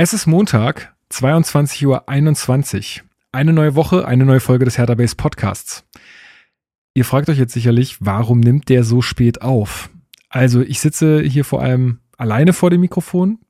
Es 0.00 0.12
ist 0.12 0.26
Montag, 0.26 0.94
22.21 1.10 3.00
Uhr. 3.00 3.04
Eine 3.32 3.52
neue 3.52 3.74
Woche, 3.74 4.06
eine 4.06 4.24
neue 4.24 4.38
Folge 4.38 4.64
des 4.64 4.78
Hertha 4.78 4.94
Base 4.94 5.16
Podcasts. 5.16 5.82
Ihr 6.94 7.04
fragt 7.04 7.28
euch 7.28 7.38
jetzt 7.38 7.52
sicherlich, 7.52 7.96
warum 7.98 8.38
nimmt 8.38 8.68
der 8.68 8.84
so 8.84 9.02
spät 9.02 9.42
auf? 9.42 9.90
Also 10.28 10.60
ich 10.60 10.78
sitze 10.78 11.20
hier 11.22 11.44
vor 11.44 11.62
allem 11.62 11.98
alleine 12.16 12.52
vor 12.52 12.70
dem 12.70 12.82
Mikrofon, 12.82 13.40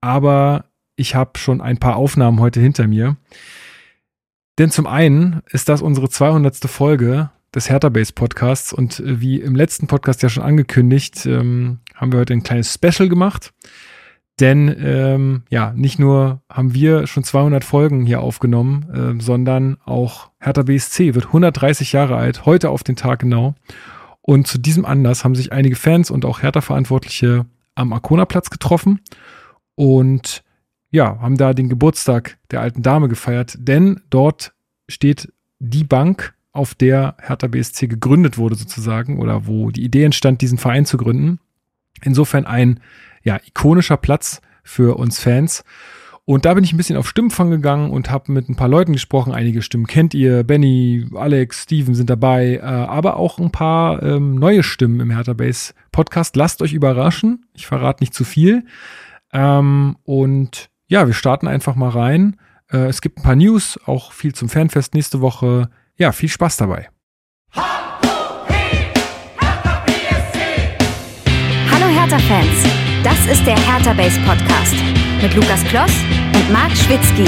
aber 0.00 0.64
ich 0.96 1.14
habe 1.14 1.38
schon 1.38 1.60
ein 1.60 1.76
paar 1.76 1.96
Aufnahmen 1.96 2.40
heute 2.40 2.58
hinter 2.58 2.86
mir. 2.86 3.18
Denn 4.58 4.70
zum 4.70 4.86
einen 4.86 5.42
ist 5.50 5.68
das 5.68 5.82
unsere 5.82 6.08
200. 6.08 6.56
Folge 6.70 7.28
des 7.54 7.68
Hertha 7.68 7.90
Base 7.90 8.14
Podcasts 8.14 8.72
und 8.72 8.98
äh, 9.00 9.20
wie 9.20 9.42
im 9.42 9.54
letzten 9.54 9.88
Podcast 9.88 10.22
ja 10.22 10.30
schon 10.30 10.42
angekündigt, 10.42 11.26
ähm, 11.26 11.80
haben 11.94 12.12
wir 12.12 12.20
heute 12.20 12.32
ein 12.32 12.44
kleines 12.44 12.72
Special 12.72 13.10
gemacht. 13.10 13.52
Denn 14.40 14.74
ähm, 14.80 15.42
ja, 15.50 15.72
nicht 15.76 15.98
nur 15.98 16.42
haben 16.48 16.74
wir 16.74 17.06
schon 17.06 17.22
200 17.22 17.64
Folgen 17.64 18.06
hier 18.06 18.20
aufgenommen, 18.20 19.18
äh, 19.18 19.22
sondern 19.22 19.76
auch 19.84 20.30
Hertha 20.40 20.62
BSC 20.62 21.14
wird 21.14 21.26
130 21.26 21.92
Jahre 21.92 22.16
alt, 22.16 22.46
heute 22.46 22.70
auf 22.70 22.82
den 22.82 22.96
Tag 22.96 23.20
genau. 23.20 23.54
Und 24.22 24.46
zu 24.46 24.58
diesem 24.58 24.84
Anlass 24.84 25.24
haben 25.24 25.34
sich 25.34 25.52
einige 25.52 25.76
Fans 25.76 26.10
und 26.10 26.24
auch 26.24 26.42
Hertha-Verantwortliche 26.42 27.46
am 27.74 27.92
Arkona-Platz 27.92 28.50
getroffen 28.50 29.00
und 29.74 30.42
ja, 30.90 31.18
haben 31.20 31.36
da 31.36 31.54
den 31.54 31.68
Geburtstag 31.68 32.38
der 32.50 32.60
alten 32.60 32.82
Dame 32.82 33.08
gefeiert, 33.08 33.56
denn 33.58 34.00
dort 34.10 34.52
steht 34.88 35.32
die 35.58 35.84
Bank, 35.84 36.34
auf 36.52 36.74
der 36.74 37.16
Hertha 37.18 37.46
BSC 37.46 37.86
gegründet 37.86 38.36
wurde 38.36 38.54
sozusagen 38.56 39.18
oder 39.18 39.46
wo 39.46 39.70
die 39.70 39.84
Idee 39.84 40.04
entstand, 40.04 40.42
diesen 40.42 40.58
Verein 40.58 40.84
zu 40.84 40.98
gründen. 40.98 41.38
Insofern 42.02 42.44
ein 42.44 42.80
ja, 43.22 43.40
ikonischer 43.46 43.96
Platz 43.96 44.40
für 44.62 44.96
uns 44.98 45.18
Fans. 45.20 45.64
Und 46.24 46.44
da 46.44 46.54
bin 46.54 46.62
ich 46.62 46.72
ein 46.72 46.76
bisschen 46.76 46.96
auf 46.96 47.08
Stimmenfang 47.08 47.50
gegangen 47.50 47.90
und 47.90 48.08
habe 48.10 48.30
mit 48.30 48.48
ein 48.48 48.54
paar 48.54 48.68
Leuten 48.68 48.92
gesprochen. 48.92 49.32
Einige 49.32 49.60
Stimmen 49.60 49.88
kennt 49.88 50.14
ihr. 50.14 50.44
Benny, 50.44 51.08
Alex, 51.14 51.64
Steven 51.64 51.96
sind 51.96 52.08
dabei, 52.08 52.56
äh, 52.56 52.60
aber 52.62 53.16
auch 53.16 53.38
ein 53.38 53.50
paar 53.50 54.00
ähm, 54.02 54.36
neue 54.36 54.62
Stimmen 54.62 55.00
im 55.00 55.10
Hertha 55.10 55.32
Base 55.32 55.74
Podcast. 55.90 56.36
Lasst 56.36 56.62
euch 56.62 56.74
überraschen. 56.74 57.46
Ich 57.54 57.66
verrate 57.66 58.04
nicht 58.04 58.14
zu 58.14 58.24
viel. 58.24 58.64
Ähm, 59.32 59.96
und 60.04 60.70
ja, 60.86 61.06
wir 61.08 61.14
starten 61.14 61.48
einfach 61.48 61.74
mal 61.74 61.90
rein. 61.90 62.36
Äh, 62.70 62.86
es 62.86 63.00
gibt 63.00 63.18
ein 63.18 63.22
paar 63.22 63.36
News, 63.36 63.80
auch 63.86 64.12
viel 64.12 64.32
zum 64.32 64.48
Fanfest 64.48 64.94
nächste 64.94 65.20
Woche. 65.20 65.70
Ja, 65.96 66.12
viel 66.12 66.28
Spaß 66.28 66.56
dabei. 66.56 66.88
Hallo 71.70 71.86
Hertha-Fans, 71.88 72.81
das 73.02 73.26
ist 73.26 73.44
der 73.46 73.56
Hertha 73.56 73.92
Base 73.94 74.18
Podcast 74.20 74.74
mit 75.20 75.34
Lukas 75.34 75.64
Kloss 75.64 75.92
und 76.34 76.52
Marc 76.52 76.70
Schwitzky. 76.76 77.24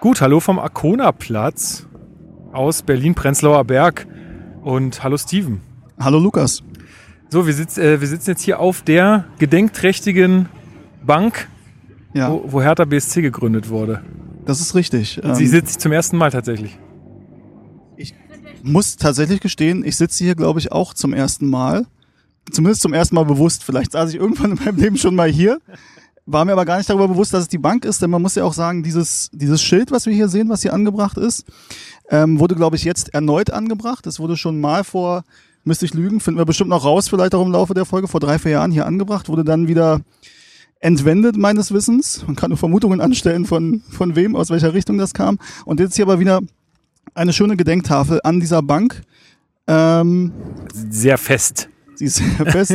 Gut, 0.00 0.20
hallo 0.20 0.40
vom 0.40 0.58
Arkona-Platz 0.58 1.86
aus 2.52 2.82
Berlin-Prenzlauer 2.82 3.64
Berg 3.64 4.06
und 4.62 5.02
hallo 5.02 5.16
Steven. 5.16 5.60
Hallo 5.98 6.18
Lukas. 6.18 6.62
So, 7.30 7.46
wir, 7.46 7.54
sitz, 7.54 7.78
äh, 7.78 8.00
wir 8.00 8.08
sitzen 8.08 8.30
jetzt 8.30 8.42
hier 8.42 8.60
auf 8.60 8.82
der 8.82 9.24
gedenkträchtigen 9.38 10.48
Bank, 11.04 11.48
Ja, 12.12 12.30
wo, 12.30 12.44
wo 12.46 12.62
Hertha 12.62 12.84
BSC 12.84 13.22
gegründet 13.22 13.70
wurde. 13.70 14.02
Das 14.46 14.60
ist 14.60 14.74
richtig. 14.74 15.20
Sie 15.22 15.28
Ähm, 15.28 15.46
sitzt 15.46 15.80
zum 15.80 15.92
ersten 15.92 16.16
Mal 16.16 16.30
tatsächlich. 16.30 16.78
muss 18.62 18.96
tatsächlich 18.96 19.40
gestehen, 19.40 19.84
ich 19.84 19.96
sitze 19.96 20.24
hier, 20.24 20.34
glaube 20.34 20.58
ich, 20.58 20.72
auch 20.72 20.94
zum 20.94 21.12
ersten 21.12 21.48
Mal. 21.48 21.86
Zumindest 22.50 22.80
zum 22.82 22.94
ersten 22.94 23.14
Mal 23.14 23.24
bewusst. 23.24 23.62
Vielleicht 23.62 23.92
saß 23.92 24.10
ich 24.10 24.16
irgendwann 24.16 24.52
in 24.52 24.64
meinem 24.64 24.76
Leben 24.76 24.96
schon 24.96 25.14
mal 25.14 25.28
hier. 25.30 25.58
War 26.26 26.46
mir 26.46 26.52
aber 26.52 26.64
gar 26.64 26.78
nicht 26.78 26.88
darüber 26.88 27.08
bewusst, 27.08 27.34
dass 27.34 27.42
es 27.42 27.48
die 27.48 27.58
Bank 27.58 27.84
ist, 27.84 28.00
denn 28.00 28.08
man 28.08 28.22
muss 28.22 28.34
ja 28.34 28.44
auch 28.44 28.54
sagen, 28.54 28.82
dieses, 28.82 29.28
dieses 29.34 29.62
Schild, 29.62 29.90
was 29.90 30.06
wir 30.06 30.14
hier 30.14 30.28
sehen, 30.28 30.48
was 30.48 30.62
hier 30.62 30.72
angebracht 30.72 31.18
ist, 31.18 31.44
ähm, 32.08 32.40
wurde, 32.40 32.54
glaube 32.54 32.76
ich, 32.76 32.84
jetzt 32.84 33.12
erneut 33.12 33.50
angebracht. 33.50 34.06
Es 34.06 34.18
wurde 34.18 34.38
schon 34.38 34.58
mal 34.58 34.84
vor, 34.84 35.24
müsste 35.64 35.84
ich 35.84 35.92
lügen, 35.92 36.20
finden 36.20 36.40
wir 36.40 36.46
bestimmt 36.46 36.70
noch 36.70 36.84
raus, 36.86 37.08
vielleicht 37.08 37.34
auch 37.34 37.44
im 37.44 37.52
Laufe 37.52 37.74
der 37.74 37.84
Folge, 37.84 38.08
vor 38.08 38.20
drei, 38.20 38.38
vier 38.38 38.52
Jahren 38.52 38.70
hier 38.70 38.86
angebracht, 38.86 39.28
wurde 39.28 39.44
dann 39.44 39.68
wieder 39.68 40.00
entwendet 40.84 41.38
meines 41.38 41.72
Wissens. 41.72 42.24
Man 42.26 42.36
kann 42.36 42.50
nur 42.50 42.58
Vermutungen 42.58 43.00
anstellen, 43.00 43.46
von, 43.46 43.82
von 43.88 44.16
wem, 44.16 44.36
aus 44.36 44.50
welcher 44.50 44.74
Richtung 44.74 44.98
das 44.98 45.14
kam. 45.14 45.38
Und 45.64 45.80
jetzt 45.80 45.96
hier 45.96 46.04
aber 46.04 46.20
wieder 46.20 46.40
eine 47.14 47.32
schöne 47.32 47.56
Gedenktafel 47.56 48.20
an 48.22 48.38
dieser 48.38 48.60
Bank. 48.62 49.00
Ähm, 49.66 50.32
Sehr 50.90 51.16
fest. 51.16 51.70
sie 51.94 52.04
ist 52.04 52.16
sehr 52.36 52.46
fest. 52.46 52.74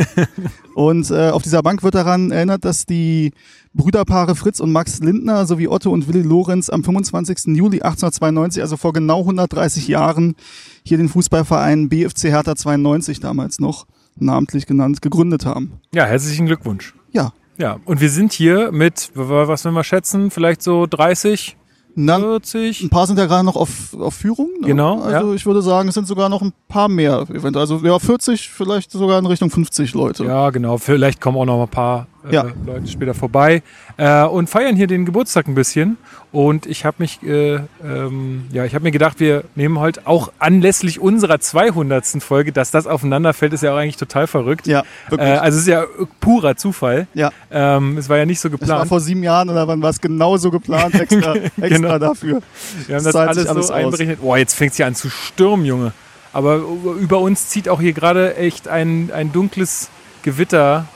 und 0.74 1.08
äh, 1.10 1.30
auf 1.30 1.42
dieser 1.42 1.62
Bank 1.62 1.84
wird 1.84 1.94
daran 1.94 2.32
erinnert, 2.32 2.64
dass 2.64 2.84
die 2.84 3.30
Brüderpaare 3.74 4.34
Fritz 4.34 4.58
und 4.58 4.72
Max 4.72 4.98
Lindner 4.98 5.46
sowie 5.46 5.68
Otto 5.68 5.92
und 5.92 6.08
Willi 6.08 6.22
Lorenz 6.22 6.68
am 6.68 6.82
25. 6.82 7.56
Juli 7.56 7.80
1892, 7.80 8.60
also 8.60 8.76
vor 8.76 8.92
genau 8.92 9.20
130 9.20 9.86
Jahren, 9.86 10.34
hier 10.82 10.98
den 10.98 11.08
Fußballverein 11.08 11.88
BFC 11.88 12.24
Hertha 12.24 12.56
92 12.56 13.20
damals 13.20 13.60
noch 13.60 13.86
namentlich 14.16 14.66
genannt, 14.66 15.00
gegründet 15.00 15.46
haben. 15.46 15.74
Ja, 15.94 16.06
herzlichen 16.06 16.46
Glückwunsch. 16.46 16.94
Ja, 17.12 17.32
Ja, 17.60 17.78
und 17.84 18.00
wir 18.00 18.08
sind 18.08 18.32
hier 18.32 18.72
mit, 18.72 19.10
was 19.14 19.64
will 19.64 19.72
man 19.72 19.84
schätzen, 19.84 20.30
vielleicht 20.30 20.62
so 20.62 20.86
30, 20.86 21.56
na, 21.94 22.18
40? 22.18 22.82
ein 22.84 22.88
paar 22.88 23.06
sind 23.06 23.18
ja 23.18 23.26
gerade 23.26 23.44
noch 23.44 23.56
auf, 23.56 23.94
auf 23.98 24.14
Führung. 24.14 24.48
Ne? 24.60 24.68
Genau, 24.68 25.02
Also 25.02 25.34
ich 25.34 25.44
würde 25.44 25.60
sagen, 25.60 25.88
es 25.88 25.94
sind 25.94 26.06
sogar 26.06 26.28
noch 26.28 26.40
ein 26.40 26.52
paar 26.68 26.88
mehr. 26.88 27.26
eventuell. 27.28 27.56
Also 27.60 27.76
ja, 27.84 27.98
40, 27.98 28.48
vielleicht 28.48 28.90
sogar 28.92 29.18
in 29.18 29.26
Richtung 29.26 29.50
50 29.50 29.92
Leute. 29.92 30.24
Ja, 30.24 30.48
genau. 30.50 30.78
Vielleicht 30.78 31.20
kommen 31.20 31.36
auch 31.36 31.44
noch 31.44 31.60
ein 31.62 31.68
paar 31.68 32.06
äh, 32.28 32.34
Ja. 32.34 32.46
Leute 32.66 32.86
später 32.86 33.14
vorbei 33.14 33.62
äh, 33.96 34.22
und 34.24 34.48
feiern 34.50 34.76
hier 34.76 34.86
den 34.86 35.04
Geburtstag 35.04 35.46
ein 35.48 35.54
bisschen. 35.54 35.96
Und 36.32 36.66
ich 36.66 36.84
habe 36.84 36.96
mich, 37.00 37.20
äh, 37.24 37.58
ähm, 37.84 38.44
ja, 38.52 38.64
ich 38.64 38.74
habe 38.74 38.84
mir 38.84 38.92
gedacht, 38.92 39.18
wir 39.18 39.42
nehmen 39.56 39.80
heute 39.80 40.06
auch 40.06 40.30
anlässlich 40.38 41.00
unserer 41.00 41.40
200. 41.40 42.06
Folge, 42.22 42.52
dass 42.52 42.70
das 42.70 42.86
aufeinanderfällt, 42.86 43.52
ist 43.52 43.62
ja 43.62 43.72
auch 43.72 43.78
eigentlich 43.78 43.96
total 43.96 44.26
verrückt. 44.28 44.66
Ja, 44.68 44.80
äh, 44.80 45.10
wirklich. 45.10 45.28
also 45.40 45.56
es 45.56 45.62
ist 45.62 45.68
ja 45.68 45.84
purer 46.20 46.56
Zufall. 46.56 47.06
ja. 47.14 47.30
Ähm, 47.50 47.98
es 47.98 48.08
war 48.08 48.16
ja 48.16 48.26
nicht 48.26 48.38
so 48.40 48.48
Das 48.48 48.60
war 48.60 48.66
geplant. 48.66 48.88
vor 48.88 49.00
sieben 49.00 49.22
Jahren 49.24 49.48
oder 49.50 49.66
wann 49.66 49.82
war 49.82 49.90
es 49.90 50.00
genauso 50.00 50.50
geplant, 50.52 50.94
extra, 50.94 51.34
extra 51.60 51.66
Genau. 51.68 51.98
dafür. 51.98 52.40
Wir 52.86 52.96
haben 52.96 53.04
das 53.04 53.12
das 53.12 53.16
alles, 53.16 53.46
alles 53.48 53.66
so 53.66 53.72
aus. 53.72 53.78
einberechnet. 53.78 54.20
Boah, 54.20 54.38
jetzt 54.38 54.54
fängt 54.54 54.72
es 54.72 54.78
ja 54.78 54.86
an 54.86 54.94
zu 54.94 55.10
stürmen, 55.10 55.64
Junge. 55.66 55.92
Aber 56.32 56.60
über 57.00 57.18
uns 57.18 57.48
zieht 57.48 57.68
auch 57.68 57.80
hier 57.80 57.92
gerade 57.92 58.36
echt 58.36 58.68
ein, 58.68 59.10
ein 59.12 59.32
dunkles 59.32 59.88
Gewitter 60.22 60.86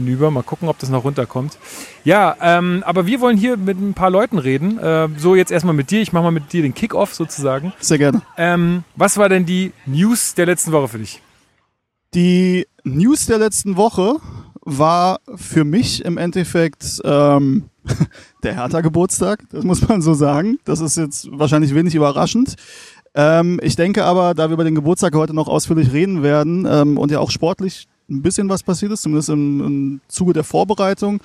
hinüber. 0.00 0.30
Mal 0.30 0.42
gucken, 0.42 0.68
ob 0.68 0.78
das 0.78 0.90
noch 0.90 1.04
runterkommt. 1.04 1.58
Ja, 2.04 2.36
ähm, 2.40 2.82
aber 2.86 3.06
wir 3.06 3.20
wollen 3.20 3.36
hier 3.36 3.56
mit 3.56 3.78
ein 3.78 3.94
paar 3.94 4.10
Leuten 4.10 4.38
reden. 4.38 4.78
Äh, 4.78 5.08
so, 5.16 5.34
jetzt 5.34 5.52
erstmal 5.52 5.74
mit 5.74 5.90
dir. 5.90 6.00
Ich 6.00 6.12
mache 6.12 6.24
mal 6.24 6.30
mit 6.30 6.52
dir 6.52 6.62
den 6.62 6.74
Kickoff 6.74 7.14
sozusagen. 7.14 7.72
Sehr 7.80 7.98
gerne. 7.98 8.22
Ähm, 8.36 8.84
was 8.96 9.16
war 9.16 9.28
denn 9.28 9.46
die 9.46 9.72
News 9.86 10.34
der 10.34 10.46
letzten 10.46 10.72
Woche 10.72 10.88
für 10.88 10.98
dich? 10.98 11.22
Die 12.14 12.66
News 12.84 13.26
der 13.26 13.38
letzten 13.38 13.76
Woche 13.76 14.16
war 14.62 15.20
für 15.36 15.64
mich 15.64 16.04
im 16.04 16.18
Endeffekt 16.18 17.00
ähm, 17.04 17.70
der 18.42 18.54
Hertha-Geburtstag, 18.54 19.44
das 19.50 19.64
muss 19.64 19.86
man 19.86 20.02
so 20.02 20.14
sagen. 20.14 20.58
Das 20.64 20.80
ist 20.80 20.96
jetzt 20.96 21.28
wahrscheinlich 21.30 21.74
wenig 21.74 21.94
überraschend. 21.94 22.56
Ähm, 23.14 23.58
ich 23.62 23.76
denke 23.76 24.04
aber, 24.04 24.34
da 24.34 24.48
wir 24.48 24.54
über 24.54 24.64
den 24.64 24.74
Geburtstag 24.74 25.14
heute 25.14 25.34
noch 25.34 25.48
ausführlich 25.48 25.92
reden 25.92 26.22
werden 26.22 26.66
ähm, 26.68 26.98
und 26.98 27.10
ja 27.10 27.18
auch 27.18 27.30
sportlich 27.30 27.88
ein 28.10 28.22
bisschen 28.22 28.48
was 28.48 28.62
passiert 28.62 28.92
ist, 28.92 29.02
zumindest 29.02 29.28
im, 29.28 29.60
im 29.64 30.00
Zuge 30.08 30.32
der 30.32 30.44
Vorbereitung. 30.44 31.20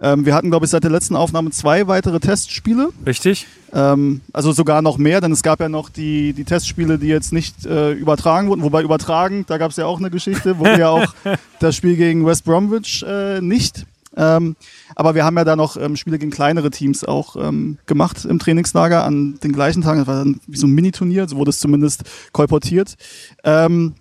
Ähm, 0.00 0.24
wir 0.24 0.34
hatten, 0.34 0.50
glaube 0.50 0.64
ich, 0.64 0.70
seit 0.70 0.82
der 0.82 0.90
letzten 0.90 1.16
Aufnahme 1.16 1.50
zwei 1.50 1.86
weitere 1.86 2.20
Testspiele. 2.20 2.88
Richtig? 3.06 3.46
Ähm, 3.72 4.22
also 4.32 4.52
sogar 4.52 4.82
noch 4.82 4.98
mehr, 4.98 5.20
denn 5.20 5.32
es 5.32 5.42
gab 5.42 5.60
ja 5.60 5.68
noch 5.68 5.90
die, 5.90 6.32
die 6.32 6.44
Testspiele, 6.44 6.98
die 6.98 7.08
jetzt 7.08 7.32
nicht 7.32 7.66
äh, 7.66 7.92
übertragen 7.92 8.48
wurden. 8.48 8.62
Wobei 8.62 8.82
übertragen, 8.82 9.44
da 9.46 9.58
gab 9.58 9.70
es 9.70 9.76
ja 9.76 9.86
auch 9.86 9.98
eine 9.98 10.10
Geschichte, 10.10 10.58
wurde 10.58 10.78
ja 10.78 10.88
auch 10.88 11.14
das 11.60 11.76
Spiel 11.76 11.96
gegen 11.96 12.24
West 12.24 12.44
Bromwich 12.44 13.04
äh, 13.06 13.40
nicht. 13.40 13.86
Ähm, 14.16 14.56
aber 14.96 15.14
wir 15.14 15.24
haben 15.24 15.36
ja 15.36 15.44
da 15.44 15.54
noch 15.54 15.76
ähm, 15.76 15.96
Spiele 15.96 16.18
gegen 16.18 16.32
kleinere 16.32 16.70
Teams 16.70 17.04
auch 17.04 17.36
ähm, 17.36 17.78
gemacht 17.86 18.24
im 18.24 18.38
Trainingslager 18.38 19.04
an 19.04 19.38
den 19.42 19.52
gleichen 19.52 19.82
Tagen. 19.82 20.00
Das 20.00 20.08
war 20.08 20.24
dann 20.24 20.40
wie 20.46 20.56
so 20.56 20.66
ein 20.66 20.72
Mini-Turnier, 20.72 21.28
so 21.28 21.36
wurde 21.36 21.50
es 21.50 21.60
zumindest 21.60 22.02
kolportiert. 22.32 22.96
Ähm, 23.44 23.94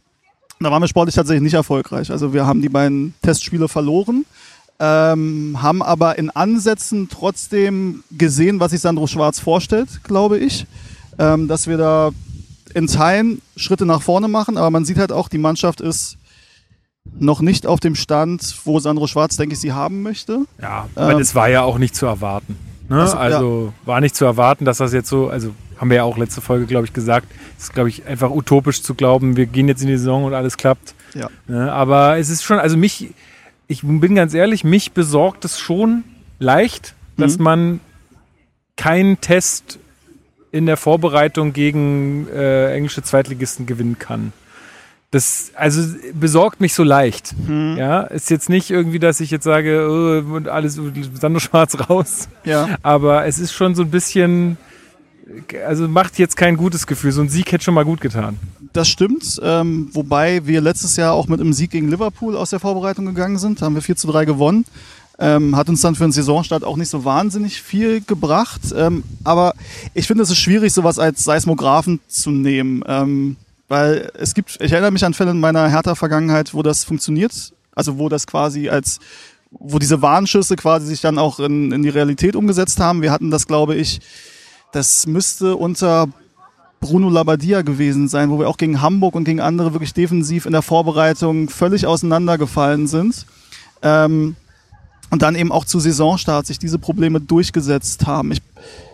da 0.59 0.71
waren 0.71 0.81
wir 0.81 0.88
sportlich 0.88 1.15
tatsächlich 1.15 1.44
nicht 1.44 1.53
erfolgreich. 1.53 2.11
Also 2.11 2.33
wir 2.33 2.45
haben 2.45 2.61
die 2.61 2.69
beiden 2.69 3.13
Testspiele 3.21 3.67
verloren 3.67 4.25
ähm, 4.79 5.57
haben 5.61 5.83
aber 5.83 6.17
in 6.17 6.29
Ansätzen 6.29 7.09
trotzdem 7.09 8.03
gesehen, 8.11 8.59
was 8.59 8.71
sich 8.71 8.79
Sandro 8.79 9.07
Schwarz 9.07 9.39
vorstellt, 9.39 10.03
glaube 10.03 10.38
ich. 10.38 10.65
Ähm, 11.17 11.50
dass 11.50 11.67
wir 11.67 11.77
da 11.77 12.11
in 12.73 12.88
Teilen 12.88 13.41
Schritte 13.57 13.85
nach 13.85 14.01
vorne 14.01 14.29
machen, 14.29 14.57
aber 14.57 14.71
man 14.71 14.85
sieht 14.85 14.97
halt 14.97 15.11
auch, 15.11 15.27
die 15.27 15.38
Mannschaft 15.38 15.81
ist 15.81 16.17
noch 17.19 17.41
nicht 17.41 17.67
auf 17.67 17.81
dem 17.81 17.95
Stand, 17.95 18.55
wo 18.63 18.79
Sandro 18.79 19.07
Schwarz, 19.07 19.35
denke 19.35 19.53
ich, 19.53 19.59
sie 19.59 19.73
haben 19.73 20.01
möchte. 20.01 20.45
Ja, 20.62 20.88
aber 20.95 21.12
Ähm, 21.12 21.19
das 21.19 21.35
war 21.35 21.50
ja 21.50 21.63
auch 21.63 21.77
nicht 21.77 21.95
zu 21.95 22.05
erwarten. 22.05 22.55
Ne? 22.88 23.01
Also, 23.01 23.17
Also, 23.17 23.65
ja. 23.65 23.88
war 23.88 24.00
nicht 24.00 24.15
zu 24.15 24.23
erwarten, 24.23 24.63
dass 24.63 24.77
das 24.77 24.94
jetzt 24.94 25.09
so, 25.09 25.27
also 25.27 25.51
haben 25.79 25.89
wir 25.89 25.97
ja 25.97 26.03
auch 26.03 26.17
letzte 26.17 26.41
Folge, 26.41 26.65
glaube 26.65 26.85
ich, 26.85 26.93
gesagt. 26.93 27.27
Es 27.57 27.65
ist, 27.65 27.73
glaube 27.73 27.89
ich, 27.89 28.05
einfach 28.05 28.29
utopisch 28.29 28.81
zu 28.83 28.93
glauben, 28.93 29.37
wir 29.37 29.45
gehen 29.45 29.67
jetzt 29.67 29.81
in 29.81 29.87
die 29.87 29.97
Saison 29.97 30.25
und 30.25 30.33
alles 30.33 30.57
klappt. 30.57 30.93
Ja. 31.15 31.29
Ne? 31.47 31.71
Aber 31.71 32.17
es 32.19 32.29
ist 32.29 32.43
schon, 32.43 32.59
also 32.59 32.77
mich, 32.77 33.09
ich 33.67 33.81
bin 33.83 34.15
ganz 34.15 34.33
ehrlich, 34.33 34.63
mich 34.63 34.91
besorgt 34.91 35.45
es 35.45 35.59
schon 35.59 36.03
leicht, 36.39 36.93
dass 37.17 37.37
Mhm. 37.37 37.43
man 37.43 37.79
keinen 38.75 39.19
Test 39.21 39.79
in 40.51 40.65
der 40.65 40.77
Vorbereitung 40.77 41.53
gegen 41.53 42.27
äh, 42.27 42.73
englische 42.73 43.03
Zweitligisten 43.03 43.65
gewinnen 43.65 43.97
kann. 43.99 44.33
Das 45.11 45.51
also 45.55 45.95
besorgt 46.13 46.61
mich 46.61 46.73
so 46.75 46.83
leicht. 46.83 47.33
Mhm. 47.47 47.75
Ja, 47.77 48.01
ist 48.01 48.29
jetzt 48.29 48.47
nicht 48.49 48.69
irgendwie, 48.69 48.99
dass 48.99 49.19
ich 49.19 49.31
jetzt 49.31 49.43
sage, 49.43 49.87
oh, 49.89 50.35
und 50.35 50.47
alles 50.47 50.79
Sandro 51.19 51.39
Schwarz 51.39 51.89
raus. 51.89 52.29
Ja. 52.43 52.77
Aber 52.83 53.25
es 53.25 53.39
ist 53.39 53.53
schon 53.53 53.73
so 53.75 53.81
ein 53.83 53.89
bisschen, 53.91 54.57
also 55.65 55.87
macht 55.87 56.17
jetzt 56.19 56.35
kein 56.35 56.57
gutes 56.57 56.87
Gefühl. 56.87 57.11
So 57.11 57.21
ein 57.21 57.29
Sieg 57.29 57.51
hätte 57.51 57.63
schon 57.63 57.73
mal 57.73 57.85
gut 57.85 58.01
getan. 58.01 58.37
Das 58.73 58.87
stimmt, 58.87 59.39
ähm, 59.43 59.89
wobei 59.93 60.45
wir 60.45 60.61
letztes 60.61 60.95
Jahr 60.95 61.13
auch 61.13 61.27
mit 61.27 61.39
einem 61.39 61.53
Sieg 61.53 61.71
gegen 61.71 61.89
Liverpool 61.89 62.35
aus 62.35 62.51
der 62.51 62.59
Vorbereitung 62.59 63.05
gegangen 63.05 63.37
sind. 63.37 63.61
Da 63.61 63.65
haben 63.65 63.75
wir 63.75 63.81
4 63.81 63.95
zu 63.95 64.07
3 64.07 64.25
gewonnen. 64.25 64.65
Ähm, 65.17 65.55
hat 65.55 65.67
uns 65.67 65.81
dann 65.81 65.95
für 65.95 66.03
den 66.03 66.11
Saisonstart 66.11 66.63
auch 66.63 66.77
nicht 66.77 66.89
so 66.89 67.03
wahnsinnig 67.03 67.61
viel 67.61 68.01
gebracht. 68.01 68.61
Ähm, 68.75 69.03
aber 69.23 69.53
ich 69.93 70.07
finde, 70.07 70.23
es 70.23 70.29
ist 70.29 70.37
schwierig, 70.37 70.71
sowas 70.71 70.97
als 70.97 71.23
Seismographen 71.23 71.99
zu 72.07 72.31
nehmen. 72.31 72.83
Ähm, 72.87 73.35
weil 73.67 74.11
es 74.17 74.33
gibt, 74.33 74.57
ich 74.61 74.71
erinnere 74.71 74.91
mich 74.91 75.03
an 75.03 75.13
Fälle 75.13 75.31
in 75.31 75.39
meiner 75.39 75.69
Hertha-Vergangenheit, 75.69 76.53
wo 76.53 76.63
das 76.63 76.83
funktioniert. 76.83 77.53
Also 77.75 77.97
wo 77.97 78.07
das 78.07 78.27
quasi 78.27 78.69
als, 78.69 78.99
wo 79.51 79.79
diese 79.79 80.01
Warnschüsse 80.01 80.55
quasi 80.55 80.87
sich 80.87 81.01
dann 81.01 81.17
auch 81.17 81.39
in, 81.39 81.71
in 81.71 81.83
die 81.83 81.89
Realität 81.89 82.35
umgesetzt 82.35 82.79
haben. 82.79 83.01
Wir 83.01 83.11
hatten 83.11 83.31
das, 83.31 83.45
glaube 83.45 83.75
ich, 83.75 83.99
das 84.71 85.07
müsste 85.07 85.56
unter 85.56 86.07
Bruno 86.80 87.10
Labbadia 87.10 87.62
gewesen 87.62 88.07
sein, 88.07 88.30
wo 88.30 88.39
wir 88.39 88.48
auch 88.48 88.57
gegen 88.57 88.81
Hamburg 88.81 89.16
und 89.16 89.25
gegen 89.25 89.42
andere 89.42 89.74
wirklich 89.74 89.94
defensiv 89.94 90.45
in 90.45 90.54
der 90.54 90.62
Vorbereitung 90.62 91.50
völlig 91.50 91.86
auseinandergefallen 91.86 92.88
sind. 92.88 93.25
Ähm, 93.81 94.36
und 95.12 95.21
dann 95.21 95.36
eben 95.36 95.51
auch 95.51 95.66
zu 95.66 95.80
Saisonstart 95.80 96.45
sich 96.45 96.60
diese 96.60 96.77
Probleme 96.77 97.19
durchgesetzt 97.19 98.06
haben. 98.06 98.31
Ich, 98.31 98.42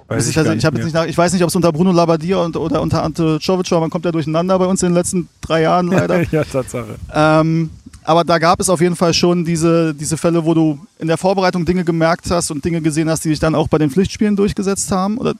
Weiß 0.07 0.27
ich, 0.27 0.37
also, 0.37 0.51
ich, 0.51 0.63
nicht 0.63 0.93
nach, 0.93 1.07
ich 1.07 1.17
weiß 1.17 1.33
nicht, 1.33 1.41
ob 1.41 1.49
es 1.49 1.55
unter 1.55 1.71
Bruno 1.71 1.91
Labbadia 1.91 2.37
und, 2.37 2.55
oder 2.57 2.79
unter 2.79 3.03
Ante 3.03 3.39
Czovic 3.39 3.71
war, 3.71 3.79
man 3.79 3.89
kommt 3.89 4.05
ja 4.05 4.11
durcheinander 4.11 4.59
bei 4.59 4.65
uns 4.65 4.83
in 4.83 4.89
den 4.89 4.95
letzten 4.95 5.27
drei 5.41 5.63
Jahren 5.63 5.87
leider. 5.91 6.21
ja, 6.31 6.43
Tatsache. 6.43 6.95
Ähm, 7.11 7.71
aber 8.03 8.23
da 8.23 8.37
gab 8.37 8.59
es 8.59 8.69
auf 8.69 8.81
jeden 8.81 8.95
Fall 8.95 9.15
schon 9.15 9.45
diese, 9.45 9.95
diese 9.95 10.15
Fälle, 10.15 10.45
wo 10.45 10.53
du 10.53 10.79
in 10.99 11.07
der 11.07 11.17
Vorbereitung 11.17 11.65
Dinge 11.65 11.83
gemerkt 11.83 12.29
hast 12.29 12.51
und 12.51 12.63
Dinge 12.63 12.81
gesehen 12.81 13.09
hast, 13.09 13.25
die 13.25 13.29
sich 13.29 13.39
dann 13.39 13.55
auch 13.55 13.67
bei 13.67 13.79
den 13.79 13.89
Pflichtspielen 13.89 14.35
durchgesetzt 14.35 14.91
haben 14.91 15.17
oder 15.17 15.33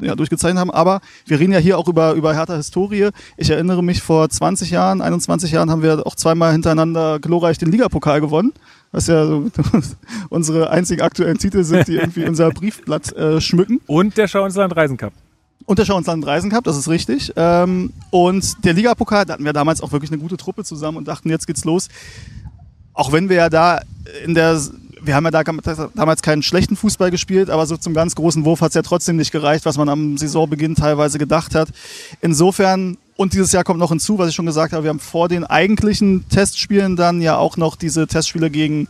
ja, 0.00 0.14
durchgezeichnet 0.14 0.60
haben. 0.60 0.70
Aber 0.70 1.00
wir 1.26 1.38
reden 1.38 1.52
ja 1.52 1.58
hier 1.58 1.78
auch 1.78 1.88
über, 1.88 2.12
über 2.12 2.34
härter 2.34 2.56
Historie. 2.56 3.10
Ich 3.36 3.50
erinnere 3.50 3.82
mich, 3.82 4.02
vor 4.02 4.28
20 4.28 4.70
Jahren, 4.70 5.00
21 5.00 5.52
Jahren 5.52 5.70
haben 5.70 5.82
wir 5.82 6.06
auch 6.06 6.14
zweimal 6.14 6.52
hintereinander 6.52 7.18
glorreich 7.18 7.58
den 7.58 7.70
Ligapokal 7.70 8.20
gewonnen. 8.20 8.52
Was 8.92 9.06
ja 9.06 9.26
so 9.26 9.50
unsere 10.30 10.70
einzigen 10.70 11.02
aktuellen 11.02 11.38
Titel 11.38 11.62
sind, 11.62 11.88
die 11.88 11.96
irgendwie 11.96 12.24
unser 12.24 12.50
Briefblatt 12.50 13.12
äh, 13.12 13.40
schmücken. 13.40 13.80
Und 13.86 14.16
der 14.16 14.28
Schauinsland 14.28 14.74
Reisen 14.74 14.96
Cup. 14.96 15.12
Und 15.66 15.78
der 15.78 15.84
Schauinsland 15.84 16.26
Reisen 16.26 16.50
Cup, 16.50 16.64
das 16.64 16.76
ist 16.76 16.88
richtig. 16.88 17.32
Ähm, 17.36 17.92
und 18.10 18.64
der 18.64 18.72
Ligapokal, 18.72 19.24
da 19.24 19.34
hatten 19.34 19.44
wir 19.44 19.52
damals 19.52 19.82
auch 19.82 19.92
wirklich 19.92 20.10
eine 20.10 20.20
gute 20.20 20.36
Truppe 20.36 20.64
zusammen 20.64 20.98
und 20.98 21.06
dachten, 21.06 21.30
jetzt 21.30 21.46
geht's 21.46 21.64
los. 21.64 21.88
Auch 22.92 23.12
wenn 23.12 23.28
wir 23.28 23.36
ja 23.36 23.48
da 23.48 23.80
in 24.24 24.34
der, 24.34 24.60
wir 25.02 25.14
haben 25.14 25.24
ja 25.24 25.30
da 25.30 25.42
damals 25.94 26.22
keinen 26.22 26.42
schlechten 26.42 26.76
Fußball 26.76 27.10
gespielt, 27.10 27.50
aber 27.50 27.66
so 27.66 27.76
zum 27.76 27.94
ganz 27.94 28.14
großen 28.14 28.44
Wurf 28.44 28.60
hat's 28.60 28.74
ja 28.74 28.82
trotzdem 28.82 29.16
nicht 29.16 29.32
gereicht, 29.32 29.64
was 29.64 29.78
man 29.78 29.88
am 29.88 30.16
Saisonbeginn 30.16 30.74
teilweise 30.74 31.18
gedacht 31.18 31.54
hat. 31.54 31.68
Insofern, 32.20 32.96
und 33.16 33.32
dieses 33.32 33.52
Jahr 33.52 33.64
kommt 33.64 33.80
noch 33.80 33.90
hinzu, 33.90 34.18
was 34.18 34.28
ich 34.28 34.34
schon 34.34 34.46
gesagt 34.46 34.72
habe, 34.72 34.84
wir 34.84 34.90
haben 34.90 35.00
vor 35.00 35.28
den 35.28 35.44
eigentlichen 35.44 36.28
Testspielen 36.28 36.96
dann 36.96 37.20
ja 37.20 37.36
auch 37.36 37.56
noch 37.56 37.76
diese 37.76 38.06
Testspiele 38.06 38.50
gegen 38.50 38.88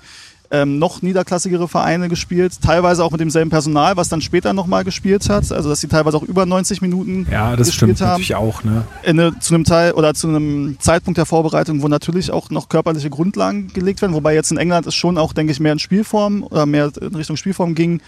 ähm, 0.50 0.78
noch 0.78 1.02
niederklassigere 1.02 1.68
Vereine 1.68 2.08
gespielt, 2.08 2.60
teilweise 2.60 3.04
auch 3.04 3.12
mit 3.12 3.20
demselben 3.20 3.50
Personal, 3.50 3.96
was 3.96 4.08
dann 4.08 4.20
später 4.20 4.52
nochmal 4.52 4.84
gespielt 4.84 5.28
hat, 5.28 5.50
also 5.52 5.68
dass 5.68 5.80
sie 5.80 5.88
teilweise 5.88 6.16
auch 6.16 6.22
über 6.22 6.46
90 6.46 6.82
Minuten 6.82 7.26
Ja, 7.30 7.56
das 7.56 7.68
gespielt 7.68 7.96
stimmt 7.96 8.00
haben. 8.00 8.08
natürlich 8.10 8.34
auch. 8.34 8.64
Ne? 8.64 8.84
In 9.02 9.20
eine, 9.20 9.38
zu 9.38 9.54
einem 9.54 9.64
Teil 9.64 9.92
oder 9.92 10.14
zu 10.14 10.28
einem 10.28 10.76
Zeitpunkt 10.80 11.18
der 11.18 11.26
Vorbereitung, 11.26 11.82
wo 11.82 11.88
natürlich 11.88 12.30
auch 12.32 12.50
noch 12.50 12.68
körperliche 12.68 13.10
Grundlagen 13.10 13.68
gelegt 13.72 14.02
werden, 14.02 14.12
wobei 14.14 14.34
jetzt 14.34 14.50
in 14.50 14.58
England 14.58 14.86
es 14.86 14.94
schon 14.94 15.18
auch, 15.18 15.32
denke 15.32 15.52
ich, 15.52 15.60
mehr 15.60 15.72
in 15.72 15.78
Spielform 15.78 16.42
oder 16.42 16.66
mehr 16.66 16.90
in 17.00 17.14
Richtung 17.14 17.36
Spielform 17.36 17.74
ging 17.74 18.00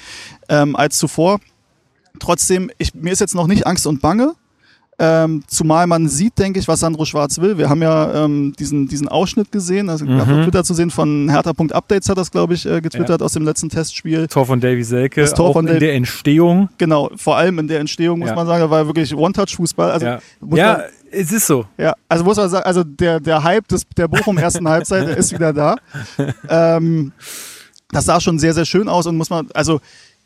ähm, 0.48 0.74
als 0.74 0.98
zuvor. 0.98 1.38
Trotzdem, 2.18 2.70
ich, 2.78 2.94
mir 2.94 3.12
ist 3.12 3.20
jetzt 3.20 3.34
noch 3.34 3.46
nicht 3.46 3.66
Angst 3.66 3.86
und 3.86 4.00
Bange. 4.02 4.34
Ähm, 5.04 5.43
zumal 5.49 5.88
man 5.88 6.08
sieht, 6.08 6.38
denke 6.38 6.60
ich, 6.60 6.69
was 6.69 6.78
Sandro 6.78 7.04
Schwarz 7.04 7.40
will. 7.40 7.58
Wir 7.58 7.69
haben 7.69 7.82
ja 7.82 8.25
ähm, 8.25 8.52
diesen, 8.56 8.87
diesen 8.87 9.08
Ausschnitt 9.08 9.50
gesehen, 9.50 9.90
also 9.90 10.04
Mhm. 10.04 10.20
auf 10.20 10.26
Twitter 10.44 10.62
zu 10.62 10.75
sehen 10.75 10.90
von 10.90 11.28
Hertha.updates 11.28 12.08
hat 12.08 12.19
das, 12.19 12.31
glaube 12.31 12.54
ich, 12.54 12.64
äh, 12.66 12.81
getwittert 12.81 13.20
aus 13.20 13.32
dem 13.32 13.43
letzten 13.44 13.69
Testspiel. 13.69 14.28
Tor 14.28 14.46
von 14.46 14.60
Davy 14.60 14.84
Selke, 14.84 15.22
Das 15.22 15.34
Tor 15.34 15.49
auch 15.49 15.52
von 15.54 15.66
in 15.66 15.81
der 15.81 15.94
Entstehung. 15.94 16.69
Genau, 16.78 17.10
vor 17.16 17.37
allem 17.37 17.58
in 17.58 17.66
der 17.66 17.81
Entstehung 17.81 18.20
muss 18.20 18.28
Ja. 18.28 18.37
man 18.37 18.46
sagen, 18.46 18.60
da 18.62 18.70
war 18.70 18.78
ja 18.82 18.87
wirklich 18.87 19.12
One-Touch-Fußball. 19.12 19.90
Also 19.90 20.06
ja, 20.06 20.20
ja 20.54 20.72
man, 20.75 20.82
es 21.10 21.32
ist 21.32 21.49
so. 21.49 21.64
Ja, 21.76 21.94
also 22.08 22.22
muss 22.22 22.37
man 22.37 22.49
sagen, 22.49 22.64
also 22.64 22.84
der, 22.84 23.19
der 23.19 23.43
Hype 23.43 23.66
des, 23.66 23.82
der 23.96 24.06
Bochum 24.06 24.38
ersten 24.38 24.69
Halbzeit, 24.69 25.08
der 25.08 25.16
ist 25.16 25.32
wieder 25.32 25.52
da. 25.52 25.76
Ähm, 26.49 27.10
das 27.90 28.04
sah 28.06 28.20
schon 28.20 28.38
sehr, 28.38 28.54
sehr 28.54 28.64
schön 28.64 28.88
aus 28.88 29.06
und 29.06 29.16
muss 29.16 29.31
man, 29.31 29.49
also 29.52 29.81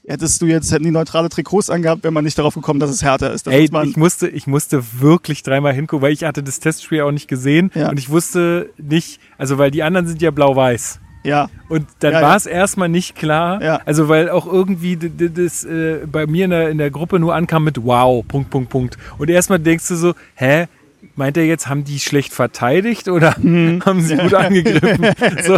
hättest 0.08 0.40
du 0.42 0.46
jetzt, 0.46 0.70
hätten 0.72 0.84
die 0.84 0.90
neutrale 0.90 1.28
Trikots 1.28 1.70
angehabt, 1.70 2.02
wäre 2.04 2.12
man 2.12 2.24
nicht 2.24 2.38
darauf 2.38 2.54
gekommen, 2.54 2.80
dass 2.80 2.90
es 2.90 3.02
härter 3.02 3.32
ist. 3.32 3.46
Das 3.46 3.54
Ey, 3.54 3.68
muss 3.70 3.86
ich 3.86 3.96
musste, 3.96 4.28
ich 4.28 4.46
musste 4.46 4.82
wirklich 5.00 5.42
dreimal 5.42 5.72
hingucken, 5.72 6.02
weil 6.02 6.12
ich 6.12 6.24
hatte 6.24 6.42
das 6.42 6.60
Testspiel 6.60 7.02
auch 7.02 7.12
nicht 7.12 7.28
gesehen 7.28 7.70
Ja. 7.74 7.90
und 7.90 7.98
ich 7.98 8.08
wusste 8.10 8.70
nicht, 8.78 9.20
also 9.38 9.58
weil 9.58 9.70
die 9.70 9.82
anderen 9.82 10.06
sind 10.06 10.22
ja 10.22 10.30
blau-weiß. 10.30 11.00
ja, 11.24 11.48
Und 11.68 11.86
dann 12.00 12.12
Ja, 12.12 12.20
ja. 12.20 12.26
war 12.28 12.36
es 12.36 12.46
erstmal 12.46 12.88
nicht 12.88 13.16
klar. 13.16 13.60
Ja. 13.62 13.80
Also 13.84 14.08
weil 14.08 14.30
auch 14.30 14.46
irgendwie 14.46 14.96
das 14.96 15.64
äh, 15.64 16.06
bei 16.06 16.26
mir 16.26 16.44
in 16.44 16.50
der, 16.50 16.70
in 16.70 16.78
der 16.78 16.90
Gruppe 16.90 17.18
nur 17.18 17.34
ankam 17.34 17.64
mit 17.64 17.82
Wow, 17.84 18.24
Punkt, 18.28 18.50
Punkt, 18.50 18.70
Punkt. 18.70 18.96
Und 19.18 19.28
erstmal 19.28 19.58
denkst 19.58 19.88
du 19.88 19.96
so, 19.96 20.14
hä? 20.36 20.66
Meint 21.14 21.36
er 21.36 21.44
jetzt, 21.44 21.68
haben 21.68 21.84
die 21.84 21.98
schlecht 22.00 22.32
verteidigt 22.32 23.08
oder 23.08 23.32
haben 23.36 24.00
sie 24.02 24.16
gut 24.16 24.34
angegriffen? 24.34 25.06
so, 25.46 25.54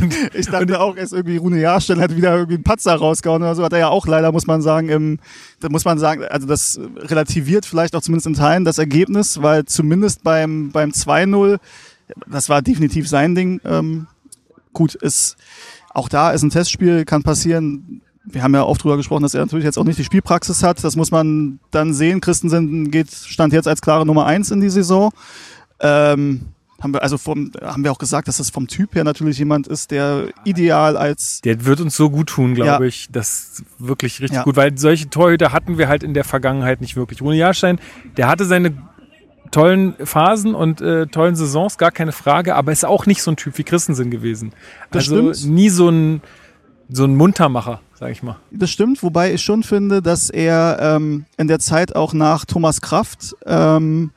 und, 0.00 0.14
ich 0.34 0.46
dachte 0.46 0.80
auch, 0.80 0.96
erst 0.96 1.12
irgendwie 1.12 1.36
Rune 1.36 1.60
Jahrstein 1.60 2.00
hat 2.00 2.16
wieder 2.16 2.34
irgendwie 2.34 2.54
einen 2.54 2.64
Patzer 2.64 2.94
rausgehauen 2.94 3.42
oder 3.42 3.54
so, 3.54 3.64
hat 3.64 3.72
er 3.72 3.78
ja 3.78 3.88
auch 3.88 4.06
leider, 4.06 4.32
muss 4.32 4.46
man 4.46 4.62
sagen, 4.62 4.88
im, 4.88 5.18
da 5.60 5.68
muss 5.68 5.84
man 5.84 5.98
sagen, 5.98 6.24
also 6.24 6.46
das 6.46 6.80
relativiert 6.96 7.66
vielleicht 7.66 7.94
auch 7.94 8.02
zumindest 8.02 8.26
in 8.26 8.34
Teilen 8.34 8.64
das 8.64 8.78
Ergebnis, 8.78 9.42
weil 9.42 9.64
zumindest 9.64 10.22
beim, 10.24 10.70
beim 10.70 10.90
2-0, 10.90 11.58
das 12.26 12.48
war 12.48 12.62
definitiv 12.62 13.08
sein 13.08 13.34
Ding, 13.34 13.60
ähm, 13.64 14.06
gut, 14.72 14.94
ist, 14.94 15.36
auch 15.90 16.08
da 16.08 16.30
ist 16.30 16.42
ein 16.42 16.50
Testspiel, 16.50 17.04
kann 17.04 17.22
passieren. 17.22 18.02
Wir 18.30 18.42
haben 18.42 18.54
ja 18.54 18.62
oft 18.64 18.82
drüber 18.82 18.96
gesprochen, 18.96 19.22
dass 19.22 19.34
er 19.34 19.40
natürlich 19.40 19.64
jetzt 19.64 19.78
auch 19.78 19.84
nicht 19.84 19.98
die 19.98 20.04
Spielpraxis 20.04 20.62
hat. 20.62 20.82
Das 20.84 20.96
muss 20.96 21.10
man 21.10 21.60
dann 21.70 21.94
sehen. 21.94 22.20
Christensen 22.20 22.90
geht, 22.90 23.10
stand 23.12 23.52
jetzt 23.52 23.66
als 23.68 23.80
klare 23.80 24.04
Nummer 24.06 24.26
eins 24.26 24.50
in 24.50 24.60
die 24.60 24.68
Saison. 24.70 25.10
Ähm, 25.80 26.42
haben 26.80 26.92
wir 26.94 27.02
also 27.02 27.18
vom, 27.18 27.50
haben 27.60 27.82
wir 27.82 27.90
auch 27.90 27.98
gesagt, 27.98 28.28
dass 28.28 28.36
das 28.36 28.50
vom 28.50 28.68
Typ 28.68 28.94
her 28.94 29.02
natürlich 29.02 29.38
jemand 29.38 29.66
ist, 29.66 29.90
der 29.90 30.28
ideal 30.44 30.96
als 30.96 31.40
der 31.40 31.64
wird 31.64 31.80
uns 31.80 31.96
so 31.96 32.08
gut 32.08 32.28
tun, 32.28 32.54
glaube 32.54 32.68
Ja. 32.70 32.80
ich. 32.88 33.08
Das 33.10 33.28
ist 33.58 33.64
wirklich 33.78 34.20
richtig 34.20 34.36
Ja. 34.36 34.42
gut, 34.44 34.54
weil 34.56 34.78
solche 34.78 35.10
Torhüter 35.10 35.52
hatten 35.52 35.76
wir 35.78 35.88
halt 35.88 36.04
in 36.04 36.14
der 36.14 36.22
Vergangenheit 36.24 36.80
nicht 36.80 36.94
wirklich. 36.94 37.20
Rune 37.20 37.36
Jahrstein, 37.36 37.80
der 38.16 38.28
hatte 38.28 38.44
seine 38.44 38.74
tollen 39.50 39.94
Phasen 40.04 40.54
und 40.54 40.80
äh, 40.80 41.06
tollen 41.06 41.34
Saisons, 41.34 41.78
gar 41.78 41.90
keine 41.90 42.12
Frage, 42.12 42.54
aber 42.54 42.70
ist 42.70 42.84
auch 42.84 43.06
nicht 43.06 43.22
so 43.22 43.30
ein 43.32 43.36
Typ 43.36 43.58
wie 43.58 43.64
Christensen 43.64 44.10
gewesen. 44.10 44.52
Das 44.92 45.08
also 45.08 45.32
stimmt. 45.34 45.54
nie 45.54 45.70
so 45.70 45.88
ein, 45.88 46.20
so 46.90 47.04
ein 47.04 47.16
Muntermacher, 47.16 47.80
sag 47.98 48.12
ich 48.12 48.22
mal. 48.22 48.36
Das 48.50 48.70
stimmt, 48.70 49.02
wobei 49.02 49.34
ich 49.34 49.42
schon 49.42 49.62
finde, 49.62 50.00
dass 50.02 50.30
er 50.30 50.78
ähm, 50.80 51.24
in 51.36 51.48
der 51.48 51.58
Zeit 51.58 51.96
auch 51.96 52.12
nach 52.12 52.44
Thomas 52.44 52.80
Kraft 52.80 53.34
ähm, 53.44 54.10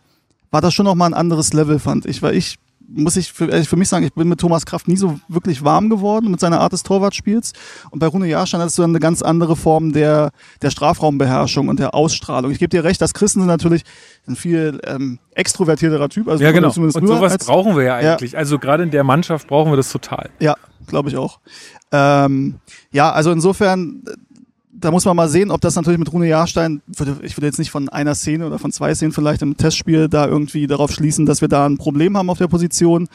war 0.52 0.62
das 0.62 0.74
schon 0.74 0.86
noch 0.86 0.96
mal 0.96 1.08
ein 1.08 1.14
anderes 1.14 1.54
Level, 1.54 1.80
fand 1.80 2.06
ich, 2.06 2.22
weil 2.22 2.36
ich 2.36 2.58
muss 2.94 3.16
ich 3.16 3.32
für, 3.32 3.48
ehrlich 3.48 3.70
für 3.70 3.76
mich 3.78 3.90
sagen, 3.90 4.06
ich 4.06 4.14
bin 4.14 4.28
mit 4.28 4.40
Thomas 4.40 4.66
Kraft 4.66 4.88
nie 4.88 4.98
so 4.98 5.20
wirklich 5.28 5.64
warm 5.64 5.90
geworden 5.90 6.30
mit 6.32 6.40
seiner 6.40 6.60
Art 6.60 6.74
des 6.74 6.84
Torwartspiels. 6.84 7.54
Und 7.90 8.00
bei 8.00 8.08
Rune 8.08 8.28
Jahrstein 8.28 8.60
hattest 8.62 8.78
du 8.78 8.82
dann 8.82 8.92
eine 8.92 9.00
ganz 9.00 9.22
andere 9.22 9.56
Form 9.56 9.94
der, 9.94 10.32
der 10.62 10.72
Strafraumbeherrschung 10.72 11.68
und 11.70 11.80
der 11.80 11.94
Ausstrahlung. 11.96 12.52
Ich 12.52 12.60
gebe 12.60 12.70
dir 12.70 12.84
recht, 12.84 13.02
dass 13.02 13.14
Christensen 13.14 13.48
natürlich 13.48 13.84
ein 14.28 14.36
viel 14.36 14.80
ähm, 14.86 15.20
extrovertierterer 15.36 16.10
Typ. 16.10 16.28
Also 16.28 16.44
Ja, 16.44 16.52
genau. 16.52 16.68
Und 16.76 16.92
sowas 17.08 17.32
als- 17.34 17.46
brauchen 17.46 17.76
wir 17.76 17.84
ja 17.84 18.00
Ja. 18.02 18.12
eigentlich. 18.14 18.38
Also 18.38 18.60
gerade 18.60 18.84
in 18.84 18.92
der 18.92 19.04
Mannschaft 19.04 19.48
brauchen 19.48 19.72
wir 19.72 19.78
das 19.78 19.92
total. 19.92 20.30
Ja, 20.40 20.56
glaube 20.88 21.10
ich 21.10 21.18
auch. 21.18 21.40
Ähm, 21.92 22.56
ja, 22.92 23.12
also 23.12 23.32
insofern, 23.32 24.04
da 24.82 24.92
muss 24.92 25.06
man 25.06 25.16
mal 25.16 25.30
sehen, 25.30 25.52
ob 25.52 25.62
das 25.62 25.76
natürlich 25.76 26.00
mit 26.00 26.12
Rune 26.12 26.28
Jahrstein, 26.28 26.82
ich 27.22 27.38
würde 27.38 27.46
jetzt 27.46 27.60
nicht 27.60 27.72
von 27.72 27.88
einer 27.90 28.16
Szene 28.16 28.48
oder 28.48 28.60
von 28.60 28.72
zwei 28.72 28.94
Szenen 28.94 29.12
vielleicht 29.12 29.42
im 29.42 29.56
Testspiel 29.56 30.10
da 30.10 30.28
irgendwie 30.28 30.68
darauf 30.68 30.92
schließen, 30.92 31.26
dass 31.26 31.42
wir 31.42 31.48
da 31.48 31.66
ein 31.66 31.78
Problem 31.78 32.18
haben 32.18 32.30
auf 32.30 32.40
der 32.40 32.48
Position. 32.48 33.08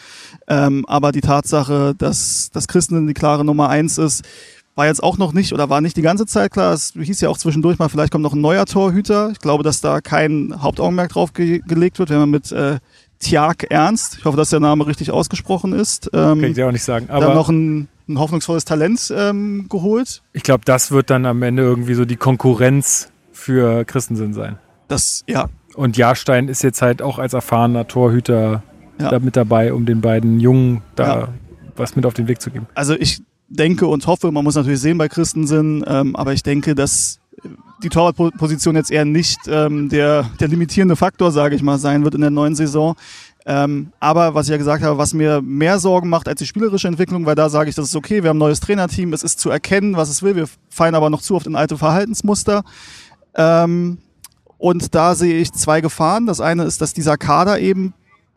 Ähm, 0.49 0.85
aber 0.87 1.13
die 1.13 1.21
Tatsache, 1.21 1.95
dass, 1.97 2.51
dass 2.53 2.69
Christen 2.69 3.07
die 3.07 3.15
klare 3.15 3.45
Nummer 3.45 3.69
eins 3.69 3.99
ist, 3.99 4.25
war 4.77 4.87
jetzt 4.87 5.03
auch 5.03 5.19
noch 5.19 5.33
nicht 5.33 5.53
oder 5.53 5.71
war 5.71 5.81
nicht 5.81 5.97
die 5.97 6.03
ganze 6.03 6.27
Zeit 6.27 6.53
klar. 6.53 6.73
Es 6.75 6.93
hieß 6.93 7.21
ja 7.23 7.31
auch 7.31 7.39
zwischendurch 7.39 7.79
mal, 7.79 7.89
vielleicht 7.89 8.13
kommt 8.13 8.23
noch 8.23 8.35
ein 8.35 8.41
neuer 8.41 8.67
Torhüter. 8.67 9.31
Ich 9.33 9.41
glaube, 9.41 9.65
dass 9.65 9.81
da 9.81 10.01
kein 10.01 10.55
Hauptaugenmerk 10.63 11.11
drauf 11.11 11.33
ge 11.33 11.63
gelegt 11.67 11.99
wird, 11.99 12.11
wenn 12.11 12.19
man 12.19 12.31
mit 12.31 12.53
äh, 12.53 12.79
Tjag 13.19 13.65
Ernst, 13.71 14.19
ich 14.19 14.25
hoffe, 14.27 14.37
dass 14.37 14.51
der 14.51 14.61
Name 14.61 14.87
richtig 14.87 15.11
ausgesprochen 15.11 15.73
ist, 15.73 16.11
ähm, 16.13 16.41
Kann 16.41 16.45
ich 16.45 16.55
dir 16.55 16.69
auch 16.69 16.73
nicht 16.73 16.85
sagen. 16.85 17.07
dann 17.07 17.23
Aber 17.23 17.35
noch 17.35 17.49
ein, 17.49 17.89
ein 18.09 18.19
hoffnungsvolles 18.19 18.65
Talent 18.65 19.13
ähm, 19.17 19.67
geholt. 19.69 20.23
ich 20.33 20.43
glaube, 20.43 20.63
das 20.65 20.91
wird 20.93 21.11
dann 21.11 21.27
am 21.27 21.43
Ende 21.43 21.63
irgendwie 21.63 21.95
so 21.95 22.05
die 22.05 22.17
Konkurrenz 22.17 23.09
für 23.33 23.85
Christensen 23.85 24.33
sein. 24.33 24.59
Das, 24.89 25.25
ja, 25.27 25.49
Und 25.75 25.97
Jahrstein 25.97 26.49
ist 26.49 26.63
jetzt 26.63 26.81
halt 26.83 27.03
auch 27.03 27.19
als 27.19 27.33
erfahrener 27.35 27.87
Torhüter 27.89 28.63
Ja. 28.99 29.11
da 29.11 29.19
mit 29.19 29.37
dabei, 29.37 29.73
um 29.75 29.85
den 29.87 30.01
beiden 30.01 30.41
Jungen 30.41 30.83
da 30.95 31.21
Ja. 31.21 31.29
was 31.77 31.97
mit 31.97 32.07
auf 32.07 32.15
den 32.15 32.29
Weg 32.29 32.41
zu 32.41 32.51
geben. 32.51 32.67
also 32.75 32.95
ich 32.95 33.21
denke 33.49 33.87
und 33.87 34.07
hoffe, 34.07 34.31
man 34.33 34.43
muss 34.43 34.55
natürlich 34.55 34.81
sehen 34.81 34.99
bei 34.99 35.09
Christensen, 35.09 35.85
ähm, 35.87 36.17
aber 36.17 36.33
ich 36.33 36.43
denke, 36.43 36.75
dass 36.75 37.21
die 37.83 37.91
Torwartposition 37.91 38.75
jetzt 38.75 38.91
eher 38.91 39.05
nicht 39.05 39.39
ähm, 39.49 39.89
der, 39.91 40.31
der 40.41 40.49
limitierende 40.49 40.97
Faktor, 40.97 41.31
sage 41.31 41.55
ich 41.55 41.63
mal, 41.63 41.77
sein 41.79 42.03
wird 42.05 42.15
in 42.15 42.23
der 42.23 42.31
neuen 42.31 42.55
Saison. 42.55 42.97
Ähm, 43.49 43.93
aber 44.01 44.35
was 44.35 44.47
ich 44.47 44.51
ja 44.51 44.57
gesagt 44.57 44.83
habe, 44.83 44.99
was 44.99 45.15
mir 45.15 45.41
mehr 45.41 45.79
Sorgen 45.79 46.09
macht 46.09 46.27
als 46.29 46.39
die 46.41 46.47
spielerische 46.47 46.89
Entwicklung, 46.89 47.27
weil 47.27 47.37
da 47.37 47.49
sage 47.49 47.71
ich, 47.71 47.77
das 47.77 47.85
ist 47.87 47.95
okay, 47.97 48.23
wir 48.25 48.31
haben 48.31 48.37
ein 48.39 48.41
neues 48.41 48.59
Trainerteam, 48.61 49.13
es 49.13 49.23
ist 49.23 49.39
zu 49.39 49.51
erkennen, 49.51 49.97
was 49.97 50.09
es 50.09 50.23
will, 50.23 50.35
wir 50.35 50.47
fallen 50.69 50.97
aber 50.97 51.11
noch 51.11 51.23
zu 51.23 51.37
oft 51.37 51.47
in 51.47 51.55
alte 51.55 51.79
Verhaltensmuster. 51.79 52.65
Ähm, 53.35 53.99
und 54.59 54.95
da 54.95 55.15
sehe 55.15 55.39
ich 55.39 55.53
zwei 55.53 55.81
Gefahren. 55.81 56.27
Das 56.27 56.41
eine 56.41 56.65
ist, 56.65 56.81
dass 56.81 56.93
dieser 56.95 57.17
Kader 57.17 57.59
eben 57.61 57.93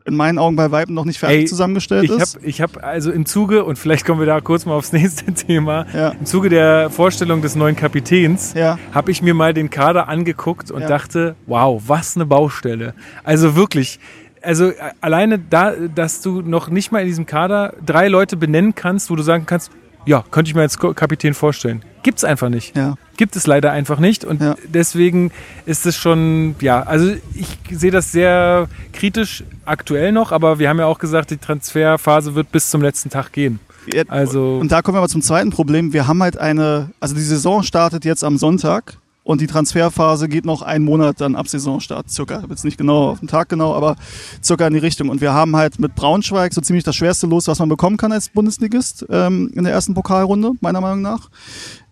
in 0.06 0.16
meinen 0.16 0.38
Augen 0.38 0.56
bei 0.56 0.70
Weitem 0.70 0.94
noch 0.94 1.04
nicht 1.04 1.18
fertig 1.18 1.40
Ey, 1.40 1.44
zusammengestellt 1.46 2.04
Ich 2.04 2.10
ist. 2.10 2.36
habe 2.36 2.46
ich 2.46 2.60
hab 2.62 2.82
also 2.84 3.10
im 3.12 3.26
Zuge, 3.26 3.64
und 3.64 3.78
vielleicht 3.78 4.06
kommen 4.06 4.18
wir 4.20 4.26
da 4.26 4.40
kurz 4.40 4.64
mal 4.64 4.74
aufs 4.74 4.92
nächste 4.94 5.32
Thema, 5.34 5.86
Ja. 5.94 6.10
im 6.10 6.24
Zuge 6.26 6.48
der 6.48 6.88
Vorstellung 6.90 7.42
des 7.42 7.54
neuen 7.56 7.76
Kapitäns 7.76 8.54
Ja. 8.54 8.78
habe 8.92 9.10
ich 9.10 9.22
mir 9.22 9.34
mal 9.34 9.52
den 9.54 9.70
Kader 9.70 10.08
angeguckt 10.08 10.70
und 10.70 10.82
Ja. 10.82 10.88
dachte, 10.88 11.34
wow, 11.46 11.82
was 11.86 12.16
eine 12.16 12.26
Baustelle. 12.26 12.94
Also 13.24 13.56
wirklich, 13.56 13.98
also 14.42 14.70
äh, 14.70 14.74
alleine 15.00 15.38
da, 15.38 15.72
dass 15.94 16.22
du 16.22 16.42
noch 16.42 16.68
nicht 16.68 16.92
mal 16.92 17.00
in 17.00 17.06
diesem 17.06 17.26
Kader 17.26 17.74
drei 17.84 18.08
Leute 18.08 18.36
benennen 18.36 18.74
kannst, 18.74 19.10
wo 19.10 19.16
du 19.16 19.22
sagen 19.22 19.46
kannst, 19.46 19.70
ja, 20.06 20.24
könnte 20.30 20.48
ich 20.48 20.54
mir 20.54 20.62
als 20.62 20.78
Kapitän 20.78 21.34
vorstellen. 21.34 21.82
Gibt's 22.02 22.24
einfach 22.24 22.48
nicht. 22.48 22.74
Ja. 22.74 22.94
Gibt 23.18 23.36
es 23.36 23.46
leider 23.46 23.70
einfach 23.70 23.98
nicht. 23.98 24.24
Und 24.24 24.40
Ja. 24.40 24.56
deswegen 24.66 25.30
ist 25.66 25.84
es 25.84 25.94
schon, 25.96 26.54
ja, 26.60 26.82
also 26.82 27.12
ich 27.34 27.58
sehe 27.70 27.90
das 27.90 28.10
sehr 28.10 28.68
kritisch 28.94 29.44
aktuell 29.66 30.10
noch, 30.12 30.32
aber 30.32 30.58
wir 30.58 30.70
haben 30.70 30.78
ja 30.78 30.86
auch 30.86 30.98
gesagt, 30.98 31.30
die 31.30 31.36
Transferphase 31.36 32.34
wird 32.34 32.50
bis 32.50 32.70
zum 32.70 32.80
letzten 32.80 33.10
Tag 33.10 33.32
gehen. 33.32 33.60
Also- 34.08 34.58
und 34.58 34.72
da 34.72 34.82
kommen 34.82 34.94
wir 34.94 35.00
aber 35.00 35.08
zum 35.08 35.22
zweiten 35.22 35.50
Problem. 35.50 35.92
Wir 35.92 36.06
haben 36.06 36.22
halt 36.22 36.38
eine, 36.38 36.90
also 37.00 37.14
die 37.14 37.20
Saison 37.20 37.62
startet 37.62 38.04
jetzt 38.06 38.24
am 38.24 38.38
Sonntag 38.38 38.94
und 39.22 39.40
die 39.40 39.46
Transferphase 39.46 40.28
geht 40.28 40.44
noch 40.44 40.62
einen 40.62 40.84
Monat 40.84 41.20
dann 41.20 41.36
ab 41.36 41.46
Saisonstart, 41.46 42.10
circa. 42.10 42.38
Ich 42.38 42.42
hab 42.42 42.50
Jetzt 42.50 42.64
nicht 42.64 42.78
genau 42.78 43.10
auf 43.10 43.20
den 43.20 43.28
Tag 43.28 43.48
genau, 43.48 43.74
aber 43.74 43.96
circa 44.42 44.66
in 44.66 44.72
die 44.72 44.78
Richtung. 44.78 45.08
Und 45.08 45.20
wir 45.20 45.32
haben 45.32 45.56
halt 45.56 45.78
mit 45.78 45.94
Braunschweig 45.94 46.54
so 46.54 46.60
ziemlich 46.60 46.84
das 46.84 46.96
schwerste 46.96 47.26
Los, 47.26 47.46
was 47.46 47.58
man 47.58 47.68
bekommen 47.68 47.96
kann 47.96 48.12
als 48.12 48.30
Bundesligist 48.30 49.06
ähm, 49.10 49.50
in 49.54 49.64
der 49.64 49.72
ersten 49.72 49.94
Pokalrunde, 49.94 50.52
meiner 50.60 50.80
Meinung 50.80 51.02
nach. 51.02 51.28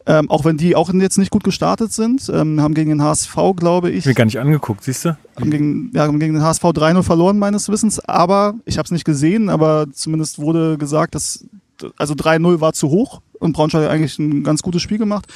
Ähm, 0.06 0.30
auch 0.30 0.46
wenn 0.46 0.56
die 0.56 0.74
auch 0.74 0.90
jetzt 0.94 1.18
nicht 1.18 1.30
gut 1.30 1.44
gestartet 1.44 1.92
sind, 1.92 2.30
ähm, 2.32 2.62
haben 2.62 2.72
gegen 2.72 2.88
den 2.88 3.02
HSV, 3.02 3.36
glaube 3.56 3.90
ich, 3.90 3.98
Ich 3.98 4.06
mir 4.06 4.14
gar 4.14 4.24
nicht 4.24 4.38
angeguckt, 4.38 4.82
siehst 4.82 5.04
du? 5.04 5.18
haben 5.36 5.50
gegen, 5.50 5.90
ja, 5.94 6.04
haben 6.04 6.18
gegen 6.18 6.32
den 6.32 6.42
HSV 6.42 6.64
3-0 6.64 7.02
verloren, 7.02 7.38
meines 7.38 7.68
Wissens. 7.68 8.00
Aber 8.00 8.54
ich 8.64 8.78
habe 8.78 8.86
es 8.86 8.90
nicht 8.90 9.04
gesehen, 9.04 9.50
aber 9.50 9.86
zumindest 9.92 10.38
wurde 10.38 10.78
gesagt, 10.78 11.14
dass 11.14 11.44
also 11.98 12.14
3-0 12.14 12.62
war 12.62 12.72
zu 12.72 12.88
hoch 12.88 13.20
und 13.38 13.52
Braunschweig 13.52 13.84
hat 13.84 13.90
eigentlich 13.90 14.18
ein 14.18 14.42
ganz 14.44 14.62
gutes 14.62 14.80
Spiel 14.80 14.98
gemacht 14.98 15.26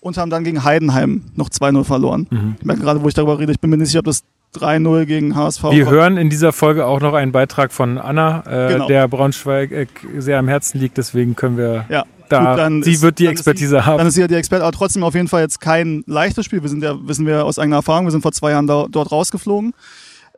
und 0.00 0.16
haben 0.18 0.30
dann 0.30 0.44
gegen 0.44 0.64
Heidenheim 0.64 1.22
noch 1.36 1.48
2-0 1.48 1.84
verloren. 1.84 2.26
Mhm. 2.30 2.56
Ich 2.58 2.64
merke 2.64 2.82
gerade, 2.82 3.02
wo 3.02 3.08
ich 3.08 3.14
darüber 3.14 3.38
rede, 3.38 3.52
ich 3.52 3.60
bin 3.60 3.70
mir 3.70 3.76
nicht 3.76 3.88
sicher, 3.88 4.00
ob 4.00 4.06
das 4.06 4.22
3-0 4.56 5.04
gegen 5.06 5.36
HSV 5.36 5.64
Wir 5.70 5.88
hören 5.88 6.16
in 6.16 6.28
dieser 6.30 6.52
Folge 6.52 6.84
auch 6.86 7.00
noch 7.00 7.14
einen 7.14 7.30
Beitrag 7.32 7.72
von 7.72 7.98
Anna, 7.98 8.42
äh, 8.46 8.72
Genau. 8.72 8.86
der 8.88 9.06
Braunschweig 9.08 9.70
äh, 9.70 9.86
sehr 10.18 10.38
am 10.38 10.48
Herzen 10.48 10.80
liegt. 10.80 10.98
Deswegen 10.98 11.36
können 11.36 11.56
wir 11.56 11.84
Ja, 11.88 12.04
da, 12.28 12.38
gut, 12.50 12.58
dann 12.58 12.82
sie 12.82 12.92
ist- 12.94 13.02
wird 13.02 13.18
die 13.20 13.24
dann 13.24 13.32
Expertise 13.32 13.76
Dann 13.76 13.86
haben. 13.86 14.06
ist 14.08 14.14
sie 14.14 14.22
ja 14.22 14.26
die 14.26 14.34
Experte, 14.34 14.64
aber 14.64 14.72
trotzdem 14.76 15.04
auf 15.04 15.14
jeden 15.14 15.28
Fall 15.28 15.42
jetzt 15.42 15.60
kein 15.60 16.02
leichtes 16.06 16.46
Spiel. 16.46 16.62
Wir 16.62 16.68
sind 16.68 16.82
ja, 16.82 16.96
wissen 17.06 17.26
wir 17.26 17.44
aus 17.44 17.58
eigener 17.60 17.76
Erfahrung, 17.76 18.06
wir 18.06 18.10
sind 18.10 18.22
vor 18.22 18.32
zwei 18.32 18.50
Jahren 18.50 18.66
da, 18.66 18.86
dort 18.90 19.12
rausgeflogen 19.12 19.72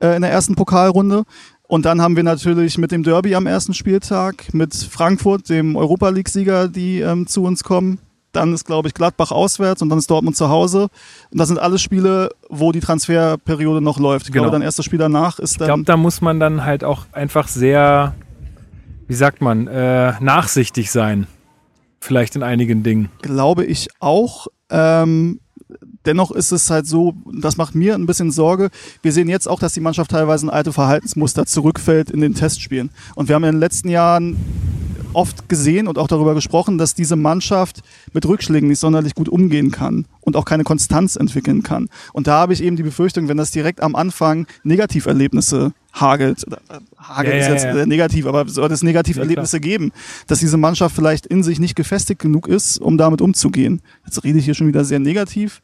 äh, 0.02 0.14
in 0.16 0.22
der 0.22 0.30
ersten 0.30 0.56
Pokalrunde. 0.56 1.22
Und 1.66 1.86
dann 1.86 2.02
haben 2.02 2.14
wir 2.16 2.22
natürlich 2.22 2.76
mit 2.76 2.92
dem 2.92 3.02
Derby 3.02 3.34
am 3.34 3.46
ersten 3.46 3.72
Spieltag, 3.72 4.52
mit 4.52 4.74
Frankfurt, 4.74 5.48
dem 5.48 5.74
Europa 5.74 6.10
League-Sieger, 6.10 6.68
die 6.68 7.00
ähm, 7.00 7.26
zu 7.26 7.44
uns 7.44 7.64
kommen. 7.64 7.98
Dann 8.32 8.52
ist, 8.54 8.64
glaube 8.64 8.88
ich, 8.88 8.94
Gladbach 8.94 9.30
auswärts 9.30 9.82
und 9.82 9.88
dann 9.90 9.98
ist 9.98 10.10
Dortmund 10.10 10.36
zu 10.36 10.48
Hause. 10.48 10.88
Und 11.30 11.38
das 11.38 11.48
sind 11.48 11.58
alles 11.58 11.82
Spiele, 11.82 12.30
wo 12.48 12.72
die 12.72 12.80
Transferperiode 12.80 13.80
noch 13.82 13.98
läuft. 13.98 14.26
Ich 14.26 14.32
Genau. 14.32 14.44
glaube, 14.44 14.54
dann 14.56 14.62
erstes 14.62 14.84
Spiel 14.84 14.98
danach 14.98 15.38
ist 15.38 15.52
Ich 15.52 15.58
dann. 15.58 15.66
glaube, 15.66 15.82
da 15.84 15.96
muss 15.96 16.20
man 16.20 16.40
dann 16.40 16.64
halt 16.64 16.82
auch 16.84 17.04
einfach 17.12 17.46
sehr, 17.48 18.14
wie 19.06 19.14
sagt 19.14 19.40
man, 19.42 19.66
äh, 19.66 20.14
nachsichtig 20.20 20.90
sein. 20.90 21.26
Vielleicht 22.00 22.34
in 22.34 22.42
einigen 22.42 22.82
Dingen. 22.82 23.10
glaube 23.20 23.64
ich 23.64 23.88
auch. 24.00 24.48
Ähm, 24.70 25.38
dennoch 26.04 26.32
ist 26.32 26.50
es 26.50 26.68
halt 26.70 26.86
so, 26.86 27.14
das 27.32 27.56
macht 27.56 27.74
mir 27.76 27.94
ein 27.94 28.06
bisschen 28.06 28.30
Sorge. 28.32 28.70
Wir 29.02 29.12
sehen 29.12 29.28
jetzt 29.28 29.46
auch, 29.48 29.60
dass 29.60 29.74
die 29.74 29.80
Mannschaft 29.80 30.10
teilweise 30.10 30.46
in 30.46 30.50
alte 30.50 30.72
Verhaltensmuster 30.72 31.46
zurückfällt 31.46 32.10
in 32.10 32.20
den 32.20 32.34
Testspielen. 32.34 32.90
Und 33.14 33.28
wir 33.28 33.34
haben 33.36 33.44
in 33.44 33.52
den 33.52 33.60
letzten 33.60 33.88
Jahren 33.88 34.36
oft 35.14 35.48
gesehen 35.48 35.88
und 35.88 35.98
auch 35.98 36.08
darüber 36.08 36.34
gesprochen, 36.34 36.78
dass 36.78 36.94
diese 36.94 37.16
Mannschaft 37.16 37.82
mit 38.12 38.26
Rückschlägen 38.26 38.68
nicht 38.68 38.78
sonderlich 38.78 39.14
gut 39.14 39.28
umgehen 39.28 39.70
kann 39.70 40.06
und 40.20 40.36
auch 40.36 40.44
keine 40.44 40.64
Konstanz 40.64 41.16
entwickeln 41.16 41.62
kann. 41.62 41.88
Und 42.12 42.26
da 42.26 42.38
habe 42.38 42.52
ich 42.52 42.62
eben 42.62 42.76
die 42.76 42.82
Befürchtung, 42.82 43.28
wenn 43.28 43.36
das 43.36 43.50
direkt 43.50 43.82
am 43.82 43.94
Anfang 43.94 44.46
Negativerlebnisse 44.62 45.72
hagelt, 45.92 46.44
äh, 46.50 46.78
hagelt 46.98 47.34
Ja, 47.34 47.40
ist 47.40 47.46
ja, 47.46 47.52
jetzt 47.52 47.64
ja. 47.64 47.82
äh, 47.82 47.86
negativ, 47.86 48.26
aber 48.26 48.48
sollte 48.48 48.74
es 48.74 48.82
Negativerlebnisse 48.82 49.60
geben, 49.60 49.92
dass 50.26 50.40
diese 50.40 50.56
Mannschaft 50.56 50.94
vielleicht 50.94 51.26
in 51.26 51.42
sich 51.42 51.60
nicht 51.60 51.76
gefestigt 51.76 52.20
genug 52.20 52.48
ist, 52.48 52.78
um 52.78 52.96
damit 52.96 53.20
umzugehen. 53.20 53.82
Jetzt 54.04 54.24
rede 54.24 54.38
ich 54.38 54.44
hier 54.44 54.54
schon 54.54 54.68
wieder 54.68 54.84
sehr 54.84 54.98
negativ. 54.98 55.60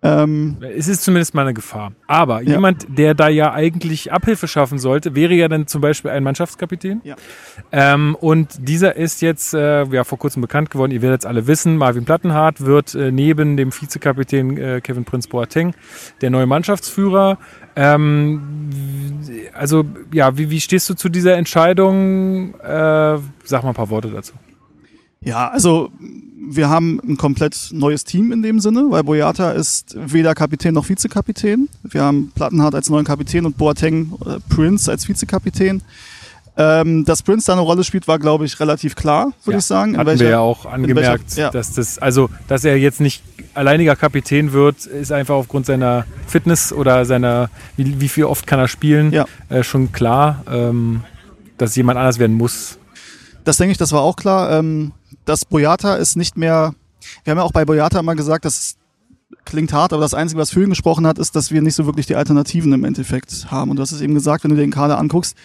Ähm, 0.00 0.58
Es 0.76 0.86
ist 0.86 1.02
zumindest 1.02 1.34
mal 1.34 1.42
eine 1.42 1.54
Gefahr. 1.54 1.92
Aber 2.06 2.40
Ja. 2.40 2.50
jemand, 2.52 2.86
der 2.88 3.14
da 3.14 3.28
ja 3.28 3.52
eigentlich 3.52 4.12
Abhilfe 4.12 4.46
schaffen 4.46 4.78
sollte, 4.78 5.16
wäre 5.16 5.34
ja 5.34 5.48
dann 5.48 5.66
zum 5.66 5.80
Beispiel 5.80 6.12
ein 6.12 6.22
Mannschaftskapitän. 6.22 7.00
Ja. 7.02 7.16
Ähm, 7.72 8.14
und 8.20 8.68
dieser 8.68 8.94
ist 8.94 9.22
jetzt 9.22 9.54
äh, 9.54 9.84
ja, 9.86 10.04
vor 10.04 10.18
kurzem 10.18 10.40
bekannt 10.40 10.70
geworden. 10.70 10.92
Ihr 10.92 11.02
werdet 11.02 11.22
es 11.22 11.26
alle 11.26 11.48
wissen. 11.48 11.76
Marvin 11.76 12.04
Plattenhardt 12.04 12.60
wird 12.64 12.94
äh, 12.94 13.10
neben 13.10 13.56
dem 13.56 13.72
Vizekapitän 13.72 14.56
äh, 14.56 14.80
Kevin 14.80 15.04
Prinz 15.04 15.26
Boateng 15.26 15.74
der 16.20 16.30
neue 16.30 16.46
Mannschaftsführer. 16.46 17.38
Ähm, 17.74 19.10
also 19.54 19.84
ja, 20.12 20.38
wie, 20.38 20.50
wie 20.50 20.60
stehst 20.60 20.88
du 20.90 20.94
zu 20.94 21.08
dieser 21.08 21.36
Entscheidung? 21.36 22.54
Äh, 22.60 23.18
sag 23.44 23.62
mal 23.62 23.70
ein 23.70 23.74
paar 23.74 23.90
Worte 23.90 24.10
dazu. 24.10 24.34
Ja, 25.20 25.48
also 25.48 25.90
wir 26.50 26.68
haben 26.68 27.00
ein 27.06 27.16
komplett 27.16 27.70
neues 27.72 28.04
Team 28.04 28.32
in 28.32 28.42
dem 28.42 28.60
Sinne, 28.60 28.86
weil 28.88 29.02
Boyata 29.04 29.50
ist 29.50 29.96
weder 29.98 30.34
Kapitän 30.34 30.74
noch 30.74 30.88
Vizekapitän. 30.88 31.68
Wir 31.82 32.02
haben 32.02 32.30
Plattenhardt 32.34 32.74
als 32.74 32.88
neuen 32.88 33.04
Kapitän 33.04 33.44
und 33.44 33.58
Boateng 33.58 34.12
äh, 34.24 34.38
Prince 34.48 34.90
als 34.90 35.08
Vizekapitän. 35.08 35.82
Ähm, 36.60 37.04
dass 37.04 37.22
Prince 37.22 37.46
da 37.46 37.52
eine 37.52 37.62
Rolle 37.62 37.84
spielt, 37.84 38.08
war, 38.08 38.18
glaube 38.18 38.44
ich, 38.44 38.58
relativ 38.58 38.96
klar, 38.96 39.32
würde 39.44 39.52
Ja, 39.52 39.58
ich 39.58 39.64
sagen. 39.64 39.96
Hatten 39.96 40.06
welcher- 40.08 40.24
wir 40.24 40.30
ja 40.30 40.38
auch 40.40 40.66
angemerkt, 40.66 41.24
welcher- 41.36 41.40
ja. 41.40 41.50
dass 41.50 41.72
das, 41.74 41.98
also, 42.00 42.30
dass 42.48 42.64
er 42.64 42.76
jetzt 42.76 43.00
nicht 43.00 43.22
alleiniger 43.54 43.94
Kapitän 43.94 44.52
wird, 44.52 44.86
ist 44.86 45.12
einfach 45.12 45.36
aufgrund 45.36 45.66
seiner 45.66 46.04
Fitness 46.26 46.72
oder 46.72 47.04
seiner, 47.04 47.48
wie, 47.76 48.00
wie 48.00 48.08
viel 48.08 48.24
oft 48.24 48.46
kann 48.48 48.58
er 48.58 48.66
spielen, 48.66 49.12
Ja. 49.12 49.26
äh, 49.50 49.62
schon 49.62 49.92
klar, 49.92 50.42
ähm, 50.50 51.02
dass 51.58 51.76
jemand 51.76 51.96
anders 51.98 52.18
werden 52.18 52.36
muss. 52.36 52.76
Das 53.44 53.56
denke 53.58 53.70
ich, 53.72 53.78
das 53.78 53.92
war 53.92 54.00
auch 54.02 54.16
klar. 54.16 54.58
Ähm, 54.58 54.90
das 55.28 55.44
Boyata 55.44 55.96
ist 55.96 56.16
nicht 56.16 56.36
mehr. 56.36 56.74
Wir 57.24 57.30
haben 57.30 57.38
ja 57.38 57.44
auch 57.44 57.52
bei 57.52 57.64
Boyata 57.64 58.00
immer 58.00 58.16
gesagt, 58.16 58.44
das 58.44 58.76
klingt 59.44 59.72
hart, 59.72 59.92
aber 59.92 60.02
das 60.02 60.14
Einzige, 60.14 60.40
was 60.40 60.50
für 60.50 60.62
ihn 60.62 60.70
gesprochen 60.70 61.06
hat, 61.06 61.18
ist, 61.18 61.36
dass 61.36 61.50
wir 61.50 61.60
nicht 61.60 61.74
so 61.74 61.86
wirklich 61.86 62.06
die 62.06 62.16
Alternativen 62.16 62.72
im 62.72 62.84
Endeffekt 62.84 63.50
haben. 63.50 63.70
Und 63.70 63.76
du 63.76 63.82
hast 63.82 63.92
es 63.92 64.00
eben 64.00 64.14
gesagt, 64.14 64.44
wenn 64.44 64.50
du 64.50 64.56
dir 64.56 64.62
den 64.62 64.70
Kader 64.70 64.98
anguckst, 64.98 65.36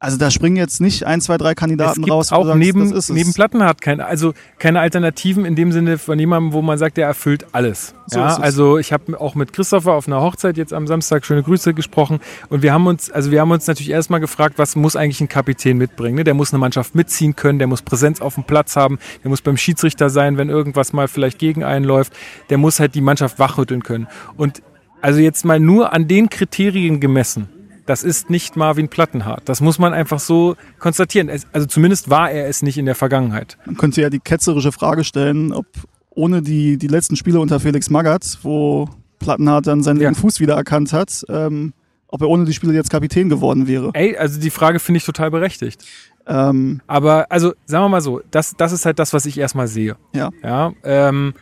also 0.00 0.16
da 0.16 0.30
springen 0.30 0.54
jetzt 0.54 0.80
nicht 0.80 1.04
ein, 1.04 1.20
zwei, 1.20 1.38
drei 1.38 1.50
Es 1.50 1.56
Kandidaten 1.56 2.02
gibt 2.02 2.12
raus. 2.12 2.30
auch 2.30 2.46
sagst, 2.46 2.58
neben, 2.58 2.92
es. 2.92 3.08
neben 3.08 3.34
Plattenhardt 3.34 3.80
keine, 3.80 4.06
also 4.06 4.32
keine 4.60 4.78
Alternativen 4.78 5.44
in 5.44 5.56
dem 5.56 5.72
Sinne 5.72 5.98
von 5.98 6.16
jemandem, 6.18 6.52
wo 6.52 6.62
man 6.62 6.78
sagt, 6.78 6.98
der 6.98 7.06
erfüllt 7.08 7.46
alles. 7.50 7.94
So 8.06 8.20
ja, 8.20 8.28
es. 8.30 8.38
also 8.38 8.78
ich 8.78 8.92
habe 8.92 9.20
auch 9.20 9.34
mit 9.34 9.52
Christopher 9.52 9.94
auf 9.94 10.06
einer 10.06 10.20
Hochzeit 10.20 10.56
jetzt 10.56 10.72
am 10.72 10.86
Samstag 10.86 11.26
schöne 11.26 11.42
Grüße 11.42 11.74
gesprochen 11.74 12.20
und 12.48 12.62
wir 12.62 12.72
haben 12.72 12.86
uns, 12.86 13.10
also 13.10 13.32
wir 13.32 13.40
haben 13.40 13.50
uns 13.50 13.66
natürlich 13.66 13.90
erstmal 13.90 14.20
gefragt, 14.20 14.54
was 14.56 14.76
muss 14.76 14.94
eigentlich 14.94 15.20
ein 15.20 15.28
Kapitän 15.28 15.78
mitbringen? 15.78 16.14
Ne? 16.14 16.24
Der 16.24 16.34
muss 16.34 16.52
eine 16.52 16.60
Mannschaft 16.60 16.94
mitziehen 16.94 17.34
können, 17.34 17.58
der 17.58 17.66
muss 17.66 17.82
Präsenz 17.82 18.20
auf 18.20 18.36
dem 18.36 18.44
Platz 18.44 18.76
haben, 18.76 19.00
der 19.24 19.30
muss 19.30 19.42
beim 19.42 19.56
Schiedsrichter 19.56 20.10
sein, 20.10 20.36
wenn 20.36 20.48
irgendwas 20.48 20.92
mal 20.92 21.08
vielleicht 21.08 21.40
gegen 21.40 21.64
einen 21.64 21.84
läuft, 21.84 22.12
der 22.50 22.58
muss 22.58 22.78
halt 22.78 22.94
die 22.94 23.00
Mannschaft 23.00 23.40
wachrütteln 23.40 23.82
können. 23.82 24.06
Und 24.36 24.62
also 25.00 25.18
jetzt 25.18 25.44
mal 25.44 25.58
nur 25.58 25.92
an 25.92 26.06
den 26.06 26.28
Kriterien 26.28 27.00
gemessen, 27.00 27.48
Das 27.88 28.02
ist 28.04 28.28
nicht 28.28 28.54
Marvin 28.54 28.88
Plattenhardt. 28.88 29.48
Das 29.48 29.60
muss 29.62 29.78
man 29.78 29.94
einfach 29.94 30.20
so 30.20 30.56
konstatieren. 30.78 31.30
Also 31.52 31.66
zumindest 31.66 32.10
war 32.10 32.30
er 32.30 32.46
es 32.46 32.60
nicht 32.62 32.76
in 32.76 32.84
der 32.84 32.94
Vergangenheit. 32.94 33.56
Man 33.64 33.76
könnte 33.78 34.02
ja 34.02 34.10
die 34.10 34.18
ketzerische 34.20 34.72
Frage 34.72 35.04
stellen, 35.04 35.52
ob 35.54 35.66
ohne 36.10 36.42
die, 36.42 36.76
die 36.76 36.86
letzten 36.88 37.16
Spiele 37.16 37.40
unter 37.40 37.60
Felix 37.60 37.88
Magath, 37.88 38.38
wo 38.42 38.88
Plattenhardt 39.20 39.66
dann 39.66 39.82
seinen 39.82 40.00
Ja. 40.00 40.12
Fuß 40.12 40.38
wiedererkannt 40.40 40.92
hat, 40.92 41.24
ähm, 41.30 41.72
ob 42.08 42.20
er 42.20 42.28
ohne 42.28 42.44
die 42.44 42.52
Spiele 42.52 42.74
jetzt 42.74 42.90
Kapitän 42.90 43.28
geworden 43.30 43.66
wäre. 43.66 43.90
Ey, 43.94 44.16
also 44.18 44.38
die 44.38 44.50
Frage 44.50 44.80
finde 44.80 44.98
ich 44.98 45.04
total 45.04 45.30
berechtigt. 45.30 45.84
Ähm, 46.26 46.82
Aber 46.86 47.26
also 47.30 47.54
sagen 47.64 47.84
wir 47.84 47.88
mal 47.88 48.00
so, 48.02 48.20
das, 48.30 48.54
das 48.56 48.72
ist 48.72 48.84
halt 48.84 48.98
das, 48.98 49.14
was 49.14 49.24
ich 49.24 49.38
erstmal 49.38 49.66
sehe. 49.66 49.96
ja. 50.12 50.30
Ja, 50.42 50.72
ähm, 50.84 51.32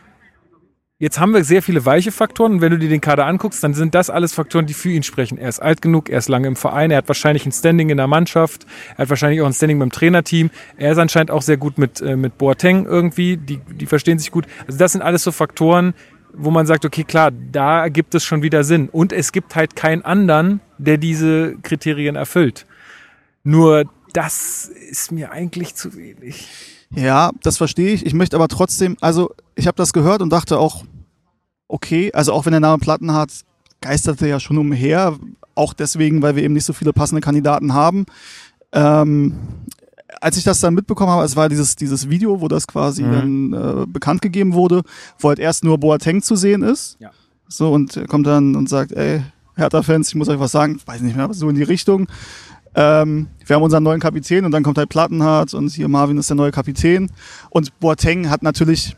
jetzt 0.99 1.19
haben 1.19 1.33
wir 1.33 1.43
sehr 1.43 1.61
viele 1.61 1.85
weiche 1.85 2.11
Faktoren 2.11 2.53
und 2.53 2.61
wenn 2.61 2.71
du 2.71 2.79
dir 2.79 2.89
den 2.89 3.01
Kader 3.01 3.25
anguckst, 3.25 3.63
dann 3.63 3.73
sind 3.73 3.93
das 3.93 4.09
alles 4.09 4.33
Faktoren, 4.33 4.65
die 4.65 4.73
für 4.73 4.89
ihn 4.89 5.03
sprechen. 5.03 5.37
Er 5.37 5.49
ist 5.49 5.59
alt 5.59 5.81
genug, 5.81 6.09
er 6.09 6.17
ist 6.17 6.29
lange 6.29 6.47
im 6.47 6.55
Verein, 6.55 6.91
er 6.91 6.97
hat 6.97 7.07
wahrscheinlich 7.07 7.45
ein 7.45 7.51
Standing 7.51 7.89
in 7.89 7.97
der 7.97 8.07
Mannschaft, 8.07 8.65
er 8.93 9.03
hat 9.03 9.09
wahrscheinlich 9.09 9.41
auch 9.41 9.45
ein 9.45 9.53
Standing 9.53 9.79
beim 9.79 9.91
Trainerteam. 9.91 10.49
Er 10.77 10.91
ist 10.91 10.97
anscheinend 10.97 11.31
auch 11.31 11.41
sehr 11.41 11.57
gut 11.57 11.77
mit, 11.77 12.01
äh, 12.01 12.15
mit 12.15 12.37
Boateng 12.37 12.85
irgendwie, 12.85 13.37
die, 13.37 13.57
die 13.57 13.85
verstehen 13.85 14.17
sich 14.19 14.31
gut. 14.31 14.45
Also 14.65 14.79
das 14.79 14.93
sind 14.93 15.01
alles 15.01 15.23
so 15.23 15.31
Faktoren, 15.31 15.93
wo 16.33 16.51
man 16.51 16.65
sagt, 16.65 16.85
okay, 16.85 17.03
klar, 17.03 17.31
da 17.31 17.89
gibt 17.89 18.15
es 18.15 18.23
schon 18.23 18.41
wieder 18.41 18.63
Sinn. 18.63 18.89
Und 18.89 19.11
es 19.11 19.31
gibt 19.31 19.55
halt 19.55 19.75
keinen 19.75 20.03
anderen, 20.03 20.61
der 20.77 20.97
diese 20.97 21.55
Kriterien 21.63 22.15
erfüllt. 22.15 22.65
Nur 23.43 23.85
das 24.13 24.65
ist 24.65 25.11
mir 25.11 25.31
eigentlich 25.31 25.75
zu 25.75 25.95
wenig. 25.95 26.76
Ja, 26.95 27.31
das 27.43 27.57
verstehe 27.57 27.93
ich. 27.93 28.05
Ich 28.05 28.13
möchte 28.13 28.35
aber 28.35 28.47
trotzdem, 28.47 28.97
also 29.01 29.31
ich 29.55 29.67
habe 29.67 29.75
das 29.75 29.93
gehört 29.93 30.21
und 30.21 30.29
dachte 30.31 30.57
auch, 30.57 30.83
okay, 31.67 32.11
also 32.13 32.33
auch 32.33 32.45
wenn 32.45 32.51
der 32.51 32.61
Name 32.61 32.79
Plattenhardt 32.79 33.31
geisterte 33.81 34.27
ja 34.27 34.39
schon 34.39 34.57
umher, 34.57 35.17
auch 35.53 35.73
deswegen, 35.73 36.21
weil 36.21 36.35
wir 36.35 36.43
eben 36.43 36.53
nicht 36.53 36.65
so 36.65 36.73
viele 36.73 36.93
passende 36.93 37.21
Kandidaten 37.21 37.73
haben. 37.73 38.05
Ähm, 38.71 39.35
als 40.21 40.37
ich 40.37 40.43
das 40.43 40.59
dann 40.61 40.73
mitbekommen 40.73 41.11
habe, 41.11 41.25
es 41.25 41.35
war 41.35 41.49
dieses, 41.49 41.75
dieses 41.75 42.09
Video, 42.09 42.41
wo 42.41 42.47
das 42.47 42.67
quasi 42.67 43.03
Mhm. 43.03 43.11
dann 43.11 43.53
äh, 43.53 43.85
bekannt 43.87 44.21
gegeben 44.21 44.53
wurde, 44.53 44.81
wo 45.19 45.29
halt 45.29 45.39
erst 45.39 45.63
nur 45.63 45.77
Boateng 45.77 46.21
zu 46.21 46.35
sehen 46.35 46.63
ist. 46.63 46.97
Ja. 46.99 47.11
So, 47.47 47.71
und 47.71 47.97
er 47.97 48.07
kommt 48.07 48.27
dann 48.27 48.55
und 48.55 48.69
sagt, 48.69 48.91
ey, 48.93 49.21
Hertha-Fans, 49.55 50.09
ich 50.09 50.15
muss 50.15 50.29
euch 50.29 50.39
was 50.39 50.51
sagen, 50.51 50.79
weiß 50.85 51.01
nicht 51.01 51.15
mehr, 51.15 51.25
aber 51.25 51.33
so 51.33 51.49
in 51.49 51.55
die 51.55 51.63
Richtung. 51.63 52.07
Ähm, 52.77 53.27
wir 53.45 53.55
haben 53.55 53.63
unseren 53.63 53.81
neuen 53.81 53.99
Kapitän 53.99 54.45
und 54.45 54.51
dann 54.51 54.61
kommt 54.61 54.77
halt 54.77 54.89
Plattenhardt 54.89 55.55
und 55.55 55.69
hier 55.69 55.87
Marvin 55.87 56.17
ist 56.19 56.29
der 56.29 56.37
neue 56.37 56.51
Kapitän. 56.51 57.09
Und 57.49 57.77
Boateng 57.79 58.29
hat 58.29 58.43
natürlich 58.43 58.95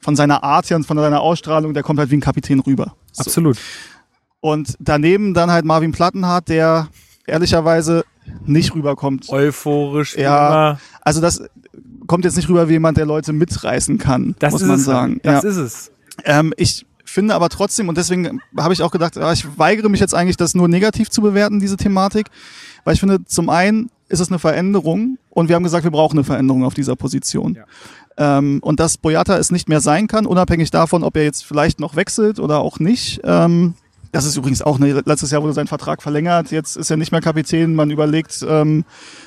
von 0.00 0.16
seiner 0.16 0.42
Art 0.42 0.68
her 0.68 0.76
und 0.76 0.84
von 0.84 0.98
seiner 0.98 1.20
Ausstrahlung, 1.20 1.72
der 1.72 1.84
kommt 1.84 2.00
halt 2.00 2.10
wie 2.10 2.16
ein 2.16 2.20
Kapitän 2.20 2.58
rüber. 2.58 2.96
So. 3.12 3.22
Absolut. 3.22 3.56
Und 4.40 4.74
daneben 4.80 5.32
dann 5.32 5.50
halt 5.50 5.64
Marvin 5.64 5.92
Plattenhardt, 5.92 6.48
der 6.48 6.88
ehrlicherweise 7.26 8.04
nicht 8.46 8.74
rüberkommt. 8.74 9.28
Euphorisch, 9.28 10.16
Ja, 10.16 10.48
immer. 10.72 10.80
Also 11.02 11.20
das 11.20 11.42
kommt 12.08 12.24
jetzt 12.24 12.36
nicht 12.36 12.48
rüber 12.48 12.68
wie 12.68 12.72
jemand, 12.72 12.98
der 12.98 13.06
Leute 13.06 13.32
mitreißen 13.32 13.98
kann, 13.98 14.34
Das 14.40 14.52
muss 14.52 14.62
man 14.64 14.76
es. 14.76 14.84
sagen. 14.84 15.20
Das 15.22 15.44
ja. 15.44 15.50
ist 15.50 15.56
es. 15.56 15.92
Ähm, 16.24 16.52
ich 16.56 16.84
finde 17.10 17.34
aber 17.34 17.48
trotzdem, 17.48 17.88
und 17.88 17.98
deswegen 17.98 18.40
habe 18.56 18.72
ich 18.72 18.82
auch 18.82 18.90
gedacht, 18.90 19.16
ah, 19.18 19.32
ich 19.32 19.46
weigere 19.58 19.88
mich 19.88 20.00
jetzt 20.00 20.14
eigentlich, 20.14 20.36
das 20.36 20.54
nur 20.54 20.68
negativ 20.68 21.10
zu 21.10 21.22
bewerten, 21.22 21.60
diese 21.60 21.76
Thematik, 21.76 22.28
weil 22.84 22.94
ich 22.94 23.00
finde, 23.00 23.24
zum 23.24 23.48
einen 23.48 23.90
ist 24.08 24.20
es 24.20 24.28
eine 24.28 24.38
Veränderung 24.38 25.18
und 25.30 25.48
wir 25.48 25.56
haben 25.56 25.62
gesagt, 25.62 25.84
wir 25.84 25.90
brauchen 25.90 26.18
eine 26.18 26.24
Veränderung 26.24 26.64
auf 26.64 26.74
dieser 26.74 26.96
Position. 26.96 27.54
Ja. 27.54 28.38
Ähm, 28.38 28.58
und 28.62 28.80
dass 28.80 28.98
Boyata 28.98 29.38
es 29.38 29.50
nicht 29.50 29.68
mehr 29.68 29.80
sein 29.80 30.08
kann, 30.08 30.26
unabhängig 30.26 30.70
davon, 30.70 31.04
ob 31.04 31.16
er 31.16 31.24
jetzt 31.24 31.44
vielleicht 31.44 31.80
noch 31.80 31.96
wechselt 31.96 32.38
oder 32.38 32.58
auch 32.58 32.78
nicht. 32.80 33.20
Ähm, 33.24 33.74
das 34.12 34.24
ist 34.24 34.36
übrigens 34.36 34.62
auch, 34.62 34.78
ne, 34.78 35.02
letztes 35.04 35.30
Jahr 35.30 35.42
wurde 35.42 35.52
sein 35.52 35.68
Vertrag 35.68 36.02
verlängert, 36.02 36.50
jetzt 36.50 36.76
ist 36.76 36.90
er 36.90 36.96
nicht 36.96 37.12
mehr 37.12 37.20
Kapitän. 37.20 37.74
Man 37.74 37.90
überlegt, 37.90 38.44
ähm, 38.46 38.84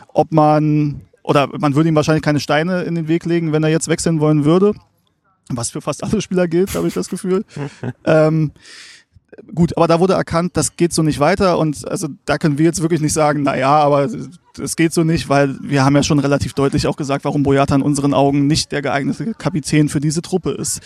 ob 0.10 0.32
man, 0.32 1.02
oder 1.24 1.48
man 1.58 1.76
würde 1.76 1.90
ihm 1.90 1.96
wahrscheinlich 1.96 2.24
keine 2.24 2.42
Steine 2.42 2.84
in 2.84 2.96
den 2.96 3.08
Weg 3.08 3.26
legen, 3.26 3.54
wenn 3.54 3.64
er 3.64 3.70
jetzt 3.70 3.88
wechseln 3.88 4.20
wollen 4.20 4.44
würde. 4.46 4.74
Was 5.50 5.72
für 5.72 5.82
fast 5.82 6.04
alle 6.04 6.22
Spieler 6.22 6.48
gilt, 6.48 6.74
habe 6.76 6.88
ich 6.88 6.94
das 6.94 7.10
Gefühl. 7.10 7.46
ähm, 8.06 8.52
gut, 9.54 9.76
aber 9.78 9.88
da 9.88 10.00
wurde 10.00 10.14
erkannt, 10.14 10.56
das 10.56 10.76
geht 10.76 10.94
so 10.94 11.04
nicht 11.04 11.20
weiter 11.20 11.58
und 11.58 11.88
also 11.88 12.08
da 12.26 12.38
können 12.38 12.58
wir 12.58 12.66
jetzt 12.66 12.82
wirklich 12.82 13.02
nicht 13.02 13.14
sagen, 13.14 13.44
na 13.44 13.58
ja, 13.58 13.76
aber 13.76 14.10
es 14.60 14.76
geht 14.76 14.94
so 14.94 15.04
nicht, 15.04 15.30
weil 15.30 15.56
wir 15.62 15.84
haben 15.84 15.96
ja 15.96 16.04
schon 16.04 16.20
relativ 16.20 16.54
deutlich 16.54 16.88
auch 16.88 16.96
gesagt, 16.96 17.26
warum 17.26 17.44
Boyata 17.44 17.76
in 17.76 17.82
unseren 17.82 18.14
Augen 18.14 18.48
nicht 18.48 18.72
der 18.72 18.82
geeignete 18.82 19.34
Kapitän 19.34 19.90
für 19.90 20.00
diese 20.00 20.22
Truppe 20.22 20.52
ist. 20.52 20.82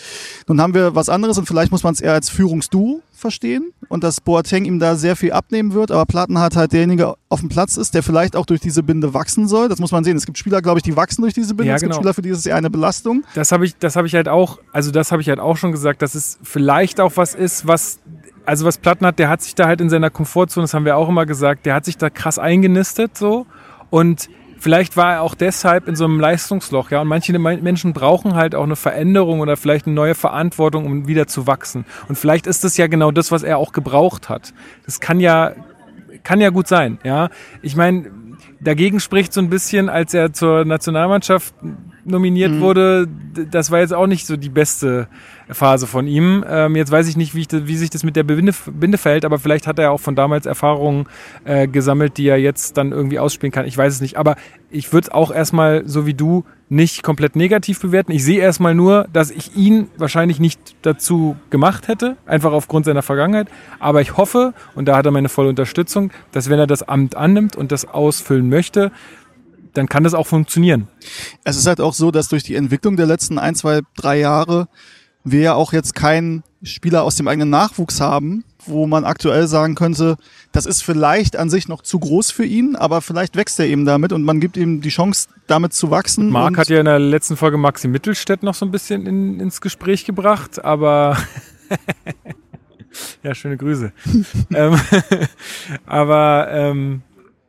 Nun 0.46 0.60
haben 0.60 0.74
wir 0.74 0.94
was 0.94 1.08
anderes 1.08 1.38
und 1.38 1.46
vielleicht 1.46 1.70
muss 1.70 1.82
man 1.82 1.94
es 1.94 2.00
eher 2.00 2.12
als 2.12 2.30
Führungsduo 2.30 3.02
verstehen 3.12 3.72
und 3.88 4.04
dass 4.04 4.20
Boateng 4.20 4.64
ihm 4.64 4.78
da 4.78 4.94
sehr 4.94 5.16
viel 5.16 5.32
abnehmen 5.32 5.74
wird, 5.74 5.90
aber 5.90 6.06
Plattenhardt 6.06 6.56
halt 6.56 6.72
derjenige 6.72 7.14
auf 7.28 7.40
dem 7.40 7.48
Platz 7.48 7.76
ist, 7.76 7.94
der 7.94 8.02
vielleicht 8.02 8.36
auch 8.36 8.46
durch 8.46 8.60
diese 8.60 8.82
Binde 8.82 9.12
wachsen 9.12 9.48
soll. 9.48 9.68
Das 9.68 9.80
muss 9.80 9.92
man 9.92 10.04
sehen. 10.04 10.16
Es 10.16 10.24
gibt 10.24 10.38
Spieler, 10.38 10.62
glaube 10.62 10.78
ich, 10.78 10.82
die 10.82 10.96
wachsen 10.96 11.22
durch 11.22 11.34
diese 11.34 11.54
Binde. 11.54 11.70
Ja, 11.70 11.74
es 11.74 11.82
gibt 11.82 11.90
genau. 11.90 12.00
Spieler, 12.00 12.14
für 12.14 12.22
die 12.22 12.30
ist 12.30 12.38
es 12.38 12.46
eher 12.46 12.56
eine 12.56 12.70
Belastung. 12.70 13.24
Das 13.34 13.52
habe 13.52 13.66
ich, 13.66 13.76
das 13.76 13.96
habe 13.96 14.06
ich 14.06 14.14
halt 14.14 14.28
auch, 14.28 14.58
also 14.72 14.90
das 14.90 15.12
habe 15.12 15.20
ich 15.20 15.28
halt 15.28 15.40
auch 15.40 15.56
schon 15.56 15.72
gesagt, 15.72 16.00
dass 16.02 16.14
es 16.14 16.38
vielleicht 16.42 17.00
auch 17.00 17.12
was 17.16 17.34
ist, 17.34 17.66
was, 17.66 17.98
also 18.46 18.64
was 18.64 18.78
Platten 18.78 19.04
hat, 19.04 19.18
der 19.18 19.28
hat 19.28 19.42
sich 19.42 19.54
da 19.54 19.66
halt 19.66 19.80
in 19.80 19.90
seiner 19.90 20.10
Komfortzone, 20.10 20.64
das 20.64 20.74
haben 20.74 20.84
wir 20.84 20.96
auch 20.96 21.08
immer 21.08 21.26
gesagt, 21.26 21.66
der 21.66 21.74
hat 21.74 21.84
sich 21.84 21.98
da 21.98 22.08
krass 22.08 22.38
eingenistet 22.38 23.16
so 23.16 23.46
und 23.90 24.28
vielleicht 24.58 24.96
war 24.96 25.14
er 25.14 25.22
auch 25.22 25.34
deshalb 25.34 25.88
in 25.88 25.96
so 25.96 26.04
einem 26.04 26.20
Leistungsloch, 26.20 26.90
ja. 26.90 27.00
Und 27.00 27.08
manche 27.08 27.36
Menschen 27.38 27.92
brauchen 27.92 28.34
halt 28.34 28.54
auch 28.54 28.64
eine 28.64 28.76
Veränderung 28.76 29.40
oder 29.40 29.56
vielleicht 29.56 29.86
eine 29.86 29.94
neue 29.94 30.14
Verantwortung, 30.14 30.86
um 30.86 31.06
wieder 31.06 31.26
zu 31.26 31.46
wachsen. 31.46 31.84
Und 32.08 32.16
vielleicht 32.16 32.46
ist 32.46 32.64
das 32.64 32.76
ja 32.76 32.86
genau 32.86 33.10
das, 33.10 33.32
was 33.32 33.42
er 33.42 33.58
auch 33.58 33.72
gebraucht 33.72 34.28
hat. 34.28 34.52
Das 34.84 35.00
kann 35.00 35.20
ja, 35.20 35.52
kann 36.24 36.40
ja 36.40 36.50
gut 36.50 36.68
sein, 36.68 36.98
ja. 37.04 37.30
Ich 37.62 37.76
meine, 37.76 38.10
dagegen 38.60 39.00
spricht 39.00 39.32
so 39.32 39.40
ein 39.40 39.50
bisschen, 39.50 39.88
als 39.88 40.14
er 40.14 40.32
zur 40.32 40.64
Nationalmannschaft 40.64 41.54
nominiert 42.04 42.58
wurde, 42.60 43.06
d- 43.06 43.46
das 43.50 43.70
war 43.70 43.80
jetzt 43.80 43.92
auch 43.92 44.06
nicht 44.06 44.26
so 44.26 44.36
die 44.36 44.48
beste 44.48 45.08
Phase 45.50 45.86
von 45.86 46.06
ihm. 46.06 46.44
Ähm, 46.48 46.74
jetzt 46.74 46.90
weiß 46.90 47.06
ich 47.08 47.16
nicht, 47.16 47.34
wie, 47.34 47.42
ich 47.42 47.48
wie 47.50 47.76
sich 47.76 47.90
das 47.90 48.02
mit 48.04 48.16
der 48.16 48.22
Binde, 48.24 48.52
Binde 48.72 48.98
verhält, 48.98 49.24
aber 49.24 49.38
vielleicht 49.38 49.66
hat 49.66 49.78
er 49.78 49.92
auch 49.92 50.00
von 50.00 50.16
damals 50.16 50.46
Erfahrungen 50.46 51.06
äh, 51.44 51.68
gesammelt, 51.68 52.16
die 52.16 52.26
er 52.28 52.38
jetzt 52.38 52.76
dann 52.76 52.92
irgendwie 52.92 53.18
ausspielen 53.18 53.52
kann. 53.52 53.66
Ich 53.66 53.76
weiß 53.76 53.92
es 53.94 54.00
nicht. 54.00 54.16
Aber 54.16 54.36
ich 54.70 54.92
würde 54.92 55.06
es 55.06 55.12
auch 55.12 55.30
erstmal, 55.30 55.86
so 55.86 56.06
wie 56.06 56.14
du, 56.14 56.44
nicht 56.68 57.02
komplett 57.02 57.36
negativ 57.36 57.80
bewerten. 57.80 58.12
Ich 58.12 58.24
sehe 58.24 58.40
erstmal 58.40 58.74
nur, 58.74 59.08
dass 59.12 59.30
ich 59.30 59.56
ihn 59.56 59.88
wahrscheinlich 59.96 60.38
nicht 60.38 60.76
dazu 60.82 61.36
gemacht 61.50 61.88
hätte, 61.88 62.16
einfach 62.26 62.52
aufgrund 62.52 62.84
seiner 62.84 63.02
Vergangenheit. 63.02 63.48
Aber 63.78 64.00
ich 64.00 64.16
hoffe, 64.16 64.52
und 64.74 64.86
da 64.86 64.96
hat 64.96 65.06
er 65.06 65.12
meine 65.12 65.28
volle 65.28 65.48
Unterstützung, 65.48 66.10
dass 66.32 66.50
wenn 66.50 66.58
er 66.58 66.66
das 66.66 66.82
Amt 66.82 67.16
annimmt 67.16 67.56
und 67.56 67.72
das 67.72 67.86
ausfüllen 67.86 68.48
möchte, 68.48 68.92
dann 69.74 69.88
kann 69.88 70.04
das 70.04 70.14
auch 70.14 70.26
funktionieren. 70.26 70.88
Es 71.44 71.56
ist 71.56 71.66
halt 71.66 71.80
auch 71.80 71.94
so, 71.94 72.10
dass 72.10 72.28
durch 72.28 72.42
die 72.42 72.54
Entwicklung 72.54 72.96
der 72.96 73.06
letzten 73.06 73.38
ein, 73.38 73.54
zwei, 73.54 73.80
drei 73.96 74.18
Jahre 74.18 74.68
wir 75.24 75.40
ja 75.40 75.54
auch 75.54 75.72
jetzt 75.72 75.94
keinen 75.94 76.42
Spieler 76.62 77.02
aus 77.04 77.16
dem 77.16 77.28
eigenen 77.28 77.50
Nachwuchs 77.50 78.00
haben, 78.00 78.44
wo 78.68 78.86
man 78.86 79.04
aktuell 79.04 79.46
sagen 79.46 79.74
könnte, 79.74 80.16
das 80.52 80.66
ist 80.66 80.82
vielleicht 80.82 81.36
an 81.36 81.50
sich 81.50 81.68
noch 81.68 81.82
zu 81.82 81.98
groß 81.98 82.30
für 82.30 82.44
ihn, 82.44 82.76
aber 82.76 83.00
vielleicht 83.00 83.36
wächst 83.36 83.58
er 83.60 83.66
eben 83.66 83.84
damit 83.84 84.12
und 84.12 84.22
man 84.22 84.40
gibt 84.40 84.56
ihm 84.56 84.80
die 84.80 84.88
Chance, 84.88 85.28
damit 85.46 85.72
zu 85.72 85.90
wachsen. 85.90 86.30
Marc 86.30 86.58
hat 86.58 86.68
ja 86.68 86.78
in 86.78 86.86
der 86.86 86.98
letzten 86.98 87.36
Folge 87.36 87.56
Maxi 87.56 87.88
Mittelstädt 87.88 88.42
noch 88.42 88.54
so 88.54 88.66
ein 88.66 88.70
bisschen 88.70 89.06
in, 89.06 89.40
ins 89.40 89.60
Gespräch 89.60 90.04
gebracht, 90.04 90.64
aber 90.64 91.16
ja, 93.22 93.34
schöne 93.34 93.56
Grüße. 93.56 93.92
ähm, 94.54 94.80
aber 95.86 96.48
ähm, 96.50 97.02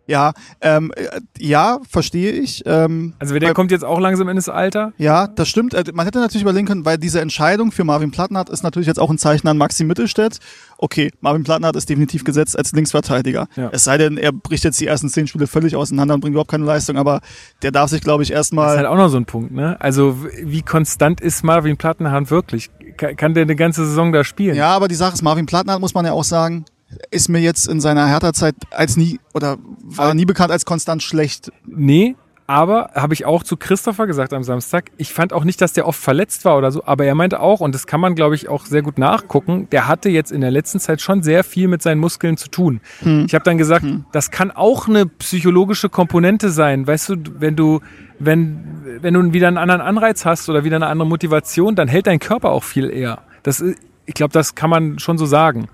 ja, 0.09 0.33
ähm, 0.61 0.91
äh, 0.95 1.19
ja, 1.37 1.79
verstehe 1.89 2.31
ich. 2.31 2.63
Ähm, 2.65 3.13
also 3.19 3.33
der 3.37 3.49
Weil- 3.49 3.53
kommt 3.53 3.71
jetzt 3.71 3.85
auch 3.85 3.99
langsam 3.99 4.27
in 4.29 4.35
das 4.35 4.49
Alter. 4.49 4.91
Ja, 4.97 5.27
das 5.27 5.47
stimmt. 5.47 5.73
Äh, 5.73 5.83
Man 5.93 6.05
hätte 6.05 6.19
natürlich 6.19 6.41
überlegen 6.41 6.67
können, 6.67 6.83
weil 6.85 6.97
diese 6.97 7.21
Entscheidung 7.21 7.71
für 7.71 7.83
Marvin 7.83 8.11
Plattenhardt 8.11 8.49
ist 8.49 8.63
natürlich 8.63 8.87
jetzt 8.87 8.99
auch 8.99 9.09
ein 9.09 9.17
Zeichen 9.17 9.47
an 9.47 9.57
Maxi 9.57 9.83
Mittelstädt. 9.83 10.39
Okay, 10.77 11.11
Marvin 11.21 11.43
Plattenhardt 11.43 11.75
ist 11.75 11.89
definitiv 11.89 12.23
gesetzt 12.23 12.57
als 12.57 12.71
Linksverteidiger. 12.71 13.47
Ja. 13.55 13.69
Es 13.71 13.83
sei 13.83 13.97
denn, 13.97 14.17
er 14.17 14.31
bricht 14.31 14.63
jetzt 14.63 14.79
die 14.79 14.87
ersten 14.87 15.09
zehn 15.09 15.27
Spiele 15.27 15.45
völlig 15.47 15.75
auseinander 15.75 16.15
und 16.15 16.21
bringt 16.21 16.33
überhaupt 16.33 16.51
keine 16.51 16.65
Leistung, 16.65 16.97
aber 16.97 17.21
der 17.61 17.71
darf 17.71 17.89
sich, 17.89 18.01
glaube 18.01 18.23
ich, 18.23 18.29
Das 18.29 18.35
ist 18.35 18.39
erstmal. 18.39 18.77
halt 18.77 18.87
auch 18.87 18.95
noch 18.97 19.09
so 19.09 19.17
ein 19.17 19.25
Punkt, 19.25 19.51
ne? 19.51 19.75
Also 19.79 20.17
wie 20.43 20.61
konstant 20.61 21.21
ist 21.21 21.43
Marvin 21.43 21.77
Plattenhahn 21.77 22.29
wirklich? 22.29 22.69
Ka- 22.97 23.13
Kann 23.13 23.33
der 23.33 23.43
eine 23.43 23.55
ganze 23.55 23.85
Saison 23.85 24.11
da 24.11 24.23
spielen? 24.23 24.55
Ja, 24.55 24.69
aber 24.75 24.87
die 24.87 24.95
Sache 24.95 25.13
ist, 25.13 25.21
Marvin 25.21 25.45
Plattenhardt, 25.45 25.79
muss 25.81 25.93
man 25.93 26.05
ja 26.05 26.13
auch 26.13 26.23
sagen, 26.23 26.65
ist 27.11 27.29
mir 27.29 27.39
jetzt 27.39 27.67
in 27.67 27.81
seiner 27.81 28.07
Hertha-Zeit 28.07 28.55
als 28.71 28.97
nie 28.97 29.19
oder 29.33 29.57
war 29.83 30.13
nie 30.13 30.25
bekannt 30.25 30.51
als 30.51 30.65
konstant 30.65 31.03
schlecht. 31.03 31.51
Nee, 31.65 32.15
aber 32.49 32.89
habe 32.95 33.13
ich 33.13 33.27
auch 33.27 33.43
zu 33.43 33.57
Christopher 33.57 34.07
gesagt 34.07 34.33
am 34.33 34.41
Samstag, 34.41 34.89
ich 34.97 35.13
fand 35.13 35.33
auch 35.33 35.43
nicht, 35.43 35.61
dass 35.61 35.73
der 35.73 35.87
oft 35.87 35.99
verletzt 35.99 36.45
war 36.45 36.57
oder 36.57 36.71
so, 36.71 36.83
aber 36.83 37.05
er 37.05 37.13
meinte 37.13 37.41
auch, 37.41 37.59
und 37.59 37.75
das 37.75 37.85
kann 37.85 37.99
man, 38.01 38.15
glaube 38.15 38.33
ich, 38.33 38.49
auch 38.49 38.65
sehr 38.65 38.81
gut 38.81 38.97
nachgucken, 38.97 39.67
der 39.71 39.87
hatte 39.87 40.09
jetzt 40.09 40.31
in 40.31 40.41
der 40.41 40.49
letzten 40.49 40.79
Zeit 40.79 40.99
schon 40.99 41.21
sehr 41.21 41.43
viel 41.43 41.67
mit 41.67 41.83
seinen 41.83 41.99
Muskeln 41.99 42.37
zu 42.37 42.49
tun. 42.49 42.81
Ich 43.27 43.35
habe 43.35 43.43
dann 43.43 43.59
gesagt, 43.59 43.85
das 44.13 44.31
kann 44.31 44.49
auch 44.49 44.87
eine 44.87 45.05
psychologische 45.05 45.89
Komponente 45.89 46.49
sein. 46.49 46.87
Weißt 46.87 47.09
du, 47.09 47.17
wenn 47.37 47.55
du, 47.55 47.81
wenn, 48.17 48.99
wenn 48.99 49.13
du 49.13 49.31
wieder 49.31 49.47
einen 49.47 49.59
anderen 49.59 49.81
Anreiz 49.81 50.25
hast 50.25 50.49
oder 50.49 50.63
wieder 50.63 50.77
eine 50.77 50.87
andere 50.87 51.07
Motivation, 51.07 51.75
dann 51.75 51.87
hält 51.87 52.07
dein 52.07 52.17
Körper 52.17 52.49
auch 52.49 52.63
viel 52.63 52.89
eher. 52.89 53.19
Das 53.43 53.63
ich 54.09 54.15
glaube, 54.15 54.33
das 54.33 54.55
kann 54.55 54.71
man 54.71 54.97
schon 54.97 55.19
so 55.19 55.27
sagen. 55.27 55.67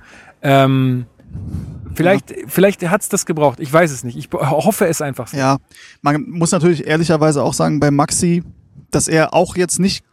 Ähm, 0.45 1.05
Vielleicht, 1.95 2.31
ja. 2.31 2.37
vielleicht 2.47 2.87
hat 2.89 3.01
es 3.01 3.09
das 3.09 3.25
gebraucht. 3.25 3.59
Ich 3.59 3.71
weiß 3.71 3.91
es 3.91 4.03
nicht. 4.03 4.17
Ich 4.17 4.29
hoffe 4.31 4.85
es 4.85 5.01
einfach 5.01 5.27
so. 5.27 5.37
Ja, 5.37 5.57
man 6.01 6.29
muss 6.29 6.51
natürlich 6.51 6.85
ehrlicherweise 6.85 7.41
auch 7.41 7.53
sagen, 7.53 7.79
bei 7.79 7.89
Maxi, 7.89 8.43
dass 8.91 9.07
er 9.07 9.33
auch 9.33 9.55
jetzt 9.55 9.79
nicht 9.79 10.03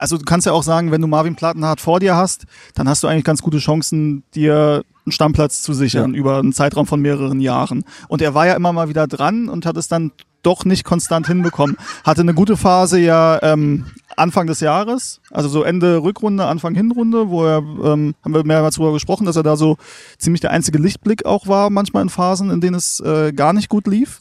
also 0.00 0.16
du 0.16 0.24
kannst 0.24 0.46
ja 0.46 0.52
auch 0.52 0.62
sagen, 0.62 0.92
wenn 0.92 1.02
du 1.02 1.06
Marvin 1.06 1.36
Plattenhardt 1.36 1.78
vor 1.78 2.00
dir 2.00 2.16
hast, 2.16 2.46
dann 2.74 2.88
hast 2.88 3.02
du 3.02 3.06
eigentlich 3.06 3.24
ganz 3.24 3.42
gute 3.42 3.58
Chancen, 3.58 4.22
dir 4.34 4.82
einen 5.04 5.12
Stammplatz 5.12 5.60
zu 5.60 5.74
sichern 5.74 6.14
ja. 6.14 6.18
über 6.18 6.38
einen 6.38 6.54
Zeitraum 6.54 6.86
von 6.86 7.02
mehreren 7.02 7.38
Jahren. 7.38 7.84
Und 8.08 8.22
er 8.22 8.32
war 8.32 8.46
ja 8.46 8.54
immer 8.54 8.72
mal 8.72 8.88
wieder 8.88 9.06
dran 9.06 9.50
und 9.50 9.66
hat 9.66 9.76
es 9.76 9.88
dann 9.88 10.12
doch 10.42 10.64
nicht 10.64 10.84
konstant 10.84 11.26
hinbekommen. 11.26 11.76
Hatte 12.02 12.22
eine 12.22 12.32
gute 12.32 12.56
Phase 12.56 12.98
ja 12.98 13.40
ähm, 13.42 13.84
Anfang 14.20 14.46
des 14.46 14.60
Jahres, 14.60 15.20
also 15.30 15.48
so 15.48 15.62
Ende 15.62 16.02
Rückrunde, 16.02 16.44
Anfang 16.46 16.74
Hinrunde, 16.74 17.30
wo 17.30 17.44
er, 17.44 17.58
ähm, 17.58 18.14
haben 18.22 18.34
wir 18.34 18.44
mehrmals 18.44 18.76
drüber 18.76 18.92
gesprochen, 18.92 19.24
dass 19.24 19.36
er 19.36 19.42
da 19.42 19.56
so 19.56 19.76
ziemlich 20.18 20.40
der 20.40 20.50
einzige 20.50 20.78
Lichtblick 20.78 21.24
auch 21.24 21.46
war, 21.46 21.70
manchmal 21.70 22.02
in 22.02 22.10
Phasen, 22.10 22.50
in 22.50 22.60
denen 22.60 22.76
es 22.76 23.00
äh, 23.00 23.32
gar 23.32 23.52
nicht 23.52 23.68
gut 23.68 23.86
lief. 23.86 24.20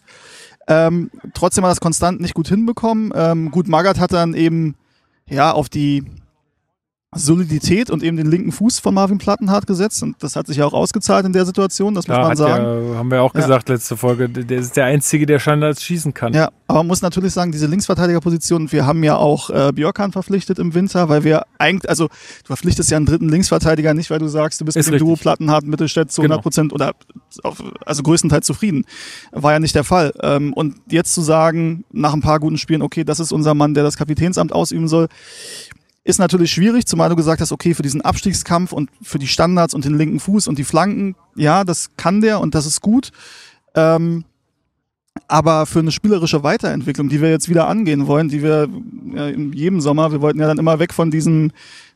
Ähm, 0.67 1.11
trotzdem 1.33 1.63
hat 1.63 1.69
er 1.69 1.71
das 1.71 1.81
konstant 1.81 2.21
nicht 2.21 2.33
gut 2.33 2.47
hinbekommen. 2.47 3.11
Ähm, 3.15 3.51
gut, 3.51 3.67
Magath 3.67 3.99
hat 3.99 4.13
dann 4.13 4.33
eben 4.33 4.75
ja, 5.27 5.51
auf 5.51 5.69
die 5.69 6.03
Solidität 7.15 7.89
und 7.89 8.03
eben 8.03 8.17
den 8.17 8.29
linken 8.29 8.51
Fuß 8.51 8.77
von 8.77 8.93
Marvin 8.93 9.17
Plattenhardt 9.17 9.65
gesetzt 9.65 10.03
und 10.03 10.21
das 10.21 10.35
hat 10.35 10.45
sich 10.45 10.57
ja 10.57 10.65
auch 10.65 10.73
ausgezahlt 10.73 11.25
in 11.25 11.33
der 11.33 11.43
Situation, 11.43 11.95
das 11.95 12.05
ja, 12.05 12.19
muss 12.19 12.27
man 12.27 12.37
sagen. 12.37 12.91
Ja, 12.91 12.97
haben 12.99 13.09
wir 13.09 13.23
auch 13.23 13.33
ja. 13.33 13.41
gesagt 13.41 13.67
letzte 13.67 13.97
Folge, 13.97 14.29
der 14.29 14.59
ist 14.59 14.77
der 14.77 14.85
Einzige, 14.85 15.25
der 15.25 15.39
Standards 15.39 15.83
schießen 15.83 16.13
kann. 16.13 16.35
Ja, 16.35 16.51
aber 16.67 16.79
man 16.79 16.87
muss 16.87 17.01
natürlich 17.01 17.33
sagen, 17.33 17.51
diese 17.51 17.65
Linksverteidigerposition, 17.65 18.71
wir 18.71 18.85
haben 18.85 19.03
ja 19.03 19.15
auch 19.15 19.49
äh, 19.49 19.71
Björkan 19.73 20.11
verpflichtet 20.11 20.59
im 20.59 20.75
Winter, 20.75 21.09
weil 21.09 21.23
wir 21.23 21.47
eigentlich, 21.57 21.89
also 21.89 22.09
du 22.09 22.45
verpflichtest 22.45 22.91
ja 22.91 22.97
einen 22.97 23.07
dritten 23.07 23.27
Linksverteidiger 23.27 23.95
nicht, 23.95 24.11
weil 24.11 24.19
du 24.19 24.27
sagst, 24.27 24.61
du 24.61 24.65
bist 24.65 24.77
ist 24.77 24.85
mit 24.85 24.99
dem 24.99 25.07
Duo 25.07 25.15
Plattenhardt, 25.15 25.65
Mittelstädt 25.65 26.11
zu 26.11 26.21
100 26.21 26.35
genau. 26.35 26.41
Prozent 26.43 26.71
genau. 26.71 26.85
oder 26.85 26.95
auf, 27.41 27.63
also 27.87 28.03
größtenteils 28.03 28.45
zufrieden. 28.45 28.85
War 29.31 29.53
ja 29.53 29.59
nicht 29.59 29.73
der 29.73 29.83
Fall. 29.83 30.13
Ähm, 30.21 30.53
und 30.53 30.75
jetzt 30.87 31.15
zu 31.15 31.21
sagen, 31.21 31.85
nach 31.91 32.13
ein 32.13 32.21
paar 32.21 32.39
guten 32.39 32.59
Spielen, 32.59 32.83
okay, 32.83 33.03
das 33.03 33.19
ist 33.19 33.31
unser 33.31 33.55
Mann, 33.55 33.73
der 33.73 33.83
das 33.83 33.97
Kapitänsamt 33.97 34.53
ausüben 34.53 34.87
soll, 34.87 35.07
ist 36.03 36.19
natürlich 36.19 36.51
schwierig, 36.51 36.85
zumal 36.85 37.09
du 37.09 37.15
gesagt 37.15 37.41
hast, 37.41 37.51
okay, 37.51 37.73
für 37.73 37.83
diesen 37.83 38.01
Abstiegskampf 38.01 38.71
und 38.71 38.89
für 39.01 39.19
die 39.19 39.27
Standards 39.27 39.73
und 39.73 39.85
den 39.85 39.97
linken 39.97 40.19
Fuß 40.19 40.47
und 40.47 40.57
die 40.57 40.63
Flanken, 40.63 41.15
ja, 41.35 41.63
das 41.63 41.91
kann 41.97 42.21
der 42.21 42.39
und 42.39 42.55
das 42.55 42.65
ist 42.65 42.81
gut. 42.81 43.11
Ähm, 43.75 44.23
aber 45.27 45.65
für 45.65 45.79
eine 45.79 45.91
spielerische 45.91 46.43
Weiterentwicklung, 46.43 47.09
die 47.09 47.21
wir 47.21 47.29
jetzt 47.29 47.49
wieder 47.49 47.67
angehen 47.67 48.07
wollen, 48.07 48.29
die 48.29 48.41
wir 48.41 48.69
äh, 49.15 49.33
in 49.33 49.53
jedem 49.53 49.81
Sommer, 49.81 50.11
wir 50.11 50.21
wollten 50.21 50.39
ja 50.39 50.47
dann 50.47 50.57
immer 50.57 50.79
weg 50.79 50.93
von 50.93 51.11
diesem 51.11 51.51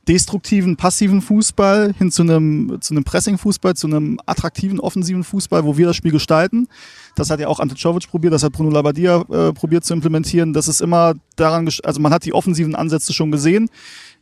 destruktiven, 0.08 0.76
passiven 0.76 1.22
Fußball 1.22 1.94
hin 1.98 2.12
zu 2.12 2.24
einem, 2.24 2.78
zu 2.82 2.94
einem 2.94 3.04
Pressing-Fußball, 3.04 3.76
zu 3.76 3.88
einem 3.88 4.20
attraktiven, 4.26 4.80
offensiven 4.80 5.24
Fußball, 5.24 5.64
wo 5.64 5.78
wir 5.78 5.88
das 5.88 5.96
Spiel 5.96 6.12
gestalten. 6.12 6.68
Das 7.16 7.30
hat 7.30 7.40
ja 7.40 7.48
auch 7.48 7.60
Ante 7.60 7.76
Czovic 7.76 8.10
probiert, 8.10 8.34
das 8.34 8.44
hat 8.44 8.54
Bruno 8.54 8.72
Labbadia 8.72 9.22
äh, 9.30 9.54
probiert 9.54 9.86
zu 9.86 9.94
implementieren. 9.94 10.54
Das 10.54 10.68
ist 10.68 10.82
immer 10.82 11.14
daran, 11.36 11.70
also 11.84 12.02
man 12.02 12.12
hat 12.12 12.26
die 12.26 12.34
offensiven 12.34 12.76
Ansätze 12.76 13.14
schon 13.14 13.32
gesehen. 13.32 13.70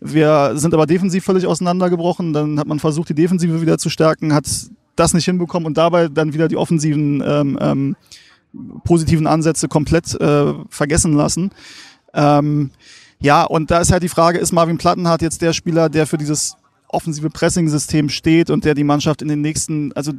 Wir 0.01 0.53
sind 0.55 0.73
aber 0.73 0.85
defensiv 0.85 1.23
völlig 1.23 1.45
auseinandergebrochen. 1.45 2.33
Dann 2.33 2.59
hat 2.59 2.67
man 2.67 2.79
versucht, 2.79 3.09
die 3.09 3.13
Defensive 3.13 3.61
wieder 3.61 3.77
zu 3.77 3.89
stärken, 3.89 4.33
hat 4.33 4.45
das 4.95 5.13
nicht 5.13 5.25
hinbekommen 5.25 5.67
und 5.67 5.77
dabei 5.77 6.09
dann 6.09 6.33
wieder 6.33 6.47
die 6.47 6.57
offensiven 6.57 7.23
ähm, 7.25 7.57
ähm, 7.61 7.95
positiven 8.83 9.27
Ansätze 9.27 9.67
komplett 9.67 10.19
äh, 10.19 10.53
vergessen 10.69 11.13
lassen. 11.13 11.51
Ähm, 12.13 12.71
ja, 13.19 13.43
und 13.43 13.71
da 13.71 13.79
ist 13.79 13.91
halt 13.91 14.03
die 14.03 14.09
Frage, 14.09 14.39
ist 14.39 14.51
Marvin 14.51 14.77
Plattenhardt 14.77 15.21
jetzt 15.21 15.41
der 15.41 15.53
Spieler, 15.53 15.89
der 15.89 16.07
für 16.07 16.17
dieses 16.17 16.57
offensive 16.89 17.29
Pressing-System 17.29 18.09
steht 18.09 18.49
und 18.49 18.65
der 18.65 18.73
die 18.73 18.83
Mannschaft 18.83 19.21
in 19.21 19.27
den 19.27 19.41
nächsten, 19.41 19.93
also 19.93 20.11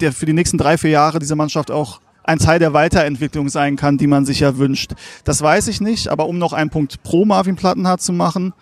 der 0.00 0.12
für 0.12 0.26
die 0.26 0.32
nächsten 0.32 0.58
drei, 0.58 0.76
vier 0.78 0.90
Jahre 0.90 1.18
diese 1.18 1.36
Mannschaft 1.36 1.70
auch 1.70 2.00
ein 2.26 2.38
Teil 2.38 2.58
der 2.58 2.72
Weiterentwicklung 2.72 3.48
sein 3.48 3.76
kann, 3.76 3.98
die 3.98 4.06
man 4.06 4.24
sich 4.24 4.40
ja 4.40 4.58
wünscht. 4.58 4.92
Das 5.24 5.40
weiß 5.40 5.68
ich 5.68 5.80
nicht, 5.80 6.08
aber 6.08 6.26
um 6.26 6.38
noch 6.38 6.52
einen 6.52 6.70
Punkt 6.70 7.02
pro 7.02 7.24
Marvin 7.24 7.56
Plattenhardt 7.56 8.02
zu 8.02 8.12
machen, 8.12 8.52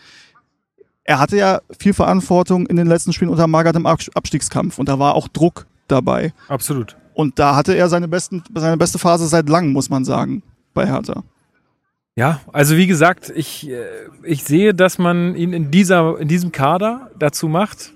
er 1.05 1.19
hatte 1.19 1.37
ja 1.37 1.61
viel 1.79 1.93
Verantwortung 1.93 2.67
in 2.67 2.77
den 2.77 2.87
letzten 2.87 3.13
Spielen 3.13 3.31
unter 3.31 3.47
Magath 3.47 3.77
im 3.77 3.87
Abstiegskampf 3.87 4.79
und 4.79 4.89
da 4.89 4.99
war 4.99 5.15
auch 5.15 5.29
Druck 5.29 5.67
dabei. 5.87 6.33
Absolut. 6.49 6.97
Und 7.13 7.39
da 7.39 7.55
hatte 7.55 7.75
er 7.75 7.89
seine, 7.89 8.09
besten, 8.09 8.43
seine 8.55 8.77
beste 8.77 8.99
Phase 8.99 9.27
seit 9.27 9.49
langem, 9.49 9.73
muss 9.73 9.91
man 9.91 10.05
sagen, 10.05 10.43
bei 10.73 10.87
Hertha. 10.87 11.23
Ja, 12.17 12.41
also 12.53 12.77
wie 12.77 12.87
gesagt, 12.87 13.33
ich, 13.35 13.69
äh, 13.69 13.85
ich 14.23 14.45
sehe, 14.45 14.73
dass 14.73 14.99
man 14.99 15.35
ihn 15.35 15.53
in, 15.53 15.71
dieser, 15.71 16.19
in 16.19 16.29
diesem 16.29 16.53
Kader 16.53 17.11
dazu 17.19 17.49
macht. 17.49 17.93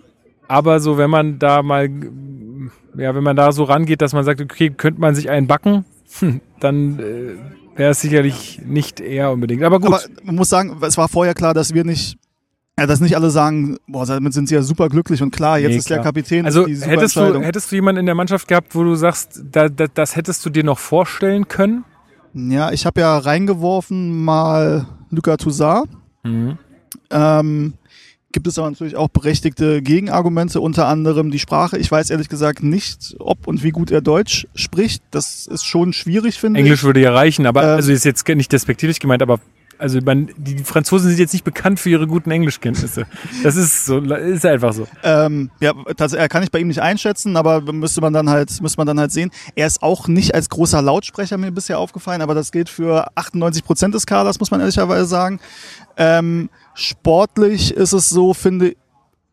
Aber 0.49 0.81
so, 0.81 0.99
wenn 0.99 1.11
man 1.11 1.39
da 1.39 1.63
mal, 1.63 1.89
ja, 2.97 3.15
wenn 3.15 3.23
man 3.23 3.37
da 3.37 3.53
so 3.53 3.65
rangeht, 3.65 4.03
dass 4.03 4.13
man 4.13 4.25
sagt, 4.25 4.41
okay, 4.41 4.71
könnte 4.71 5.01
man 5.01 5.15
sich 5.15 5.31
einen 5.31 5.47
backen, 5.47 5.85
dann 6.61 6.99
äh, 6.99 7.79
wäre 7.79 7.91
es 7.91 8.01
sicherlich 8.01 8.61
nicht 8.65 9.01
er 9.01 9.33
unbedingt. 9.33 9.63
Aber 9.63 9.81
gut. 9.81 9.89
Aber 9.89 10.01
man 10.23 10.37
muss 10.37 10.49
sagen, 10.49 10.77
es 10.83 10.97
war 10.97 11.09
vorher 11.09 11.35
klar, 11.35 11.55
dass 11.55 11.75
wir 11.75 11.85
nicht 11.85 12.19
ja, 12.79 12.87
dass 12.87 13.01
nicht 13.01 13.17
alle 13.17 13.31
sagen, 13.31 13.77
boah, 13.89 14.07
damit 14.07 14.33
sind 14.33 14.49
sie 14.49 14.55
ja 14.55 14.63
super 14.63 14.89
glücklich 14.89 15.21
und 15.21 15.33
klar, 15.33 15.59
jetzt 15.59 15.73
nee, 15.73 15.79
ist 15.79 15.91
der 15.91 15.99
Kapitän. 15.99 16.47
Also 16.47 16.65
hättest 16.65 17.17
du, 17.17 17.41
hättest 17.41 17.73
du 17.73 17.75
jemanden 17.75 17.99
in 17.99 18.07
der 18.07 18.15
Mannschaft 18.15 18.47
gehabt, 18.47 18.73
wo 18.77 18.85
du 18.85 18.95
sagst, 18.95 19.43
da, 19.51 19.69
da, 19.69 19.87
das 19.93 20.15
hättest 20.15 20.47
du 20.47 20.51
dir 20.51 20.63
noch 20.63 20.79
vorstellen 20.79 21.49
können? 21.49 21.85
Ja, 22.35 22.71
ich 22.71 22.87
habe 22.87 23.01
ja 23.01 23.19
reingeworfen 23.19 24.25
mal 24.25 24.87
Luca 25.11 25.37
Toussaint. 25.37 25.89
Mhm. 26.23 26.59
Ähm, 27.11 27.75
gibt 28.33 28.47
es 28.47 28.59
aber 28.59 28.71
natürlich 28.71 28.97
auch 28.97 29.09
berechtigte 29.09 29.83
Gegenargumente, 29.83 30.61
unter 30.61 30.87
anderem 30.87 31.31
die 31.31 31.39
Sprache. 31.39 31.79
Ich 31.79 31.91
weiß 31.91 32.11
ehrlich 32.11 32.29
gesagt 32.29 32.63
nicht, 32.63 33.17
ob 33.19 33.47
und 33.47 33.63
wie 33.63 33.71
gut 33.71 33.91
er 33.91 34.01
Deutsch 34.01 34.47
spricht. 34.55 35.03
Das 35.11 35.47
ist 35.47 35.65
schon 35.65 35.93
schwierig, 35.93 36.39
finde 36.39 36.61
ich. 36.61 36.67
Englisch 36.67 36.83
würde 36.83 37.01
ja 37.01 37.13
reichen, 37.13 37.47
aber 37.47 37.63
ähm, 37.63 37.69
also 37.77 37.93
ist 37.93 38.05
jetzt 38.05 38.29
nicht 38.29 38.53
despektierlich 38.53 39.01
gemeint, 39.01 39.23
aber 39.23 39.41
also 39.79 40.01
man, 40.01 40.31
die 40.37 40.59
Franzosen 40.59 41.09
sind 41.09 41.19
jetzt 41.19 41.33
nicht 41.33 41.45
bekannt 41.45 41.79
für 41.79 41.89
ihre 41.89 42.07
guten 42.07 42.31
Englischkenntnisse. 42.31 43.07
Das 43.43 43.57
ist 43.57 43.87
so, 43.87 43.99
ist 43.99 44.45
einfach 44.45 44.73
so. 44.73 44.87
Ähm, 45.05 45.51
ja, 45.61 45.73
das 45.97 46.13
kann 46.29 46.43
ich 46.43 46.51
bei 46.51 46.59
ihm 46.59 46.69
nicht 46.69 46.83
einschätzen, 46.83 47.37
aber 47.37 47.61
müsste 47.73 48.01
man 48.01 48.13
dann 48.13 48.29
halt, 48.29 48.61
müsste 48.61 48.79
man 48.79 48.87
dann 48.87 48.99
halt 48.99 49.13
sehen. 49.13 49.31
Er 49.55 49.67
ist 49.67 49.83
auch 49.83 50.09
nicht 50.09 50.35
als 50.35 50.49
großer 50.49 50.83
Lautsprecher 50.83 51.39
mir 51.39 51.53
bisher 51.53 51.79
aufgefallen, 51.79 52.23
aber 52.23 52.35
das 52.35 52.51
gilt 52.51 52.69
für 52.69 53.09
98 53.15 53.65
Prozent 53.65 53.95
des 53.95 54.07
Kaders, 54.07 54.41
muss 54.41 54.51
man 54.51 54.61
ehrlicherweise 54.61 55.07
sagen. 55.07 55.41
Ähm, 55.97 56.51
sportlich 56.79 57.73
ist 57.75 57.93
es 57.93 58.09
so, 58.09 58.33
finde, 58.35 58.77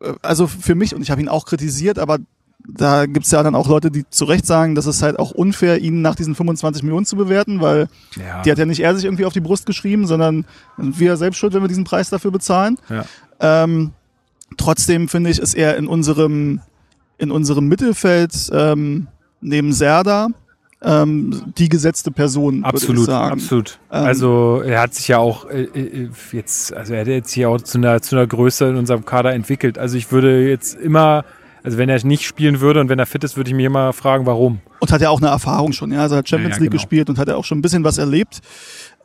äh, 0.01 0.13
also 0.21 0.47
für 0.47 0.75
mich, 0.75 0.95
und 0.95 1.01
ich 1.01 1.11
habe 1.11 1.21
ihn 1.21 1.29
auch 1.29 1.45
kritisiert, 1.45 1.99
aber 1.99 2.19
da 2.67 3.05
gibt's 3.05 3.29
ja 3.29 3.43
dann 3.43 3.53
auch 3.53 3.67
Leute, 3.67 3.91
die 3.91 4.09
zu 4.09 4.25
Recht 4.25 4.47
sagen, 4.47 4.73
dass 4.73 4.87
es 4.87 5.03
halt 5.03 5.19
auch 5.19 5.29
unfair, 5.29 5.81
ihn 5.81 6.01
nach 6.01 6.15
diesen 6.15 6.33
25 6.33 6.81
Millionen 6.81 7.05
zu 7.05 7.15
bewerten, 7.15 7.61
weil 7.61 7.87
ja. 8.15 8.41
die 8.41 8.51
hat 8.51 8.57
ja 8.57 8.65
nicht 8.65 8.79
er 8.79 8.95
sich 8.95 9.05
irgendwie 9.05 9.25
auf 9.25 9.33
die 9.33 9.39
Brust 9.39 9.67
geschrieben, 9.67 10.07
sondern 10.07 10.45
wir 10.77 11.15
selbst 11.15 11.37
schuld, 11.37 11.53
wenn 11.53 11.61
wir 11.61 11.67
diesen 11.67 11.83
Preis 11.83 12.09
dafür 12.09 12.31
bezahlen. 12.31 12.79
Ja. 12.89 13.05
Ähm, 13.39 13.91
trotzdem 14.57 15.07
finde 15.07 15.29
ich, 15.29 15.37
ist 15.37 15.53
er 15.53 15.77
in 15.77 15.85
unserem, 15.85 16.61
in 17.19 17.29
unserem 17.29 17.67
Mittelfeld 17.67 18.33
ähm, 18.51 19.07
neben 19.41 19.71
Serda 19.71 20.29
ähm, 20.81 21.53
die 21.57 21.69
gesetzte 21.69 22.11
Person. 22.11 22.63
Absolut, 22.63 23.09
absolut. 23.09 23.79
Ähm, 23.91 24.05
also 24.05 24.61
er 24.65 24.81
hat 24.81 24.93
sich 24.93 25.07
ja 25.07 25.17
auch 25.17 25.49
äh, 25.49 25.63
äh, 25.63 26.09
jetzt, 26.31 26.73
also 26.73 26.93
er 26.93 27.01
hat 27.01 27.07
jetzt 27.07 27.31
hier 27.31 27.49
auch 27.49 27.61
zu 27.61 27.77
einer, 27.77 28.01
zu 28.01 28.15
einer 28.15 28.27
Größe 28.27 28.65
in 28.65 28.75
unserem 28.75 29.05
Kader 29.05 29.33
entwickelt. 29.33 29.77
Also 29.77 29.97
ich 29.97 30.11
würde 30.11 30.47
jetzt 30.47 30.75
immer 30.75 31.25
also 31.65 31.79
wenn 31.79 31.89
er 31.89 32.05
nicht 32.05 32.23
spielen 32.23 32.61
würde 32.61 32.79
und 32.79 32.89
wenn 32.89 32.99
er 32.99 33.07
fit 33.07 33.23
ist, 33.23 33.37
würde 33.37 33.49
ich 33.49 33.55
mich 33.55 33.65
immer 33.65 33.91
fragen, 33.91 34.27
warum. 34.27 34.59
Und 34.81 34.91
hat 34.91 35.01
ja 35.01 35.09
auch 35.09 35.19
eine 35.19 35.31
Erfahrung 35.31 35.73
schon, 35.73 35.91
ja. 35.91 36.01
Also 36.01 36.13
er 36.13 36.19
hat 36.19 36.29
Champions 36.29 36.57
ja, 36.57 36.57
ja, 36.57 36.61
League 36.61 36.71
genau. 36.71 36.81
gespielt 36.83 37.09
und 37.09 37.17
hat 37.17 37.27
ja 37.27 37.35
auch 37.35 37.43
schon 37.43 37.57
ein 37.57 37.63
bisschen 37.63 37.83
was 37.83 37.97
erlebt. 37.97 38.41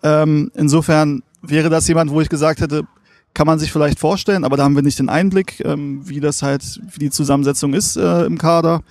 Ähm, 0.03 0.51
insofern 0.55 1.23
wäre 1.41 1.71
das 1.71 1.89
jemand, 1.89 2.11
wo 2.11 2.21
ich 2.21 2.29
gesagt 2.29 2.61
hätte, 2.61 2.83
kann 3.33 3.47
man 3.47 3.59
sich 3.59 3.73
vielleicht 3.73 3.99
vorstellen, 3.99 4.45
aber 4.45 4.59
da 4.59 4.65
haben 4.65 4.75
wir 4.75 4.83
nicht 4.83 4.99
den 4.99 5.09
Einblick, 5.09 5.65
ähm, 5.65 6.07
wie 6.07 6.21
das 6.21 6.43
halt, 6.43 6.81
wie 6.93 6.99
die 6.99 7.11
Zusammensetzung 7.11 7.73
ist 7.73 7.97
äh, 7.97 8.25
im 8.25 8.37
Kader. 8.37 8.83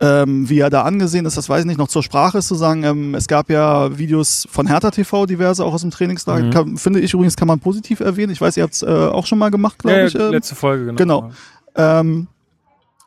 Ähm, 0.00 0.48
wie 0.48 0.58
er 0.58 0.70
da 0.70 0.82
angesehen 0.82 1.26
ist, 1.26 1.36
das 1.36 1.48
weiß 1.48 1.60
ich 1.60 1.66
nicht. 1.66 1.78
Noch 1.78 1.88
zur 1.88 2.02
Sprache 2.02 2.38
ist 2.38 2.48
zu 2.48 2.54
sagen, 2.54 2.82
ähm, 2.82 3.14
es 3.14 3.28
gab 3.28 3.50
ja 3.50 3.96
Videos 3.98 4.48
von 4.50 4.66
Hertha 4.66 4.90
TV, 4.90 5.26
diverse 5.26 5.64
auch 5.64 5.74
aus 5.74 5.82
dem 5.82 5.90
Trainingslager. 5.90 6.46
Mhm. 6.46 6.50
Kann, 6.50 6.76
finde 6.76 7.00
ich 7.00 7.14
übrigens, 7.14 7.36
kann 7.36 7.46
man 7.46 7.60
positiv 7.60 8.00
erwähnen. 8.00 8.32
Ich 8.32 8.40
weiß, 8.40 8.56
ihr 8.56 8.64
habt 8.64 8.74
es 8.74 8.82
äh, 8.82 8.86
auch 8.86 9.26
schon 9.26 9.38
mal 9.38 9.50
gemacht, 9.50 9.78
glaube 9.78 9.98
ja, 9.98 10.06
ich. 10.06 10.14
Äh, 10.14 10.30
letzte 10.30 10.54
Folge, 10.54 10.86
genau. 10.86 10.96
Genau. 10.96 11.30
Ähm, 11.76 12.26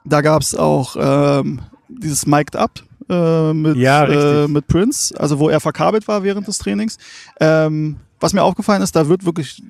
da 0.06 0.22
gab 0.22 0.42
es 0.42 0.56
auch 0.56 0.96
ähm, 0.98 1.60
dieses 1.90 2.26
Mic'd 2.28 2.56
Up 2.56 2.82
äh, 3.10 3.54
mit, 3.54 3.78
ja, 3.78 4.06
äh, 4.06 4.48
mit 4.48 4.68
Prince, 4.68 5.20
also 5.20 5.40
wo 5.40 5.50
er 5.50 5.60
verkabelt 5.60 6.08
war 6.08 6.24
während 6.24 6.48
des 6.48 6.60
Trainings. 6.60 6.98
Ähm, 7.40 7.98
was 8.20 8.34
mir 8.34 8.44
aufgefallen 8.44 8.82
ist, 8.82 8.96
da 8.96 9.08
wird 9.08 9.26
wirklich 9.26 9.62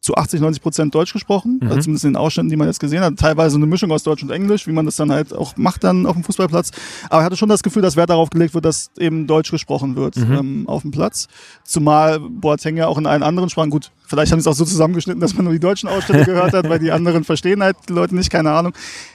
zu 0.00 0.14
80, 0.14 0.40
90 0.40 0.62
Prozent 0.62 0.94
Deutsch 0.94 1.12
gesprochen, 1.12 1.60
mhm. 1.60 1.68
also 1.68 1.82
zumindest 1.82 2.04
in 2.06 2.12
den 2.12 2.16
Ausschnitten, 2.16 2.48
die 2.48 2.56
man 2.56 2.66
jetzt 2.66 2.80
gesehen 2.80 3.02
hat. 3.02 3.16
Teilweise 3.16 3.56
eine 3.56 3.66
Mischung 3.66 3.90
aus 3.92 4.02
Deutsch 4.02 4.22
und 4.22 4.30
Englisch, 4.30 4.66
wie 4.66 4.72
man 4.72 4.86
das 4.86 4.96
dann 4.96 5.12
halt 5.12 5.34
auch 5.34 5.56
macht 5.56 5.84
dann 5.84 6.06
auf 6.06 6.14
dem 6.14 6.24
Fußballplatz. 6.24 6.70
Aber 7.10 7.20
ich 7.20 7.26
hatte 7.26 7.36
schon 7.36 7.50
das 7.50 7.62
Gefühl, 7.62 7.82
dass 7.82 7.96
Wert 7.96 8.08
darauf 8.08 8.30
gelegt 8.30 8.54
wird, 8.54 8.64
dass 8.64 8.90
eben 8.98 9.26
Deutsch 9.26 9.50
gesprochen 9.50 9.96
wird 9.96 10.16
mhm. 10.16 10.32
ähm, 10.32 10.68
auf 10.68 10.82
dem 10.82 10.90
Platz. 10.90 11.28
Zumal 11.64 12.18
Boateng 12.18 12.78
ja 12.78 12.86
auch 12.86 12.96
in 12.96 13.06
allen 13.06 13.22
anderen 13.22 13.50
Sprachen, 13.50 13.70
gut, 13.70 13.92
vielleicht 14.06 14.32
haben 14.32 14.40
sie 14.40 14.48
es 14.48 14.54
auch 14.54 14.58
so 14.58 14.64
zusammengeschnitten, 14.64 15.20
dass 15.20 15.34
man 15.34 15.44
nur 15.44 15.52
die 15.52 15.60
deutschen 15.60 15.88
Ausschnitte 15.88 16.24
gehört 16.24 16.54
hat, 16.54 16.68
weil 16.68 16.78
die 16.78 16.92
anderen 16.92 17.24
verstehen 17.24 17.62
halt 17.62 17.76
die 17.88 17.92
Leute 17.92 18.14
nicht, 18.14 18.30
keine 18.30 18.52
Ahnung. 18.52 18.72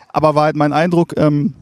Aber 0.09 0.35
war 0.35 0.43
halt 0.43 0.55
mein 0.55 0.71
Eindruck, 0.71 1.13
ähm, 1.17 1.55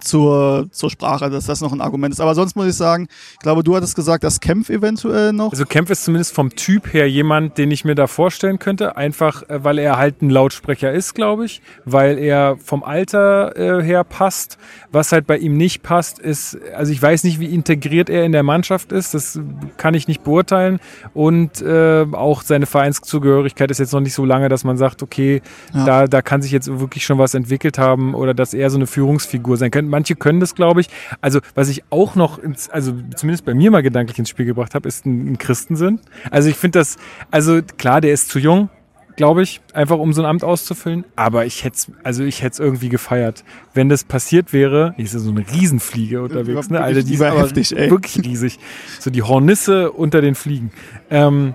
zur, 0.00 0.66
zur 0.72 0.90
Sprache, 0.90 1.30
dass 1.30 1.46
das 1.46 1.60
noch 1.60 1.72
ein 1.72 1.80
Argument 1.80 2.12
ist. 2.12 2.20
Aber 2.20 2.34
sonst 2.34 2.56
muss 2.56 2.66
ich 2.66 2.74
sagen, 2.74 3.06
ich 3.34 3.38
glaube, 3.38 3.62
du 3.62 3.76
hattest 3.76 3.94
gesagt, 3.94 4.24
dass 4.24 4.40
Kempf 4.40 4.68
eventuell 4.68 5.32
noch. 5.32 5.52
Also 5.52 5.64
Kempf 5.64 5.90
ist 5.90 6.04
zumindest 6.04 6.34
vom 6.34 6.50
Typ 6.50 6.92
her 6.92 7.08
jemand, 7.08 7.58
den 7.58 7.70
ich 7.70 7.84
mir 7.84 7.94
da 7.94 8.08
vorstellen 8.08 8.58
könnte. 8.58 8.96
Einfach, 8.96 9.48
äh, 9.48 9.62
weil 9.62 9.78
er 9.78 9.96
halt 9.96 10.20
ein 10.20 10.30
Lautsprecher 10.30 10.92
ist, 10.92 11.14
glaube 11.14 11.44
ich. 11.44 11.62
Weil 11.84 12.18
er 12.18 12.56
vom 12.56 12.82
Alter 12.82 13.56
äh, 13.56 13.84
her 13.84 14.02
passt. 14.02 14.58
Was 14.90 15.12
halt 15.12 15.28
bei 15.28 15.38
ihm 15.38 15.56
nicht 15.56 15.84
passt, 15.84 16.18
ist, 16.18 16.58
also 16.74 16.90
ich 16.90 17.00
weiß 17.00 17.22
nicht, 17.22 17.38
wie 17.38 17.46
integriert 17.54 18.10
er 18.10 18.24
in 18.24 18.32
der 18.32 18.42
Mannschaft 18.42 18.90
ist. 18.90 19.14
Das 19.14 19.38
kann 19.76 19.94
ich 19.94 20.08
nicht 20.08 20.24
beurteilen. 20.24 20.80
Und 21.12 21.62
äh, 21.62 22.04
auch 22.10 22.42
seine 22.42 22.66
Vereinszugehörigkeit 22.66 23.70
ist 23.70 23.78
jetzt 23.78 23.92
noch 23.92 24.00
nicht 24.00 24.14
so 24.14 24.24
lange, 24.24 24.48
dass 24.48 24.64
man 24.64 24.76
sagt, 24.76 25.04
okay, 25.04 25.40
ja. 25.72 25.84
da, 25.84 26.06
da 26.08 26.20
kann 26.20 26.42
sich 26.42 26.50
jetzt 26.50 26.80
wirklich 26.80 27.04
schon 27.04 27.18
was 27.18 27.34
entwickelt 27.34 27.78
haben 27.78 28.14
oder 28.14 28.34
dass 28.34 28.54
er 28.54 28.70
so 28.70 28.76
eine 28.76 28.88
Führungsfigur 28.88 29.56
sein 29.56 29.70
könnte 29.70 29.84
manche 29.94 30.16
können 30.16 30.40
das, 30.40 30.54
glaube 30.54 30.80
ich. 30.80 30.88
Also, 31.20 31.40
was 31.54 31.68
ich 31.68 31.84
auch 31.90 32.16
noch, 32.16 32.38
ins, 32.38 32.68
also 32.68 32.92
zumindest 33.14 33.44
bei 33.44 33.54
mir 33.54 33.70
mal 33.70 33.82
gedanklich 33.82 34.18
ins 34.18 34.28
Spiel 34.28 34.46
gebracht 34.46 34.74
habe, 34.74 34.88
ist 34.88 35.06
ein, 35.06 35.32
ein 35.32 35.38
Christensinn. 35.38 36.00
Also, 36.30 36.48
ich 36.48 36.56
finde 36.56 36.80
das, 36.80 36.96
also 37.30 37.60
klar, 37.78 38.00
der 38.00 38.12
ist 38.12 38.28
zu 38.28 38.40
jung, 38.40 38.70
glaube 39.16 39.42
ich, 39.42 39.60
einfach 39.72 39.98
um 39.98 40.12
so 40.12 40.22
ein 40.22 40.26
Amt 40.26 40.42
auszufüllen. 40.42 41.04
Aber 41.14 41.46
ich 41.46 41.62
hätte 41.62 41.92
also 42.02 42.24
ich 42.24 42.42
hätte 42.42 42.54
es 42.54 42.58
irgendwie 42.58 42.88
gefeiert. 42.88 43.44
Wenn 43.72 43.88
das 43.88 44.02
passiert 44.02 44.52
wäre, 44.52 44.92
hier 44.96 45.04
ist 45.04 45.14
ja 45.14 45.20
so 45.20 45.30
eine 45.30 45.44
Riesenfliege 45.48 46.22
unterwegs, 46.22 46.70
ne? 46.70 46.80
Alter, 46.80 47.04
die 47.04 47.14
ist 47.14 47.22
heftig, 47.22 47.76
ey. 47.76 47.90
wirklich 47.90 48.18
riesig. 48.24 48.58
So 48.98 49.10
die 49.10 49.22
Hornisse 49.22 49.92
unter 49.92 50.20
den 50.20 50.34
Fliegen. 50.34 50.72
Ähm, 51.10 51.54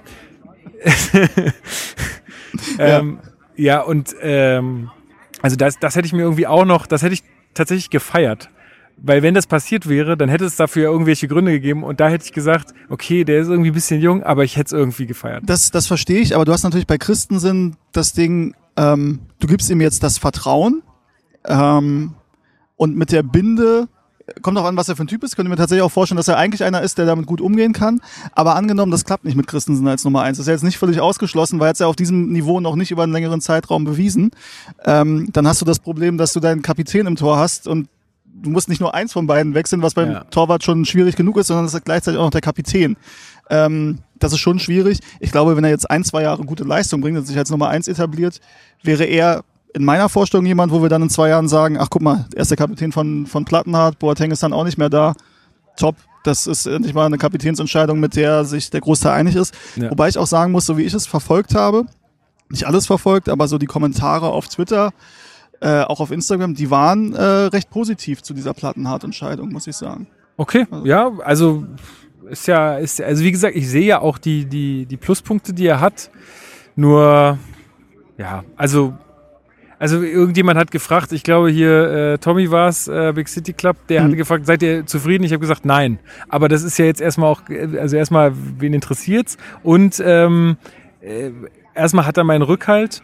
ähm, 2.79 3.19
ja. 3.57 3.75
ja, 3.75 3.81
und 3.81 4.15
ähm, 4.21 4.89
also 5.41 5.55
das, 5.55 5.79
das 5.79 5.95
hätte 5.95 6.05
ich 6.05 6.13
mir 6.13 6.21
irgendwie 6.21 6.47
auch 6.47 6.65
noch, 6.65 6.87
das 6.87 7.01
hätte 7.01 7.13
ich 7.13 7.23
tatsächlich 7.59 7.89
gefeiert. 7.89 8.49
Weil 9.01 9.21
wenn 9.23 9.33
das 9.33 9.47
passiert 9.47 9.87
wäre, 9.87 10.17
dann 10.17 10.27
hätte 10.27 10.45
es 10.45 10.55
dafür 10.55 10.83
ja 10.83 10.89
irgendwelche 10.89 11.27
Gründe 11.27 11.51
gegeben 11.51 11.83
und 11.83 11.99
da 11.99 12.09
hätte 12.09 12.25
ich 12.25 12.33
gesagt, 12.33 12.73
okay, 12.89 13.23
der 13.23 13.39
ist 13.39 13.47
irgendwie 13.47 13.71
ein 13.71 13.73
bisschen 13.73 14.01
jung, 14.01 14.23
aber 14.23 14.43
ich 14.43 14.57
hätte 14.57 14.67
es 14.67 14.71
irgendwie 14.73 15.05
gefeiert. 15.05 15.43
Das, 15.45 15.71
das 15.71 15.87
verstehe 15.87 16.19
ich, 16.19 16.35
aber 16.35 16.43
du 16.43 16.51
hast 16.51 16.63
natürlich 16.63 16.87
bei 16.87 16.97
Christensen 16.97 17.77
das 17.93 18.13
Ding, 18.13 18.55
ähm, 18.75 19.19
du 19.39 19.47
gibst 19.47 19.69
ihm 19.69 19.79
jetzt 19.79 20.03
das 20.03 20.17
Vertrauen 20.17 20.81
ähm, 21.45 22.15
und 22.75 22.97
mit 22.97 23.11
der 23.11 23.23
Binde, 23.23 23.87
kommt 24.41 24.57
auch 24.57 24.65
an, 24.65 24.77
was 24.77 24.89
er 24.89 24.95
für 24.95 25.03
ein 25.03 25.07
Typ 25.07 25.23
ist, 25.23 25.35
könnte 25.35 25.49
mir 25.49 25.55
tatsächlich 25.55 25.83
auch 25.83 25.91
vorstellen, 25.91 26.17
dass 26.17 26.27
er 26.27 26.37
eigentlich 26.37 26.63
einer 26.63 26.81
ist, 26.81 26.97
der 26.97 27.05
damit 27.05 27.25
gut 27.25 27.41
umgehen 27.41 27.73
kann. 27.73 28.01
Aber 28.33 28.55
angenommen, 28.55 28.91
das 28.91 29.05
klappt 29.05 29.25
nicht 29.25 29.35
mit 29.35 29.47
Christensen 29.47 29.87
als 29.87 30.03
Nummer 30.03 30.21
eins. 30.21 30.37
Das 30.37 30.43
ist 30.43 30.47
ja 30.47 30.53
jetzt 30.53 30.63
nicht 30.63 30.77
völlig 30.77 31.01
ausgeschlossen, 31.01 31.59
weil 31.59 31.69
er 31.69 31.73
es 31.73 31.79
ja 31.79 31.87
auf 31.87 31.95
diesem 31.95 32.31
Niveau 32.31 32.59
noch 32.59 32.75
nicht 32.75 32.91
über 32.91 33.03
einen 33.03 33.13
längeren 33.13 33.41
Zeitraum 33.41 33.83
bewiesen. 33.83 34.31
Ähm, 34.85 35.29
dann 35.31 35.47
hast 35.47 35.61
du 35.61 35.65
das 35.65 35.79
Problem, 35.79 36.17
dass 36.17 36.33
du 36.33 36.39
deinen 36.39 36.61
Kapitän 36.61 37.07
im 37.07 37.15
Tor 37.15 37.37
hast 37.37 37.67
und 37.67 37.87
du 38.41 38.49
musst 38.49 38.69
nicht 38.69 38.81
nur 38.81 38.93
eins 38.93 39.13
von 39.13 39.27
beiden 39.27 39.53
wechseln, 39.53 39.81
was 39.81 39.93
beim 39.93 40.11
ja. 40.11 40.23
Torwart 40.25 40.63
schon 40.63 40.85
schwierig 40.85 41.15
genug 41.15 41.37
ist, 41.37 41.47
sondern 41.47 41.65
das 41.65 41.73
ist 41.73 41.85
gleichzeitig 41.85 42.19
auch 42.19 42.25
noch 42.25 42.31
der 42.31 42.41
Kapitän. 42.41 42.97
Ähm, 43.49 43.99
das 44.17 44.33
ist 44.33 44.39
schon 44.39 44.59
schwierig. 44.59 44.99
Ich 45.19 45.31
glaube, 45.31 45.55
wenn 45.55 45.63
er 45.63 45.69
jetzt 45.69 45.89
ein, 45.89 46.03
zwei 46.03 46.23
Jahre 46.23 46.43
gute 46.43 46.63
Leistung 46.63 47.01
bringt 47.01 47.17
und 47.17 47.25
sich 47.25 47.37
als 47.37 47.49
Nummer 47.49 47.69
eins 47.69 47.87
etabliert, 47.87 48.39
wäre 48.83 49.05
er 49.05 49.43
in 49.73 49.85
meiner 49.85 50.09
Vorstellung 50.09 50.45
jemand, 50.45 50.71
wo 50.71 50.81
wir 50.81 50.89
dann 50.89 51.03
in 51.03 51.09
zwei 51.09 51.29
Jahren 51.29 51.47
sagen, 51.47 51.77
ach 51.77 51.89
guck 51.89 52.01
mal, 52.01 52.25
er 52.33 52.41
ist 52.41 52.51
der 52.51 52.57
Kapitän 52.57 52.91
von, 52.91 53.27
von 53.27 53.45
Plattenhardt, 53.45 53.99
Boateng 53.99 54.31
ist 54.31 54.43
dann 54.43 54.53
auch 54.53 54.63
nicht 54.63 54.77
mehr 54.77 54.89
da. 54.89 55.13
Top. 55.77 55.95
Das 56.25 56.47
ist 56.47 56.65
endlich 56.65 56.93
mal 56.93 57.05
eine 57.05 57.17
Kapitänsentscheidung, 57.17 57.99
mit 57.99 58.17
der 58.17 58.43
sich 58.43 58.69
der 58.69 58.81
Großteil 58.81 59.13
einig 59.13 59.35
ist. 59.35 59.53
Ja. 59.77 59.89
Wobei 59.89 60.09
ich 60.09 60.17
auch 60.17 60.27
sagen 60.27 60.51
muss, 60.51 60.65
so 60.65 60.77
wie 60.77 60.83
ich 60.83 60.93
es 60.93 61.07
verfolgt 61.07 61.55
habe, 61.55 61.85
nicht 62.49 62.65
alles 62.65 62.87
verfolgt, 62.87 63.29
aber 63.29 63.47
so 63.47 63.57
die 63.57 63.67
Kommentare 63.67 64.27
auf 64.27 64.49
Twitter, 64.49 64.91
äh, 65.61 65.81
auch 65.81 66.01
auf 66.01 66.11
Instagram, 66.11 66.55
die 66.55 66.69
waren 66.69 67.13
äh, 67.13 67.21
recht 67.21 67.69
positiv 67.69 68.21
zu 68.21 68.33
dieser 68.33 68.53
Plattenhardt-Entscheidung, 68.53 69.49
muss 69.51 69.67
ich 69.67 69.77
sagen. 69.77 70.07
Okay, 70.35 70.67
also. 70.69 70.85
ja, 70.85 71.11
also 71.19 71.65
ist 72.29 72.47
ja, 72.47 72.77
ist, 72.77 73.01
also 73.01 73.23
wie 73.23 73.31
gesagt, 73.31 73.55
ich 73.55 73.69
sehe 73.69 73.85
ja 73.85 74.01
auch 74.01 74.17
die, 74.17 74.45
die, 74.45 74.85
die 74.85 74.97
Pluspunkte, 74.97 75.53
die 75.53 75.67
er 75.67 75.79
hat. 75.79 76.11
Nur, 76.75 77.37
ja, 78.17 78.43
also 78.55 78.93
also 79.79 80.01
irgendjemand 80.01 80.59
hat 80.59 80.71
gefragt, 80.71 81.11
ich 81.13 81.23
glaube 81.23 81.49
hier 81.49 82.13
äh, 82.13 82.17
Tommy 82.17 82.51
war 82.51 82.67
es, 82.67 82.87
äh, 82.87 83.13
Big 83.15 83.29
City 83.29 83.53
Club, 83.53 83.77
der 83.87 84.01
mhm. 84.01 84.05
hatte 84.05 84.15
gefragt, 84.17 84.45
seid 84.45 84.61
ihr 84.61 84.85
zufrieden? 84.85 85.23
Ich 85.23 85.31
habe 85.31 85.39
gesagt, 85.39 85.65
nein. 85.65 85.99
Aber 86.27 86.49
das 86.49 86.63
ist 86.63 86.77
ja 86.77 86.85
jetzt 86.85 87.01
erstmal 87.01 87.31
auch, 87.31 87.41
also 87.79 87.95
erstmal, 87.95 88.33
wen 88.59 88.73
interessiert's? 88.73 89.37
Und 89.63 90.03
ähm, 90.05 90.57
äh, 91.01 91.31
erstmal 91.73 92.05
hat 92.05 92.17
er 92.17 92.25
meinen 92.25 92.43
Rückhalt 92.43 93.01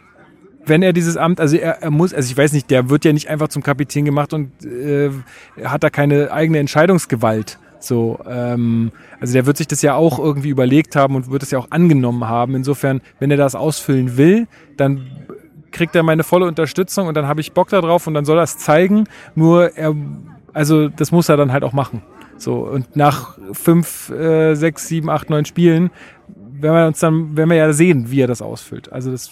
wenn 0.68 0.82
er 0.82 0.92
dieses 0.92 1.16
Amt, 1.16 1.40
also 1.40 1.56
er, 1.56 1.82
er, 1.82 1.90
muss, 1.90 2.12
also 2.12 2.28
ich 2.28 2.36
weiß 2.36 2.52
nicht, 2.52 2.70
der 2.70 2.90
wird 2.90 3.04
ja 3.04 3.12
nicht 3.12 3.28
einfach 3.28 3.46
zum 3.48 3.62
Kapitän 3.62 4.04
gemacht 4.04 4.32
und 4.32 4.50
äh, 4.64 5.10
hat 5.64 5.84
da 5.84 5.90
keine 5.90 6.32
eigene 6.32 6.58
Entscheidungsgewalt. 6.58 7.58
So, 7.78 8.18
ähm, 8.28 8.90
also 9.20 9.32
der 9.32 9.46
wird 9.46 9.56
sich 9.56 9.68
das 9.68 9.82
ja 9.82 9.94
auch 9.94 10.18
irgendwie 10.18 10.48
überlegt 10.48 10.96
haben 10.96 11.14
und 11.14 11.30
wird 11.30 11.42
es 11.42 11.50
ja 11.50 11.58
auch 11.58 11.70
angenommen 11.70 12.28
haben. 12.28 12.54
Insofern, 12.54 13.00
wenn 13.20 13.30
er 13.30 13.36
das 13.36 13.54
ausfüllen 13.54 14.16
will, 14.16 14.48
dann 14.76 15.06
kriegt 15.76 15.94
er 15.94 16.02
meine 16.02 16.24
volle 16.24 16.46
Unterstützung 16.46 17.06
und 17.06 17.14
dann 17.14 17.26
habe 17.26 17.40
ich 17.40 17.52
Bock 17.52 17.68
darauf 17.68 18.06
und 18.06 18.14
dann 18.14 18.24
soll 18.24 18.38
er 18.38 18.44
es 18.44 18.56
zeigen. 18.58 19.04
Nur 19.34 19.76
er, 19.76 19.94
also 20.52 20.88
das 20.88 21.12
muss 21.12 21.28
er 21.28 21.36
dann 21.36 21.52
halt 21.52 21.64
auch 21.64 21.74
machen. 21.74 22.02
So, 22.38 22.66
und 22.66 22.96
nach 22.96 23.38
fünf, 23.52 24.10
äh, 24.10 24.54
sechs, 24.54 24.88
sieben, 24.88 25.10
acht, 25.10 25.30
neun 25.30 25.44
Spielen 25.44 25.90
werden 26.26 26.74
wir 26.74 26.86
uns 26.86 26.98
dann, 27.00 27.36
werden 27.36 27.50
wir 27.50 27.56
ja 27.56 27.72
sehen, 27.72 28.10
wie 28.10 28.20
er 28.20 28.26
das 28.26 28.42
ausfüllt. 28.42 28.90
Also 28.90 29.10
das, 29.10 29.30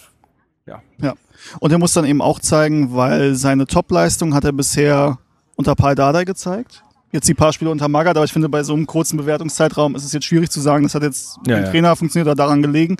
ja. 0.67 0.83
Ja. 0.99 1.15
Und 1.61 1.73
er 1.73 1.79
muss 1.79 1.93
dann 1.93 2.05
eben 2.05 2.21
auch 2.21 2.41
zeigen, 2.41 2.95
weil 2.95 3.35
seine 3.35 3.67
Topleistung 3.67 4.35
hat 4.35 4.45
er 4.45 4.53
bisher 4.53 5.19
unter 5.57 5.75
Paul 5.75 5.95
Dardai 5.95 6.25
gezeigt. 6.25 6.83
Jetzt 7.13 7.29
die 7.29 7.35
paar 7.35 7.53
Spiele 7.53 7.71
unter 7.71 7.89
Magath, 7.89 8.17
aber 8.17 8.25
ich 8.25 8.33
finde, 8.33 8.49
bei 8.49 8.63
so 8.65 8.75
einem 8.75 8.87
kurzen 8.87 9.17
Bewertungszeitraum 9.17 9.95
ist 9.95 10.05
es 10.05 10.13
jetzt 10.13 10.25
schwierig 10.25 10.51
zu 10.51 10.61
sagen, 10.61 10.83
das 10.83 10.95
hat 10.95 11.03
jetzt 11.03 11.37
ja, 11.37 11.41
mit 11.41 11.49
dem 11.57 11.65
ja. 11.65 11.71
Trainer 11.71 11.97
funktioniert 11.97 12.27
oder 12.27 12.35
daran 12.35 12.61
gelegen. 12.61 12.97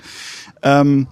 Ähm, 0.63 1.07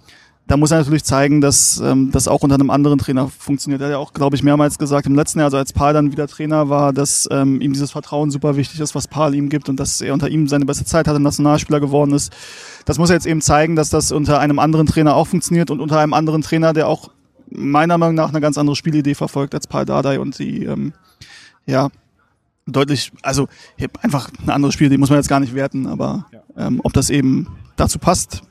da 0.48 0.58
muss 0.58 0.72
er 0.72 0.80
natürlich 0.80 1.06
zeigen, 1.06 1.40
dass 1.40 1.80
ähm, 1.80 2.12
das 2.12 2.28
auch 2.28 2.42
unter 2.44 2.56
einem 2.56 2.70
anderen 2.70 3.00
Trainer 3.00 3.30
funktioniert. 3.30 3.82
Er 3.82 3.86
hat 3.86 3.92
ja 3.94 3.98
auch, 3.98 4.14
glaube 4.14 4.36
ich, 4.36 4.44
mehrmals 4.44 4.78
gesagt 4.78 5.08
im 5.08 5.16
letzten 5.16 5.40
Jahr, 5.40 5.46
also 5.46 5.58
als 5.58 5.72
Paul 5.72 5.94
dann 5.94 6.12
wieder 6.12 6.28
Trainer 6.28 6.68
war, 6.70 6.92
dass 6.92 7.28
ähm, 7.32 7.62
ihm 7.62 7.72
dieses 7.72 7.92
Vertrauen 7.92 8.30
super 8.30 8.58
wichtig 8.58 8.80
ist, 8.82 8.94
was 8.94 9.08
Paul 9.08 9.34
ihm 9.36 9.48
gibt 9.48 9.70
und 9.70 9.80
dass 9.80 10.02
er 10.02 10.14
unter 10.14 10.30
ihm 10.30 10.48
seine 10.50 10.66
beste 10.66 10.84
Zeit 10.84 11.08
hatte, 11.08 11.20
Nationalspieler 11.20 11.80
geworden 11.80 12.14
ist. 12.14 12.34
Das 12.86 12.98
muss 12.98 13.10
er 13.10 13.16
jetzt 13.16 13.26
eben 13.26 13.40
zeigen, 13.40 13.78
dass 13.78 13.90
das 13.90 14.12
unter 14.12 14.40
einem 14.40 14.60
anderen 14.60 14.86
Trainer 14.86 15.16
auch 15.16 15.28
funktioniert 15.28 15.72
und 15.72 15.80
unter 15.80 16.00
einem 16.00 16.14
anderen 16.14 16.42
Trainer, 16.42 16.74
der 16.74 16.88
auch 16.88 17.10
meiner 17.50 17.98
Meinung 17.98 18.16
nach 18.16 18.30
eine 18.30 18.42
ganz 18.42 18.58
andere 18.58 18.76
Spielidee 18.76 19.16
verfolgt 19.16 19.56
als 19.56 19.68
Paul 19.68 19.86
Dardai 19.86 20.20
und 20.20 20.40
die, 20.40 20.66
ähm, 20.66 20.94
ja, 21.66 21.90
deutlich, 22.66 23.12
also 23.22 23.48
einfach 24.02 24.30
eine 24.42 24.54
andere 24.54 24.72
Spielidee 24.74 24.98
muss 24.98 25.10
man 25.10 25.20
jetzt 25.20 25.30
gar 25.30 25.40
nicht 25.40 25.56
werten, 25.56 25.88
aber 25.88 26.26
ähm, 26.58 26.82
ob 26.84 26.94
das 26.94 27.10
eben 27.10 27.48
dazu 27.76 28.00
passt, 28.00 28.44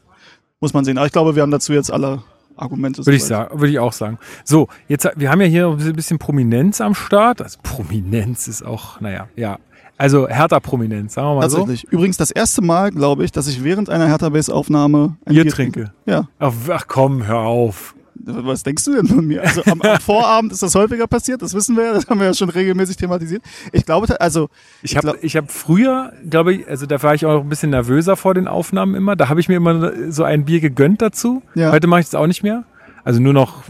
muss 0.62 0.72
man 0.72 0.84
sehen. 0.86 0.96
Aber 0.96 1.06
ich 1.06 1.12
glaube, 1.12 1.34
wir 1.34 1.42
haben 1.42 1.50
dazu 1.50 1.74
jetzt 1.74 1.92
alle 1.92 2.22
Argumente. 2.56 3.04
Würde 3.04 3.16
ich 3.16 3.24
sagen, 3.24 3.60
würde 3.60 3.72
ich 3.72 3.78
auch 3.78 3.92
sagen. 3.92 4.18
So, 4.44 4.68
jetzt, 4.88 5.08
wir 5.16 5.30
haben 5.30 5.40
ja 5.40 5.46
hier 5.46 5.68
ein 5.68 5.92
bisschen 5.92 6.18
Prominenz 6.18 6.80
am 6.80 6.94
Start. 6.94 7.42
Also 7.42 7.58
Prominenz 7.62 8.48
ist 8.48 8.64
auch, 8.64 9.00
naja, 9.00 9.28
ja. 9.36 9.58
Also 9.98 10.28
härter 10.28 10.60
Prominenz, 10.60 11.14
sagen 11.14 11.28
wir 11.28 11.34
mal 11.34 11.40
Tatsächlich. 11.42 11.82
so. 11.82 11.88
Übrigens 11.96 12.16
das 12.16 12.30
erste 12.30 12.62
Mal, 12.62 12.90
glaube 12.90 13.24
ich, 13.24 13.30
dass 13.30 13.46
ich 13.46 13.62
während 13.62 13.90
einer 13.90 14.06
Hertha 14.08 14.30
Base 14.30 14.52
Aufnahme 14.52 15.16
ein 15.26 15.34
Bier, 15.34 15.44
Bier 15.44 15.52
trinke. 15.52 15.80
trinke. 15.80 15.92
Ja. 16.06 16.28
Ach, 16.38 16.52
ach 16.70 16.86
komm, 16.88 17.26
hör 17.26 17.40
auf. 17.40 17.94
Was 18.14 18.62
denkst 18.62 18.84
du 18.84 18.94
denn 18.94 19.06
von 19.06 19.26
mir? 19.26 19.42
Also 19.42 19.62
am, 19.64 19.80
am, 19.80 20.00
Vorabend 20.00 20.52
ist 20.52 20.62
das 20.62 20.74
häufiger 20.74 21.06
passiert, 21.06 21.42
das 21.42 21.54
wissen 21.54 21.76
wir 21.76 21.84
ja, 21.84 21.92
das 21.94 22.06
haben 22.06 22.20
wir 22.20 22.26
ja 22.26 22.34
schon 22.34 22.50
regelmäßig 22.50 22.96
thematisiert. 22.96 23.42
Ich 23.72 23.84
glaube, 23.84 24.20
also. 24.20 24.48
Ich 24.82 24.96
habe 24.96 25.18
ich 25.22 25.36
hab 25.36 25.50
früher, 25.50 26.12
glaube 26.28 26.54
ich, 26.54 26.68
also 26.68 26.86
da 26.86 27.02
war 27.02 27.14
ich 27.14 27.26
auch 27.26 27.40
ein 27.40 27.48
bisschen 27.48 27.70
nervöser 27.70 28.16
vor 28.16 28.34
den 28.34 28.48
Aufnahmen 28.48 28.94
immer. 28.94 29.16
Da 29.16 29.28
habe 29.28 29.40
ich 29.40 29.48
mir 29.48 29.56
immer 29.56 29.92
so 30.10 30.24
ein 30.24 30.44
Bier 30.44 30.60
gegönnt 30.60 31.02
dazu. 31.02 31.42
Ja. 31.54 31.72
Heute 31.72 31.86
mache 31.86 32.00
ich 32.00 32.06
das 32.06 32.14
auch 32.14 32.26
nicht 32.26 32.42
mehr. 32.42 32.64
Also 33.04 33.20
nur 33.20 33.32
noch, 33.32 33.64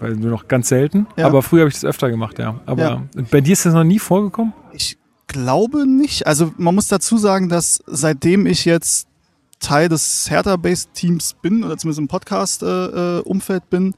nur 0.00 0.30
noch 0.30 0.48
ganz 0.48 0.68
selten. 0.68 1.06
Ja. 1.16 1.26
Aber 1.26 1.42
früher 1.42 1.60
habe 1.60 1.68
ich 1.68 1.74
das 1.74 1.84
öfter 1.84 2.10
gemacht, 2.10 2.38
ja. 2.38 2.60
Aber 2.66 2.82
ja. 2.82 3.02
bei 3.30 3.40
dir 3.40 3.52
ist 3.52 3.66
das 3.66 3.74
noch 3.74 3.84
nie 3.84 3.98
vorgekommen? 3.98 4.52
Ich 4.72 4.98
glaube 5.26 5.88
nicht. 5.88 6.26
Also 6.26 6.52
man 6.56 6.74
muss 6.74 6.88
dazu 6.88 7.16
sagen, 7.16 7.48
dass 7.48 7.82
seitdem 7.86 8.46
ich 8.46 8.64
jetzt 8.64 9.08
Teil 9.62 9.88
des 9.88 10.30
Hertha-Based-Teams 10.30 11.36
bin 11.40 11.64
oder 11.64 11.78
zumindest 11.78 12.00
im 12.00 12.08
Podcast-Umfeld 12.08 13.62
äh, 13.62 13.66
bin, 13.70 13.94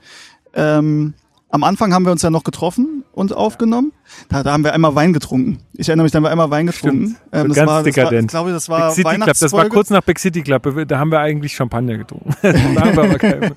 ähm, 0.55 1.15
am 1.55 1.63
Anfang 1.63 1.95
haben 1.95 2.05
wir 2.05 2.11
uns 2.11 2.23
ja 2.23 2.31
noch 2.31 2.43
getroffen 2.43 3.05
und 3.13 3.33
aufgenommen. 3.33 3.93
Da, 4.29 4.43
da 4.43 4.53
haben 4.53 4.65
wir 4.65 4.73
einmal 4.73 4.95
Wein 4.95 5.13
getrunken. 5.13 5.59
Ich 5.73 5.89
erinnere 5.89 6.05
mich, 6.05 6.13
da 6.13 6.17
haben 6.17 6.25
wir 6.25 6.31
einmal 6.31 6.51
Wein 6.51 6.67
getrunken. 6.67 7.17
Ähm, 7.33 7.49
das 7.49 7.57
ganz 7.57 7.71
war, 7.71 7.83
das 7.83 7.95
dekadent. 7.95 8.13
War, 8.13 8.21
ich 8.21 8.29
glaube, 8.29 8.53
das 8.53 8.69
war 8.69 8.95
Big 8.95 8.95
City 8.95 9.17
Club. 9.17 9.37
Das 9.39 9.53
war 9.53 9.69
kurz 9.69 9.91
nach 9.91 10.03
Big 10.03 10.19
City 10.19 10.43
Club. 10.43 10.87
Da 10.87 10.99
haben 10.99 11.11
wir 11.11 11.21
eigentlich 11.21 11.55
Champagner 11.55 11.99
getrunken. 11.99 12.35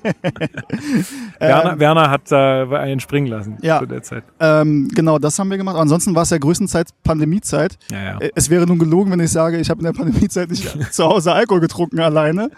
Werner, 1.38 1.72
ähm, 1.72 1.80
Werner 1.80 2.10
hat 2.10 2.30
da 2.30 2.68
einen 2.70 3.00
springen 3.00 3.28
lassen 3.28 3.58
ja, 3.62 3.78
zu 3.78 3.86
der 3.86 4.02
Zeit. 4.02 4.24
Ähm, 4.40 4.88
genau, 4.94 5.18
das 5.18 5.38
haben 5.38 5.50
wir 5.50 5.58
gemacht. 5.58 5.76
Ansonsten 5.76 6.14
war 6.14 6.22
es 6.22 6.30
ja 6.30 6.38
größtenteils 6.38 6.92
Pandemiezeit. 7.04 7.78
Ja, 7.90 8.02
ja. 8.02 8.18
Äh, 8.18 8.30
es 8.34 8.50
wäre 8.50 8.66
nun 8.66 8.78
gelogen, 8.78 9.10
wenn 9.12 9.20
ich 9.20 9.30
sage, 9.30 9.58
ich 9.58 9.70
habe 9.70 9.80
in 9.80 9.84
der 9.84 9.92
Pandemiezeit 9.92 10.50
nicht 10.50 10.66
zu 10.92 11.04
Hause 11.04 11.32
Alkohol 11.32 11.60
getrunken 11.60 12.00
alleine. 12.00 12.50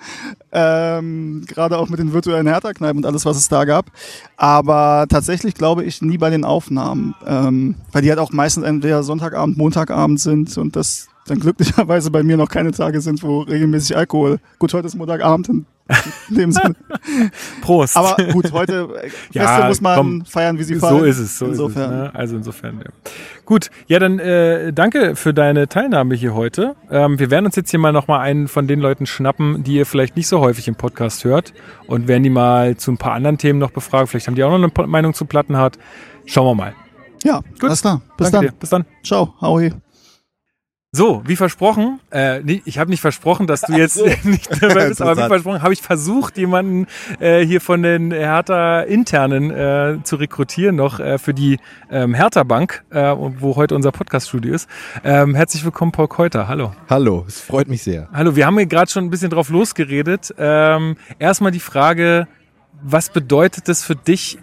Ähm, 0.53 1.45
Gerade 1.47 1.79
auch 1.79 1.89
mit 1.89 1.99
den 1.99 2.13
virtuellen 2.13 2.47
Hertha-Kneipen 2.47 2.99
und 2.99 3.07
alles, 3.07 3.25
was 3.25 3.37
es 3.37 3.49
da 3.49 3.65
gab. 3.65 3.87
Aber 4.37 5.07
tatsächlich 5.09 5.55
glaube 5.55 5.85
ich 5.85 6.03
nie 6.03 6.19
bei 6.19 6.31
den 6.31 6.45
Aufnahmen. 6.45 7.15
Weil 7.93 8.03
die 8.03 8.11
halt 8.11 8.19
auch 8.19 8.33
meistens 8.33 8.65
entweder 8.65 9.03
Sonntagabend, 9.03 9.57
Montagabend 9.57 10.21
sind 10.21 10.57
und 10.59 10.77
das 10.77 11.09
dann 11.27 11.39
glücklicherweise 11.39 12.11
bei 12.11 12.23
mir 12.23 12.37
noch 12.37 12.49
keine 12.49 12.73
Tage 12.73 13.01
sind, 13.01 13.23
wo 13.23 13.41
regelmäßig 13.41 13.97
Alkohol. 13.97 14.39
Gut, 14.59 14.75
heute 14.75 14.87
ist 14.87 14.97
Montagabend 14.97 15.49
in 15.49 15.67
dem 16.31 16.53
Sinne. 16.53 16.77
Prost. 17.63 17.97
Aber 17.97 18.17
gut, 18.33 18.53
heute 18.53 18.89
äh, 19.03 19.11
Ja, 19.33 19.47
Feste 19.47 19.69
muss 19.69 19.81
man 19.81 19.97
komm, 19.97 20.25
feiern, 20.25 20.59
wie 20.59 20.63
sie 20.63 20.77
fallen. 20.77 20.99
So 20.99 21.05
ist 21.05 21.19
es, 21.19 21.39
so 21.39 21.47
Insofern. 21.47 21.91
ist 21.93 21.99
es. 21.99 22.13
Ne? 22.13 22.15
Also 22.15 22.37
insofern, 22.37 22.79
ja. 22.79 23.11
Gut, 23.45 23.71
ja, 23.87 23.99
dann 23.99 24.19
äh, 24.19 24.73
danke 24.73 25.17
für 25.17 25.35
deine 25.35 25.69
Teilnahme 25.69 26.15
hier 26.15 26.35
heute. 26.35 26.77
Ähm, 26.91 27.19
wir 27.19 27.31
werden 27.31 27.47
uns 27.47 27.57
jetzt 27.57 27.71
hier 27.71 27.81
mal 27.81 27.93
nochmal 27.93 28.21
einen 28.21 28.49
von 28.49 28.67
den 28.67 28.81
Leuten 28.81 29.07
schnappen, 29.07 29.65
die 29.65 29.75
ihr 29.75 29.87
vielleicht 29.87 30.17
nicht 30.17 30.29
so 30.29 30.41
häufig 30.41 30.69
im 30.69 30.77
Podcast 30.77 31.25
hört 31.25 31.53
und 31.87 32.09
werden 32.09 32.23
die 32.23 32.31
mal 32.31 32.77
zu 32.77 32.93
ein 32.93 32.99
paar 32.99 33.13
anderen 33.13 33.39
Themen 33.39 33.59
noch 33.59 33.71
befragen. 33.73 34.07
Vielleicht 34.07 34.27
haben 34.27 34.37
die 34.37 34.45
auch 34.45 34.57
noch 34.57 34.71
eine 34.73 34.87
Meinung 34.87 35.15
zu 35.15 35.25
Plattenhardt. 35.25 35.79
Schauen 36.27 36.47
wir 36.47 36.55
mal. 36.55 36.75
Ja, 37.25 37.43
alles 37.63 37.81
klar. 37.81 38.01
Bis 38.17 38.31
danke 38.31 38.47
dann. 38.47 38.55
dir. 38.55 38.61
Bis 38.61 38.71
dann. 38.71 38.85
Ciao. 39.05 39.35
Hoi. 39.41 39.73
So, 40.93 41.23
wie 41.25 41.37
versprochen, 41.37 42.01
äh, 42.11 42.41
nee, 42.41 42.63
ich 42.65 42.79
habe 42.79 42.91
nicht 42.91 43.01
versprochen, 43.01 43.47
dass 43.47 43.61
du 43.61 43.75
jetzt 43.75 44.05
nicht 44.25 44.51
dabei 44.61 44.89
bist, 44.89 45.01
aber 45.01 45.17
wie 45.17 45.29
versprochen, 45.29 45.63
habe 45.63 45.73
ich 45.73 45.83
versucht, 45.83 46.37
jemanden 46.37 46.89
äh, 47.21 47.47
hier 47.47 47.61
von 47.61 47.85
den 47.85 48.11
Hertha 48.11 48.81
internen 48.81 49.53
äh, 49.53 49.99
zu 50.03 50.17
rekrutieren 50.17 50.75
noch 50.75 50.99
äh, 50.99 51.19
für 51.19 51.33
die 51.33 51.61
ähm, 51.93 52.13
Hertha 52.13 52.43
Bank, 52.43 52.83
äh, 52.91 53.15
wo 53.15 53.55
heute 53.55 53.77
unser 53.77 53.93
Podcaststudio 53.93 54.53
ist. 54.53 54.69
Ähm, 55.05 55.37
herzlich 55.37 55.65
willkommen, 55.65 55.93
Paul 55.93 56.09
Keuter. 56.09 56.49
Hallo. 56.49 56.73
Hallo, 56.89 57.25
es 57.29 57.41
freut 57.41 57.69
mich 57.69 57.85
sehr. 57.85 58.09
Hallo, 58.13 58.35
wir 58.35 58.45
haben 58.45 58.57
hier 58.57 58.67
gerade 58.67 58.91
schon 58.91 59.05
ein 59.05 59.11
bisschen 59.11 59.31
drauf 59.31 59.49
losgeredet. 59.49 60.35
Ähm, 60.39 60.97
erstmal 61.21 61.53
die 61.53 61.61
Frage, 61.61 62.27
was 62.83 63.11
bedeutet 63.11 63.69
es 63.69 63.85
für 63.85 63.95
dich, 63.95 64.39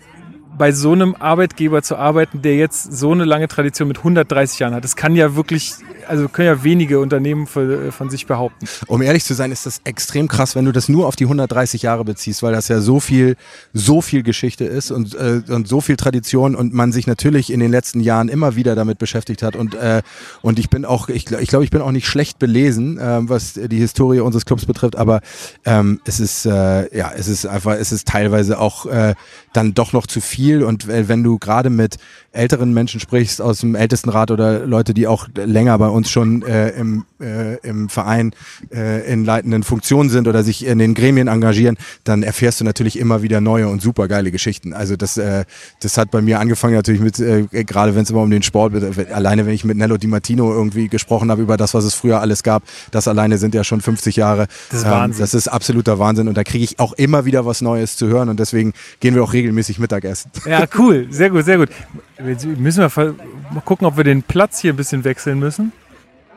bei 0.57 0.71
so 0.71 0.91
einem 0.91 1.15
Arbeitgeber 1.15 1.83
zu 1.83 1.95
arbeiten, 1.97 2.41
der 2.41 2.55
jetzt 2.55 2.93
so 2.93 3.11
eine 3.11 3.25
lange 3.25 3.47
Tradition 3.47 3.87
mit 3.87 3.97
130 3.97 4.59
Jahren 4.59 4.73
hat? 4.73 4.83
Das 4.83 4.95
kann 4.95 5.15
ja 5.15 5.35
wirklich, 5.35 5.73
also 6.07 6.27
können 6.27 6.47
ja 6.47 6.63
wenige 6.63 6.99
Unternehmen 6.99 7.47
für, 7.47 7.91
von 7.91 8.09
sich 8.09 8.25
behaupten. 8.25 8.67
Um 8.87 9.01
ehrlich 9.01 9.23
zu 9.23 9.33
sein, 9.33 9.51
ist 9.51 9.65
das 9.65 9.81
extrem 9.83 10.27
krass, 10.27 10.55
wenn 10.55 10.65
du 10.65 10.71
das 10.71 10.89
nur 10.89 11.07
auf 11.07 11.15
die 11.15 11.25
130 11.25 11.83
Jahre 11.83 12.03
beziehst, 12.03 12.43
weil 12.43 12.53
das 12.53 12.67
ja 12.67 12.79
so 12.79 12.99
viel, 12.99 13.35
so 13.73 14.01
viel 14.01 14.23
Geschichte 14.23 14.65
ist 14.65 14.91
und, 14.91 15.15
äh, 15.15 15.41
und 15.47 15.67
so 15.67 15.81
viel 15.81 15.97
Tradition 15.97 16.55
und 16.55 16.73
man 16.73 16.91
sich 16.91 17.07
natürlich 17.07 17.51
in 17.51 17.59
den 17.59 17.71
letzten 17.71 17.99
Jahren 17.99 18.29
immer 18.29 18.55
wieder 18.55 18.75
damit 18.75 18.97
beschäftigt 18.97 19.43
hat 19.43 19.55
und 19.55 19.75
äh, 19.75 20.01
und 20.41 20.59
ich 20.59 20.69
bin 20.69 20.85
auch, 20.85 21.09
ich, 21.09 21.29
ich 21.31 21.47
glaube, 21.49 21.65
ich 21.65 21.71
bin 21.71 21.81
auch 21.81 21.91
nicht 21.91 22.07
schlecht 22.07 22.39
belesen, 22.39 22.97
äh, 22.97 23.19
was 23.21 23.53
die 23.53 23.77
Historie 23.77 24.19
unseres 24.19 24.45
Clubs 24.45 24.65
betrifft, 24.65 24.95
aber 24.95 25.21
ähm, 25.65 25.99
es 26.05 26.19
ist 26.19 26.45
äh, 26.45 26.97
ja, 26.97 27.11
es 27.15 27.27
ist 27.27 27.45
einfach, 27.45 27.73
es 27.73 27.91
ist 27.91 28.07
teilweise 28.07 28.59
auch 28.59 28.85
äh, 28.85 29.15
dann 29.53 29.73
doch 29.73 29.93
noch 29.93 30.07
zu 30.07 30.21
viel 30.21 30.46
und 30.55 30.87
äh, 30.87 31.07
wenn 31.07 31.23
du 31.23 31.37
gerade 31.37 31.69
mit 31.69 31.97
älteren 32.37 32.73
Menschen 32.73 32.99
sprichst 32.99 33.41
aus 33.41 33.59
dem 33.59 33.75
Ältestenrat 33.75 34.31
oder 34.31 34.65
Leute, 34.65 34.93
die 34.93 35.07
auch 35.07 35.27
länger 35.35 35.77
bei 35.77 35.87
uns 35.87 36.09
schon 36.09 36.43
äh, 36.43 36.69
im, 36.69 37.05
äh, 37.19 37.57
im 37.67 37.89
Verein 37.89 38.31
äh, 38.73 39.11
in 39.11 39.25
leitenden 39.25 39.63
Funktionen 39.63 40.09
sind 40.09 40.27
oder 40.27 40.43
sich 40.43 40.65
in 40.65 40.79
den 40.79 40.93
Gremien 40.93 41.27
engagieren, 41.27 41.77
dann 42.03 42.23
erfährst 42.23 42.61
du 42.61 42.63
natürlich 42.63 42.97
immer 42.99 43.21
wieder 43.21 43.41
neue 43.41 43.67
und 43.67 43.81
supergeile 43.81 44.31
Geschichten. 44.31 44.73
Also 44.73 44.95
das, 44.95 45.17
äh, 45.17 45.45
das 45.81 45.97
hat 45.97 46.11
bei 46.11 46.21
mir 46.21 46.39
angefangen 46.39 46.75
natürlich 46.75 47.01
mit, 47.01 47.19
äh, 47.19 47.47
gerade 47.63 47.95
wenn 47.95 48.03
es 48.03 48.09
immer 48.09 48.21
um 48.21 48.29
den 48.29 48.43
Sport 48.43 48.73
geht, 48.73 49.11
alleine 49.11 49.45
wenn 49.45 49.53
ich 49.53 49.65
mit 49.65 49.77
Nello 49.77 49.97
Di 49.97 50.07
Martino 50.07 50.53
irgendwie 50.53 50.87
gesprochen 50.87 51.31
habe 51.31 51.41
über 51.41 51.57
das, 51.57 51.73
was 51.73 51.83
es 51.83 51.93
früher 51.93 52.21
alles 52.21 52.43
gab, 52.43 52.63
das 52.91 53.07
alleine 53.07 53.37
sind 53.37 53.55
ja 53.55 53.63
schon 53.63 53.81
50 53.81 54.15
Jahre. 54.15 54.47
Das 54.69 54.81
ist 54.81 54.85
Wahnsinn. 54.85 55.21
das 55.21 55.33
ist 55.33 55.47
absoluter 55.47 55.99
Wahnsinn 55.99 56.27
und 56.27 56.37
da 56.37 56.43
kriege 56.43 56.63
ich 56.63 56.79
auch 56.79 56.93
immer 56.93 57.25
wieder 57.25 57.45
was 57.45 57.61
Neues 57.61 57.97
zu 57.97 58.07
hören 58.07 58.29
und 58.29 58.39
deswegen 58.39 58.73
gehen 58.99 59.15
wir 59.15 59.23
auch 59.23 59.33
regelmäßig 59.33 59.79
Mittagessen. 59.79 60.31
Ja, 60.45 60.65
cool, 60.77 61.07
sehr 61.09 61.29
gut, 61.29 61.45
sehr 61.45 61.57
gut. 61.57 61.69
Jetzt 62.25 62.45
müssen 62.45 62.81
wir 62.81 63.15
mal 63.51 63.61
gucken, 63.63 63.85
ob 63.85 63.97
wir 63.97 64.03
den 64.03 64.23
Platz 64.23 64.59
hier 64.59 64.73
ein 64.73 64.77
bisschen 64.77 65.03
wechseln 65.03 65.39
müssen. 65.39 65.71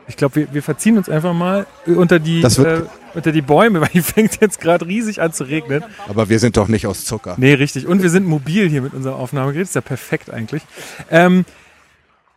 Ich 0.07 0.17
glaube, 0.17 0.35
wir, 0.35 0.53
wir 0.53 0.63
verziehen 0.63 0.97
uns 0.97 1.09
einfach 1.09 1.33
mal 1.33 1.65
unter 1.85 2.19
die, 2.19 2.41
äh, 2.41 2.81
unter 3.13 3.31
die 3.31 3.41
Bäume, 3.41 3.81
weil 3.81 3.89
hier 3.89 4.03
fängt 4.03 4.41
jetzt 4.41 4.59
gerade 4.59 4.85
riesig 4.85 5.21
an 5.21 5.33
zu 5.33 5.45
regnen. 5.45 5.83
Aber 6.07 6.29
wir 6.29 6.39
sind 6.39 6.57
doch 6.57 6.67
nicht 6.67 6.85
aus 6.85 7.05
Zucker. 7.05 7.35
Nee, 7.37 7.53
richtig. 7.53 7.87
Und 7.87 8.03
wir 8.03 8.09
sind 8.09 8.25
mobil 8.25 8.67
hier 8.69 8.81
mit 8.81 8.93
unserem 8.93 9.15
Aufnahmegerät. 9.15 9.63
Ist 9.63 9.75
ja 9.75 9.81
perfekt 9.81 10.29
eigentlich. 10.29 10.63
Ähm, 11.09 11.45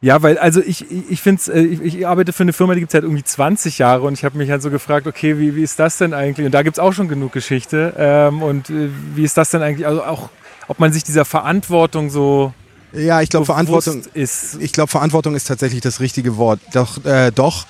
ja, 0.01 0.23
weil, 0.23 0.37
also 0.39 0.61
ich, 0.61 0.85
ich, 1.11 1.21
finde 1.23 1.53
äh, 1.53 1.65
ich, 1.65 1.83
ich 1.83 2.07
arbeite 2.07 2.33
für 2.33 2.43
eine 2.43 2.53
Firma, 2.53 2.75
die 2.75 2.81
gibt 2.81 2.91
es 2.91 2.95
halt 2.95 3.05
irgendwie 3.05 3.25
20 3.25 3.79
Jahre 3.79 4.03
und 4.03 4.13
ich 4.13 4.25
habe 4.25 4.37
mich 4.37 4.51
halt 4.51 4.61
so 4.61 4.71
gefragt, 4.71 5.07
okay, 5.07 5.39
wie, 5.39 5.57
wie 5.57 5.63
ist 5.63 5.79
das 5.79 5.99
denn 5.99 6.13
eigentlich? 6.13 6.45
Und 6.45 6.53
da 6.53 6.63
gibt 6.63 6.77
es 6.77 6.79
auch 6.79 6.93
schon 6.93 7.09
genug 7.09 7.33
Geschichte. 7.33 7.95
Ähm, 7.97 8.43
und 8.43 8.71
äh, 8.71 8.91
wie 9.15 9.25
ist 9.25 9.37
das 9.37 9.51
denn 9.51 9.63
eigentlich? 9.63 9.87
Also 9.87 10.05
auch, 10.05 10.29
ob 10.69 10.79
man 10.79 10.93
sich 10.93 11.05
dieser 11.05 11.25
Verantwortung 11.25 12.11
so 12.11 12.53
Ja, 12.95 13.21
ich 13.21 13.29
glaube, 13.29 13.47
Verantwortung, 13.47 14.03
ist. 14.15 14.57
ich 14.61 14.73
glaube, 14.73 14.89
Verantwortung 14.91 15.35
ist 15.35 15.49
tatsächlich 15.49 15.81
das 15.81 16.01
richtige 16.01 16.37
Wort. 16.37 16.61
Doch, 16.73 17.05
äh, 17.05 17.31
doch. 17.33 17.67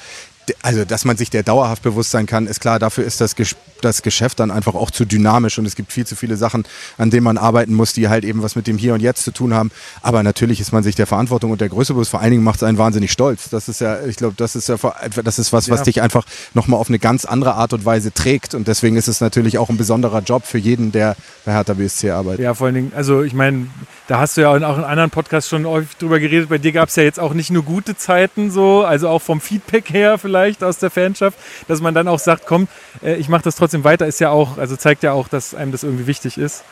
Also, 0.63 0.85
dass 0.85 1.05
man 1.05 1.17
sich 1.17 1.31
der 1.31 1.43
dauerhaft 1.43 1.83
bewusst 1.83 2.11
sein 2.11 2.27
kann, 2.27 2.47
ist 2.47 2.61
klar. 2.61 2.79
Dafür 2.79 3.05
ist 3.05 3.21
das, 3.21 3.35
Ges 3.35 3.57
das 3.85 4.03
Geschäft 4.03 4.41
dann 4.41 4.51
einfach 4.51 4.75
auch 4.75 4.91
zu 4.91 5.05
dynamisch 5.05 5.59
und 5.59 5.67
es 5.67 5.75
gibt 5.77 5.93
viel 5.93 6.07
zu 6.07 6.17
viele 6.17 6.37
Sachen, 6.37 6.65
an 6.99 7.11
denen 7.11 7.25
man 7.25 7.39
arbeiten 7.39 7.75
muss, 7.75 7.93
die 7.93 8.09
halt 8.09 8.25
eben 8.25 8.43
was 8.43 8.57
mit 8.57 8.67
dem 8.67 8.79
Hier 8.79 8.95
und 8.95 9.01
Jetzt 9.01 9.23
zu 9.25 9.31
tun 9.31 9.55
haben. 9.55 9.71
Aber 10.03 10.23
natürlich 10.23 10.61
ist 10.61 10.73
man 10.73 10.83
sich 10.83 10.95
der 10.95 11.07
Verantwortung 11.07 11.51
und 11.51 11.61
der 11.61 11.69
Größe 11.69 11.93
bewusst. 11.95 12.11
Vor 12.11 12.21
allen 12.21 12.31
Dingen 12.31 12.43
macht 12.45 12.57
es 12.57 12.63
einen 12.63 12.79
wahnsinnig 12.79 13.13
stolz. 13.13 13.49
Das 13.51 13.69
ist 13.69 13.81
ja, 13.81 14.05
ich 14.05 14.17
glaube, 14.17 14.35
das 14.37 14.57
ist 14.57 14.69
ja, 14.69 14.77
das 15.23 15.39
ist 15.39 15.53
was, 15.53 15.71
was 15.71 15.81
Ja. 15.81 15.85
dich 15.85 16.03
einfach 16.03 16.25
nochmal 16.55 16.81
auf 16.81 16.89
eine 16.89 16.99
ganz 16.99 17.25
andere 17.25 17.55
Art 17.55 17.73
und 17.73 17.85
Weise 17.85 18.13
trägt. 18.13 18.55
Und 18.55 18.69
deswegen 18.69 18.97
ist 18.97 19.09
es 19.09 19.21
natürlich 19.21 19.59
auch 19.59 19.69
ein 19.69 19.77
besonderer 19.77 20.21
Job 20.21 20.47
für 20.47 20.59
jeden, 20.59 20.93
der 20.93 21.17
bei 21.45 21.53
Hertha 21.53 21.75
BSC 21.75 22.11
arbeitet. 22.11 22.41
Ja, 22.41 22.55
vor 22.55 22.67
allen 22.67 22.75
Dingen, 22.77 22.93
also 22.95 23.23
ich 23.23 23.35
meine, 23.35 23.67
da 24.07 24.19
hast 24.19 24.37
du 24.37 24.43
ja 24.43 24.51
auch 24.51 24.57
in 24.57 24.63
anderen 24.65 25.11
Podcasts 25.11 25.49
schon 25.51 25.67
häufig 25.67 25.97
drüber 25.97 26.21
geredet. 26.21 26.49
Bei 26.49 26.59
dir 26.59 26.73
gab 26.73 26.89
es 26.89 26.97
ja 26.97 27.03
jetzt 27.03 27.21
auch 27.21 27.35
nicht 27.35 27.51
nur 27.51 27.63
gute 27.63 27.97
Zeiten 27.97 28.51
so, 28.51 28.85
also 28.85 29.09
auch 29.09 29.21
vom 29.23 29.41
Feedback 29.41 29.91
her 29.91 30.19
vielleicht 30.19 30.63
aus 30.63 30.79
der 30.79 30.91
Fanschaft, 30.91 31.39
dass 31.69 31.81
man 31.81 31.95
dann 31.95 32.09
auch 32.09 32.19
sagt, 32.19 32.45
komm, 32.47 32.69
äh, 33.03 33.17
ich 33.17 33.29
mache 33.29 33.43
das 33.43 33.57
trotzdem 33.57 33.74
weiter, 33.83 34.07
ist 34.07 34.21
ja 34.21 34.31
auch, 34.31 34.59
also 34.59 34.77
zeigt 34.77 35.03
ja 35.03 35.13
auch, 35.13 35.27
dass 35.27 35.55
einem 35.55 35.73
das 35.73 35.83
irgendwie 35.83 36.07
wichtig 36.07 36.39
ist. 36.39 36.63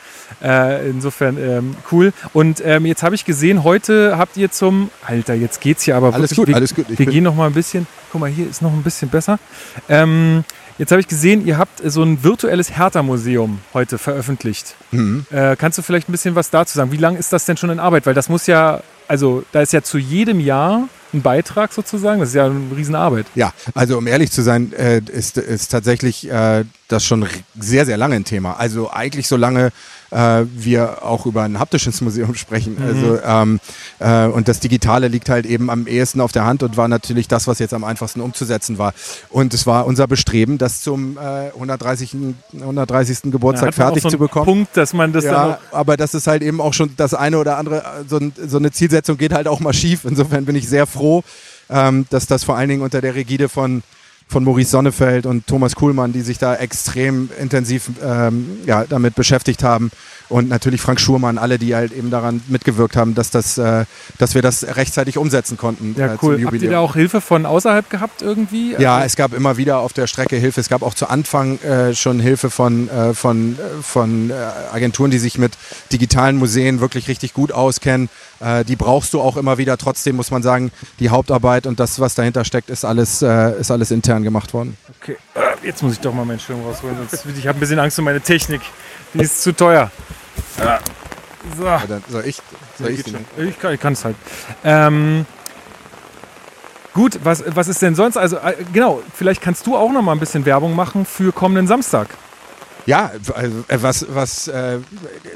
Äh, 0.43 0.89
insofern 0.89 1.37
ähm, 1.37 1.77
cool. 1.91 2.13
Und 2.33 2.63
ähm, 2.65 2.87
jetzt 2.87 3.03
habe 3.03 3.15
ich 3.15 3.25
gesehen, 3.25 3.65
heute 3.65 4.17
habt 4.17 4.37
ihr 4.37 4.51
zum, 4.51 4.91
Alter, 5.05 5.35
jetzt 5.35 5.61
geht's 5.61 5.83
hier 5.83 5.97
aber 5.97 6.15
Alles 6.15 6.31
wirklich, 6.31 6.37
gut, 6.37 6.49
wir, 6.49 6.57
alles 6.57 6.75
gut. 6.75 6.87
Ich 6.91 6.99
wir 6.99 7.07
gehen 7.07 7.25
noch 7.25 7.35
mal 7.35 7.47
ein 7.47 7.55
bisschen, 7.55 7.87
guck 8.13 8.21
mal, 8.21 8.31
hier 8.31 8.49
ist 8.49 8.63
noch 8.63 8.73
ein 8.73 8.83
bisschen 8.83 9.09
besser. 9.09 9.39
Ähm, 9.89 10.45
jetzt 10.79 10.91
habe 10.91 11.01
ich 11.01 11.09
gesehen, 11.09 11.47
ihr 11.47 11.59
habt 11.59 11.81
so 11.85 12.03
ein 12.03 12.23
virtuelles 12.23 12.77
Hertha-Museum 12.77 13.61
heute 13.75 13.99
veröffentlicht. 13.99 14.75
Mhm. 14.91 15.27
Äh, 15.31 15.57
kannst 15.57 15.79
du 15.79 15.83
vielleicht 15.83 16.09
ein 16.09 16.13
bisschen 16.13 16.35
was 16.35 16.51
dazu 16.51 16.77
sagen? 16.77 16.93
Wie 16.93 16.97
lange 16.97 17.19
ist 17.19 17.33
das 17.33 17.45
denn 17.45 17.57
schon 17.57 17.71
in 17.71 17.81
Arbeit? 17.81 18.07
Weil 18.07 18.15
das 18.15 18.29
muss 18.29 18.47
ja, 18.47 18.83
also 19.09 19.45
da 19.53 19.63
ist 19.63 19.73
ja 19.73 19.83
zu 19.83 19.99
jedem 19.99 20.41
Jahr 20.41 20.89
ein 21.13 21.23
Beitrag 21.23 21.73
sozusagen. 21.73 22.21
Das 22.21 22.31
ist 22.31 22.35
ja 22.35 22.47
eine 22.47 22.77
Riesenarbeit. 22.77 23.27
Ja, 23.35 23.53
also 23.75 23.99
um 23.99 24.07
ehrlich 24.07 24.33
zu 24.33 24.43
sein, 24.43 24.73
äh, 24.73 25.01
ist, 25.01 25.39
ist 25.39 25.69
tatsächlich 25.69 26.31
äh, 26.31 26.65
das 26.89 27.05
schon 27.05 27.27
sehr, 27.59 27.87
sehr 27.87 27.97
lange 27.97 28.17
ein 28.17 28.25
Thema. 28.25 28.55
Also 28.55 28.91
eigentlich 28.91 29.29
so 29.29 29.37
lange 29.37 29.73
äh, 30.13 30.45
wir 30.55 31.05
auch 31.05 31.27
über 31.27 31.43
ein 31.43 31.59
haptisches 31.59 32.01
Museum 32.01 32.35
sprechen. 32.37 32.77
Also 32.81 33.19
ähm, 33.25 33.61
äh, 33.99 34.27
und 34.27 34.49
das 34.49 34.61
Digitale 34.61 35.09
liegt 35.09 35.29
halt 35.29 35.47
eben 35.47 35.71
am 35.71 35.87
ehesten 35.87 36.21
auf 36.21 36.33
der 36.33 36.45
Hand 36.45 36.63
und 36.63 36.77
war 36.77 36.89
natürlich 36.89 37.29
das, 37.29 37.47
was 37.47 37.59
jetzt 37.59 37.75
am 37.75 37.85
einfachsten 37.85 38.21
umzusetzen 38.21 38.79
war. 38.79 38.95
Und 39.31 39.55
es 39.55 39.67
war 39.67 39.87
unser 39.87 40.07
Bestreben, 40.07 40.59
das 40.59 40.83
zum 40.83 41.17
äh, 41.17 41.51
130. 41.55 42.17
130. 42.53 43.21
Da 43.23 43.31
Geburtstag 43.31 43.75
fertig 43.75 44.03
so 44.03 44.11
zu 44.11 44.19
bekommen. 44.19 44.45
Punkt, 44.45 44.77
dass 44.77 44.93
man 44.93 45.13
das 45.13 45.25
Ja, 45.25 45.59
aber 45.71 45.97
das 45.97 46.15
ist 46.15 46.27
halt 46.27 46.43
eben 46.43 46.61
auch 46.61 46.75
schon 46.75 46.91
das 46.97 47.15
eine 47.15 47.39
oder 47.39 47.57
andere, 47.59 47.83
so, 48.07 48.21
so 48.47 48.59
eine 48.59 48.71
Zielsetzung 48.71 49.17
geht 49.17 49.33
halt 49.33 49.49
auch 49.49 49.61
mal 49.61 49.73
schief. 49.73 50.05
Insofern 50.05 50.45
bin 50.45 50.57
ich 50.57 50.69
sehr 50.69 50.87
froh, 50.87 51.23
ähm, 51.71 52.07
dass 52.11 52.27
das 52.27 52.45
vor 52.45 52.57
allen 52.57 52.69
Dingen 52.69 52.83
unter 52.83 53.01
der 53.01 53.15
Rigide 53.15 53.49
von, 53.49 53.83
von 54.33 54.45
Maurice 54.45 54.71
Sonnefeld 54.71 55.27
und 55.27 55.47
Thomas 55.47 55.77
Kuhlmann, 55.77 56.13
die 56.13 56.23
sich 56.23 56.39
da 56.39 56.57
extrem 56.57 57.29
intensiv 57.39 57.91
ähm, 58.03 58.59
ja, 58.67 58.85
damit 58.89 59.15
beschäftigt 59.15 59.63
haben. 59.63 59.91
Und 60.29 60.49
natürlich 60.49 60.81
Frank 60.81 60.99
Schurmann, 60.99 61.37
alle, 61.37 61.59
die 61.59 61.75
halt 61.75 61.93
eben 61.93 62.11
daran 62.11 62.41
mitgewirkt 62.49 62.97
haben, 62.97 63.15
dass, 63.15 63.31
das, 63.31 63.59
äh, 63.59 63.85
dass 64.17 64.35
wir 64.35 64.41
das 64.41 64.65
rechtzeitig 64.77 65.19
umsetzen 65.19 65.59
konnten. 65.59 65.95
Ja, 65.99 66.15
äh, 66.15 66.17
cool. 66.23 66.43
Habt 66.47 66.63
ihr 66.63 66.71
da 66.71 66.79
auch 66.79 66.95
Hilfe 66.95 67.21
von 67.21 67.45
außerhalb 67.45 67.91
gehabt 67.91 68.23
irgendwie? 68.23 68.75
Ja, 68.79 68.95
Also- 68.97 69.07
es 69.09 69.17
gab 69.17 69.35
immer 69.35 69.59
wieder 69.59 69.81
auf 69.81 69.93
der 69.93 70.07
Strecke 70.07 70.37
Hilfe. 70.37 70.63
Es 70.63 70.71
gab 70.71 70.81
auch 70.81 70.95
zu 70.95 71.11
Anfang 71.11 71.59
äh, 71.61 71.95
schon 71.95 72.19
Hilfe 72.19 72.49
von, 72.49 72.89
äh, 72.89 73.13
von, 73.13 73.53
äh, 73.59 73.83
von 73.83 74.31
äh, 74.31 74.35
Agenturen, 74.73 75.11
die 75.11 75.19
sich 75.19 75.37
mit 75.37 75.53
digitalen 75.93 76.39
Museen 76.39 76.81
wirklich 76.81 77.09
richtig 77.09 77.35
gut 77.35 77.53
auskennen. 77.53 78.09
Die 78.67 78.75
brauchst 78.75 79.15
du 79.15 79.21
auch 79.21 79.37
immer 79.37 79.57
wieder. 79.59 79.79
Trotzdem 79.79 80.17
muss 80.17 80.33
man 80.33 80.43
sagen, 80.43 80.73
die 80.99 81.11
Hauptarbeit 81.11 81.65
und 81.69 81.79
das, 81.79 82.01
was 82.01 82.17
dahinter 82.17 82.45
steckt, 82.45 82.71
ist 82.71 82.85
alles, 82.85 83.23
ist 83.23 83.71
alles 83.71 83.93
intern 83.93 84.22
gemacht 84.23 84.55
worden. 84.55 84.77
Okay, 85.01 85.17
äh, 85.35 85.67
jetzt 85.67 85.83
muss 85.83 85.95
ich 85.95 86.01
doch 86.01 86.13
mal 86.13 86.25
meinen 86.25 86.41
Schirm 86.41 86.63
rausholen. 86.65 86.97
Sonst, 86.97 87.27
ich 87.27 87.47
habe 87.47 87.59
ein 87.59 87.61
bisschen 87.61 87.79
Angst 87.79 87.99
um 87.99 88.05
meine 88.05 88.21
Technik. 88.21 88.61
Die 89.15 89.21
ist 89.21 89.43
zu 89.43 89.55
teuer. 89.55 89.91
Ja. 90.59 90.81
So. 91.57 91.67
Aber 91.67 91.87
dann 91.87 92.05
soll 92.09 92.25
ich, 92.27 92.39
soll 92.79 92.91
ich. 92.91 93.05
Ich 93.39 93.59
kann, 93.59 93.75
ich 93.75 93.81
kann 93.81 93.93
es 93.95 94.05
halt. 94.05 94.17
Ähm, 94.65 95.27
gut, 96.95 97.19
was, 97.25 97.43
was 97.47 97.69
ist 97.69 97.83
denn 97.83 97.95
sonst? 97.95 98.17
Also, 98.17 98.37
äh, 98.37 98.57
genau, 98.73 99.03
vielleicht 99.15 99.43
kannst 99.43 99.67
du 99.67 99.77
auch 99.77 99.91
noch 99.91 100.03
mal 100.03 100.13
ein 100.13 100.21
bisschen 100.21 100.45
Werbung 100.45 100.75
machen 100.75 101.05
für 101.05 101.33
kommenden 101.33 101.67
Samstag. 101.67 102.09
Ja, 102.87 103.13
äh, 103.37 103.49
was, 103.81 104.07
was, 104.09 104.49
äh, 104.49 104.79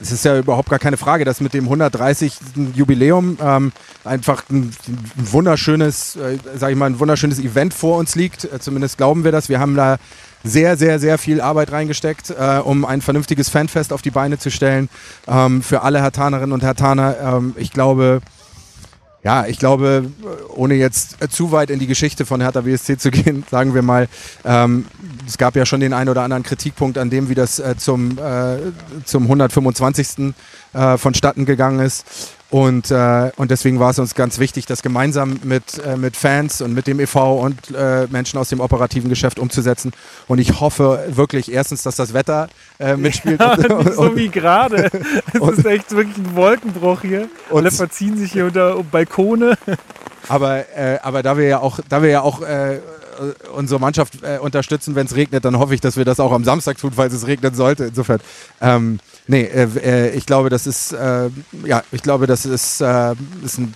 es 0.01 0.11
ist 0.11 0.24
ja 0.24 0.38
überhaupt 0.38 0.68
gar 0.68 0.78
keine 0.78 0.97
Frage, 0.97 1.24
dass 1.24 1.40
mit 1.40 1.55
dem 1.55 1.64
130. 1.64 2.34
Jubiläum 2.74 3.38
ähm, 3.40 3.72
einfach 4.05 4.42
ein, 4.51 4.72
ein 4.88 5.32
wunderschönes, 5.32 6.16
äh, 6.16 6.38
sag 6.57 6.70
ich 6.70 6.76
mal, 6.76 6.86
ein 6.86 6.99
wunderschönes 6.99 7.38
Event 7.38 7.72
vor 7.72 7.99
uns 7.99 8.16
liegt. 8.16 8.44
Äh, 8.44 8.59
zumindest 8.59 8.97
glauben 8.97 9.24
wir 9.24 9.32
das. 9.32 9.49
Wir 9.49 9.61
haben 9.61 9.76
da 9.76 9.99
sehr, 10.42 10.76
sehr, 10.76 10.99
sehr 10.99 11.18
viel 11.18 11.40
Arbeit 11.40 11.72
reingesteckt, 11.72 12.30
äh, 12.30 12.59
um 12.59 12.84
ein 12.84 13.01
vernünftiges 13.01 13.49
Fanfest 13.49 13.92
auf 13.92 14.03
die 14.03 14.11
Beine 14.11 14.38
zu 14.38 14.51
stellen 14.51 14.88
ähm, 15.28 15.62
für 15.62 15.82
alle 15.82 16.01
Hertanerinnen 16.01 16.53
und 16.53 16.62
Hertaner. 16.62 17.16
Ähm, 17.20 17.55
ich 17.57 17.72
glaube, 17.72 18.20
ja, 19.27 19.45
ich 19.45 19.59
glaube, 19.59 20.09
ohne 20.55 20.74
jetzt 20.74 21.16
zu 21.33 21.51
weit 21.51 21.70
in 21.70 21.81
die 21.81 21.89
Geschichte 21.89 22.24
von 22.24 22.41
Hertha 22.41 22.64
WSC 22.64 22.97
zu 22.97 23.11
gehen, 23.11 23.43
sagen 23.51 23.74
wir 23.74 23.83
mal, 23.83 24.07
ähm, 24.45 24.87
es 25.27 25.37
gab 25.37 25.57
ja 25.57 25.66
schon 25.66 25.81
den 25.81 25.93
einen 25.93 26.09
oder 26.09 26.22
anderen 26.22 26.45
Kritikpunkt 26.45 26.97
an 26.97 27.11
dem, 27.11 27.29
wie 27.29 27.35
das 27.35 27.59
äh, 27.59 27.74
zum, 27.77 28.18
äh, 28.18 28.59
zum 29.05 29.24
125. 29.24 30.33
Äh, 30.72 30.99
vonstatten 30.99 31.47
gegangen 31.47 31.81
ist. 31.81 32.05
Und, 32.49 32.92
äh, 32.92 33.32
und 33.36 33.51
deswegen 33.51 33.80
war 33.80 33.90
es 33.90 33.99
uns 33.99 34.14
ganz 34.14 34.38
wichtig, 34.38 34.66
das 34.66 34.82
gemeinsam 34.82 35.40
mit, 35.42 35.78
äh, 35.84 35.97
mit 35.97 36.16
Fans 36.16 36.61
und 36.61 36.74
mit 36.74 36.86
dem 36.86 37.01
EV 37.01 37.40
und 37.40 37.57
äh, 37.76 38.07
Menschen 38.09 38.38
aus 38.38 38.51
dem 38.51 38.61
operativen 38.61 39.11
Geschäft 39.11 39.40
umzusetzen. 39.40 39.92
Und 40.28 40.38
ich 40.38 40.61
hoffe 40.61 41.07
wirklich 41.09 41.51
erstens, 41.51 41.82
dass 41.82 41.97
das 41.97 42.14
Wetter 42.14 42.49
äh, 42.78 42.97
mitspielt. 42.97 43.40
Ja, 43.40 43.55
und, 43.76 43.94
so 43.94 44.03
und, 44.03 44.16
wie 44.16 44.28
gerade. 44.28 44.90
Es 45.32 45.59
ist 45.59 45.66
echt 45.66 45.90
wirklich 45.90 46.16
ein 46.16 46.36
Wolkenbruch 46.36 47.01
hier. 47.03 47.28
Und- 47.51 47.62
Alle 47.62 47.70
verziehen 47.72 48.16
sich 48.16 48.32
hier 48.32 48.47
unter 48.47 48.80
Balkone. 48.84 49.59
aber, 50.28 50.59
äh, 50.76 50.99
aber 51.03 51.22
da 51.24 51.36
wir 51.36 51.49
ja 51.49 51.59
auch, 51.59 51.80
da 51.88 52.01
wir 52.03 52.11
ja 52.11 52.20
auch 52.20 52.42
äh, 52.42 52.78
unsere 53.55 53.80
Mannschaft 53.80 54.22
äh, 54.22 54.38
unterstützen, 54.38 54.94
wenn 54.94 55.07
es 55.07 55.16
regnet, 55.16 55.44
dann 55.44 55.59
hoffe 55.59 55.74
ich, 55.74 55.80
dass 55.80 55.97
wir 55.97 56.05
das 56.05 56.20
auch 56.20 56.32
am 56.32 56.44
Samstag 56.44 56.78
tun, 56.78 56.92
falls 56.94 57.12
es 57.12 57.26
regnen 57.26 57.55
sollte. 57.55 57.86
Insofern, 57.86 58.20
ähm, 58.61 58.99
nee, 59.27 59.43
äh, 59.43 59.68
äh, 59.83 60.11
ich 60.11 60.27
glaube, 60.27 60.51
das 60.51 60.66
ist, 60.66 60.93
äh, 60.93 61.31
ja, 61.64 61.83
ich 61.93 62.03
glaube, 62.03 62.27
das 62.27 62.47
ist, 62.47 62.81
äh, 62.81 63.14
ist 63.45 63.59
ein 63.59 63.74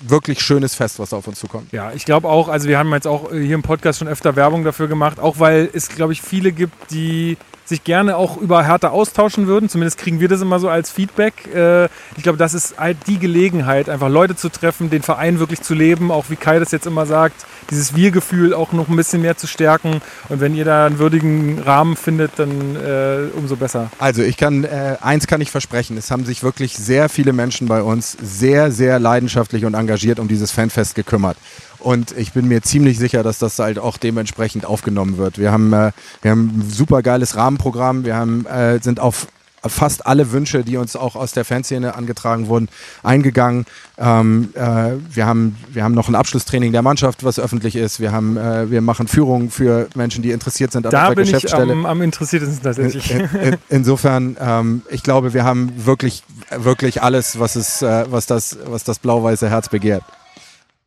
wirklich 0.00 0.40
schönes 0.40 0.74
Fest, 0.74 0.98
was 0.98 1.12
auf 1.12 1.26
uns 1.26 1.40
zukommt. 1.40 1.72
Ja, 1.72 1.92
ich 1.92 2.04
glaube 2.04 2.28
auch, 2.28 2.48
also 2.48 2.68
wir 2.68 2.78
haben 2.78 2.92
jetzt 2.92 3.06
auch 3.06 3.32
äh, 3.32 3.40
hier 3.40 3.54
im 3.54 3.62
Podcast 3.62 3.98
schon 3.98 4.08
öfter 4.08 4.36
Werbung 4.36 4.64
dafür 4.64 4.88
gemacht, 4.88 5.18
auch 5.18 5.38
weil 5.38 5.68
es, 5.72 5.88
glaube 5.88 6.12
ich, 6.12 6.22
viele 6.22 6.52
gibt, 6.52 6.90
die 6.90 7.36
sich 7.64 7.84
gerne 7.84 8.16
auch 8.16 8.36
über 8.36 8.64
Hertha 8.64 8.88
austauschen 8.88 9.46
würden. 9.46 9.68
Zumindest 9.68 9.98
kriegen 9.98 10.20
wir 10.20 10.28
das 10.28 10.40
immer 10.40 10.60
so 10.60 10.68
als 10.68 10.90
Feedback. 10.90 11.34
Äh, 11.54 11.88
Ich 12.16 12.22
glaube, 12.22 12.38
das 12.38 12.54
ist 12.54 12.78
halt 12.78 12.98
die 13.06 13.18
Gelegenheit, 13.18 13.88
einfach 13.88 14.08
Leute 14.08 14.36
zu 14.36 14.48
treffen, 14.48 14.90
den 14.90 15.02
Verein 15.02 15.38
wirklich 15.38 15.62
zu 15.62 15.74
leben, 15.74 16.10
auch 16.10 16.26
wie 16.28 16.36
Kai 16.36 16.58
das 16.58 16.70
jetzt 16.70 16.86
immer 16.86 17.06
sagt, 17.06 17.44
dieses 17.70 17.94
Wir-Gefühl 17.94 18.54
auch 18.54 18.72
noch 18.72 18.88
ein 18.88 18.96
bisschen 18.96 19.22
mehr 19.22 19.36
zu 19.36 19.46
stärken. 19.46 20.00
Und 20.28 20.40
wenn 20.40 20.54
ihr 20.54 20.64
da 20.64 20.86
einen 20.86 20.98
würdigen 20.98 21.58
Rahmen 21.60 21.96
findet, 21.96 22.32
dann 22.36 22.76
äh, 22.76 23.36
umso 23.36 23.56
besser. 23.56 23.90
Also 23.98 24.22
ich 24.22 24.36
kann, 24.36 24.64
äh, 24.64 24.96
eins 25.00 25.26
kann 25.26 25.40
ich 25.40 25.50
versprechen, 25.50 25.96
es 25.96 26.10
haben 26.10 26.24
sich 26.24 26.42
wirklich 26.42 26.76
sehr 26.76 27.08
viele 27.08 27.32
Menschen 27.32 27.66
bei 27.66 27.82
uns 27.82 28.16
sehr, 28.22 28.70
sehr 28.70 28.98
leidenschaftlich 28.98 29.64
und 29.64 29.74
engagiert 29.74 30.18
um 30.18 30.28
dieses 30.28 30.50
Fanfest 30.50 30.94
gekümmert. 30.94 31.36
Und 31.84 32.16
ich 32.16 32.32
bin 32.32 32.48
mir 32.48 32.62
ziemlich 32.62 32.98
sicher, 32.98 33.22
dass 33.22 33.38
das 33.38 33.58
halt 33.58 33.78
auch 33.78 33.98
dementsprechend 33.98 34.64
aufgenommen 34.64 35.18
wird. 35.18 35.38
Wir 35.38 35.52
haben, 35.52 35.70
äh, 35.74 35.92
wir 36.22 36.30
haben 36.30 36.60
ein 36.60 36.70
super 36.70 37.02
geiles 37.02 37.36
Rahmenprogramm, 37.36 38.06
wir 38.06 38.16
haben, 38.16 38.46
äh, 38.46 38.78
sind 38.80 39.00
auf 39.00 39.26
fast 39.66 40.06
alle 40.06 40.32
Wünsche, 40.32 40.64
die 40.64 40.78
uns 40.78 40.96
auch 40.96 41.14
aus 41.14 41.32
der 41.32 41.44
Fanszene 41.44 41.94
angetragen 41.94 42.48
wurden, 42.48 42.68
eingegangen. 43.02 43.66
Ähm, 43.98 44.50
äh, 44.54 44.92
wir, 45.10 45.26
haben, 45.26 45.56
wir 45.72 45.84
haben 45.84 45.94
noch 45.94 46.08
ein 46.08 46.14
Abschlusstraining 46.14 46.72
der 46.72 46.82
Mannschaft, 46.82 47.22
was 47.22 47.38
öffentlich 47.38 47.76
ist. 47.76 48.00
Wir, 48.00 48.12
haben, 48.12 48.36
äh, 48.38 48.70
wir 48.70 48.80
machen 48.80 49.06
Führungen 49.06 49.50
für 49.50 49.88
Menschen, 49.94 50.22
die 50.22 50.30
interessiert 50.30 50.72
sind 50.72 50.86
an 50.86 50.92
Da 50.92 51.08
unserer 51.08 51.14
bin 51.16 51.24
ich 51.24 51.32
Geschäftsstelle. 51.32 51.72
am, 51.72 51.86
am 51.86 52.02
interessiertesten 52.02 52.62
tatsächlich. 52.62 53.10
In, 53.10 53.20
in, 53.20 53.56
insofern, 53.68 54.36
ähm, 54.40 54.82
ich 54.88 55.02
glaube, 55.02 55.34
wir 55.34 55.44
haben 55.44 55.72
wirklich, 55.76 56.22
wirklich 56.56 57.02
alles, 57.02 57.38
was, 57.38 57.56
es, 57.56 57.82
äh, 57.82 58.06
was, 58.10 58.26
das, 58.26 58.58
was 58.66 58.84
das 58.84 58.98
blau-weiße 58.98 59.50
Herz 59.50 59.68
begehrt. 59.68 60.02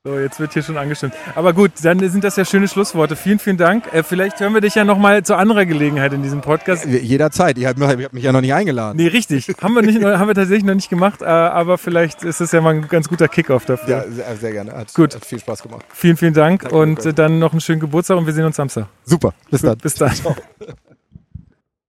So, 0.07 0.17
jetzt 0.17 0.39
wird 0.39 0.53
hier 0.53 0.63
schon 0.63 0.77
angestimmt. 0.77 1.13
Aber 1.35 1.51
gut, 1.51 1.71
dann 1.83 1.99
sind 1.99 2.23
das 2.23 2.37
ja 2.37 2.45
schöne 2.45 2.69
Schlussworte. 2.69 3.17
Vielen, 3.17 3.39
vielen 3.39 3.57
Dank. 3.57 3.93
Äh, 3.93 4.03
vielleicht 4.03 4.39
hören 4.39 4.53
wir 4.53 4.61
dich 4.61 4.75
ja 4.75 4.85
nochmal 4.85 5.23
zu 5.23 5.35
anderer 5.35 5.65
Gelegenheit 5.65 6.13
in 6.13 6.23
diesem 6.23 6.39
Podcast. 6.39 6.85
Jederzeit. 6.85 7.57
Ihr 7.57 7.67
habt, 7.67 7.77
mich 8.13 8.23
ja 8.23 8.31
noch 8.31 8.39
nicht 8.39 8.53
eingeladen. 8.53 8.95
Nee, 8.95 9.07
richtig. 9.07 9.49
haben, 9.61 9.75
wir 9.75 9.81
nicht, 9.81 10.01
haben 10.05 10.29
wir 10.29 10.33
tatsächlich 10.33 10.63
noch 10.63 10.75
nicht 10.75 10.89
gemacht, 10.89 11.21
äh, 11.21 11.25
aber 11.25 11.77
vielleicht 11.77 12.23
ist 12.23 12.39
es 12.39 12.53
ja 12.53 12.61
mal 12.61 12.75
ein 12.75 12.87
ganz 12.87 13.09
guter 13.09 13.27
Kickoff 13.27 13.65
dafür. 13.65 13.89
Ja, 13.89 14.03
sehr, 14.09 14.37
sehr 14.37 14.51
gerne. 14.53 14.71
Hat, 14.71 14.93
Gut. 14.93 15.13
hat 15.13 15.25
viel 15.25 15.39
Spaß 15.39 15.61
gemacht. 15.61 15.83
Vielen, 15.93 16.15
vielen 16.15 16.33
Dank 16.33 16.61
Danke, 16.61 16.77
und 16.77 17.05
äh, 17.05 17.13
dann 17.13 17.39
noch 17.39 17.51
einen 17.51 17.59
schönen 17.59 17.81
Geburtstag 17.81 18.15
und 18.15 18.25
wir 18.25 18.33
sehen 18.33 18.45
uns 18.45 18.55
Samstag. 18.55 18.87
Super. 19.03 19.33
Bis 19.51 19.61
dann. 19.61 19.77
Bis 19.77 19.95
dann. 19.95 20.13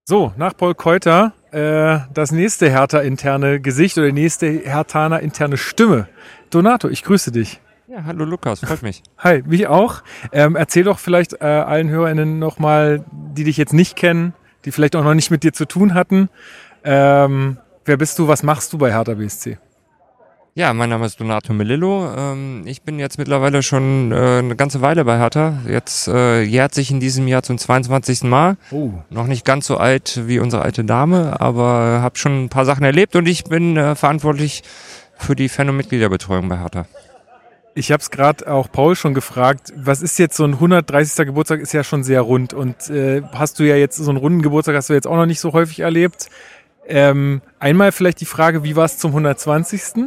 So, 0.04 0.32
nach 0.38 0.56
Paul 0.56 0.74
Keuter 0.74 1.34
äh, 1.50 1.98
das 2.14 2.32
nächste 2.32 2.70
Hertha-interne 2.70 3.60
Gesicht 3.60 3.98
oder 3.98 4.06
die 4.06 4.14
nächste 4.14 4.46
Hertaner-interne 4.48 5.58
Stimme. 5.58 6.08
Donato, 6.48 6.88
ich 6.88 7.04
grüße 7.04 7.30
dich. 7.30 7.60
Ja, 7.90 8.04
hallo 8.04 8.26
Lukas, 8.26 8.60
freut 8.60 8.82
mich. 8.82 9.02
Hi, 9.18 9.42
mich 9.46 9.66
auch. 9.66 10.02
Ähm, 10.30 10.56
erzähl 10.56 10.84
doch 10.84 10.98
vielleicht 10.98 11.40
äh, 11.40 11.46
allen 11.46 11.88
HörerInnen 11.88 12.38
nochmal, 12.38 13.02
die 13.10 13.44
dich 13.44 13.56
jetzt 13.56 13.72
nicht 13.72 13.96
kennen, 13.96 14.34
die 14.66 14.72
vielleicht 14.72 14.94
auch 14.94 15.02
noch 15.02 15.14
nicht 15.14 15.30
mit 15.30 15.42
dir 15.42 15.54
zu 15.54 15.64
tun 15.64 15.94
hatten. 15.94 16.28
Ähm, 16.84 17.56
wer 17.86 17.96
bist 17.96 18.18
du, 18.18 18.28
was 18.28 18.42
machst 18.42 18.74
du 18.74 18.78
bei 18.78 18.92
Hertha 18.92 19.14
BSC? 19.14 19.56
Ja, 20.54 20.74
mein 20.74 20.90
Name 20.90 21.06
ist 21.06 21.18
Donato 21.18 21.54
Melillo. 21.54 22.12
Ähm, 22.14 22.64
ich 22.66 22.82
bin 22.82 22.98
jetzt 22.98 23.16
mittlerweile 23.16 23.62
schon 23.62 24.12
äh, 24.12 24.40
eine 24.40 24.54
ganze 24.54 24.82
Weile 24.82 25.06
bei 25.06 25.16
Hertha. 25.16 25.60
Jetzt 25.66 26.08
äh, 26.08 26.42
jährt 26.42 26.74
sich 26.74 26.90
in 26.90 27.00
diesem 27.00 27.26
Jahr 27.26 27.42
zum 27.42 27.56
22. 27.56 28.24
Mal. 28.24 28.58
Oh. 28.70 28.90
Noch 29.08 29.26
nicht 29.26 29.46
ganz 29.46 29.66
so 29.66 29.78
alt 29.78 30.20
wie 30.26 30.40
unsere 30.40 30.60
alte 30.60 30.84
Dame, 30.84 31.40
aber 31.40 32.02
habe 32.02 32.18
schon 32.18 32.44
ein 32.44 32.48
paar 32.50 32.66
Sachen 32.66 32.84
erlebt 32.84 33.16
und 33.16 33.26
ich 33.26 33.44
bin 33.44 33.78
äh, 33.78 33.94
verantwortlich 33.94 34.62
für 35.16 35.34
die 35.34 35.48
Fan- 35.48 35.70
und 35.70 35.78
Mitgliederbetreuung 35.78 36.50
bei 36.50 36.58
Hertha. 36.58 36.84
Ich 37.78 37.92
habe 37.92 38.00
es 38.00 38.10
gerade 38.10 38.50
auch 38.52 38.72
Paul 38.72 38.96
schon 38.96 39.14
gefragt, 39.14 39.72
was 39.76 40.02
ist 40.02 40.18
jetzt 40.18 40.36
so 40.36 40.42
ein 40.42 40.54
130. 40.54 41.26
Geburtstag, 41.26 41.60
ist 41.60 41.72
ja 41.72 41.84
schon 41.84 42.02
sehr 42.02 42.22
rund 42.22 42.52
und 42.52 42.90
äh, 42.90 43.22
hast 43.32 43.60
du 43.60 43.62
ja 43.62 43.76
jetzt 43.76 43.96
so 43.98 44.10
einen 44.10 44.18
runden 44.18 44.42
Geburtstag, 44.42 44.74
hast 44.74 44.90
du 44.90 44.94
jetzt 44.94 45.06
auch 45.06 45.14
noch 45.14 45.26
nicht 45.26 45.38
so 45.38 45.52
häufig 45.52 45.78
erlebt. 45.78 46.28
Ähm, 46.88 47.40
einmal 47.60 47.92
vielleicht 47.92 48.20
die 48.20 48.24
Frage, 48.24 48.64
wie 48.64 48.74
war 48.74 48.86
es 48.86 48.98
zum 48.98 49.12
120. 49.12 50.06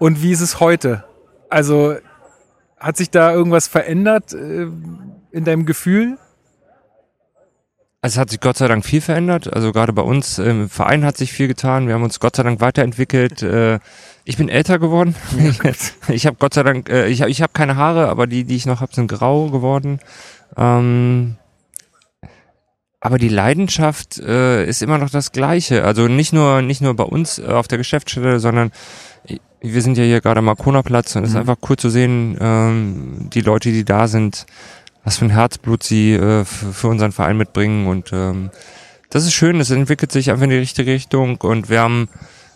und 0.00 0.22
wie 0.22 0.32
ist 0.32 0.40
es 0.40 0.58
heute? 0.58 1.04
Also 1.50 1.94
hat 2.80 2.96
sich 2.96 3.10
da 3.10 3.32
irgendwas 3.32 3.68
verändert 3.68 4.32
äh, 4.32 4.66
in 5.30 5.44
deinem 5.44 5.66
Gefühl? 5.66 6.18
Also 8.04 8.16
es 8.16 8.20
hat 8.20 8.28
sich 8.28 8.40
Gott 8.40 8.58
sei 8.58 8.68
Dank 8.68 8.84
viel 8.84 9.00
verändert. 9.00 9.50
Also 9.50 9.72
gerade 9.72 9.94
bei 9.94 10.02
uns 10.02 10.38
im 10.38 10.68
Verein 10.68 11.06
hat 11.06 11.16
sich 11.16 11.32
viel 11.32 11.48
getan. 11.48 11.86
Wir 11.86 11.94
haben 11.94 12.02
uns 12.02 12.20
Gott 12.20 12.36
sei 12.36 12.42
Dank 12.42 12.60
weiterentwickelt. 12.60 13.42
Äh, 13.54 13.78
Ich 14.26 14.36
bin 14.36 14.50
älter 14.50 14.78
geworden. 14.78 15.14
ich 16.08 16.26
habe 16.26 16.36
Gott 16.38 16.52
sei 16.52 16.62
Dank, 16.64 16.90
äh, 16.90 17.06
ich 17.08 17.22
habe 17.22 17.30
ich 17.30 17.40
hab 17.40 17.54
keine 17.54 17.76
Haare, 17.76 18.10
aber 18.10 18.26
die, 18.26 18.44
die 18.44 18.56
ich 18.56 18.66
noch 18.66 18.82
habe, 18.82 18.94
sind 18.94 19.06
grau 19.06 19.48
geworden. 19.48 20.00
Ähm, 20.58 21.36
aber 23.00 23.16
die 23.16 23.30
Leidenschaft 23.30 24.18
äh, 24.18 24.66
ist 24.66 24.82
immer 24.82 24.98
noch 24.98 25.08
das 25.08 25.32
Gleiche. 25.32 25.84
Also 25.84 26.06
nicht 26.06 26.34
nur 26.34 26.60
nicht 26.60 26.82
nur 26.82 26.94
bei 26.94 27.04
uns 27.04 27.40
auf 27.40 27.68
der 27.68 27.78
Geschäftsstelle, 27.78 28.38
sondern 28.38 28.70
wir 29.62 29.80
sind 29.80 29.96
ja 29.96 30.04
hier 30.04 30.20
gerade 30.20 30.40
am 30.40 30.44
Markona-Platz 30.44 31.16
und 31.16 31.24
es 31.24 31.30
ist 31.30 31.36
einfach 31.36 31.56
cool 31.70 31.76
zu 31.78 31.88
sehen, 31.88 32.36
ähm, 32.38 33.30
die 33.32 33.40
Leute, 33.40 33.72
die 33.72 33.84
da 33.84 34.08
sind, 34.08 34.44
was 35.04 35.18
für 35.18 35.26
ein 35.26 35.30
Herzblut 35.30 35.82
sie 35.82 36.14
äh, 36.14 36.44
für 36.44 36.88
unseren 36.88 37.12
Verein 37.12 37.36
mitbringen 37.36 37.86
und 37.86 38.12
ähm, 38.12 38.50
das 39.10 39.24
ist 39.24 39.34
schön, 39.34 39.60
es 39.60 39.70
entwickelt 39.70 40.10
sich 40.10 40.30
einfach 40.30 40.44
in 40.44 40.50
die 40.50 40.56
richtige 40.56 40.92
Richtung 40.92 41.36
und 41.36 41.68
wir 41.68 41.80
haben 41.80 42.08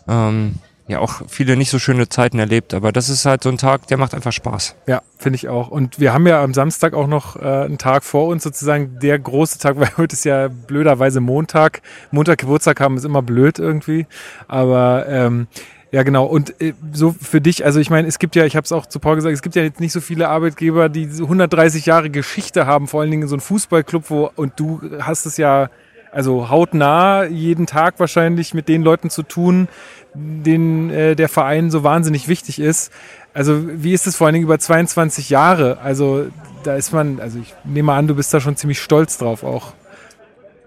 ähm, 0.09 0.57
ja 0.89 0.99
auch 1.01 1.23
viele 1.29 1.57
nicht 1.57 1.71
so 1.71 1.79
schöne 1.79 2.09
Zeiten 2.09 2.39
erlebt, 2.39 2.75
aber 2.75 2.91
das 2.91 3.11
ist 3.11 3.27
halt 3.27 3.43
so 3.43 3.51
ein 3.51 3.59
Tag, 3.59 3.87
der 3.89 3.99
macht 3.99 4.15
einfach 4.15 4.33
Spaß. 4.33 4.75
Ja, 4.87 5.03
finde 5.19 5.37
ich 5.37 5.49
auch. 5.49 5.69
Und 5.69 6.01
wir 6.01 6.13
haben 6.13 6.27
ja 6.27 6.43
am 6.43 6.55
Samstag 6.55 6.95
auch 6.95 7.07
noch 7.07 7.37
äh, 7.37 7.41
einen 7.41 7.79
Tag 7.79 8.05
vor 8.05 8.27
uns, 8.27 8.43
sozusagen 8.43 8.99
der 8.99 9.19
große 9.19 9.59
Tag, 9.59 9.77
weil 9.81 9.91
heute 9.99 10.15
ist 10.15 10.25
ja 10.25 10.49
blöderweise 10.49 11.21
Montag. 11.21 11.83
Montag 12.11 12.39
Geburtstag 12.39 12.81
haben 12.81 12.97
ist 12.97 13.05
immer 13.05 13.23
blöd 13.23 13.59
irgendwie. 13.59 14.07
Aber 14.49 15.07
ähm, 15.09 15.47
ja, 15.91 16.03
genau. 16.03 16.27
Und 16.27 16.61
äh, 16.61 16.75
so 16.93 17.13
für 17.13 17.41
dich, 17.41 17.65
also 17.65 17.81
ich 17.81 17.89
meine, 17.89 18.07
es 18.09 18.19
gibt 18.19 18.37
ja, 18.37 18.45
ich 18.45 18.57
habe 18.57 18.65
es 18.65 18.73
auch 18.73 18.87
zu 18.87 19.01
Paul 19.01 19.17
gesagt, 19.17 19.35
es 19.35 19.43
gibt 19.43 19.57
ja 19.57 19.63
jetzt 19.63 19.81
nicht 19.81 19.93
so 19.93 20.01
viele 20.01 20.29
Arbeitgeber, 20.29 20.89
die 20.89 21.07
so 21.07 21.25
130 21.25 21.87
Jahre 21.87 22.11
Geschichte 22.11 22.67
haben, 22.67 22.89
vor 22.89 23.01
allen 23.01 23.11
Dingen 23.11 23.29
so 23.29 23.37
ein 23.37 23.41
Fußballclub, 23.41 24.11
wo, 24.11 24.31
und 24.37 24.59
du 24.61 24.81
hast 25.01 25.25
es 25.25 25.37
ja 25.39 25.71
also 26.13 26.49
hautnah 26.49 27.25
jeden 27.25 27.67
Tag 27.67 28.01
wahrscheinlich 28.01 28.55
mit 28.55 28.69
den 28.69 28.83
Leuten 28.83 29.11
zu 29.11 29.23
tun, 29.23 29.69
denen 30.15 30.91
äh, 30.91 31.15
der 31.15 31.29
Verein 31.29 31.71
so 31.71 31.85
wahnsinnig 31.85 32.29
wichtig 32.29 32.59
ist. 32.59 32.93
Also 33.35 33.63
wie 33.67 33.93
ist 33.93 34.07
es 34.07 34.17
vor 34.17 34.27
allen 34.27 34.35
Dingen 34.35 34.47
über 34.47 34.59
22 34.59 35.31
Jahre? 35.31 35.79
Also 35.79 36.27
da 36.65 36.77
ist 36.77 36.93
man, 36.93 37.21
also 37.21 37.39
ich 37.39 37.55
nehme 37.65 37.93
an, 37.93 38.09
du 38.09 38.15
bist 38.15 38.33
da 38.33 38.41
schon 38.41 38.57
ziemlich 38.57 38.81
stolz 38.81 39.19
drauf 39.19 39.43
auch. 39.43 39.73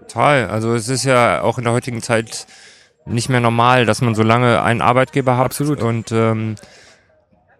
Total. 0.08 0.48
Also 0.48 0.74
es 0.74 0.88
ist 0.88 1.04
ja 1.04 1.42
auch 1.42 1.58
in 1.58 1.64
der 1.64 1.72
heutigen 1.72 2.02
Zeit 2.02 2.46
nicht 3.04 3.28
mehr 3.28 3.40
normal, 3.40 3.86
dass 3.86 4.00
man 4.00 4.14
so 4.14 4.22
lange 4.22 4.62
einen 4.62 4.80
Arbeitgeber 4.80 5.36
hat. 5.36 5.46
Absolut. 5.46 5.82
Und 5.82 6.12
ähm, 6.12 6.56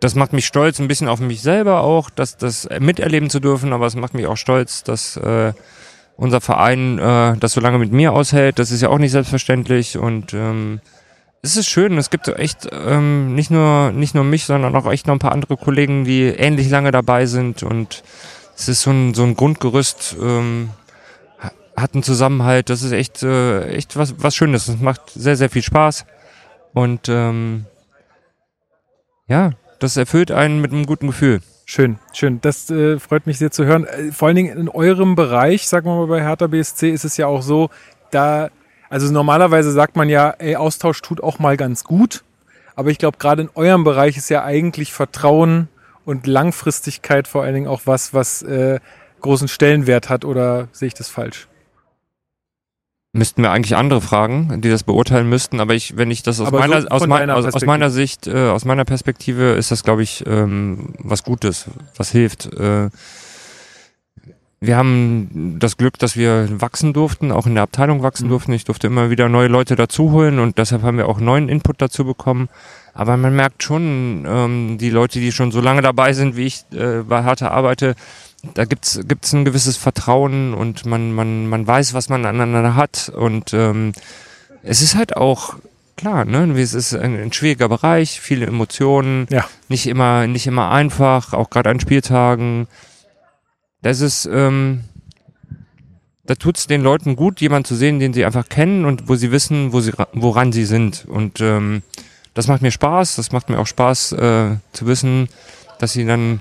das 0.00 0.14
macht 0.14 0.32
mich 0.32 0.46
stolz, 0.46 0.78
ein 0.78 0.88
bisschen 0.88 1.08
auf 1.08 1.20
mich 1.20 1.42
selber 1.42 1.82
auch, 1.82 2.10
das, 2.10 2.36
das 2.36 2.68
miterleben 2.80 3.30
zu 3.30 3.40
dürfen, 3.40 3.72
aber 3.72 3.86
es 3.86 3.94
macht 3.94 4.14
mich 4.14 4.26
auch 4.26 4.36
stolz, 4.36 4.82
dass, 4.82 5.16
äh, 5.16 5.52
unser 6.16 6.40
Verein 6.40 6.98
äh, 6.98 7.36
das 7.36 7.52
so 7.52 7.60
lange 7.60 7.78
mit 7.78 7.92
mir 7.92 8.12
aushält. 8.12 8.58
Das 8.58 8.70
ist 8.70 8.82
ja 8.82 8.88
auch 8.88 8.98
nicht 8.98 9.12
selbstverständlich 9.12 9.98
und 9.98 10.34
ähm, 10.34 10.80
es 11.42 11.56
ist 11.56 11.68
schön. 11.68 11.98
Es 11.98 12.10
gibt 12.10 12.28
echt 12.28 12.68
ähm, 12.70 13.34
nicht 13.34 13.50
nur 13.50 13.90
nicht 13.90 14.14
nur 14.14 14.24
mich, 14.24 14.44
sondern 14.44 14.76
auch 14.76 14.90
echt 14.90 15.06
noch 15.06 15.14
ein 15.14 15.18
paar 15.18 15.32
andere 15.32 15.56
Kollegen, 15.56 16.04
die 16.04 16.22
ähnlich 16.24 16.70
lange 16.70 16.92
dabei 16.92 17.26
sind 17.26 17.62
und 17.62 18.04
es 18.56 18.68
ist 18.68 18.82
so 18.82 18.90
ein 18.90 19.14
so 19.14 19.24
ein 19.24 19.34
Grundgerüst. 19.34 20.16
Ähm, 20.20 20.70
hat 21.76 21.94
einen 21.94 22.02
Zusammenhalt. 22.02 22.70
Das 22.70 22.82
ist 22.82 22.92
echt 22.92 23.22
äh, 23.22 23.68
echt 23.68 23.96
was 23.96 24.14
was 24.18 24.34
Schönes. 24.34 24.68
Es 24.68 24.80
macht 24.80 25.10
sehr 25.10 25.36
sehr 25.36 25.50
viel 25.50 25.62
Spaß 25.62 26.04
und 26.72 27.08
ähm, 27.08 27.66
ja, 29.28 29.52
das 29.78 29.96
erfüllt 29.96 30.30
einen 30.30 30.60
mit 30.60 30.72
einem 30.72 30.86
guten 30.86 31.08
Gefühl. 31.08 31.40
Schön, 31.64 31.98
schön. 32.12 32.40
Das 32.42 32.70
äh, 32.70 32.98
freut 32.98 33.26
mich 33.26 33.38
sehr 33.38 33.50
zu 33.50 33.64
hören. 33.64 33.86
Äh, 33.86 34.12
vor 34.12 34.28
allen 34.28 34.36
Dingen 34.36 34.56
in 34.58 34.68
eurem 34.68 35.14
Bereich, 35.14 35.68
sagen 35.68 35.86
wir 35.86 35.96
mal 35.96 36.06
bei 36.06 36.22
Hertha 36.22 36.46
BSC, 36.46 36.90
ist 36.90 37.04
es 37.04 37.16
ja 37.16 37.26
auch 37.26 37.42
so, 37.42 37.70
da, 38.10 38.50
also 38.90 39.10
normalerweise 39.10 39.70
sagt 39.70 39.96
man 39.96 40.08
ja, 40.08 40.30
ey, 40.38 40.56
Austausch 40.56 41.00
tut 41.00 41.22
auch 41.22 41.38
mal 41.38 41.56
ganz 41.56 41.84
gut. 41.84 42.24
Aber 42.74 42.90
ich 42.90 42.98
glaube, 42.98 43.18
gerade 43.18 43.42
in 43.42 43.50
eurem 43.54 43.84
Bereich 43.84 44.16
ist 44.16 44.28
ja 44.28 44.44
eigentlich 44.44 44.92
Vertrauen 44.92 45.68
und 46.04 46.26
Langfristigkeit 46.26 47.28
vor 47.28 47.42
allen 47.42 47.54
Dingen 47.54 47.68
auch 47.68 47.82
was, 47.84 48.12
was 48.12 48.42
äh, 48.42 48.80
großen 49.20 49.48
Stellenwert 49.48 50.08
hat. 50.08 50.24
Oder 50.24 50.68
sehe 50.72 50.88
ich 50.88 50.94
das 50.94 51.08
falsch? 51.08 51.48
Müssten 53.14 53.42
wir 53.42 53.50
eigentlich 53.50 53.76
andere 53.76 54.00
fragen, 54.00 54.62
die 54.62 54.70
das 54.70 54.84
beurteilen 54.84 55.28
müssten, 55.28 55.60
aber 55.60 55.74
ich, 55.74 55.98
wenn 55.98 56.10
ich 56.10 56.22
das 56.22 56.40
aus 56.40 56.50
meiner, 56.50 56.80
so 56.80 56.88
aus, 56.88 57.06
mein, 57.06 57.28
aus, 57.28 57.44
aus 57.44 57.66
meiner 57.66 57.90
Sicht, 57.90 58.26
äh, 58.26 58.48
aus 58.48 58.64
meiner 58.64 58.86
Perspektive 58.86 59.50
ist 59.52 59.70
das, 59.70 59.84
glaube 59.84 60.02
ich, 60.02 60.24
ähm, 60.26 60.94
was 60.98 61.22
Gutes, 61.22 61.66
was 61.96 62.10
hilft. 62.10 62.46
Äh, 62.54 62.88
wir 64.60 64.76
haben 64.76 65.56
das 65.58 65.76
Glück, 65.76 65.98
dass 65.98 66.16
wir 66.16 66.48
wachsen 66.60 66.94
durften, 66.94 67.32
auch 67.32 67.46
in 67.46 67.54
der 67.54 67.64
Abteilung 67.64 68.02
wachsen 68.02 68.26
Mhm. 68.26 68.30
durften. 68.30 68.52
Ich 68.52 68.64
durfte 68.64 68.86
immer 68.86 69.10
wieder 69.10 69.28
neue 69.28 69.48
Leute 69.48 69.76
dazuholen 69.76 70.38
und 70.38 70.56
deshalb 70.56 70.82
haben 70.82 70.96
wir 70.96 71.08
auch 71.08 71.20
neuen 71.20 71.50
Input 71.50 71.82
dazu 71.82 72.04
bekommen. 72.06 72.48
Aber 72.94 73.16
man 73.18 73.36
merkt 73.36 73.62
schon, 73.62 74.24
ähm, 74.26 74.78
die 74.78 74.90
Leute, 74.90 75.18
die 75.18 75.32
schon 75.32 75.52
so 75.52 75.60
lange 75.60 75.82
dabei 75.82 76.12
sind, 76.14 76.36
wie 76.36 76.46
ich 76.46 76.64
äh, 76.72 77.02
bei 77.02 77.24
Hertha 77.24 77.48
arbeite, 77.48 77.94
da 78.54 78.64
gibt's 78.64 79.00
gibt's 79.06 79.32
ein 79.32 79.44
gewisses 79.44 79.76
Vertrauen 79.76 80.52
und 80.54 80.84
man 80.86 81.12
man 81.12 81.46
man 81.46 81.66
weiß, 81.66 81.94
was 81.94 82.08
man 82.08 82.24
aneinander 82.26 82.74
hat 82.74 83.08
und 83.14 83.52
ähm, 83.54 83.92
es 84.62 84.82
ist 84.82 84.94
halt 84.96 85.16
auch 85.16 85.54
klar, 85.96 86.24
ne, 86.24 86.56
wie 86.56 86.60
es 86.62 86.74
ist 86.74 86.94
ein, 86.94 87.16
ein 87.20 87.32
schwieriger 87.32 87.68
Bereich, 87.68 88.20
viele 88.20 88.46
Emotionen, 88.46 89.26
Ja. 89.30 89.44
nicht 89.68 89.86
immer 89.86 90.26
nicht 90.26 90.46
immer 90.46 90.70
einfach, 90.70 91.32
auch 91.32 91.50
gerade 91.50 91.70
an 91.70 91.80
Spieltagen. 91.80 92.66
Das 93.82 94.00
ist 94.00 94.26
ähm, 94.26 94.84
da 96.24 96.34
tut's 96.36 96.66
den 96.68 96.82
Leuten 96.82 97.16
gut, 97.16 97.40
jemanden 97.40 97.64
zu 97.66 97.74
sehen, 97.74 97.98
den 97.98 98.12
sie 98.12 98.24
einfach 98.24 98.48
kennen 98.48 98.84
und 98.84 99.08
wo 99.08 99.16
sie 99.16 99.32
wissen, 99.32 99.72
wo 99.72 99.80
sie 99.80 99.90
ra- 99.90 100.08
woran 100.12 100.52
sie 100.52 100.64
sind 100.64 101.04
und 101.08 101.40
ähm, 101.40 101.82
das 102.34 102.46
macht 102.48 102.62
mir 102.62 102.70
Spaß, 102.70 103.16
das 103.16 103.30
macht 103.32 103.50
mir 103.50 103.58
auch 103.58 103.66
Spaß 103.66 104.12
äh, 104.12 104.56
zu 104.72 104.86
wissen, 104.86 105.28
dass 105.78 105.92
sie 105.92 106.06
dann 106.06 106.40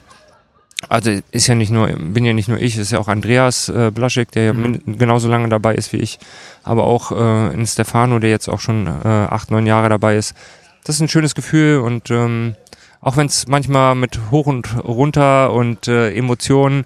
also 0.90 1.12
ist 1.32 1.48
ja 1.48 1.56
nicht 1.56 1.72
nur, 1.72 1.88
bin 1.88 2.26
ja 2.26 2.34
nicht 2.34 2.50
nur 2.50 2.60
ich, 2.60 2.78
ist 2.78 2.92
ja 2.92 3.00
auch 3.00 3.08
Andreas 3.08 3.70
äh, 3.70 3.92
Blaschek, 3.92 4.32
der 4.32 4.44
ja 4.44 4.54
Mhm. 4.54 4.98
genauso 4.98 5.28
lange 5.30 5.50
dabei 5.50 5.76
ist 5.76 5.94
wie 5.94 5.98
ich, 5.98 6.20
aber 6.64 6.84
auch 6.84 7.12
äh, 7.12 7.54
in 7.54 7.66
Stefano, 7.66 8.20
der 8.20 8.30
jetzt 8.30 8.50
auch 8.50 8.60
schon 8.60 8.88
äh, 8.88 9.08
acht, 9.08 9.52
neun 9.52 9.66
Jahre 9.66 9.90
dabei 9.90 10.18
ist. 10.18 10.36
Das 10.84 10.96
ist 10.96 11.02
ein 11.02 11.08
schönes 11.08 11.36
Gefühl 11.36 11.80
und 11.80 12.10
ähm, 12.12 12.56
auch 13.00 13.18
wenn 13.18 13.28
es 13.28 13.48
manchmal 13.48 13.96
mit 13.96 14.20
hoch 14.32 14.48
und 14.48 14.84
runter 14.84 15.54
und 15.54 15.88
äh, 15.88 16.14
Emotionen 16.14 16.86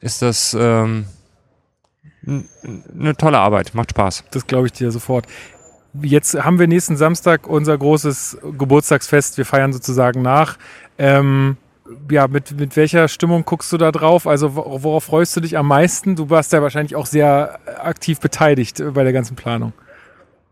ist 0.00 0.22
das 0.22 0.56
ähm, 0.58 1.06
eine 2.26 3.16
tolle 3.16 3.38
Arbeit, 3.38 3.74
macht 3.74 3.90
Spaß. 3.90 4.24
Das 4.32 4.46
glaube 4.46 4.66
ich 4.66 4.72
dir 4.72 4.90
sofort. 4.90 5.26
Jetzt 6.02 6.34
haben 6.34 6.58
wir 6.58 6.66
nächsten 6.66 6.96
Samstag 6.96 7.46
unser 7.46 7.78
großes 7.78 8.38
Geburtstagsfest. 8.58 9.38
Wir 9.38 9.46
feiern 9.46 9.72
sozusagen 9.72 10.20
nach. 10.22 10.58
Ähm, 10.98 11.56
ja, 12.10 12.28
mit, 12.28 12.58
mit 12.58 12.76
welcher 12.76 13.08
Stimmung 13.08 13.44
guckst 13.44 13.72
du 13.72 13.76
da 13.78 13.92
drauf? 13.92 14.26
Also 14.26 14.56
wo- 14.56 14.82
worauf 14.82 15.04
freust 15.04 15.36
du 15.36 15.40
dich 15.40 15.56
am 15.58 15.68
meisten? 15.68 16.16
Du 16.16 16.30
warst 16.30 16.52
ja 16.52 16.62
wahrscheinlich 16.62 16.96
auch 16.96 17.06
sehr 17.06 17.58
aktiv 17.82 18.20
beteiligt 18.20 18.80
äh, 18.80 18.90
bei 18.90 19.04
der 19.04 19.12
ganzen 19.12 19.36
Planung. 19.36 19.72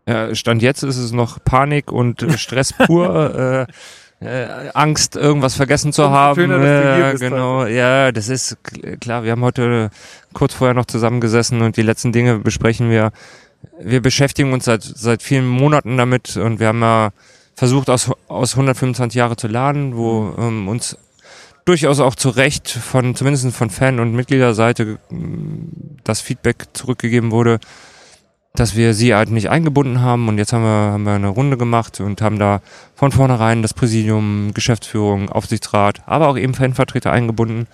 Ja, 0.07 0.33
Stand 0.35 0.61
jetzt 0.61 0.83
ist 0.83 0.97
es 0.97 1.11
noch 1.11 1.43
Panik 1.43 1.91
und 1.91 2.21
äh, 2.21 2.37
Stress 2.37 2.73
pur, 2.73 3.67
äh, 4.21 4.25
äh, 4.25 4.69
Angst, 4.73 5.15
irgendwas 5.15 5.55
vergessen 5.55 5.91
zu 5.93 6.09
haben. 6.09 6.35
schöner, 6.35 6.59
dass 6.59 7.19
du 7.19 7.29
genau, 7.29 7.65
ja, 7.65 8.11
das 8.11 8.29
ist 8.29 8.57
kl- 8.65 8.97
klar. 8.99 9.23
Wir 9.23 9.31
haben 9.31 9.43
heute 9.43 9.89
kurz 10.33 10.53
vorher 10.53 10.73
noch 10.73 10.85
zusammengesessen 10.85 11.61
und 11.61 11.75
die 11.77 11.81
letzten 11.81 12.11
Dinge 12.11 12.37
besprechen 12.39 12.89
wir. 12.89 13.11
Wir 13.81 14.01
beschäftigen 14.01 14.53
uns 14.53 14.65
seit 14.65 14.83
seit 14.83 15.23
vielen 15.23 15.47
Monaten 15.47 15.97
damit 15.97 16.37
und 16.37 16.59
wir 16.59 16.67
haben 16.67 16.81
ja 16.81 17.09
versucht 17.55 17.89
aus 17.89 18.11
aus 18.27 18.53
125 18.53 19.17
Jahre 19.17 19.35
zu 19.37 19.47
lernen, 19.47 19.97
wo 19.97 20.33
ähm, 20.37 20.67
uns 20.67 20.97
durchaus 21.65 21.99
auch 21.99 22.15
zu 22.15 22.29
Recht 22.29 22.69
von 22.69 23.15
zumindest 23.15 23.51
von 23.55 23.69
Fan- 23.69 23.99
und 23.99 24.13
Mitgliederseite 24.13 24.99
das 26.03 26.21
Feedback 26.21 26.67
zurückgegeben 26.73 27.31
wurde, 27.31 27.59
dass 28.53 28.75
wir 28.75 28.93
sie 28.93 29.13
halt 29.13 29.31
nicht 29.31 29.49
eingebunden 29.49 30.01
haben 30.01 30.27
und 30.27 30.37
jetzt 30.37 30.53
haben 30.53 30.63
wir, 30.63 30.93
haben 30.93 31.03
wir 31.03 31.13
eine 31.13 31.27
Runde 31.27 31.57
gemacht 31.57 31.99
und 31.99 32.21
haben 32.21 32.39
da 32.39 32.61
von 32.93 33.11
vornherein 33.11 33.61
das 33.61 33.73
Präsidium, 33.73 34.51
Geschäftsführung, 34.53 35.29
Aufsichtsrat, 35.29 36.03
aber 36.05 36.29
auch 36.29 36.37
eben 36.37 36.53
Fanvertreter 36.53 37.11
eingebunden. 37.11 37.67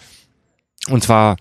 Und 0.89 1.03
zwar 1.03 1.35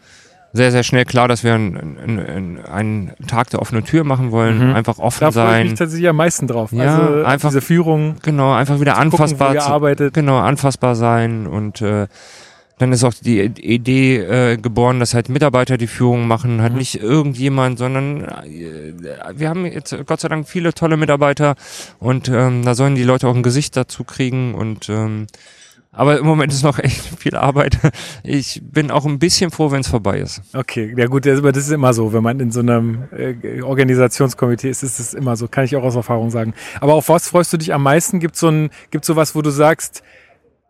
sehr, 0.53 0.72
sehr 0.72 0.82
schnell 0.82 1.05
klar, 1.05 1.28
dass 1.28 1.44
wir 1.44 1.55
einen, 1.55 1.98
einen, 2.26 2.59
einen 2.64 3.12
Tag 3.28 3.51
der 3.51 3.61
offenen 3.62 3.84
Tür 3.84 4.03
machen 4.05 4.30
wollen, 4.32 4.70
Mhm. 4.70 4.74
einfach 4.74 4.98
offen 4.98 5.20
Da 5.20 5.30
freue 5.30 5.44
ich 5.44 5.51
sein. 5.51 5.66
mich 5.68 5.78
tatsächlich 5.78 6.09
am 6.09 6.16
meisten 6.16 6.46
drauf. 6.48 6.72
Ja, 6.72 6.98
also 6.98 7.24
einfach- 7.24 7.48
diese 7.51 7.61
Führung, 7.61 8.16
Genau, 8.22 8.53
einfach 8.53 8.80
wieder 8.80 8.92
gucken, 8.94 9.12
anfassbar 9.12 9.55
ihr 9.55 9.96
zu, 9.96 10.11
genau, 10.11 10.38
anfassbar 10.38 10.94
sein 10.96 11.46
und 11.46 11.80
äh, 11.82 12.07
dann 12.78 12.92
ist 12.94 13.05
auch 13.05 13.12
die 13.12 13.40
Idee 13.42 14.16
äh, 14.16 14.57
geboren, 14.57 15.01
dass 15.01 15.12
halt 15.12 15.28
Mitarbeiter 15.28 15.76
die 15.76 15.86
Führung 15.86 16.26
machen, 16.26 16.62
halt 16.62 16.72
Mhm. 16.72 16.78
nicht 16.78 16.94
irgendjemand, 17.01 17.78
sondern 17.78 18.22
äh, 18.24 18.94
wir 19.34 19.48
haben 19.51 19.66
jetzt 19.66 19.94
Gott 20.07 20.20
sei 20.20 20.28
Dank 20.28 20.48
viele 20.48 20.72
tolle 20.72 20.96
Mitarbeiter 20.96 21.57
und 21.98 22.28
ähm, 22.28 22.64
da 22.64 22.74
sollen 22.74 22.94
die 22.94 23.05
Leute 23.05 23.28
auch 23.28 23.34
ein 23.36 23.42
Gesicht 23.42 23.76
dazu 23.76 24.03
kriegen 24.05 24.55
und 24.55 24.88
ähm, 24.88 25.26
aber 25.93 26.18
im 26.18 26.26
Moment 26.26 26.53
ist 26.53 26.62
noch 26.62 26.78
echt 26.78 27.01
viel 27.18 27.36
Arbeit. 27.36 27.78
Ich 28.22 28.61
bin 28.62 28.91
auch 28.91 29.07
ein 29.07 29.18
bisschen 29.18 29.51
froh, 29.51 29.70
wenn 29.70 29.80
es 29.80 29.88
vorbei 29.88 30.18
ist. 30.20 30.43
Okay, 30.55 30.95
ja 30.97 31.07
gut, 31.07 31.26
das 31.26 31.41
ist 31.41 31.70
immer 31.70 31.93
so, 31.93 32.12
wenn 32.12 32.22
man 32.22 32.38
in 32.38 32.51
so 32.53 32.61
einem 32.61 33.09
äh, 33.12 33.61
Organisationskomitee 33.62 34.70
ist, 34.70 34.82
ist 34.82 35.01
es 35.01 35.14
immer 35.14 35.36
so, 35.36 35.49
kann 35.49 35.64
ich 35.64 35.74
auch 35.74 35.82
aus 35.82 35.97
Erfahrung 35.97 36.30
sagen. 36.30 36.55
Aber 36.80 36.95
auf 36.95 37.09
was 37.09 37.28
freust 37.28 37.53
du 37.53 37.57
dich 37.57 37.74
am 37.74 37.82
meisten? 37.82 38.20
Gibt 38.20 38.36
so 38.36 38.68
gibt 38.91 39.05
so 39.05 39.16
was, 39.16 39.34
wo 39.34 39.43
du 39.43 39.51
sagst, 39.51 40.03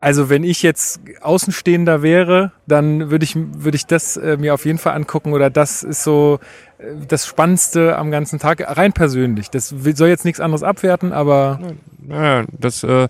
also 0.01 0.30
wenn 0.30 0.44
ich 0.44 0.62
jetzt 0.62 1.01
Außenstehender 1.20 2.03
wäre, 2.03 2.53
dann 2.66 3.11
würde 3.11 3.24
ich, 3.24 3.36
würde 3.36 3.76
ich 3.76 3.86
das 3.86 4.16
äh, 4.16 4.36
mir 4.38 4.55
auf 4.55 4.64
jeden 4.64 4.78
Fall 4.78 4.94
angucken 4.94 5.32
oder 5.32 5.51
das 5.51 5.82
ist 5.82 6.03
so 6.05 6.38
äh, 6.78 6.84
das 7.07 7.26
Spannendste 7.26 7.96
am 7.98 8.11
ganzen 8.11 8.38
Tag, 8.38 8.64
rein 8.76 8.92
persönlich. 8.92 9.51
Das 9.51 9.68
soll 9.68 10.09
jetzt 10.09 10.24
nichts 10.24 10.40
anderes 10.40 10.62
abwerten, 10.62 11.12
aber 11.12 11.61
Ja, 12.09 12.44
das 12.59 12.82
äh, 12.82 13.09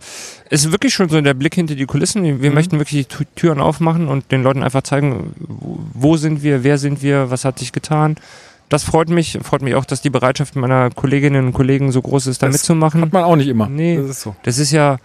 ist 0.51 0.73
wirklich 0.73 0.93
schon 0.93 1.09
so 1.09 1.21
der 1.21 1.33
Blick 1.35 1.55
hinter 1.55 1.75
die 1.77 1.87
Kulissen. 1.87 2.25
Wir 2.43 2.51
Mhm. 2.51 2.55
möchten 2.55 2.79
wirklich 2.79 3.07
die 3.07 3.15
Tü- 3.15 3.27
Türen 3.37 3.61
aufmachen 3.61 4.09
und 4.09 4.31
den 4.33 4.43
Leuten 4.43 4.63
einfach 4.65 4.83
zeigen, 4.83 5.33
wo- 5.39 5.79
wo 5.95 6.17
sind 6.17 6.43
wir, 6.43 6.65
wer 6.65 6.77
sind 6.77 7.01
wir, 7.03 7.31
was 7.31 7.45
hat 7.45 7.59
sich 7.61 7.71
getan. 7.73 8.17
Das 8.69 8.83
freut 8.85 9.09
mich. 9.09 9.39
Freut 9.43 9.63
mich 9.63 9.75
auch, 9.77 9.85
dass 9.85 10.01
die 10.03 10.11
Bereitschaft 10.11 10.55
meiner 10.57 10.91
Kolleginnen 10.91 11.47
und 11.47 11.53
Kollegen 11.55 11.93
so 11.93 12.03
groß 12.03 12.27
ist, 12.27 12.43
da 12.43 12.47
Das 12.47 12.55
mitzumachen. 12.57 13.01
hat 13.01 13.13
man 13.13 13.25
auch 13.25 13.37
nicht 13.37 13.49
immer. 13.49 13.69
Nee. 13.69 13.97
Das 13.97 14.11
ist 14.11 14.21
so. 14.23 14.37
Das 14.43 14.59
ist 14.59 14.71
ja, 14.73 14.99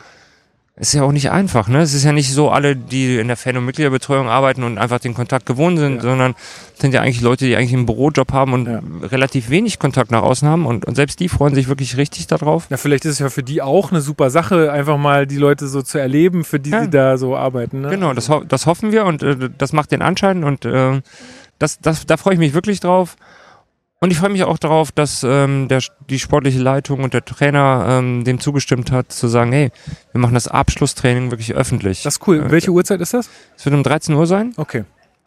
ist 0.77 0.93
ja 0.93 1.03
auch 1.03 1.13
nicht 1.13 1.31
einfach, 1.31 1.69
ne? 1.69 1.79
Es 1.81 1.93
ist 1.93 2.03
ja 2.03 2.11
nicht 2.11 2.33
so 2.33 2.49
alle, 2.49 2.75
die 2.75 3.17
in 3.17 3.27
der 3.29 3.37
Fan- 3.37 3.55
und 3.55 3.63
Mitgliederbetreuung 3.65 4.27
arbeiten 4.27 4.61
und 4.63 4.77
einfach 4.77 4.99
den 4.99 5.13
Kontakt 5.13 5.45
gewohnt 5.45 5.79
sind, 5.79 5.95
Ja. 5.95 6.01
sondern 6.01 6.35
es 6.73 6.81
sind 6.81 6.93
ja 6.93 6.99
eigentlich 7.01 7.21
Leute, 7.21 7.45
die 7.45 7.55
eigentlich 7.55 7.73
einen 7.73 7.85
Bürojob 7.85 8.33
haben 8.33 8.51
und 8.51 8.65
Ja. 8.67 8.81
relativ 9.03 9.49
wenig 9.49 9.79
Kontakt 9.79 10.11
nach 10.11 10.21
außen 10.23 10.45
haben 10.47 10.65
und, 10.65 10.83
und 10.83 10.95
selbst 10.95 11.21
die 11.21 11.29
freuen 11.29 11.55
sich 11.55 11.69
wirklich 11.69 11.95
richtig 11.95 12.27
darauf. 12.27 12.67
Ja, 12.69 12.75
vielleicht 12.75 13.05
ist 13.05 13.13
es 13.13 13.19
ja 13.19 13.29
für 13.29 13.41
die 13.43 13.61
auch 13.61 13.91
eine 13.91 14.01
super 14.01 14.29
Sache, 14.29 14.69
einfach 14.71 14.97
mal 14.97 15.25
die 15.25 15.37
Leute 15.37 15.69
so 15.69 15.81
zu 15.81 15.97
erleben, 15.97 16.43
für 16.43 16.59
die 16.59 16.71
Ja. 16.71 16.81
sie 16.83 16.89
da 16.89 17.17
so 17.17 17.37
arbeiten. 17.37 17.79
Ne? 17.79 17.89
Genau, 17.91 18.13
das, 18.13 18.27
ho 18.27 18.43
das 18.45 18.65
hoffen 18.65 18.91
wir 18.91 19.05
und 19.05 19.23
äh, 19.23 19.49
das 19.57 19.71
macht 19.71 19.91
den 19.93 20.01
Anschein 20.01 20.43
und 20.43 20.65
äh, 20.65 21.01
das, 21.57 21.79
das, 21.79 22.05
da 22.05 22.17
freue 22.17 22.33
ich 22.33 22.39
mich 22.39 22.53
wirklich 22.53 22.81
drauf. 22.81 23.15
Und 24.05 24.11
ich 24.11 24.19
freue 24.19 24.29
mich 24.29 24.43
auch 24.43 24.59
darauf, 24.59 24.91
dass 24.91 25.23
ähm, 25.23 25.67
der, 25.67 25.81
die 26.11 26.19
sportliche 26.19 26.59
Leitung 26.59 27.03
und 27.03 27.15
der 27.15 27.25
Trainer 27.25 27.87
ähm, 27.89 28.23
dem 28.23 28.39
zugestimmt 28.39 28.91
hat, 28.91 29.11
zu 29.11 29.27
sagen, 29.27 29.51
hey, 29.51 29.71
wir 30.11 30.21
machen 30.21 30.35
das 30.35 30.47
Abschlusstraining 30.47 31.31
wirklich 31.31 31.55
öffentlich. 31.55 32.03
Das 32.03 32.17
ist 32.17 32.27
cool. 32.27 32.37
Äh, 32.37 32.51
Welche 32.51 32.69
Uhrzeit 32.69 33.01
ist 33.01 33.15
das? 33.15 33.31
Es 33.57 33.65
wird 33.65 33.73
um 33.73 33.81
13 33.81 34.13
Uhr 34.13 34.27
sein, 34.27 34.53
Okay. 34.57 34.83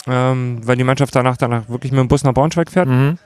ähm, 0.07 0.61
weil 0.63 0.77
die 0.77 0.85
Mannschaft 0.85 1.13
danach 1.17 1.37
danach 1.37 1.69
wirklich 1.69 1.91
mit 1.91 1.99
dem 1.99 2.07
Bus 2.07 2.23
nach 2.23 2.33
Braunschweig 2.33 2.71
fährt. 2.71 2.87
Mhm. 2.87 3.19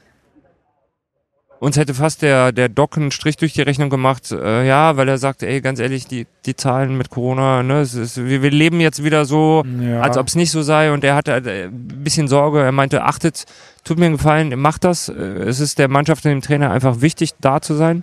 Uns 1.62 1.76
hätte 1.76 1.94
fast 1.94 2.22
der, 2.22 2.50
der 2.50 2.68
Doc 2.68 2.96
einen 2.96 3.12
Strich 3.12 3.36
durch 3.36 3.52
die 3.52 3.62
Rechnung 3.62 3.88
gemacht, 3.88 4.32
äh, 4.32 4.66
ja, 4.66 4.96
weil 4.96 5.08
er 5.08 5.16
sagt, 5.18 5.44
ey, 5.44 5.60
ganz 5.60 5.78
ehrlich, 5.78 6.08
die, 6.08 6.26
die 6.44 6.56
Zahlen 6.56 6.96
mit 6.98 7.08
Corona, 7.08 7.62
ne, 7.62 7.80
es 7.82 7.94
ist, 7.94 8.16
wir, 8.16 8.42
wir 8.42 8.50
leben 8.50 8.80
jetzt 8.80 9.04
wieder 9.04 9.24
so, 9.24 9.62
Ja. 9.80 10.00
als 10.00 10.18
ob 10.18 10.26
es 10.26 10.34
nicht 10.34 10.50
so 10.50 10.62
sei 10.62 10.90
und 10.92 11.04
er 11.04 11.14
hatte 11.14 11.30
äh, 11.32 11.66
ein 11.66 12.02
bisschen 12.02 12.26
Sorge, 12.26 12.60
er 12.62 12.72
meinte, 12.72 13.04
achtet, 13.04 13.44
tut 13.84 13.96
mir 13.96 14.06
einen 14.06 14.16
Gefallen, 14.16 14.58
macht 14.58 14.82
das, 14.82 15.08
Äh, 15.08 15.12
es 15.12 15.60
ist 15.60 15.78
der 15.78 15.86
Mannschaft 15.86 16.24
und 16.24 16.32
dem 16.32 16.42
Trainer 16.42 16.72
einfach 16.72 17.00
wichtig, 17.00 17.30
da 17.40 17.60
zu 17.60 17.74
sein. 17.74 18.02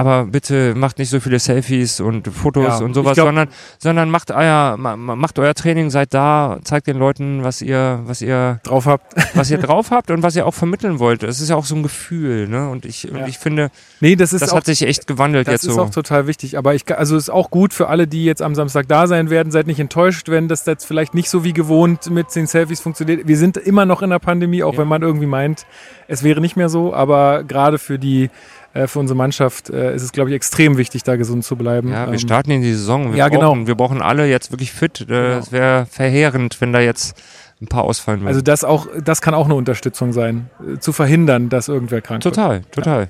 Aber 0.00 0.24
bitte 0.24 0.74
macht 0.74 0.98
nicht 0.98 1.10
so 1.10 1.20
viele 1.20 1.38
Selfies 1.38 2.00
und 2.00 2.26
Fotos 2.28 2.64
Ja, 2.64 2.78
und 2.84 2.94
sowas, 2.94 3.14
glaub- 3.14 3.26
sondern, 3.28 3.48
sondern 3.78 4.10
macht 4.10 4.30
euer, 4.30 4.76
ma- 4.78 4.96
ma- 4.96 5.14
macht 5.16 5.38
euer 5.38 5.52
Training, 5.54 5.90
seid 5.90 6.14
da, 6.14 6.58
zeigt 6.64 6.86
den 6.86 6.96
Leuten, 6.96 7.44
was 7.44 7.60
ihr, 7.60 8.00
was 8.04 8.22
ihr 8.22 8.60
drauf 8.62 8.86
habt. 8.86 9.12
was 9.34 9.50
ihr 9.50 9.58
drauf 9.66 9.90
habt 9.90 10.10
und 10.10 10.22
was 10.22 10.36
ihr 10.36 10.46
auch 10.46 10.54
vermitteln 10.54 10.98
wollt. 10.98 11.22
Es 11.22 11.40
ist 11.40 11.50
ja 11.50 11.56
auch 11.56 11.64
so 11.66 11.74
ein 11.74 11.82
Gefühl, 11.82 12.48
ne? 12.48 12.68
Und 12.70 12.84
ich, 12.86 13.02
Ja. 13.04 13.10
und 13.10 13.28
ich 13.28 13.38
finde, 13.38 13.70
Nee, 14.00 14.16
das 14.16 14.32
ist 14.32 14.40
das 14.40 14.52
auch 14.52 14.56
hat 14.56 14.64
sich 14.64 14.82
echt 14.82 15.06
gewandelt 15.06 15.46
Das 15.46 15.52
jetzt 15.52 15.64
ist 15.66 15.74
so. 15.74 15.82
auch 15.82 15.90
total 15.90 16.26
wichtig. 16.26 16.56
Aber 16.56 16.74
ich, 16.74 16.84
also 16.96 17.16
ist 17.16 17.28
auch 17.28 17.50
gut 17.50 17.74
für 17.74 17.88
alle, 17.88 18.06
die 18.06 18.24
jetzt 18.24 18.40
am 18.40 18.54
Samstag 18.54 18.88
da 18.88 19.06
sein 19.06 19.28
werden. 19.28 19.52
Seid 19.52 19.66
nicht 19.66 19.78
enttäuscht, 19.80 20.28
wenn 20.30 20.48
das 20.48 20.64
jetzt 20.64 20.86
vielleicht 20.86 21.12
nicht 21.14 21.28
so 21.28 21.44
wie 21.44 21.52
gewohnt 21.52 22.10
mit 22.10 22.34
den 22.34 22.46
Selfies 22.46 22.80
funktioniert. 22.80 23.28
Wir 23.28 23.36
sind 23.36 23.58
immer 23.58 23.84
noch 23.84 24.00
in 24.00 24.08
der 24.10 24.18
Pandemie, 24.18 24.62
auch 24.62 24.72
Ja. 24.72 24.78
wenn 24.78 24.88
man 24.88 25.02
irgendwie 25.02 25.26
meint, 25.26 25.66
es 26.08 26.22
wäre 26.22 26.40
nicht 26.40 26.56
mehr 26.56 26.70
so. 26.70 26.94
Aber 26.94 27.44
gerade 27.44 27.78
für 27.78 27.98
die, 27.98 28.30
äh, 28.74 28.86
für 28.86 28.98
unsere 29.00 29.16
Mannschaft 29.16 29.70
äh, 29.70 29.94
ist 29.94 30.02
es, 30.02 30.12
glaube 30.12 30.30
ich, 30.30 30.36
extrem 30.36 30.76
wichtig, 30.76 31.02
da 31.02 31.16
gesund 31.16 31.44
zu 31.44 31.56
bleiben. 31.56 31.90
ja, 31.92 32.06
wir 32.06 32.12
Ähm, 32.14 32.18
starten 32.18 32.50
in 32.50 32.62
die 32.62 32.72
Saison. 32.72 33.12
Wir 33.12 33.18
ja, 33.18 33.28
genau. 33.28 33.50
brauchen, 33.50 33.66
Wir 33.66 33.74
brauchen 33.74 34.02
alle 34.02 34.26
jetzt 34.28 34.52
wirklich 34.52 34.72
fit. 34.72 35.00
Äh, 35.02 35.04
Genau. 35.06 35.38
Es 35.38 35.52
wäre 35.52 35.86
verheerend, 35.90 36.60
wenn 36.60 36.72
da 36.72 36.80
jetzt 36.80 37.20
ein 37.60 37.66
paar 37.66 37.84
ausfallen 37.84 38.20
würden. 38.20 38.28
Also 38.28 38.40
das 38.40 38.64
auch, 38.64 38.86
das 39.04 39.20
kann 39.20 39.34
auch 39.34 39.44
eine 39.44 39.54
Unterstützung 39.54 40.12
sein, 40.12 40.48
äh, 40.66 40.78
zu 40.78 40.92
verhindern, 40.92 41.48
dass 41.48 41.68
irgendwer 41.68 42.00
krank 42.00 42.24
wird. 42.24 42.34
total, 42.34 42.62
total. 42.70 43.08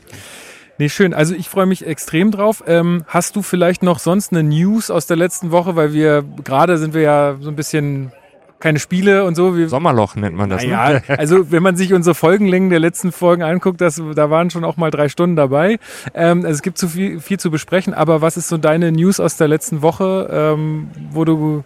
Nee, 0.78 0.88
schön. 0.88 1.12
Also 1.12 1.34
ich 1.34 1.48
freue 1.50 1.66
mich 1.66 1.86
extrem 1.86 2.30
drauf. 2.30 2.64
Ähm, 2.66 3.04
hast 3.06 3.36
du 3.36 3.42
vielleicht 3.42 3.82
noch 3.82 3.98
sonst 3.98 4.32
eine 4.32 4.42
News 4.42 4.90
aus 4.90 5.06
der 5.06 5.18
letzten 5.18 5.50
Woche? 5.50 5.76
Weil 5.76 5.92
wir 5.92 6.24
gerade 6.42 6.78
sind 6.78 6.94
wir 6.94 7.02
ja 7.02 7.36
so 7.38 7.50
ein 7.50 7.54
bisschen 7.56 8.12
keine 8.60 8.78
Spiele 8.78 9.24
und 9.24 9.34
so. 9.34 9.56
Wir, 9.56 9.68
Sommerloch 9.68 10.14
nennt 10.16 10.36
man 10.36 10.50
das. 10.50 10.62
naja, 10.62 11.00
Ne? 11.08 11.18
also 11.18 11.50
wenn 11.50 11.62
man 11.62 11.76
sich 11.76 11.92
unsere 11.92 12.14
Folgenlängen 12.14 12.70
der 12.70 12.78
letzten 12.80 13.10
Folgen 13.12 13.42
anguckt, 13.42 13.80
das, 13.80 14.00
da 14.14 14.30
waren 14.30 14.50
schon 14.50 14.64
auch 14.64 14.76
mal 14.76 14.90
drei 14.90 15.08
Stunden 15.08 15.36
dabei. 15.36 15.78
Ähm, 16.14 16.44
also 16.44 16.50
es 16.50 16.62
gibt 16.62 16.78
zu 16.78 16.88
viel, 16.88 17.20
viel 17.20 17.38
zu 17.38 17.50
besprechen. 17.50 17.94
Aber 17.94 18.20
was 18.20 18.36
ist 18.36 18.48
so 18.48 18.58
deine 18.58 18.92
News 18.92 19.18
aus 19.20 19.36
der 19.36 19.48
letzten 19.48 19.82
Woche, 19.82 20.28
ähm, 20.32 20.88
wo 21.10 21.24
du 21.24 21.64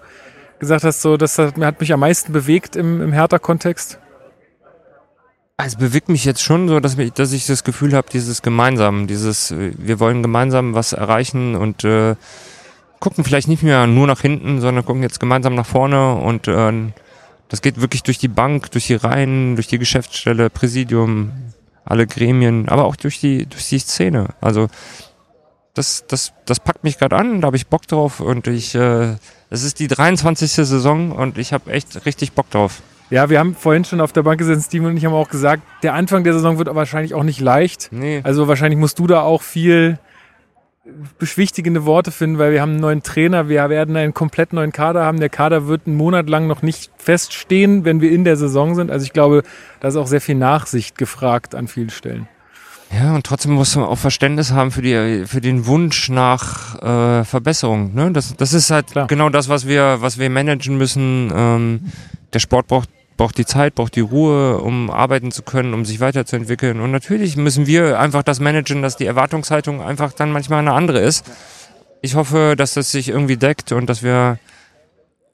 gesagt 0.58 0.84
hast, 0.84 1.02
so 1.02 1.16
das 1.16 1.36
hat, 1.38 1.58
hat 1.58 1.80
mich 1.80 1.92
am 1.92 2.00
meisten 2.00 2.32
bewegt 2.32 2.76
im, 2.76 3.02
im 3.02 3.12
Hertha-Kontext? 3.12 3.98
Es 5.56 5.76
bewegt 5.76 6.08
mich 6.08 6.24
jetzt 6.24 6.42
schon 6.42 6.68
so, 6.68 6.80
dass, 6.80 6.96
mich, 6.96 7.12
dass 7.12 7.32
ich 7.32 7.46
das 7.46 7.62
Gefühl 7.62 7.94
habe, 7.94 8.08
dieses 8.12 8.42
gemeinsam, 8.42 9.06
dieses, 9.06 9.50
äh, 9.52 9.72
wir 9.78 10.00
wollen 10.00 10.22
gemeinsam 10.22 10.74
was 10.74 10.92
erreichen 10.92 11.54
und 11.54 11.84
äh, 11.84 12.16
gucken 13.04 13.22
vielleicht 13.22 13.48
nicht 13.48 13.62
mehr 13.62 13.86
nur 13.86 14.06
nach 14.06 14.22
hinten, 14.22 14.62
sondern 14.62 14.82
gucken 14.82 15.02
jetzt 15.02 15.20
gemeinsam 15.20 15.54
nach 15.54 15.66
vorne 15.66 16.14
und 16.14 16.48
äh, 16.48 16.72
das 17.50 17.60
geht 17.60 17.78
wirklich 17.78 18.02
durch 18.02 18.16
die 18.16 18.28
Bank, 18.28 18.70
durch 18.70 18.86
die 18.86 18.94
Reihen, 18.94 19.56
durch 19.56 19.66
die 19.66 19.78
Geschäftsstelle, 19.78 20.48
Präsidium, 20.48 21.30
alle 21.84 22.06
Gremien, 22.06 22.66
aber 22.70 22.86
auch 22.86 22.96
durch 22.96 23.20
die, 23.20 23.44
durch 23.44 23.68
die 23.68 23.78
Szene. 23.78 24.28
Also 24.40 24.68
das, 25.74 26.06
das, 26.08 26.32
das 26.46 26.60
packt 26.60 26.82
mich 26.82 26.96
gerade 26.96 27.16
an, 27.16 27.42
da 27.42 27.46
habe 27.48 27.58
ich 27.58 27.66
Bock 27.66 27.86
drauf 27.86 28.20
und 28.20 28.46
ich, 28.46 28.74
äh, 28.74 29.16
es 29.50 29.64
ist 29.64 29.80
die 29.80 29.88
23. 29.88 30.50
Saison 30.50 31.12
und 31.12 31.36
ich 31.36 31.52
habe 31.52 31.70
echt 31.72 32.06
richtig 32.06 32.32
Bock 32.32 32.48
drauf. 32.48 32.80
Ja, 33.10 33.28
wir 33.28 33.38
haben 33.38 33.54
vorhin 33.54 33.84
schon 33.84 34.00
auf 34.00 34.14
der 34.14 34.22
Bank 34.22 34.38
gesessen, 34.38 34.62
Steven 34.62 34.86
und 34.86 34.96
ich 34.96 35.04
haben 35.04 35.12
auch 35.12 35.28
gesagt, 35.28 35.62
der 35.82 35.92
Anfang 35.92 36.24
der 36.24 36.32
Saison 36.32 36.56
wird 36.56 36.74
wahrscheinlich 36.74 37.12
auch 37.12 37.22
nicht 37.22 37.40
leicht. 37.40 37.90
Nee. 37.92 38.22
Also 38.24 38.48
wahrscheinlich 38.48 38.78
musst 38.78 38.98
du 38.98 39.06
da 39.06 39.20
auch 39.20 39.42
viel 39.42 39.98
beschwichtigende 41.18 41.86
Worte 41.86 42.10
finden, 42.10 42.38
weil 42.38 42.52
wir 42.52 42.60
haben 42.60 42.72
einen 42.72 42.80
neuen 42.80 43.02
Trainer, 43.02 43.48
wir 43.48 43.68
werden 43.70 43.96
einen 43.96 44.12
komplett 44.12 44.52
neuen 44.52 44.72
Kader 44.72 45.04
haben. 45.04 45.18
Der 45.18 45.30
Kader 45.30 45.66
wird 45.66 45.86
einen 45.86 45.96
Monat 45.96 46.28
lang 46.28 46.46
noch 46.46 46.62
nicht 46.62 46.90
feststehen, 46.98 47.84
wenn 47.84 48.00
wir 48.00 48.10
in 48.10 48.24
der 48.24 48.36
Saison 48.36 48.74
sind. 48.74 48.90
Also 48.90 49.04
ich 49.04 49.12
glaube, 49.12 49.42
da 49.80 49.88
ist 49.88 49.96
auch 49.96 50.06
sehr 50.06 50.20
viel 50.20 50.34
Nachsicht 50.34 50.98
gefragt 50.98 51.54
an 51.54 51.68
vielen 51.68 51.90
Stellen. 51.90 52.28
Ja, 52.92 53.14
und 53.14 53.24
trotzdem 53.26 53.52
muss 53.52 53.74
man 53.74 53.86
auch 53.86 53.98
Verständnis 53.98 54.52
haben 54.52 54.70
für, 54.70 54.82
die, 54.82 55.24
für 55.26 55.40
den 55.40 55.66
Wunsch 55.66 56.10
nach 56.10 56.80
äh, 56.82 57.24
Verbesserung. 57.24 57.94
Ne? 57.94 58.12
Das, 58.12 58.36
das 58.36 58.52
ist 58.52 58.70
halt 58.70 58.88
Klar. 58.88 59.06
genau 59.06 59.30
das, 59.30 59.48
was 59.48 59.66
wir, 59.66 59.96
was 60.00 60.18
wir 60.18 60.30
managen 60.30 60.76
müssen. 60.76 61.32
Ähm, 61.34 61.80
der 62.32 62.38
Sport 62.40 62.66
braucht, 62.68 62.90
braucht 63.16 63.38
die 63.38 63.46
Zeit, 63.46 63.74
braucht 63.74 63.96
die 63.96 64.00
Ruhe, 64.00 64.58
um 64.58 64.90
arbeiten 64.90 65.30
zu 65.30 65.42
können, 65.42 65.74
um 65.74 65.84
sich 65.84 66.00
weiterzuentwickeln. 66.00 66.80
Und 66.80 66.90
natürlich 66.90 67.36
müssen 67.36 67.66
wir 67.66 67.98
einfach 67.98 68.22
das 68.22 68.40
managen, 68.40 68.82
dass 68.82 68.96
die 68.96 69.06
Erwartungshaltung 69.06 69.80
einfach 69.82 70.12
dann 70.12 70.32
manchmal 70.32 70.60
eine 70.60 70.72
andere 70.72 71.00
ist. 71.00 71.24
Ich 72.02 72.14
hoffe, 72.14 72.54
dass 72.56 72.74
das 72.74 72.90
sich 72.90 73.08
irgendwie 73.08 73.36
deckt 73.36 73.72
und 73.72 73.86
dass 73.86 74.02
wir 74.02 74.38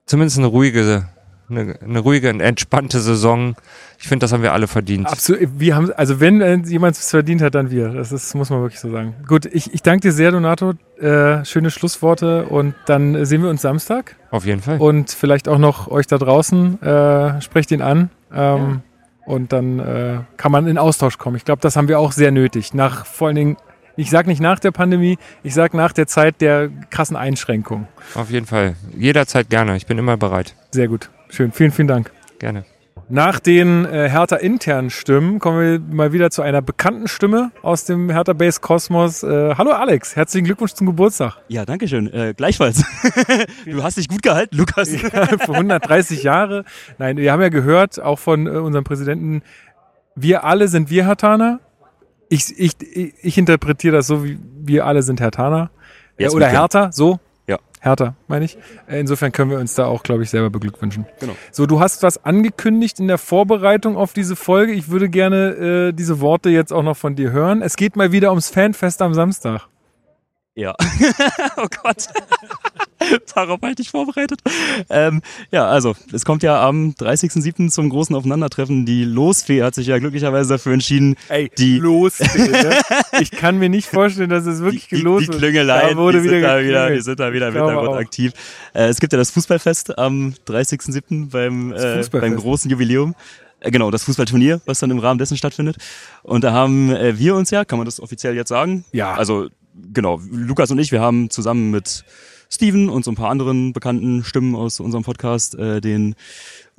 zumindest 0.07 0.39
eine 0.39 0.47
ruhige, 0.47 1.09
eine, 1.51 1.77
eine 1.83 1.99
ruhige 1.99 2.31
und 2.31 2.41
entspannte 2.41 3.01
Saison. 3.01 3.57
Ich 3.99 4.09
finde, 4.09 4.25
das 4.25 4.33
haben 4.33 4.43
wir 4.43 4.53
alle 4.53 4.67
verdient. 4.67 5.07
Absolut. 5.07 5.49
Wir 5.59 5.77
haben, 5.77 5.93
also 5.93 6.21
wenn 6.21 6.41
äh, 6.41 6.57
jemand 6.65 6.97
es 6.97 7.11
verdient 7.11 7.43
hat, 7.43 7.55
dann 7.55 7.71
wir. 7.71 7.91
Das 7.91 8.13
ist, 8.13 8.35
muss 8.35 8.51
man 8.51 8.61
wirklich 8.63 8.81
so 8.81 8.91
sagen. 8.91 9.15
Gut, 9.27 9.47
ich, 9.47 9.75
ich 9.75 9.83
danke 9.83 10.01
dir 10.03 10.13
sehr, 10.13 10.31
Donato. 10.31 10.75
Äh, 10.99 11.45
schöne 11.45 11.71
Schlussworte 11.71 12.47
und 12.47 12.75
dann 12.87 13.25
sehen 13.25 13.43
wir 13.43 13.51
uns 13.51 13.63
Samstag. 13.63 14.17
Auf 14.31 14.47
jeden 14.47 14.63
Fall. 14.63 14.79
Und 14.79 15.11
vielleicht 15.11 15.49
auch 15.49 15.59
noch 15.59 15.89
euch 15.89 16.07
da 16.07 16.19
draußen, 16.19 16.81
äh, 16.83 17.41
sprecht 17.43 17.71
ihn 17.71 17.83
an. 17.83 18.11
Ähm, 18.33 18.83
Und 19.27 19.53
dann 19.53 19.79
äh, 19.79 20.19
kann 20.39 20.51
man 20.51 20.67
in 20.67 20.77
Austausch 20.77 21.17
kommen. 21.19 21.37
Ich 21.37 21.45
glaube, 21.45 21.61
das 21.63 21.77
haben 21.77 21.87
wir 21.89 22.01
auch 22.01 22.11
sehr 22.11 22.33
nötig. 22.33 22.75
Nach 22.75 23.07
vor 23.07 23.29
allen 23.29 23.37
Dingen, 23.37 23.57
ich 23.97 24.11
sage 24.11 24.29
nicht 24.29 24.41
nach 24.41 24.59
der 24.59 24.73
Pandemie, 24.73 25.19
ich 25.45 25.55
sage 25.55 25.77
nach 25.77 25.93
der 25.93 26.07
Zeit 26.09 26.41
der 26.41 26.69
krassen 26.91 27.17
Einschränkung. 27.17 27.87
Auf 28.15 28.31
jeden 28.31 28.47
Fall. 28.47 28.75
Jederzeit 28.97 29.49
gerne. 29.49 29.77
Ich 29.77 29.87
bin 29.87 29.99
immer 29.99 30.17
bereit. 30.17 30.57
Sehr 30.73 30.89
gut. 30.89 31.11
Schön. 31.31 31.53
Vielen, 31.53 31.71
vielen 31.71 31.89
Dank. 31.89 32.13
Gerne. 32.39 32.65
Nach 33.09 33.41
den 33.41 33.87
äh, 33.87 34.09
Hertha 34.09 34.37
internen 34.37 34.91
Stimmen 34.91 35.41
kommen 35.41 35.61
wir 35.61 35.95
mal 35.95 36.13
wieder 36.13 36.31
zu 36.31 36.43
einer 36.43 36.63
bekannten 36.63 37.09
Stimme 37.09 37.51
aus 37.63 37.85
dem 37.85 38.09
Hertha 38.09 38.35
Base 38.35 38.61
Kosmos. 38.61 39.25
Äh, 39.25 39.55
hallo 39.57 39.73
Alex, 39.73 40.15
herzlichen 40.15 40.45
Glückwunsch 40.45 40.75
zum 40.75 40.87
Geburtstag. 40.87 41.37
Ja, 41.49 41.65
danke 41.65 41.89
schön. 41.89 42.13
Äh, 42.13 42.35
gleichfalls. 42.37 42.85
du 43.65 43.83
hast 43.83 43.97
dich 43.97 44.09
gut 44.09 44.23
gehalten, 44.23 44.57
Lukas. 44.57 44.91
Für 44.91 45.55
130 45.55 46.23
Jahre. 46.23 46.65
Nein, 46.99 47.17
wir 47.17 47.33
haben 47.33 47.43
ja 47.43 47.49
gehört, 47.49 48.01
auch 48.01 48.21
von 48.21 48.47
äh, 48.47 48.51
unserem 48.51 48.85
Präsidenten, 48.85 49.43
wir 50.15 50.45
alle 50.45 50.69
sind 50.69 50.89
wir 50.91 51.07
Hertaner. 51.07 51.59
Ich, 52.29 52.57
ich, 52.59 52.75
ich, 52.81 53.39
interpretiere 53.39 53.97
das 53.97 54.07
so, 54.07 54.25
wie 54.25 54.39
wir 54.63 54.87
alle 54.87 55.03
sind 55.03 55.21
Hertaner. 55.21 55.71
Ja, 56.17 56.29
Äh, 56.29 56.31
oder 56.31 56.47
ja. 56.47 56.61
Hertha, 56.61 56.93
so? 56.93 57.19
Hertha, 57.81 58.15
meine 58.29 58.45
ich. 58.45 58.59
Äh, 58.87 59.01
Insofern 59.01 59.33
können 59.33 59.51
wir 59.51 59.59
uns 59.59 59.75
da 59.75 59.87
auch, 59.87 60.03
glaube 60.03 60.23
ich, 60.23 60.31
selber 60.31 60.51
beglückwünschen. 60.51 61.07
Genau. 61.19 61.33
So, 61.51 61.67
du 61.67 61.81
hast 61.81 62.03
was 62.03 62.25
angekündigt 62.25 63.01
in 63.01 63.09
der 63.09 63.19
Vorbereitung 63.19 63.97
auf 63.97 64.13
diese 64.13 64.37
Folge. 64.37 64.73
Ich 64.73 64.91
würde 64.91 65.09
gerne 65.09 65.89
äh, 65.89 65.93
diese 65.93 66.21
Worte 66.21 66.51
jetzt 66.51 66.73
auch 66.73 66.83
noch 66.83 66.97
von 66.97 67.17
dir 67.17 67.33
hören. 67.33 67.63
Es 67.63 67.77
geht 67.77 67.97
mal 67.97 68.13
wieder 68.13 68.31
ums 68.31 68.51
Fanfest 68.51 69.01
am 69.03 69.15
Samstag. 69.15 69.67
Ja. 70.61 70.75
oh 71.57 71.67
Gott. 71.83 72.07
Darauf 73.35 73.63
halte 73.63 73.81
ich 73.81 73.89
vorbereitet. 73.91 74.41
Ähm, 74.91 75.23
ja, 75.51 75.67
also, 75.67 75.97
es 76.13 76.27
kommt 76.27 76.43
ja 76.43 76.63
am 76.63 76.91
30.07. 76.91 77.71
zum 77.71 77.89
großen 77.89 78.15
Aufeinandertreffen. 78.15 78.85
Die 78.85 79.05
Losfee 79.05 79.63
hat 79.63 79.75
sich 79.75 79.87
ja 79.87 79.99
glücklicherweise 79.99 80.51
dafür 80.51 80.75
entschieden, 80.75 81.17
Ey, 81.29 81.51
Die- 81.57 81.79
los. 81.79 82.19
bitte. 82.19 82.79
ich 83.21 83.31
kann 83.31 83.57
mir 83.59 83.71
nicht 83.71 83.89
vorstellen, 83.89 84.29
dass 84.29 84.45
es 84.45 84.61
wirklich 84.61 84.89
die, 84.89 84.97
die, 84.97 85.03
los 85.03 85.23
die 85.23 85.29
Klüngeleien, 85.29 85.97
Da 85.97 86.03
wurde 86.03 86.19
die, 86.19 86.25
wieder 86.25 86.41
sind 86.41 86.43
da 86.43 86.61
wieder, 86.63 86.91
die 86.91 87.01
sind 87.01 87.21
da 87.21 87.33
wieder 87.33 87.49
im 87.49 87.55
Hintergrund 87.55 87.97
aktiv. 87.97 88.33
Äh, 88.75 88.89
es 88.89 89.01
gibt 89.01 89.15
ja 89.15 89.19
das 89.19 89.31
Fußballfest 89.31 89.99
am 89.99 90.35
30.07. 90.47 91.31
beim, 91.31 91.73
äh, 91.73 92.05
beim 92.13 92.37
großen 92.37 92.71
Jubiläum. 92.71 93.15
Äh, 93.61 93.71
Genau, 93.71 93.91
das 93.91 94.05
Fußballturnier, 94.05 94.61
was 94.67 94.79
dann 94.79 94.91
im 94.91 94.99
Rahmen 94.99 95.19
dessen 95.19 95.37
stattfindet. 95.37 95.77
Und 96.23 96.45
da 96.45 96.53
haben 96.53 96.91
äh, 96.95 97.19
wir 97.19 97.35
uns 97.35 97.51
ja, 97.51 97.65
kann 97.65 97.79
man 97.79 97.85
das 97.85 98.01
offiziell 98.01 98.35
jetzt 98.35 98.49
sagen? 98.49 98.85
Ja. 98.93 99.15
Also, 99.15 99.49
genau, 99.93 100.21
Lukas 100.31 100.71
und 100.71 100.79
ich, 100.79 100.93
wir 100.93 101.01
haben 101.01 101.31
zusammen 101.31 101.71
mit 101.71 102.05
Steven 102.51 102.89
und 102.89 103.05
so 103.05 103.13
ein 103.13 103.15
paar 103.15 103.31
anderen 103.31 103.73
bekannten 103.73 104.25
Stimmen 104.25 104.57
aus 104.57 104.81
unserem 104.81 105.05
Podcast 105.05 105.55
äh, 105.55 105.81
den 105.81 106.17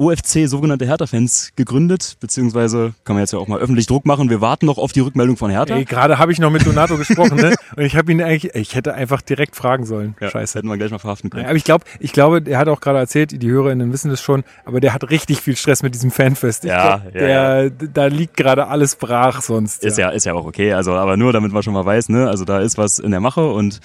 OFC 0.01 0.47
sogenannte 0.47 0.85
Hertha-Fans 0.85 1.51
gegründet, 1.55 2.17
beziehungsweise 2.19 2.93
kann 3.03 3.15
man 3.15 3.21
jetzt 3.23 3.33
ja 3.33 3.39
auch 3.39 3.47
mal 3.47 3.59
öffentlich 3.59 3.85
Druck 3.85 4.05
machen. 4.05 4.29
Wir 4.29 4.41
warten 4.41 4.65
noch 4.65 4.77
auf 4.77 4.91
die 4.91 5.01
Rückmeldung 5.01 5.37
von 5.37 5.51
Hertha. 5.51 5.75
Ey, 5.75 5.85
gerade 5.85 6.17
habe 6.17 6.31
ich 6.31 6.39
noch 6.39 6.49
mit 6.49 6.65
Donato 6.65 6.97
gesprochen, 6.97 7.37
ne? 7.37 7.55
Und 7.75 7.83
ich 7.83 7.95
habe 7.95 8.11
ihn 8.11 8.21
eigentlich, 8.21 8.55
ich 8.55 8.75
hätte 8.75 8.93
einfach 8.93 9.21
direkt 9.21 9.55
fragen 9.55 9.85
sollen. 9.85 10.15
ja, 10.19 10.29
Scheiße. 10.29 10.57
Hätten 10.57 10.67
wir 10.67 10.77
gleich 10.77 10.91
mal 10.91 10.99
verhaften 10.99 11.29
können. 11.29 11.43
Ja, 11.43 11.49
aber 11.49 11.57
ich 11.57 11.63
glaube, 11.63 11.85
ich 11.99 12.11
glaube, 12.11 12.41
er 12.45 12.57
hat 12.57 12.67
auch 12.67 12.81
gerade 12.81 12.99
erzählt, 12.99 13.41
die 13.41 13.49
Hörerinnen 13.49 13.93
wissen 13.93 14.09
das 14.09 14.21
schon, 14.21 14.43
aber 14.65 14.79
der 14.79 14.93
hat 14.93 15.09
richtig 15.09 15.41
viel 15.41 15.55
Stress 15.55 15.83
mit 15.83 15.93
diesem 15.93 16.11
Fanfest. 16.11 16.63
Ja, 16.63 16.97
glaub, 16.97 17.15
ja, 17.15 17.69
der, 17.69 17.69
Da 17.69 18.05
liegt 18.07 18.35
gerade 18.35 18.67
alles 18.67 18.95
brach 18.95 19.41
sonst. 19.41 19.83
Ist 19.83 19.97
ja, 19.97 20.09
ist 20.09 20.25
ja 20.25 20.33
auch 20.33 20.45
okay. 20.45 20.73
Also, 20.73 20.93
aber 20.93 21.15
nur 21.17 21.31
damit 21.31 21.51
man 21.51 21.63
schon 21.63 21.73
mal 21.73 21.85
weiß, 21.85 22.09
ne? 22.09 22.27
Also 22.27 22.43
da 22.45 22.59
ist 22.59 22.77
was 22.77 22.99
in 22.99 23.11
der 23.11 23.19
Mache 23.19 23.47
und 23.51 23.79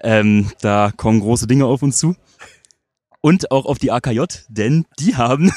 ähm, 0.00 0.50
da 0.60 0.90
kommen 0.96 1.20
große 1.20 1.46
Dinge 1.46 1.64
auf 1.66 1.82
uns 1.82 1.98
zu. 1.98 2.14
Und 3.20 3.50
auch 3.50 3.66
auf 3.66 3.78
die 3.78 3.90
AKJ, 3.90 4.20
denn 4.48 4.84
die 5.00 5.16
haben 5.16 5.50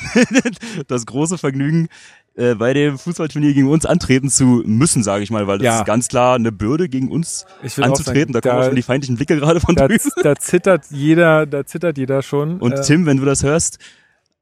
das 0.88 1.06
große 1.06 1.38
Vergnügen, 1.38 1.90
äh, 2.36 2.56
bei 2.56 2.74
dem 2.74 2.98
Fußballturnier 2.98 3.54
gegen 3.54 3.68
uns 3.70 3.86
antreten 3.86 4.30
zu 4.30 4.64
müssen, 4.66 5.04
sage 5.04 5.24
ich 5.24 5.30
mal, 5.32 5.48
weil 5.48 5.58
das 5.60 5.66
Ja. 5.66 5.80
ist 5.80 5.86
ganz 5.86 6.08
klar 6.08 6.36
eine 6.36 6.52
Bürde 6.52 6.88
gegen 6.90 7.12
uns 7.12 7.46
anzutreten. 7.78 8.34
sagen, 8.34 8.34
da 8.34 8.42
kommen 8.42 8.54
auch 8.56 8.60
da- 8.62 8.66
schon 8.68 8.76
die 8.78 8.82
feindlichen 8.82 9.16
Blicke 9.18 9.36
gerade 9.36 9.60
von 9.60 9.76
Da, 9.76 9.88
drüben. 9.88 10.10
da 10.24 10.36
zittert 10.38 10.86
jeder, 10.92 11.46
da 11.46 11.66
zittert 11.66 11.98
jeder 11.98 12.22
schon. 12.24 12.60
Und 12.60 12.72
Äh, 12.74 12.82
Tim, 12.84 13.06
wenn 13.06 13.18
du 13.18 13.26
das 13.26 13.44
hörst, 13.44 13.80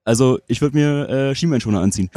also 0.10 0.40
ich 0.48 0.60
würde 0.60 0.76
mir 0.76 1.08
äh, 1.08 1.36
Schienbeinschoner 1.36 1.82
anziehen. 1.82 2.10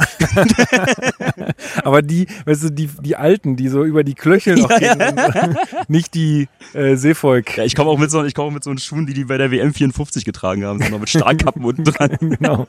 aber 1.83 2.01
die, 2.01 2.25
weißt 2.45 2.63
du, 2.63 2.69
die, 2.71 2.89
die 3.01 3.15
Alten, 3.15 3.55
die 3.55 3.67
so 3.67 3.83
über 3.83 4.03
die 4.03 4.15
Klöchel 4.15 4.55
noch 4.59 4.69
gehen, 4.79 4.99
und, 4.99 5.57
nicht 5.89 6.15
die 6.15 6.47
äh, 6.73 6.95
Seevolk. 6.95 7.55
Ja, 7.55 7.65
ich 7.65 7.75
komme 7.75 7.91
auch 7.91 7.99
mit 7.99 8.09
so, 8.09 8.23
ich 8.23 8.33
komme 8.33 8.49
mit 8.49 8.63
so 8.63 8.75
Schuhen, 8.77 9.05
die 9.05 9.13
die 9.13 9.25
bei 9.25 9.37
der 9.37 9.51
WM 9.51 9.75
54 9.75 10.25
getragen 10.25 10.65
haben, 10.65 10.81
sondern 10.81 11.01
mit 11.01 11.09
Stahlkappen 11.09 11.63
unten 11.63 11.83
dran. 11.83 12.17
genau. 12.19 12.67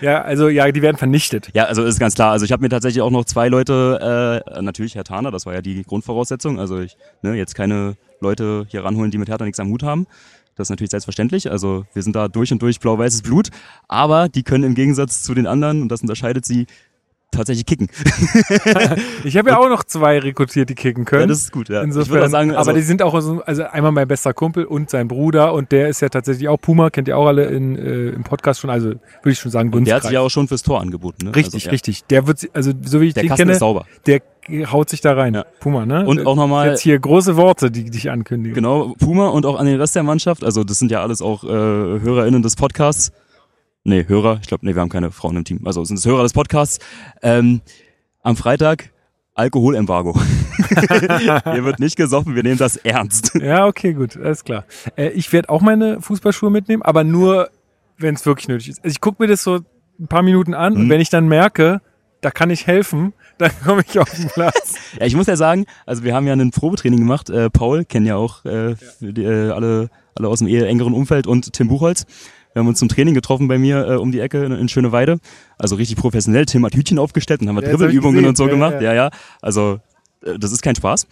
Ja, 0.00 0.22
also 0.22 0.48
ja, 0.48 0.70
die 0.70 0.80
werden 0.80 0.96
vernichtet. 0.96 1.50
Ja, 1.52 1.64
also 1.64 1.82
ist 1.82 1.98
ganz 1.98 2.14
klar. 2.14 2.30
Also 2.30 2.44
ich 2.44 2.52
habe 2.52 2.62
mir 2.62 2.68
tatsächlich 2.68 3.02
auch 3.02 3.10
noch 3.10 3.24
zwei 3.24 3.48
Leute, 3.48 4.44
äh, 4.46 4.62
natürlich 4.62 4.94
Herr 4.94 5.02
Taner, 5.02 5.32
das 5.32 5.44
war 5.46 5.54
ja 5.54 5.60
die 5.60 5.82
Grundvoraussetzung. 5.82 6.60
Also 6.60 6.78
ich, 6.78 6.96
ne, 7.22 7.34
jetzt 7.34 7.56
keine 7.56 7.96
Leute 8.20 8.64
hier 8.68 8.84
ranholen, 8.84 9.10
die 9.10 9.18
mit 9.18 9.28
Hertha 9.28 9.44
nichts 9.44 9.58
am 9.58 9.70
Hut 9.70 9.82
haben. 9.82 10.06
Das 10.56 10.66
ist 10.66 10.70
natürlich 10.70 10.90
selbstverständlich. 10.90 11.50
Also 11.50 11.84
wir 11.92 12.02
sind 12.02 12.16
da 12.16 12.28
durch 12.28 12.50
und 12.50 12.62
durch 12.62 12.80
blau-weißes 12.80 13.22
Blut. 13.22 13.50
Aber 13.88 14.28
die 14.28 14.42
können 14.42 14.64
im 14.64 14.74
Gegensatz 14.74 15.22
zu 15.22 15.34
den 15.34 15.46
anderen, 15.46 15.82
und 15.82 15.88
das 15.88 16.00
unterscheidet 16.00 16.44
sie, 16.44 16.66
tatsächlich 17.36 17.66
kicken. 17.66 17.88
Ich 19.24 19.36
habe 19.36 19.50
ja 19.50 19.58
auch 19.58 19.68
noch 19.68 19.84
zwei 19.84 20.18
rekrutiert, 20.18 20.68
die 20.70 20.74
kicken 20.74 21.04
können. 21.04 21.22
Ja, 21.22 21.26
das 21.26 21.38
ist 21.40 21.52
gut, 21.52 21.68
ja. 21.68 21.82
Insofern, 21.82 22.30
sagen, 22.30 22.50
also, 22.54 22.70
aber 22.70 22.78
die 22.78 22.84
sind 22.84 23.02
auch 23.02 23.18
so, 23.20 23.42
also 23.44 23.64
einmal 23.64 23.92
mein 23.92 24.06
bester 24.08 24.32
Kumpel 24.32 24.64
und 24.64 24.90
sein 24.90 25.08
Bruder 25.08 25.52
und 25.52 25.72
der 25.72 25.88
ist 25.88 26.00
ja 26.00 26.08
tatsächlich 26.08 26.48
auch 26.48 26.58
Puma, 26.60 26.90
kennt 26.90 27.08
ihr 27.08 27.16
auch 27.18 27.26
alle 27.26 27.46
in, 27.46 27.76
äh, 27.76 28.08
im 28.10 28.22
Podcast 28.24 28.60
schon, 28.60 28.70
also 28.70 28.88
würde 28.90 29.00
ich 29.26 29.38
schon 29.38 29.50
sagen, 29.50 29.72
und 29.72 29.84
der 29.86 29.96
hat 29.96 30.02
Dunstkreis. 30.02 30.02
sich 30.10 30.14
ja 30.14 30.20
auch 30.20 30.30
schon 30.30 30.48
fürs 30.48 30.62
Tor 30.62 30.80
angeboten. 30.80 31.26
Ne? 31.26 31.34
Richtig, 31.34 31.54
also, 31.54 31.66
ja. 31.66 31.70
richtig. 31.72 32.04
Der 32.04 32.26
wird, 32.26 32.48
also 32.54 32.72
so 32.82 33.00
wie 33.00 33.06
ich 33.08 33.14
Der 33.14 33.24
den 33.24 33.28
Kasten 33.28 33.42
kenne, 33.42 33.52
ist 33.52 33.58
sauber. 33.60 33.86
der 34.06 34.20
haut 34.70 34.88
sich 34.88 35.00
da 35.00 35.14
rein. 35.14 35.34
Ja. 35.34 35.44
Puma, 35.60 35.86
ne? 35.86 36.06
Und 36.06 36.24
auch 36.26 36.36
nochmal- 36.36 36.68
Jetzt 36.70 36.80
hier 36.82 36.98
große 36.98 37.36
Worte, 37.36 37.70
die 37.70 37.90
dich 37.90 38.10
ankündigen. 38.10 38.54
Genau, 38.54 38.94
Puma 38.98 39.28
und 39.28 39.44
auch 39.44 39.58
an 39.58 39.66
den 39.66 39.80
Rest 39.80 39.96
der 39.96 40.04
Mannschaft. 40.04 40.44
Also 40.44 40.62
das 40.64 40.78
sind 40.78 40.90
ja 40.92 41.02
alles 41.02 41.20
auch 41.20 41.42
äh, 41.44 41.48
HörerInnen 41.48 42.42
des 42.42 42.54
Podcasts. 42.56 43.12
Nee, 43.88 44.04
Hörer. 44.08 44.38
Ich 44.42 44.48
glaube, 44.48 44.66
nee, 44.66 44.74
wir 44.74 44.82
haben 44.82 44.88
keine 44.88 45.12
Frauen 45.12 45.36
im 45.36 45.44
Team. 45.44 45.60
Also 45.64 45.84
sind 45.84 45.96
es 45.96 46.04
Hörer 46.04 46.24
des 46.24 46.32
Podcasts. 46.32 46.80
Ähm, 47.22 47.60
am 48.22 48.34
Freitag 48.36 48.90
Alkoholembargo. 49.34 50.18
Hier 50.58 51.64
wird 51.64 51.78
nicht 51.78 51.94
gesoffen, 51.96 52.34
wir 52.34 52.42
nehmen 52.42 52.58
das 52.58 52.76
ernst. 52.76 53.32
Ja, 53.40 53.66
okay, 53.66 53.92
gut, 53.92 54.16
alles 54.16 54.42
klar. 54.42 54.64
Äh, 54.96 55.10
ich 55.10 55.32
werde 55.32 55.50
auch 55.50 55.60
meine 55.60 56.00
Fußballschuhe 56.00 56.50
mitnehmen, 56.50 56.82
aber 56.82 57.04
nur, 57.04 57.50
wenn 57.96 58.14
es 58.16 58.26
wirklich 58.26 58.48
nötig 58.48 58.70
ist. 58.70 58.78
Also 58.82 58.92
ich 58.92 59.00
gucke 59.00 59.22
mir 59.22 59.28
das 59.28 59.44
so 59.44 59.60
ein 60.00 60.08
paar 60.08 60.22
Minuten 60.22 60.54
an 60.54 60.72
und 60.74 60.84
Mhm. 60.86 60.90
wenn 60.90 61.00
ich 61.00 61.10
dann 61.10 61.28
merke, 61.28 61.80
da 62.22 62.32
kann 62.32 62.50
ich 62.50 62.66
helfen, 62.66 63.12
dann 63.38 63.52
komme 63.64 63.84
ich 63.88 63.98
auf 64.00 64.10
den 64.10 64.28
Platz. 64.30 64.74
Ja, 64.98 65.06
ich 65.06 65.14
muss 65.14 65.26
ja 65.28 65.36
sagen, 65.36 65.66
also 65.84 66.02
wir 66.02 66.12
haben 66.12 66.26
ja 66.26 66.32
ein 66.32 66.50
Probetraining 66.50 66.98
gemacht. 66.98 67.30
Äh, 67.30 67.50
Paul 67.50 67.84
kennen 67.84 68.06
ja 68.06 68.16
auch 68.16 68.44
äh, 68.46 68.74
die, 69.00 69.22
äh, 69.22 69.50
alle, 69.50 69.90
alle 70.16 70.26
aus 70.28 70.40
dem 70.40 70.48
eher 70.48 70.66
engeren 70.66 70.92
Umfeld 70.94 71.26
und 71.28 71.52
Tim 71.52 71.68
Buchholz. 71.68 72.04
Wir 72.56 72.60
haben 72.60 72.68
uns 72.68 72.78
zum 72.78 72.88
Training 72.88 73.12
getroffen 73.12 73.48
bei 73.48 73.58
mir 73.58 73.86
äh, 73.86 73.94
um 73.96 74.12
die 74.12 74.20
Ecke 74.20 74.42
in, 74.42 74.52
in 74.52 74.66
Schöneweide. 74.70 75.18
Also 75.58 75.76
richtig 75.76 75.98
professionell. 75.98 76.46
Tim 76.46 76.64
hat 76.64 76.74
Hütchen 76.74 76.98
aufgestellt 76.98 77.42
und 77.42 77.50
haben 77.50 77.56
wir 77.56 77.62
Ja, 77.62 77.68
Dribbelübungen 77.68 78.24
und 78.24 78.38
so 78.38 78.46
gemacht. 78.46 78.76
ja. 78.76 78.80
Ja, 78.80 78.94
ja. 78.94 79.10
Also 79.42 79.78
äh, 80.24 80.38
das 80.38 80.52
ist 80.52 80.62
kein 80.62 80.74
Spaß. 80.74 81.06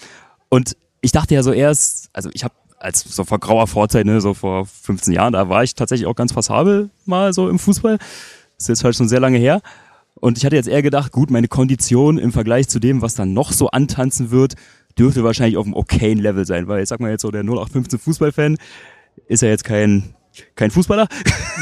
Und 0.49 0.74
ich 1.03 1.12
dachte 1.12 1.34
ja 1.34 1.42
so 1.42 1.53
erst, 1.53 2.09
also 2.14 2.30
ich 2.32 2.45
habe 2.45 2.55
als 2.78 3.01
so 3.03 3.24
vor 3.24 3.40
grauer 3.40 3.66
Vorzeit, 3.66 4.07
ne, 4.07 4.22
so 4.22 4.32
vor 4.32 4.64
15 4.64 5.12
Jahren, 5.12 5.34
da 5.34 5.51
war 5.51 5.62
ich 5.62 5.74
tatsächlich 5.74 6.07
auch 6.07 6.14
ganz 6.14 6.32
passabel 6.32 6.88
mal 7.05 7.34
so 7.34 7.51
im 7.51 7.59
Fußball. 7.59 7.99
Das 7.99 8.09
ist 8.61 8.68
jetzt 8.68 8.84
halt 8.84 8.97
schon 8.97 9.11
sehr 9.11 9.20
lange 9.20 9.36
her. 9.36 9.61
Und 10.14 10.38
ich 10.38 10.47
hatte 10.47 10.57
jetzt 10.57 10.68
eher 10.68 10.80
gedacht, 10.80 11.12
gut, 11.12 11.30
meine 11.30 11.49
Kondition 11.49 12.16
im 12.16 12.32
Vergleich 12.32 12.68
zu 12.68 12.78
dem, 12.80 13.03
was 13.03 13.16
dann 13.16 13.34
noch 13.34 13.53
so 13.53 13.68
antanzen 13.68 14.30
wird, 14.30 14.55
dürfte 14.99 15.24
wahrscheinlich 15.24 15.59
auf 15.59 15.66
einem 15.66 15.74
okayen 15.74 16.20
Level 16.20 16.47
sein, 16.47 16.68
weil 16.68 16.82
ich 16.82 16.88
sag 16.88 17.01
mal 17.01 17.11
jetzt 17.11 17.20
so, 17.20 17.30
der 17.30 17.42
0815 17.42 17.99
Fußballfan 17.99 18.57
ist 19.26 19.42
ja 19.42 19.51
jetzt 19.51 19.64
kein, 19.64 20.14
kein 20.57 20.70
Fußballer, 20.70 21.07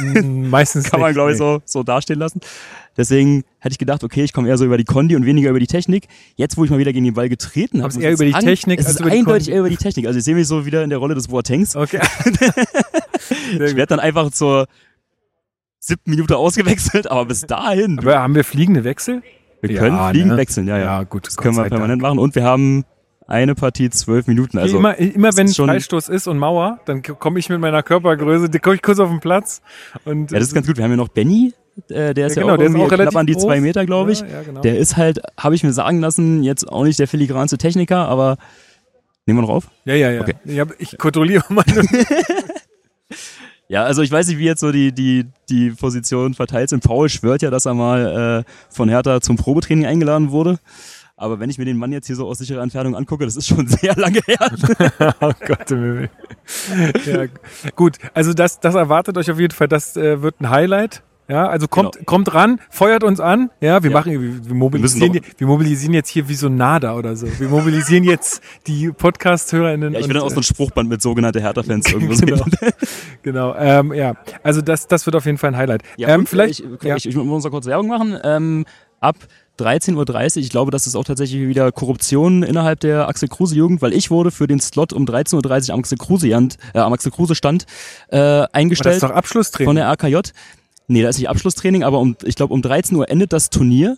Mm, 0.00 0.48
Meistens 0.48 0.84
kann 0.90 1.00
man 1.00 1.12
glaube 1.12 1.32
ich 1.32 1.38
so, 1.38 1.60
so 1.64 1.82
dastehen 1.82 2.18
lassen. 2.18 2.40
Deswegen 2.96 3.44
hätte 3.58 3.72
ich 3.72 3.78
gedacht, 3.78 4.04
okay, 4.04 4.22
ich 4.22 4.32
komme 4.34 4.48
eher 4.48 4.58
so 4.58 4.64
über 4.66 4.76
die 4.76 4.84
Kondi 4.84 5.16
und 5.16 5.24
weniger 5.24 5.48
über 5.50 5.60
die 5.60 5.66
Technik. 5.66 6.08
Jetzt, 6.36 6.56
wo 6.58 6.64
ich 6.64 6.70
mal 6.70 6.78
wieder 6.78 6.92
gegen 6.92 7.04
den 7.06 7.14
Ball 7.14 7.28
getreten 7.30 7.82
habe, 7.82 7.94
muss 7.94 8.02
eher 8.02 8.12
über 8.12 8.24
die 8.26 8.32
sagen, 8.32 8.44
Technik 8.46 8.80
es 8.80 8.88
ist 8.88 9.00
über 9.00 9.10
eindeutig 9.10 9.48
eher 9.50 9.60
über 9.60 9.70
die 9.70 9.76
Technik. 9.76 10.06
Also 10.06 10.18
ich 10.18 10.24
sehe 10.24 10.34
mich 10.34 10.46
so 10.46 10.66
wieder 10.66 10.82
in 10.84 10.90
der 10.90 10.98
Rolle 10.98 11.14
des 11.14 11.28
Boatengs. 11.28 11.76
Okay. 11.76 12.00
Ich 13.52 13.58
werde 13.76 13.86
dann 13.86 14.00
einfach 14.00 14.30
zur 14.30 14.66
siebten 15.78 16.10
Minute 16.10 16.36
ausgewechselt, 16.36 17.10
aber 17.10 17.24
bis 17.26 17.42
dahin, 17.42 17.98
Aber 17.98 18.18
haben 18.18 18.34
wir 18.34 18.44
fliegende 18.44 18.84
Wechsel? 18.84 19.22
wir 19.60 19.76
können 19.78 19.96
Ja, 19.96 20.10
fliegen 20.10 20.28
ne? 20.30 20.36
wechseln, 20.36 20.66
ja, 20.66 20.76
ja. 20.76 20.84
Ja, 20.84 21.02
gut. 21.04 21.26
Das 21.26 21.36
können 21.36 21.56
wir 21.56 21.64
permanent 21.64 22.02
machen 22.02 22.18
und 22.18 22.34
wir 22.34 22.42
haben 22.44 22.84
eine 23.32 23.54
Partie 23.54 23.88
zwölf 23.88 24.26
Minuten. 24.26 24.58
Also 24.58 24.76
immer, 24.76 24.98
immer 24.98 25.34
wenn 25.36 25.48
Freistoß 25.48 26.10
ist 26.10 26.26
und 26.26 26.38
Mauer, 26.38 26.80
dann 26.84 27.02
komme 27.02 27.38
ich 27.38 27.48
mit 27.48 27.60
meiner 27.60 27.82
Körpergröße, 27.82 28.50
da 28.50 28.58
komme 28.58 28.76
ich 28.76 28.82
kurz 28.82 28.98
auf 28.98 29.08
den 29.08 29.20
Platz. 29.20 29.62
Und 30.04 30.30
ja, 30.30 30.38
das 30.38 30.48
ist 30.48 30.54
ganz 30.54 30.66
gut. 30.66 30.76
Wir 30.76 30.84
haben 30.84 30.90
ja 30.90 30.98
noch 30.98 31.08
Benny, 31.08 31.54
äh, 31.88 32.12
der 32.12 32.26
ist 32.26 32.36
ja, 32.36 32.42
genau, 32.42 32.54
auch 32.54 32.58
der 32.58 32.68
ist 32.68 32.76
auch 32.76 32.88
knapp 32.88 33.16
an 33.16 33.26
die 33.26 33.32
groß. 33.32 33.42
zwei 33.42 33.60
Meter, 33.60 33.86
glaube 33.86 34.12
ich. 34.12 34.20
Ja, 34.20 34.26
ja, 34.26 34.42
genau. 34.42 34.60
Der 34.60 34.78
ist 34.78 34.98
halt, 34.98 35.20
habe 35.38 35.54
ich 35.54 35.64
mir 35.64 35.72
sagen 35.72 36.00
lassen, 36.00 36.42
jetzt 36.42 36.68
auch 36.68 36.84
nicht 36.84 36.98
der 36.98 37.08
filigranste 37.08 37.56
Techniker, 37.56 38.06
aber 38.06 38.36
nehmen 39.24 39.38
wir 39.38 39.42
noch 39.42 39.54
auf? 39.54 39.70
ja, 39.86 39.94
ja, 39.94 40.10
ja. 40.10 40.20
Okay. 40.20 40.34
Ich, 40.44 40.60
hab, 40.60 40.68
ich 40.78 40.98
kontrolliere 40.98 41.44
meine. 41.48 41.88
Ja, 43.68 43.84
also 43.84 44.02
ich 44.02 44.10
weiß 44.10 44.28
nicht, 44.28 44.38
wie 44.38 44.44
jetzt 44.44 44.60
so 44.60 44.70
die, 44.70 44.92
die, 44.92 45.24
die 45.48 45.70
Position 45.70 46.34
verteilt 46.34 46.68
sind. 46.68 46.84
Paul 46.84 47.08
schwört 47.08 47.40
ja, 47.40 47.48
dass 47.48 47.64
er 47.64 47.72
mal 47.72 48.44
äh, 48.44 48.52
von 48.68 48.90
Hertha 48.90 49.22
zum 49.22 49.36
Probetraining 49.36 49.86
eingeladen 49.86 50.30
wurde. 50.30 50.58
Aber 51.22 51.38
wenn 51.38 51.48
ich 51.48 51.56
mir 51.56 51.64
den 51.64 51.76
Mann 51.76 51.92
jetzt 51.92 52.08
hier 52.08 52.16
so 52.16 52.26
aus 52.26 52.38
sicherer 52.38 52.62
Entfernung 52.62 52.96
angucke, 52.96 53.24
das 53.24 53.36
ist 53.36 53.46
schon 53.46 53.66
sehr 53.68 53.94
lange 53.94 54.18
her. 54.26 55.14
oh 55.20 55.30
Gott 55.46 55.70
im. 55.70 56.08
Ja, 57.06 57.26
gut, 57.76 57.98
also 58.12 58.32
das, 58.34 58.58
das 58.58 58.74
erwartet 58.74 59.16
euch 59.16 59.30
auf 59.30 59.38
jeden 59.38 59.54
Fall. 59.54 59.68
Das 59.68 59.96
äh, 59.96 60.20
wird 60.20 60.40
ein 60.40 60.50
Highlight. 60.50 61.02
Ja, 61.28 61.46
also 61.46 61.68
kommt, 61.68 61.92
Genau. 61.92 62.04
kommt 62.04 62.34
ran, 62.34 62.60
feuert 62.70 63.04
uns 63.04 63.20
an. 63.20 63.50
Ja, 63.60 63.84
wir 63.84 63.90
Ja. 63.92 63.96
machen, 63.96 64.12
wir, 64.12 64.44
wir 64.48 64.54
mobilisieren, 64.54 65.12
müssen 65.12 65.24
wir 65.38 65.46
mobilisieren 65.46 65.94
jetzt 65.94 66.08
hier 66.08 66.28
wie 66.28 66.34
so 66.34 66.48
ein 66.48 66.56
Nada 66.56 66.96
oder 66.96 67.14
so. 67.14 67.28
Wir 67.38 67.48
mobilisieren 67.48 68.02
jetzt 68.02 68.42
die 68.66 68.90
Podcast-HörerInnen. 68.90 69.92
Ja, 69.92 70.00
ich 70.00 70.06
und, 70.06 70.14
dann 70.14 70.24
auch 70.24 70.28
so 70.30 70.34
äh, 70.34 70.38
ein 70.40 70.42
Spruchband 70.42 70.88
mit 70.88 71.00
sogenannte 71.00 71.40
Hertha-Fans 71.40 71.88
irgendwo 71.92 72.26
Genau. 72.26 72.44
Genau, 73.22 73.54
ähm, 73.54 73.94
ja. 73.94 74.14
Also 74.42 74.60
das, 74.60 74.88
das 74.88 75.06
wird 75.06 75.14
auf 75.14 75.24
jeden 75.24 75.38
Fall 75.38 75.50
ein 75.50 75.56
Highlight. 75.56 75.84
Ja, 75.96 76.08
ähm, 76.08 76.20
und, 76.22 76.28
vielleicht, 76.28 76.58
Ich, 76.58 76.82
ja. 76.82 76.96
ich, 76.96 77.06
ich 77.08 77.14
muss 77.14 77.44
noch 77.44 77.50
kurz 77.52 77.66
Werbung 77.66 77.86
machen. 77.86 78.18
Ähm, 78.24 78.64
ab 79.00 79.16
13.30 79.62 80.36
Uhr, 80.36 80.42
ich 80.42 80.50
glaube, 80.50 80.70
das 80.70 80.86
ist 80.86 80.94
auch 80.94 81.04
tatsächlich 81.04 81.48
wieder 81.48 81.70
Korruption 81.72 82.42
innerhalb 82.42 82.80
der 82.80 83.08
Axel 83.08 83.28
Kruse 83.28 83.54
Jugend, 83.54 83.82
weil 83.82 83.92
ich 83.92 84.10
wurde 84.10 84.30
für 84.30 84.46
den 84.46 84.60
Slot 84.60 84.92
um 84.92 85.04
13.30 85.04 85.68
Uhr 85.68 85.74
am 85.74 85.80
Axel 85.80 85.98
Kruse, 85.98 86.28
äh, 86.28 86.78
am 86.78 86.92
Axel 86.92 87.12
Kruse 87.12 87.34
Stand 87.34 87.66
äh, 88.08 88.16
Aber 88.16 88.40
das 88.40 88.54
eingestellt 88.54 88.96
ist 88.96 89.02
doch 89.02 89.10
Abschlusstraining. 89.10 89.68
von 89.68 89.76
der 89.76 89.88
AKJ. 89.88 90.16
Nee, 90.88 91.02
da 91.02 91.08
ist 91.08 91.18
nicht 91.18 91.28
Abschlusstraining, 91.28 91.84
aber 91.84 92.00
um, 92.00 92.16
ich 92.24 92.34
glaube 92.34 92.52
um 92.52 92.62
13 92.62 92.96
Uhr 92.96 93.08
endet 93.08 93.32
das 93.32 93.50
Turnier. 93.50 93.96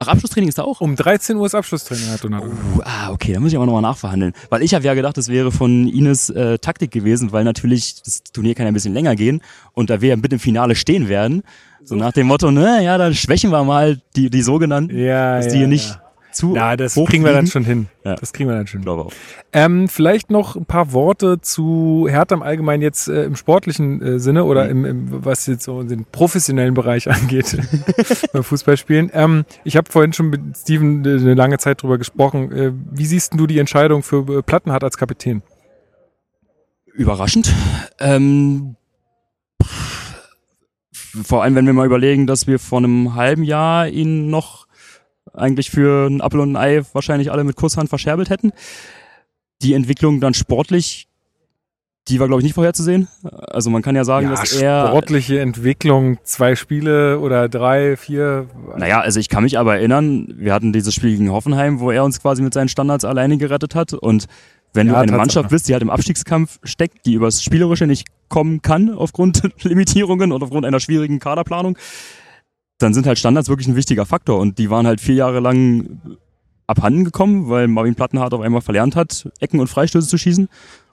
Ach, 0.00 0.08
Abschlusstraining 0.08 0.48
ist 0.48 0.58
da 0.58 0.62
auch? 0.62 0.80
um 0.80 0.94
13 0.94 1.36
Uhr 1.36 1.46
ist 1.46 1.54
Abschlusstraining, 1.54 2.08
hat 2.10 2.22
Donato. 2.22 2.46
Uh, 2.46 2.80
ah, 2.84 3.10
okay, 3.10 3.32
da 3.32 3.40
muss 3.40 3.50
ich 3.50 3.56
aber 3.56 3.66
nochmal 3.66 3.82
nachverhandeln. 3.82 4.32
Weil 4.48 4.62
ich 4.62 4.74
habe 4.74 4.84
ja 4.84 4.94
gedacht, 4.94 5.16
das 5.16 5.28
wäre 5.28 5.50
von 5.50 5.88
Ines 5.88 6.30
äh, 6.30 6.58
Taktik 6.58 6.92
gewesen, 6.92 7.32
weil 7.32 7.42
natürlich 7.42 8.02
das 8.04 8.22
Turnier 8.22 8.54
kann 8.54 8.66
ja 8.66 8.70
ein 8.70 8.74
bisschen 8.74 8.94
länger 8.94 9.16
gehen 9.16 9.42
und 9.72 9.90
da 9.90 10.00
wir 10.00 10.10
ja 10.10 10.16
mit 10.16 10.32
im 10.32 10.38
Finale 10.38 10.76
stehen 10.76 11.08
werden. 11.08 11.42
So 11.84 11.94
nach 11.96 12.12
dem 12.12 12.26
Motto, 12.26 12.50
ne, 12.50 12.82
ja, 12.82 12.98
dann 12.98 13.14
schwächen 13.14 13.50
wir 13.50 13.64
mal 13.64 14.00
die, 14.16 14.30
die 14.30 14.42
sogenannten, 14.42 14.96
Ja, 14.96 15.36
dass 15.36 15.46
ja, 15.46 15.52
die 15.52 15.58
hier 15.58 15.66
nicht 15.68 15.90
ja. 15.90 16.02
zu 16.32 16.52
Na, 16.54 16.76
das 16.76 16.96
hoch 16.96 17.08
kriegen 17.08 17.24
wir 17.24 17.32
dann 17.32 17.46
schon 17.46 17.64
hin. 17.64 17.86
Ja. 18.04 18.14
Das 18.16 18.32
kriegen 18.32 18.48
wir 18.50 18.56
dann 18.56 18.66
schon. 18.66 18.80
Ich 18.80 18.84
glaube 18.84 19.04
auch. 19.06 19.12
Ähm, 19.52 19.88
vielleicht 19.88 20.30
noch 20.30 20.56
ein 20.56 20.66
paar 20.66 20.92
Worte 20.92 21.40
zu 21.40 22.06
Hertha 22.10 22.34
im 22.34 22.42
Allgemeinen 22.42 22.82
jetzt 22.82 23.08
äh, 23.08 23.24
im 23.24 23.36
sportlichen 23.36 24.02
äh, 24.02 24.18
Sinne 24.20 24.44
oder 24.44 24.64
Mhm. 24.64 24.70
im, 24.70 24.84
im, 24.84 25.24
was 25.24 25.46
jetzt 25.46 25.64
so 25.64 25.82
den 25.82 26.04
professionellen 26.04 26.74
Bereich 26.74 27.08
angeht 27.10 27.56
beim 28.32 28.44
Fußballspielen. 28.44 29.10
Ähm, 29.14 29.44
ich 29.64 29.76
habe 29.76 29.90
vorhin 29.90 30.12
schon 30.12 30.28
mit 30.30 30.40
Steven 30.58 31.04
äh, 31.06 31.08
eine 31.20 31.34
lange 31.34 31.58
Zeit 31.58 31.82
drüber 31.82 31.96
gesprochen. 31.96 32.52
Äh, 32.52 32.72
wie 32.92 33.06
siehst 33.06 33.32
du 33.34 33.46
die 33.46 33.58
Entscheidung 33.58 34.02
für 34.02 34.38
äh, 34.38 34.42
Plattenhardt 34.42 34.84
als 34.84 34.98
Kapitän? 34.98 35.42
Überraschend. 36.92 37.52
Ähm, 38.00 38.74
vor 41.22 41.42
allem, 41.42 41.54
wenn 41.54 41.66
wir 41.66 41.72
mal 41.72 41.86
überlegen, 41.86 42.26
dass 42.26 42.46
wir 42.46 42.58
vor 42.58 42.78
einem 42.78 43.14
halben 43.14 43.42
Jahr 43.42 43.88
ihn 43.88 44.30
noch 44.30 44.66
eigentlich 45.32 45.70
für 45.70 46.06
ein 46.06 46.20
Apfel 46.20 46.40
und 46.40 46.52
ein 46.52 46.56
Ei 46.56 46.82
wahrscheinlich 46.92 47.30
alle 47.30 47.44
mit 47.44 47.56
Kusshand 47.56 47.88
verscherbelt 47.88 48.30
hätten. 48.30 48.52
Die 49.62 49.74
Entwicklung 49.74 50.20
dann 50.20 50.34
sportlich, 50.34 51.08
die 52.08 52.20
war, 52.20 52.26
glaube 52.26 52.40
ich, 52.40 52.44
nicht 52.44 52.54
vorherzusehen. 52.54 53.08
Also 53.22 53.68
man 53.70 53.82
kann 53.82 53.94
ja 53.94 54.04
sagen, 54.04 54.30
dass 54.30 54.52
er... 54.54 54.88
sportliche 54.88 55.40
Entwicklung, 55.40 56.18
zwei 56.22 56.56
Spiele 56.56 57.20
oder 57.20 57.48
drei, 57.48 57.96
vier. 57.96 58.46
Naja, 58.76 59.00
also 59.00 59.20
ich 59.20 59.28
kann 59.28 59.42
mich 59.42 59.58
aber 59.58 59.76
erinnern, 59.76 60.26
wir 60.34 60.54
hatten 60.54 60.72
dieses 60.72 60.94
Spiel 60.94 61.10
gegen 61.10 61.30
Hoffenheim, 61.30 61.80
wo 61.80 61.90
er 61.90 62.04
uns 62.04 62.22
quasi 62.22 62.42
mit 62.42 62.54
seinen 62.54 62.68
Standards 62.68 63.04
alleine 63.04 63.36
gerettet 63.36 63.74
hat. 63.74 63.92
Und 63.92 64.26
wenn 64.78 64.86
Ja, 64.86 64.94
du 64.94 64.98
eine. 65.00 65.12
Mannschaft 65.12 65.50
bist, 65.50 65.68
die 65.68 65.72
halt 65.74 65.82
im 65.82 65.90
Abstiegskampf 65.90 66.58
steckt, 66.62 67.04
die 67.06 67.14
übers 67.14 67.42
Spielerische 67.42 67.86
nicht 67.86 68.06
kommen 68.28 68.62
kann 68.62 68.94
aufgrund 68.94 69.42
Limitierungen 69.62 70.32
und 70.32 70.42
aufgrund 70.42 70.64
einer 70.64 70.80
schwierigen 70.80 71.18
Kaderplanung, 71.18 71.76
dann 72.78 72.94
sind 72.94 73.06
halt 73.06 73.18
Standards 73.18 73.48
wirklich 73.48 73.68
ein 73.68 73.76
wichtiger 73.76 74.06
Faktor 74.06 74.38
und 74.38 74.58
die 74.58 74.70
waren 74.70 74.86
halt 74.86 75.00
vier 75.00 75.16
Jahre 75.16 75.40
lang 75.40 76.00
abhanden 76.66 77.04
gekommen, 77.04 77.48
weil 77.48 77.66
Marvin 77.68 77.94
Plattenhardt 77.94 78.34
auf 78.34 78.40
einmal 78.40 78.60
verlernt 78.60 78.94
hat, 78.96 79.28
Ecken 79.40 79.58
und 79.60 79.68
Freistöße 79.68 80.06
zu 80.08 80.18
schießen. 80.18 80.48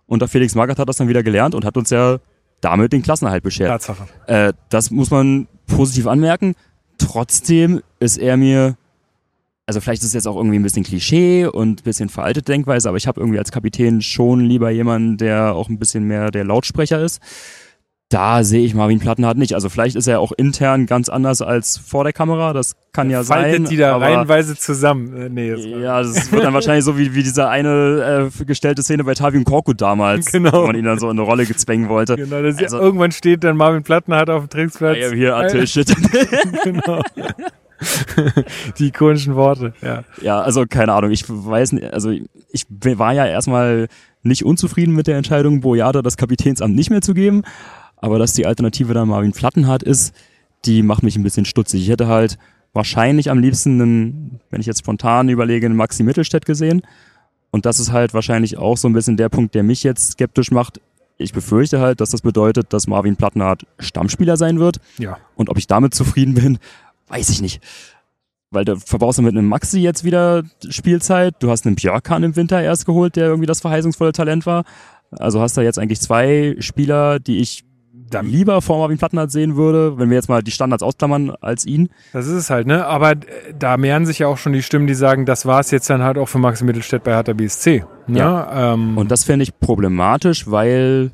Und 0.07 0.19
der 0.21 0.27
Felix 0.29 0.55
Magath 0.55 0.79
hat 0.79 0.87
das 0.89 0.97
dann 0.97 1.07
wieder 1.07 1.23
gelernt 1.23 1.53
und 1.55 1.65
hat 1.65 1.77
uns 1.77 1.89
ja 1.89 2.17
damit 2.61 2.93
den 2.93 3.01
Klassenerhalt 3.03 3.43
beschert. 3.43 3.69
Tatsache. 3.69 4.05
Äh, 4.27 4.53
das 4.69 4.89
muss 4.91 5.11
man 5.11 5.47
positiv 5.67 6.07
anmerken. 6.07 6.55
Trotzdem 6.97 7.81
ist 7.99 8.17
er 8.17 8.37
mir, 8.37 8.77
also 9.67 9.81
vielleicht 9.81 10.01
ist 10.01 10.09
es 10.09 10.13
jetzt 10.13 10.27
auch 10.27 10.35
irgendwie 10.35 10.57
ein 10.59 10.63
bisschen 10.63 10.83
Klischee 10.83 11.45
und 11.47 11.81
ein 11.81 11.83
bisschen 11.83 12.09
veraltete 12.09 12.51
Denkweise, 12.51 12.87
aber 12.87 12.97
ich 12.97 13.07
habe 13.07 13.19
irgendwie 13.19 13.39
als 13.39 13.51
Kapitän 13.51 14.01
schon 14.01 14.41
lieber 14.41 14.69
jemanden, 14.69 15.17
der 15.17 15.55
auch 15.55 15.69
ein 15.69 15.79
bisschen 15.79 16.03
mehr 16.03 16.29
der 16.31 16.43
Lautsprecher 16.43 17.01
ist. 17.01 17.19
Da 18.09 18.43
sehe 18.43 18.63
ich 18.63 18.75
Marvin 18.75 18.99
Plattenhardt 18.99 19.35
nicht. 19.39 19.55
Also 19.55 19.67
vielleicht 19.67 19.95
ist 19.95 20.05
er 20.05 20.19
auch 20.19 20.31
intern 20.31 20.85
ganz 20.85 21.09
anders 21.09 21.41
als 21.41 21.75
vor 21.79 22.03
der 22.03 22.13
Kamera. 22.13 22.53
Das 22.53 22.75
kann 22.93 23.09
ja 23.09 23.23
sein. 23.23 23.41
Faltet 23.45 23.71
die 23.71 23.77
da 23.77 23.97
reihenweise 23.97 24.55
zusammen. 24.55 25.17
Äh, 25.17 25.29
nee, 25.29 25.49
das 25.49 25.65
ja, 25.65 26.01
das 26.03 26.31
wird 26.31 26.43
dann 26.43 26.53
wahrscheinlich 26.53 26.85
so 26.85 26.99
wie, 26.99 27.15
wie 27.15 27.23
diese 27.23 27.49
eine 27.49 28.29
äh, 28.39 28.45
gestellte 28.45 28.83
Szene 28.83 29.03
bei 29.03 29.15
Tavium 29.15 29.43
Korkut 29.43 29.81
damals, 29.81 30.27
Genau. 30.31 30.61
wo 30.61 30.67
man 30.67 30.75
ihn 30.75 30.85
dann 30.85 30.99
so 30.99 31.07
in 31.09 31.17
eine 31.17 31.23
Rolle 31.27 31.47
gezwängen 31.47 31.89
wollte. 31.89 32.15
Genau, 32.15 32.35
Also- 32.35 32.79
irgendwann 32.79 33.11
steht 33.11 33.43
dann 33.43 33.57
Marvin 33.57 33.81
Plattenhardt 33.81 34.29
auf 34.29 34.43
dem 34.43 34.49
Trainingsplatz. 34.49 34.97
I 34.97 35.05
am 35.05 35.13
here 35.13 35.35
until 35.35 35.65
shit. 35.65 35.91
genau. 36.63 37.01
Die 38.79 38.87
ikonischen 38.87 39.35
Worte, 39.35 39.73
ja. 39.81 40.03
Ja, 40.21 40.41
also 40.41 40.65
keine 40.67 40.93
Ahnung, 40.93 41.11
ich 41.11 41.25
weiß 41.27 41.73
nicht, 41.73 41.93
also 41.93 42.09
ich 42.51 42.65
war 42.69 43.13
ja 43.13 43.25
erstmal 43.25 43.87
nicht 44.23 44.43
unzufrieden 44.45 44.93
mit 44.95 45.07
der 45.07 45.17
Entscheidung, 45.17 45.61
Boyata 45.61 46.01
das 46.01 46.17
Kapitänsamt 46.17 46.75
nicht 46.75 46.89
mehr 46.89 47.01
zu 47.01 47.13
geben, 47.13 47.43
aber 47.97 48.19
dass 48.19 48.33
die 48.33 48.45
Alternative 48.45 48.93
dann 48.93 49.07
Marvin 49.09 49.31
Plattenhardt 49.33 49.83
ist, 49.83 50.13
die 50.65 50.81
macht 50.81 51.03
mich 51.03 51.15
ein 51.15 51.23
bisschen 51.23 51.45
stutzig. 51.45 51.81
Ich 51.83 51.89
hätte 51.89 52.07
halt 52.07 52.37
wahrscheinlich 52.73 53.29
am 53.29 53.39
liebsten 53.39 53.81
einen, 53.81 54.39
wenn 54.49 54.61
ich 54.61 54.67
jetzt 54.67 54.79
spontan 54.79 55.29
überlege, 55.29 55.65
einen 55.65 55.75
Maxi 55.75 56.03
Mittelstädt 56.03 56.45
gesehen 56.45 56.81
und 57.51 57.65
das 57.65 57.79
ist 57.79 57.91
halt 57.91 58.13
wahrscheinlich 58.13 58.57
auch 58.57 58.77
so 58.77 58.87
ein 58.89 58.93
bisschen 58.93 59.15
der 59.17 59.29
Punkt, 59.29 59.55
der 59.55 59.63
mich 59.63 59.83
jetzt 59.83 60.13
skeptisch 60.13 60.51
macht. 60.51 60.81
Ich 61.17 61.31
befürchte 61.31 61.79
halt, 61.79 62.01
dass 62.01 62.09
das 62.09 62.21
bedeutet, 62.21 62.73
dass 62.73 62.87
Marvin 62.87 63.15
Plattenhardt 63.15 63.65
Stammspieler 63.79 64.35
sein 64.35 64.59
wird 64.59 64.79
Ja. 64.97 65.17
und 65.35 65.49
ob 65.49 65.57
ich 65.57 65.65
damit 65.67 65.93
zufrieden 65.93 66.33
bin, 66.33 66.57
weiß 67.07 67.29
ich 67.29 67.41
nicht. 67.41 67.61
Weil 68.51 68.65
du 68.65 68.77
verbrauchst 68.77 69.17
du 69.17 69.23
mit 69.23 69.33
einem 69.33 69.47
Maxi 69.47 69.79
jetzt 69.79 70.03
wieder 70.03 70.43
Spielzeit. 70.69 71.35
Du 71.39 71.49
hast 71.49 71.65
einen 71.65 71.75
Björkan 71.75 72.23
im 72.23 72.35
Winter 72.35 72.61
erst 72.61 72.85
geholt, 72.85 73.15
der 73.15 73.25
irgendwie 73.27 73.47
das 73.47 73.61
verheißungsvolle 73.61 74.11
Talent 74.13 74.45
war. 74.45 74.63
Also 75.11 75.41
hast 75.41 75.57
du 75.57 75.61
jetzt 75.61 75.79
eigentlich 75.79 75.99
zwei 75.99 76.55
Spieler, 76.59 77.19
die 77.19 77.39
ich 77.39 77.65
dann 78.09 78.27
lieber 78.27 78.61
vor 78.61 78.77
Marvin 78.79 78.97
Plattenhardt 78.97 79.31
sehen 79.31 79.55
würde, 79.55 79.97
wenn 79.97 80.09
wir 80.09 80.15
jetzt 80.15 80.29
mal 80.29 80.43
die 80.43 80.51
Standards 80.51 80.83
ausklammern, 80.83 81.33
als 81.41 81.65
ihn. 81.65 81.89
Das 82.13 82.27
ist 82.27 82.33
es 82.33 82.49
halt, 82.49 82.67
ne? 82.67 82.85
Aber 82.85 83.11
äh, 83.11 83.15
da 83.57 83.77
mehren 83.77 84.05
sich 84.05 84.19
ja 84.19 84.27
auch 84.27 84.37
schon 84.37 84.53
die 84.53 84.61
Stimmen, 84.61 84.87
die 84.87 84.93
sagen, 84.93 85.25
das 85.25 85.45
war 85.45 85.59
es 85.59 85.71
jetzt 85.71 85.89
dann 85.89 86.03
halt 86.03 86.17
auch 86.17 86.27
für 86.27 86.37
Max 86.37 86.61
Mittelstädt 86.61 87.03
bei 87.03 87.11
Hertha 87.13 87.33
BSC. 87.33 87.83
Ne? 88.07 88.19
Ja. 88.19 88.73
Ähm, 88.73 88.97
Und 88.97 89.11
das 89.11 89.23
fände 89.23 89.43
ich 89.43 89.59
problematisch, 89.59 90.49
weil, 90.49 91.11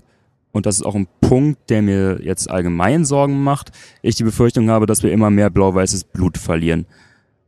und 0.52 0.66
das 0.66 0.76
ist 0.76 0.84
auch 0.84 0.96
ein 0.96 1.08
Punkt, 1.22 1.70
der 1.70 1.82
mir 1.82 2.20
jetzt 2.22 2.50
allgemein 2.50 3.06
Sorgen 3.06 3.44
macht, 3.44 3.72
ich 4.02 4.16
die 4.16 4.24
Befürchtung 4.24 4.70
habe, 4.70 4.86
dass 4.86 5.04
wir 5.04 5.12
immer 5.12 5.30
mehr 5.30 5.50
blau-weißes 5.50 6.06
Blut 6.06 6.38
verlieren. 6.38 6.86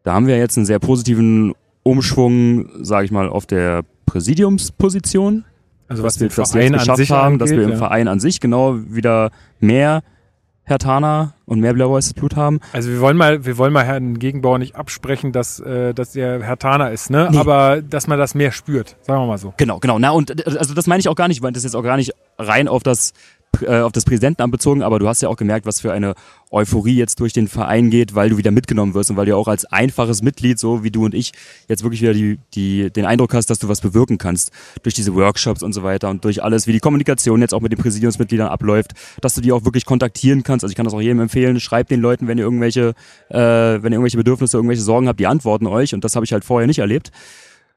Da 0.04 0.14
haben 0.14 0.28
wir 0.28 0.38
jetzt 0.38 0.58
einen 0.58 0.66
sehr 0.66 0.80
positiven 0.80 1.54
Umschwung, 1.84 2.70
sage 2.84 3.06
ich 3.06 3.12
mal, 3.12 3.28
auf 3.28 3.46
der 3.46 3.84
Präsidiumsposition. 4.06 5.46
also 5.88 6.04
dass 6.04 6.16
was 6.16 6.22
wir 6.22 6.62
den 6.62 6.74
das 6.74 6.86
jetzt 6.86 6.98
geschafft 6.98 7.10
haben, 7.12 7.40
dass 7.40 7.52
wir 7.52 7.64
im 7.64 7.72
ja. 7.72 7.78
Verein 7.78 8.08
an 8.08 8.20
sich 8.20 8.40
genau 8.40 8.78
wieder 8.90 9.32
mehr 9.60 10.04
Hertaner 10.66 11.34
und 11.46 11.60
mehr 11.60 11.74
blau-weißes 11.74 12.14
Blut 12.14 12.36
haben. 12.36 12.60
Also 12.72 12.90
wir 12.90 13.02
wollen 13.02 13.18
mal, 13.18 13.46
wir 13.46 13.58
wollen 13.58 13.74
mal 13.74 13.84
Herrn 13.84 14.18
Gegenbauer 14.18 14.60
nicht 14.60 14.76
absprechen, 14.76 15.32
dass, 15.32 15.60
äh, 15.60 15.94
dass 15.94 16.16
er 16.16 16.42
Herr 16.42 16.58
Taner 16.58 16.92
ist, 16.92 17.10
ne? 17.10 17.28
Nee. 17.32 17.38
Aber 17.38 17.82
dass 17.82 18.08
man 18.08 18.18
das 18.18 18.34
mehr 18.34 18.52
spürt, 18.52 18.96
sagen 19.02 19.22
wir 19.22 19.28
mal 19.28 19.38
so. 19.38 19.54
Genau, 19.58 19.80
genau. 19.80 20.00
Na 20.00 20.12
und 20.12 20.32
äh, 20.32 20.58
also 20.58 20.74
das 20.74 20.88
meine 20.88 21.02
ich 21.02 21.10
auch 21.10 21.16
gar 21.16 21.28
nicht, 21.28 21.42
weil 21.42 21.52
das 21.52 21.64
jetzt 21.64 21.76
auch 21.76 21.84
gar 21.84 21.98
nicht 21.98 22.14
rein 22.38 22.68
auf 22.68 22.82
das 22.84 23.14
äh, 23.62 23.82
auf 23.82 23.92
das 23.92 24.06
Präsidentenamt 24.06 24.52
bezogen, 24.52 24.82
aber 24.82 25.00
du 25.00 25.08
hast 25.08 25.22
ja 25.22 25.30
auch 25.30 25.36
gemerkt, 25.36 25.66
was 25.66 25.82
für 25.82 25.92
eine 25.92 26.16
Euphorie 26.52 26.96
jetzt 26.96 27.20
durch 27.20 27.34
den 27.34 27.48
Verein 27.48 27.90
geht, 27.90 28.16
weil 28.16 28.30
du 28.30 28.38
wieder 28.38 28.52
mitgenommen 28.52 28.94
wirst 28.94 29.12
und 29.12 29.18
weil 29.18 29.26
du 29.26 29.36
auch 29.36 29.48
als 29.48 29.66
einfaches 29.66 30.22
Mitglied, 30.22 30.60
so 30.60 30.84
wie 30.84 30.92
du 30.92 31.06
und 31.06 31.14
ich, 31.14 31.32
jetzt 31.68 31.84
wirklich 31.84 32.02
wieder 32.02 32.14
die, 32.14 32.40
die, 32.54 32.92
den 32.92 33.06
Eindruck 33.06 33.34
hast, 33.34 33.50
dass 33.50 33.60
du 33.60 33.70
was 33.70 33.82
bewirken 33.82 34.18
kannst. 34.18 34.52
Durch 34.84 34.96
diese 34.96 35.14
Workshops 35.16 35.64
und 35.64 35.74
so 35.74 35.84
weiter 35.84 36.10
und 36.10 36.24
durch 36.26 36.44
alles, 36.44 36.68
wie 36.68 36.72
die 36.72 36.80
Kommunikation 36.80 37.42
jetzt 37.42 37.54
auch 37.54 37.62
mit 37.62 37.72
den 37.72 37.80
Präsidiumsmitgliedern 37.80 38.48
abläuft, 38.48 38.94
dass 39.22 39.36
du 39.36 39.42
die 39.42 39.52
auch 39.52 39.66
wirklich 39.66 39.86
kontaktieren 39.86 40.44
kannst. 40.44 40.64
Also 40.64 40.72
ich 40.72 40.76
kann 40.76 40.86
das 40.86 40.94
auch 40.94 41.02
jedem 41.02 41.20
empfehlen, 41.20 41.60
schreibt 41.60 41.92
den 41.92 42.02
Leuten, 42.02 42.28
wenn 42.28 42.38
ihr 42.38 42.44
irgendwelche, 42.44 42.94
äh, 43.30 43.38
wenn 43.38 43.92
ihr 43.92 43.98
irgendwelche 43.98 44.18
Bedürfnisse, 44.18 44.58
irgendwelche 44.58 44.84
Sorgen 44.84 45.08
habt, 45.08 45.20
die 45.20 45.28
antworten 45.28 45.68
euch 45.68 45.94
und 45.94 46.04
das 46.04 46.16
habe 46.16 46.26
ich 46.26 46.34
halt 46.34 46.44
vorher 46.44 46.68
nicht 46.68 46.80
erlebt. 46.80 47.12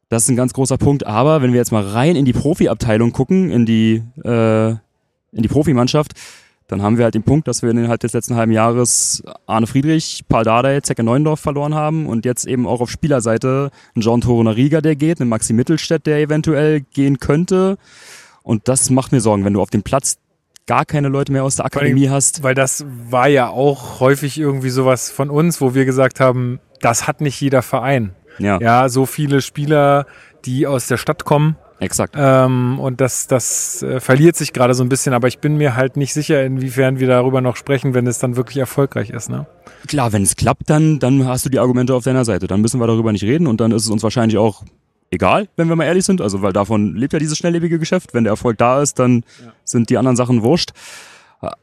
Das 0.08 0.22
ist 0.22 0.28
ein 0.28 0.36
ganz 0.36 0.52
großer 0.52 0.78
Punkt. 0.78 1.04
Aber 1.06 1.42
wenn 1.42 1.52
wir 1.52 1.58
jetzt 1.58 1.72
mal 1.72 1.84
rein 1.84 2.14
in 2.14 2.24
die 2.24 2.32
Profiabteilung 2.32 3.12
gucken, 3.12 3.50
in 3.50 3.66
die, 3.66 4.02
äh, 4.22 4.76
in 5.36 5.42
die 5.42 5.48
Profimannschaft, 5.48 6.12
dann 6.68 6.82
haben 6.82 6.98
wir 6.98 7.04
halt 7.04 7.14
den 7.14 7.22
Punkt, 7.22 7.46
dass 7.46 7.62
wir 7.62 7.70
innerhalb 7.70 8.00
des 8.00 8.12
letzten 8.12 8.34
halben 8.34 8.50
Jahres 8.50 9.22
Arne 9.46 9.68
Friedrich, 9.68 10.24
Paul 10.28 10.42
Dardai, 10.42 10.80
Zecke 10.80 11.04
Neuendorf 11.04 11.38
verloren 11.38 11.74
haben 11.74 12.06
und 12.06 12.24
jetzt 12.24 12.46
eben 12.46 12.66
auch 12.66 12.80
auf 12.80 12.90
Spielerseite 12.90 13.70
einen 13.94 14.02
Jean 14.02 14.20
Torunariga, 14.20 14.80
der 14.80 14.96
geht, 14.96 15.20
einen 15.20 15.30
Maxi 15.30 15.52
Mittelstädt, 15.52 16.06
der 16.06 16.18
eventuell 16.18 16.80
gehen 16.80 17.20
könnte. 17.20 17.78
Und 18.42 18.68
das 18.68 18.90
macht 18.90 19.12
mir 19.12 19.20
Sorgen, 19.20 19.44
wenn 19.44 19.52
du 19.52 19.60
auf 19.60 19.70
dem 19.70 19.82
Platz 19.82 20.18
gar 20.66 20.84
keine 20.84 21.08
Leute 21.08 21.30
mehr 21.30 21.44
aus 21.44 21.56
der 21.56 21.66
Akademie 21.66 22.08
hast. 22.08 22.42
Weil 22.42 22.54
das 22.54 22.84
war 23.10 23.28
ja 23.28 23.48
auch 23.48 24.00
häufig 24.00 24.38
irgendwie 24.38 24.70
sowas 24.70 25.10
von 25.10 25.30
uns, 25.30 25.60
wo 25.60 25.74
wir 25.74 25.84
gesagt 25.84 26.18
haben, 26.18 26.58
das 26.80 27.06
hat 27.06 27.20
nicht 27.20 27.40
jeder 27.40 27.62
Verein. 27.62 28.14
Ja, 28.38 28.58
Ja, 28.60 28.88
so 28.88 29.06
viele 29.06 29.40
Spieler, 29.40 30.06
die 30.44 30.66
aus 30.66 30.88
der 30.88 30.96
Stadt 30.96 31.24
kommen. 31.24 31.56
Exakt. 31.80 32.14
Ähm, 32.16 32.78
und 32.78 33.00
das, 33.00 33.26
das 33.26 33.82
äh, 33.82 34.00
verliert 34.00 34.36
sich 34.36 34.52
gerade 34.52 34.74
so 34.74 34.82
ein 34.82 34.88
bisschen, 34.88 35.14
aber 35.14 35.28
ich 35.28 35.38
bin 35.38 35.56
mir 35.56 35.76
halt 35.76 35.96
nicht 35.96 36.12
sicher, 36.12 36.44
inwiefern 36.44 36.98
wir 36.98 37.08
darüber 37.08 37.40
noch 37.40 37.56
sprechen, 37.56 37.94
wenn 37.94 38.06
es 38.06 38.18
dann 38.18 38.36
wirklich 38.36 38.58
erfolgreich 38.58 39.10
ist. 39.10 39.28
Ne? 39.28 39.46
Klar, 39.86 40.12
wenn 40.12 40.22
es 40.22 40.36
klappt, 40.36 40.70
dann, 40.70 40.98
dann 40.98 41.26
hast 41.26 41.44
du 41.44 41.50
die 41.50 41.58
Argumente 41.58 41.94
auf 41.94 42.04
deiner 42.04 42.24
Seite. 42.24 42.46
Dann 42.46 42.60
müssen 42.60 42.80
wir 42.80 42.86
darüber 42.86 43.12
nicht 43.12 43.24
reden 43.24 43.46
und 43.46 43.60
dann 43.60 43.72
ist 43.72 43.84
es 43.84 43.90
uns 43.90 44.02
wahrscheinlich 44.02 44.38
auch 44.38 44.62
egal, 45.10 45.48
wenn 45.56 45.68
wir 45.68 45.76
mal 45.76 45.84
ehrlich 45.84 46.04
sind. 46.04 46.20
Also, 46.20 46.42
weil 46.42 46.52
davon 46.52 46.94
lebt 46.94 47.12
ja 47.12 47.18
dieses 47.18 47.38
schnelllebige 47.38 47.78
Geschäft. 47.78 48.14
Wenn 48.14 48.24
der 48.24 48.32
Erfolg 48.32 48.58
da 48.58 48.82
ist, 48.82 48.98
dann 48.98 49.24
sind 49.64 49.90
die 49.90 49.98
anderen 49.98 50.16
Sachen 50.16 50.42
wurscht. 50.42 50.72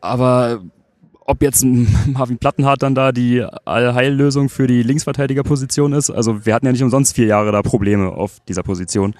Aber 0.01 0.61
ob 1.25 1.41
jetzt 1.41 1.63
Marvin 1.65 2.37
Plattenhardt 2.37 2.83
dann 2.83 2.95
da 2.95 3.11
die 3.11 3.45
Allheillösung 3.65 4.49
für 4.49 4.67
die 4.67 4.83
Linksverteidigerposition 4.83 5.93
ist, 5.93 6.09
also 6.09 6.45
wir 6.45 6.53
hatten 6.53 6.65
ja 6.65 6.71
nicht 6.71 6.83
umsonst 6.83 7.15
vier 7.15 7.27
Jahre 7.27 7.51
da 7.51 7.61
Probleme 7.61 8.09
auf 8.09 8.39
dieser 8.47 8.63
Position. 8.63 9.15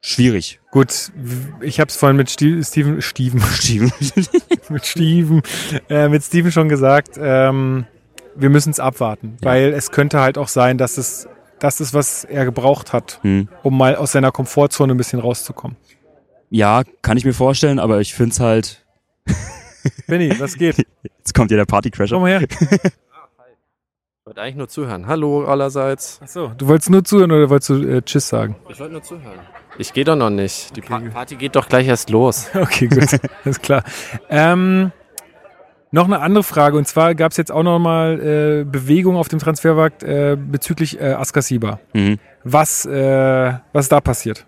Schwierig. 0.00 0.60
Gut, 0.70 1.10
ich 1.60 1.80
habe 1.80 1.88
es 1.88 1.96
vorhin 1.96 2.16
mit 2.16 2.30
Steven, 2.30 2.62
Steven, 2.62 3.00
Steven. 3.00 3.92
mit 4.68 4.86
Steven, 4.86 5.42
äh, 5.88 6.08
mit 6.08 6.22
Steven 6.22 6.52
schon 6.52 6.68
gesagt, 6.68 7.18
ähm, 7.20 7.86
wir 8.36 8.50
müssen 8.50 8.70
es 8.70 8.78
abwarten, 8.80 9.36
weil 9.42 9.72
es 9.72 9.90
könnte 9.90 10.20
halt 10.20 10.38
auch 10.38 10.48
sein, 10.48 10.78
dass 10.78 10.98
es 10.98 11.28
das 11.58 11.80
ist, 11.80 11.92
was 11.92 12.22
er 12.22 12.44
gebraucht 12.44 12.92
hat, 12.92 13.18
Hm. 13.22 13.48
um 13.64 13.76
mal 13.76 13.96
aus 13.96 14.12
seiner 14.12 14.30
Komfortzone 14.30 14.94
ein 14.94 14.96
bisschen 14.96 15.18
rauszukommen. 15.18 15.76
Ja, 16.50 16.84
kann 17.02 17.16
ich 17.16 17.24
mir 17.24 17.34
vorstellen, 17.34 17.80
aber 17.80 18.00
ich 18.00 18.14
find's 18.14 18.38
halt, 18.38 18.84
Benny, 20.06 20.32
was 20.38 20.54
geht? 20.56 20.76
jetzt 21.18 21.34
kommt 21.34 21.50
ja 21.50 21.56
der 21.56 21.64
Partycrasher. 21.66 22.14
Komm 22.14 22.22
mal 22.22 22.38
her. 22.38 22.48
Ich 24.28 24.30
wollte 24.30 24.42
eigentlich 24.42 24.56
nur 24.56 24.68
zuhören. 24.68 25.06
Hallo 25.06 25.46
allerseits. 25.46 26.20
Achso, 26.22 26.48
du 26.48 26.68
wolltest 26.68 26.90
nur 26.90 27.02
zuhören 27.02 27.32
oder 27.32 27.48
wolltest 27.48 27.70
du 27.70 27.76
äh, 27.76 28.02
Tschüss 28.02 28.28
sagen? 28.28 28.56
Ich 28.68 28.78
wollte 28.78 28.92
nur 28.92 29.02
zuhören. 29.02 29.38
Ich 29.78 29.94
gehe 29.94 30.04
doch 30.04 30.16
noch 30.16 30.28
nicht. 30.28 30.76
Die 30.76 30.82
pa 30.82 31.00
Party 31.00 31.36
geht 31.36 31.56
doch 31.56 31.66
gleich 31.66 31.88
erst 31.88 32.10
los. 32.10 32.50
Okay, 32.54 32.88
gut, 32.88 33.18
alles 33.46 33.62
klar. 33.62 33.84
Ähm, 34.28 34.92
noch 35.92 36.04
eine 36.04 36.20
andere 36.20 36.44
Frage 36.44 36.76
und 36.76 36.86
zwar 36.86 37.14
gab 37.14 37.30
es 37.30 37.38
jetzt 37.38 37.50
auch 37.50 37.62
noch 37.62 37.78
mal 37.78 38.20
äh, 38.20 38.64
Bewegung 38.64 39.16
auf 39.16 39.28
dem 39.28 39.38
Transfermarkt 39.38 40.02
äh, 40.02 40.36
bezüglich 40.38 41.00
äh, 41.00 41.14
Askasiba. 41.14 41.80
Mhm. 41.94 42.18
Was, 42.44 42.84
äh, 42.84 43.54
was 43.72 43.86
ist 43.86 43.92
da 43.92 44.02
passiert? 44.02 44.44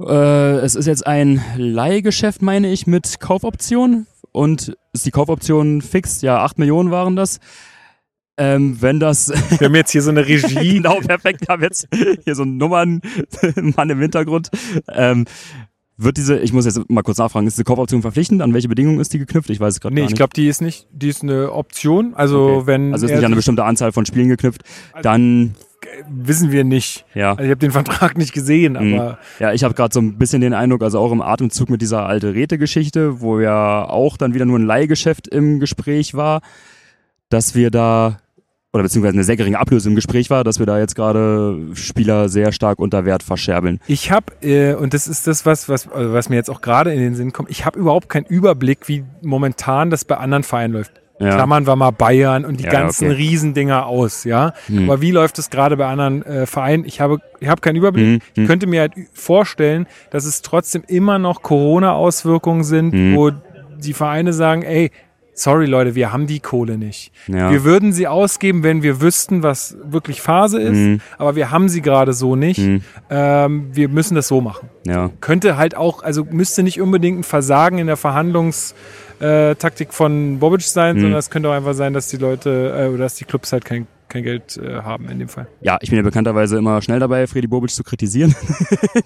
Äh, 0.00 0.58
es 0.58 0.76
ist 0.76 0.86
jetzt 0.86 1.08
ein 1.08 1.42
Leihgeschäft, 1.56 2.40
meine 2.40 2.70
ich, 2.70 2.86
mit 2.86 3.18
Kaufoption. 3.18 4.06
Und 4.30 4.76
ist 4.92 5.06
die 5.06 5.10
Kaufoption 5.10 5.82
fix? 5.82 6.22
Ja, 6.22 6.44
8 6.44 6.60
Millionen 6.60 6.92
waren 6.92 7.16
das. 7.16 7.40
Ähm, 8.36 8.76
wenn 8.80 8.98
das. 9.00 9.28
Wir 9.58 9.66
haben 9.68 9.74
jetzt 9.76 9.92
hier 9.92 10.02
so 10.02 10.10
eine 10.10 10.26
Regie. 10.26 10.74
genau, 10.74 10.98
perfekt. 11.00 11.40
Ich 11.42 11.48
habe 11.48 11.62
jetzt 11.62 11.86
hier 12.24 12.34
so 12.34 12.42
einen 12.42 12.56
Nummernmann 12.56 13.90
im 13.90 14.00
Hintergrund. 14.00 14.50
Ähm, 14.88 15.24
wird 15.96 16.16
diese, 16.16 16.38
ich 16.40 16.52
muss 16.52 16.64
jetzt 16.64 16.90
mal 16.90 17.02
kurz 17.02 17.18
nachfragen, 17.18 17.46
ist 17.46 17.54
diese 17.56 17.62
Kaufoption 17.64 18.02
verpflichtend? 18.02 18.42
An 18.42 18.52
welche 18.52 18.66
Bedingungen 18.68 18.98
ist 18.98 19.12
die 19.12 19.18
geknüpft? 19.20 19.48
Ich 19.50 19.60
weiß 19.60 19.74
es 19.74 19.80
gerade 19.80 19.94
Nee, 19.94 20.00
gar 20.00 20.06
ich 20.06 20.10
nicht. 20.10 20.16
glaube, 20.16 20.32
die 20.34 20.48
ist 20.48 20.60
nicht, 20.60 20.88
die 20.90 21.08
ist 21.08 21.22
eine 21.22 21.52
Option. 21.52 22.14
Also 22.14 22.46
Okay. 22.56 22.66
wenn 22.66 22.92
also 22.92 23.06
ist 23.06 23.12
nicht 23.12 23.18
an 23.20 23.26
eine 23.26 23.36
bestimmte 23.36 23.64
Anzahl 23.64 23.92
von 23.92 24.04
Spielen 24.04 24.28
geknüpft. 24.28 24.62
Also- 24.92 25.02
Dann, 25.04 25.54
wissen 26.10 26.50
wir 26.50 26.64
nicht. 26.64 27.04
ja. 27.14 27.30
Also 27.30 27.44
ich 27.44 27.50
habe 27.50 27.60
den 27.60 27.70
Vertrag 27.70 28.18
nicht 28.18 28.32
gesehen, 28.32 28.72
Mhm. 28.72 28.94
aber 28.98 29.18
Ja, 29.38 29.52
ich 29.52 29.62
habe 29.62 29.74
gerade 29.74 29.94
so 29.94 30.00
ein 30.00 30.18
bisschen 30.18 30.40
den 30.40 30.52
Eindruck, 30.54 30.82
also 30.82 30.98
auch 30.98 31.12
im 31.12 31.22
Atemzug 31.22 31.70
mit 31.70 31.80
dieser 31.80 32.06
alte 32.06 32.34
Räte-Geschichte, 32.34 33.20
wo 33.20 33.38
ja 33.38 33.84
auch 33.88 34.16
dann 34.16 34.34
wieder 34.34 34.46
nur 34.46 34.58
ein 34.58 34.66
Leihgeschäft 34.66 35.28
im 35.28 35.60
Gespräch 35.60 36.14
war, 36.14 36.40
dass 37.28 37.54
wir 37.54 37.70
da, 37.70 38.18
oder 38.74 38.82
beziehungsweise 38.82 39.14
eine 39.14 39.22
sehr 39.22 39.36
geringe 39.36 39.58
Ablöse 39.58 39.88
im 39.88 39.94
Gespräch 39.94 40.30
war, 40.30 40.42
dass 40.42 40.58
wir 40.58 40.66
da 40.66 40.80
jetzt 40.80 40.96
gerade 40.96 41.56
Spieler 41.74 42.28
sehr 42.28 42.50
stark 42.50 42.80
unter 42.80 43.04
Wert 43.04 43.22
verscherbeln. 43.22 43.78
Ich 43.86 44.10
habe, 44.10 44.32
äh, 44.42 44.74
und 44.74 44.92
das 44.94 45.06
ist 45.06 45.28
das, 45.28 45.46
was, 45.46 45.68
was, 45.68 45.88
also 45.88 46.12
was 46.12 46.28
mir 46.28 46.34
jetzt 46.34 46.50
auch 46.50 46.60
gerade 46.60 46.92
in 46.92 46.98
den 46.98 47.14
Sinn 47.14 47.32
kommt, 47.32 47.50
ich 47.50 47.64
habe 47.64 47.78
überhaupt 47.78 48.08
keinen 48.08 48.26
Überblick, 48.26 48.88
wie 48.88 49.04
momentan 49.22 49.90
das 49.90 50.04
bei 50.04 50.16
anderen 50.16 50.42
Vereinen 50.42 50.74
läuft. 50.74 50.92
Ja. 51.20 51.36
Klammern 51.36 51.68
wir 51.68 51.76
mal 51.76 51.92
Bayern 51.92 52.44
und 52.44 52.58
die 52.58 52.64
Ja, 52.64 52.70
ganzen 52.72 53.06
okay. 53.06 53.14
Riesendinger 53.16 53.86
aus, 53.86 54.24
ja. 54.24 54.52
Hm. 54.66 54.90
Aber 54.90 55.00
wie 55.00 55.12
läuft 55.12 55.38
es 55.38 55.48
gerade 55.48 55.76
bei 55.76 55.86
anderen 55.86 56.24
äh, 56.26 56.44
Vereinen? 56.46 56.84
Ich 56.84 57.00
habe, 57.00 57.18
ich 57.38 57.46
habe 57.46 57.60
keinen 57.60 57.76
Überblick. 57.76 58.04
Hm, 58.04 58.20
Ich 58.32 58.40
hm. 58.40 58.46
könnte 58.48 58.66
mir 58.66 58.80
halt 58.80 58.94
vorstellen, 59.12 59.86
dass 60.10 60.24
es 60.24 60.42
trotzdem 60.42 60.82
immer 60.88 61.20
noch 61.20 61.42
Corona-Auswirkungen 61.42 62.64
sind, 62.64 62.92
Hm. 62.92 63.14
wo 63.14 63.30
die 63.78 63.92
Vereine 63.92 64.32
sagen, 64.32 64.62
ey, 64.62 64.90
sorry 65.34 65.66
Leute, 65.66 65.94
wir 65.94 66.12
haben 66.12 66.26
die 66.26 66.40
Kohle 66.40 66.78
nicht. 66.78 67.12
Ja. 67.26 67.50
Wir 67.50 67.64
würden 67.64 67.92
sie 67.92 68.06
ausgeben, 68.06 68.62
wenn 68.62 68.82
wir 68.82 69.00
wüssten, 69.00 69.42
was 69.42 69.76
wirklich 69.84 70.20
Phase 70.22 70.60
ist, 70.60 70.76
Hm. 70.76 71.00
aber 71.18 71.34
wir 71.36 71.50
haben 71.50 71.68
sie 71.68 71.82
gerade 71.82 72.12
so 72.12 72.36
nicht. 72.36 72.58
Hm. 72.58 72.80
Ähm, 73.10 73.66
wir 73.72 73.88
müssen 73.88 74.14
das 74.14 74.28
so 74.28 74.40
machen. 74.40 74.68
Ja. 74.86 75.10
Könnte 75.20 75.56
halt 75.56 75.76
auch, 75.76 76.02
also 76.02 76.24
müsste 76.30 76.62
nicht 76.62 76.80
unbedingt 76.80 77.18
ein 77.20 77.24
Versagen 77.24 77.78
in 77.78 77.86
der 77.88 77.96
Verhandlungstaktik 77.96 79.92
von 79.92 80.38
Bobic 80.38 80.62
sein, 80.62 80.96
Hm. 80.96 81.02
sondern 81.02 81.18
es 81.18 81.30
könnte 81.30 81.48
auch 81.48 81.52
einfach 81.54 81.74
sein, 81.74 81.92
dass 81.94 82.08
die 82.08 82.16
Leute 82.16 82.74
äh, 82.76 82.88
oder 82.88 83.04
dass 83.04 83.14
die 83.16 83.24
Clubs 83.24 83.52
halt 83.52 83.64
kein, 83.64 83.86
kein 84.08 84.22
Geld 84.22 84.56
äh, 84.56 84.82
haben 84.82 85.08
in 85.08 85.18
dem 85.18 85.28
Fall. 85.28 85.48
ja, 85.60 85.78
ich 85.80 85.90
bin 85.90 85.96
ja 85.96 86.02
bekannterweise 86.02 86.58
immer 86.58 86.80
schnell 86.82 87.00
dabei, 87.00 87.26
Freddy 87.26 87.46
Bobic 87.46 87.70
zu 87.70 87.82
kritisieren. 87.82 88.34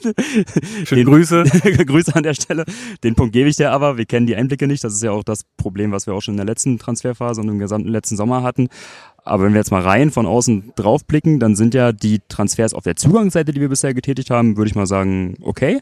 Schöne 0.85 1.05
Grüße. 1.05 1.45
Grüße 1.87 2.15
an 2.15 2.23
der 2.23 2.35
Stelle. 2.35 2.65
Den 3.05 3.15
Punkt 3.15 3.33
gebe 3.33 3.49
ich 3.49 3.57
dir 3.57 3.73
aber. 3.73 3.97
Wir 3.97 4.07
kennen 4.07 4.27
die 4.27 4.37
Einblicke 4.37 4.67
nicht. 4.67 4.85
Das 4.85 4.93
ist 4.95 5.03
ja 5.03 5.11
auch 5.11 5.25
das 5.25 5.45
Problem, 5.57 5.93
was 5.93 6.07
wir 6.07 6.15
auch 6.15 6.21
schon 6.21 6.35
in 6.35 6.39
der 6.39 6.47
letzten 6.47 6.79
Transferphase 6.79 7.41
und 7.41 7.49
im 7.49 7.59
gesamten 7.59 7.89
letzten 7.89 8.17
Sommer 8.17 8.43
hatten. 8.43 8.69
Aber 9.25 9.45
wenn 9.45 9.53
wir 9.53 9.59
jetzt 9.59 9.71
mal 9.71 9.83
rein 9.83 10.11
von 10.11 10.27
außen 10.27 10.73
drauf 10.75 11.05
blicken, 11.05 11.39
dann 11.39 11.55
sind 11.55 11.75
ja 11.75 11.93
die 11.93 12.21
Transfers 12.29 12.75
auf 12.75 12.85
der 12.85 12.97
Zugangsseite, 12.97 13.53
die 13.53 13.61
wir 13.61 13.69
bisher 13.69 13.95
getätigt 13.95 14.31
haben, 14.31 14.57
würde 14.57 14.71
ich 14.71 14.75
mal 14.75 14.87
sagen, 14.87 15.37
okay. 15.43 15.81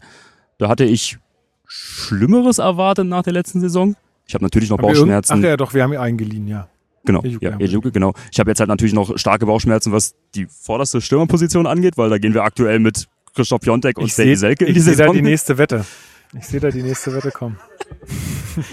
Da 0.59 0.69
hatte 0.69 0.85
ich 0.85 1.19
Schlimmeres 1.67 2.59
erwartet 2.59 3.07
nach 3.07 3.23
der 3.23 3.33
letzten 3.33 3.61
Saison. 3.61 3.95
Ich 4.27 4.35
habe 4.35 4.45
natürlich 4.45 4.71
noch 4.71 4.79
Bauchschmerzen. 4.79 5.35
Ach 5.39 5.43
ja, 5.43 5.57
doch, 5.57 5.75
wir 5.75 5.83
haben 5.83 5.93
ihn 5.93 5.99
eingeliehen, 5.99 6.49
ja. 6.49 6.69
Genau, 7.07 7.23
Ejuke 7.23 7.45
ja. 7.47 7.57
Ejuke, 7.59 7.93
genau. 7.93 8.13
Ich 8.31 8.39
habe 8.39 8.51
jetzt 8.51 8.59
halt 8.61 8.69
natürlich 8.69 8.93
noch 8.95 9.17
starke 9.17 9.47
Bauchschmerzen, 9.47 9.93
was 9.93 10.15
die 10.35 10.47
vorderste 10.47 11.01
Stürmerposition 11.01 11.67
angeht, 11.67 11.97
weil 11.97 12.11
da 12.11 12.19
gehen 12.19 12.35
wir 12.35 12.43
aktuell 12.45 12.79
mit 12.79 13.07
Christoph 13.35 13.61
Piontek 13.61 13.99
und 13.99 14.07
Ich 14.07 14.15
Sadie 14.15 14.31
sehe 14.31 14.37
Selke 14.37 14.65
in 14.67 14.75
die 14.75 14.79
ich 14.81 14.85
seh 14.85 14.91
da 14.93 14.97
Saison. 14.99 15.15
die 15.15 15.23
nächste 15.23 15.57
Wette. 15.59 15.85
Ich 16.39 16.47
sehe 16.47 16.61
da 16.61 16.71
die 16.71 16.83
nächste 16.83 17.15
Wette 17.15 17.31
kommen. 17.31 17.57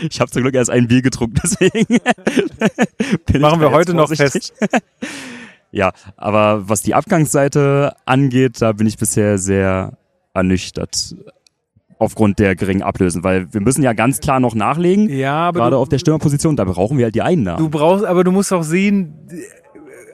Ich 0.10 0.22
habe 0.22 0.32
zum 0.32 0.44
Glück 0.44 0.56
erst 0.56 0.70
ein 0.70 0.88
Bier 0.88 1.02
getrunken, 1.02 1.36
deswegen 1.44 2.00
Machen 3.42 3.60
wir 3.60 3.72
heute 3.72 3.94
noch 3.94 4.08
vorsichtig. 4.08 4.54
ja, 5.72 5.92
aber 6.16 6.70
was 6.70 6.82
die 6.84 6.96
Abgangsseite 6.96 7.94
angeht, 8.06 8.62
da 8.62 8.72
bin 8.72 8.88
ich 8.88 8.98
bisher 8.98 9.38
sehr 9.38 9.98
ernüchtert 10.34 11.16
aufgrund 12.04 12.40
der 12.40 12.56
geringen 12.56 12.84
Ablösen, 12.84 13.24
weil 13.24 13.52
wir 13.54 13.62
müssen 13.62 13.82
ja 13.84 13.94
ganz 13.94 14.20
klar 14.20 14.40
noch 14.40 14.54
nachlegen, 14.56 15.10
Ja, 15.10 15.48
aber 15.48 15.60
gerade 15.62 15.76
du, 15.76 15.82
auf 15.82 15.90
der 15.90 15.98
Stürmerposition, 16.00 16.56
da 16.56 16.64
brauchen 16.66 16.98
wir 16.98 17.06
halt 17.06 17.16
die 17.16 17.22
Einnahmen. 17.24 17.58
du 17.58 17.70
brauchst, 17.70 18.06
aber 18.06 18.24
du 18.24 18.32
musst 18.32 18.54
auch 18.54 18.64
sehen, 18.64 19.14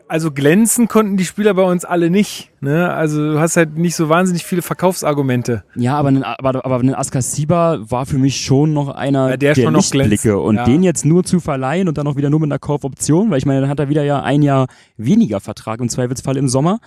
also 0.07 0.31
glänzen 0.31 0.87
konnten 0.87 1.17
die 1.17 1.25
Spieler 1.25 1.53
bei 1.53 1.61
uns 1.61 1.85
alle 1.85 2.09
nicht. 2.09 2.49
Ne? 2.61 2.91
Also 2.91 3.33
du 3.33 3.39
hast 3.39 3.57
halt 3.57 3.77
nicht 3.77 3.95
so 3.95 4.09
wahnsinnig 4.09 4.43
viele 4.43 4.63
Verkaufsargumente. 4.63 5.63
Ja, 5.75 5.97
aber 5.97 6.07
ein, 6.09 6.23
aber, 6.23 6.65
aber 6.65 6.79
ein 6.79 6.95
Askasiba 6.95 7.77
war 7.81 8.07
für 8.07 8.17
mich 8.17 8.41
schon 8.41 8.73
noch 8.73 8.89
einer 8.89 9.29
Ja, 9.29 9.37
der 9.37 9.53
schon 9.53 9.71
noch 9.73 9.87
glänzt. 9.87 10.09
Lichtblicke. 10.09 10.39
Und 10.39 10.55
Ja. 10.55 10.63
den 10.63 10.81
jetzt 10.81 11.05
nur 11.05 11.23
zu 11.23 11.39
verleihen 11.39 11.87
und 11.87 11.99
dann 11.99 12.05
noch 12.05 12.15
wieder 12.15 12.31
nur 12.31 12.39
mit 12.39 12.51
einer 12.51 12.57
Kaufoption, 12.57 13.29
weil 13.29 13.37
ich 13.37 13.45
meine, 13.45 13.61
dann 13.61 13.69
hat 13.69 13.79
er 13.79 13.89
wieder 13.89 14.03
ja 14.03 14.23
ein 14.23 14.41
Jahr 14.41 14.65
weniger 14.97 15.39
Vertrag 15.41 15.79
im 15.79 15.89
Zweifelsfall 15.89 16.37
im 16.37 16.47
Sommer. 16.47 16.79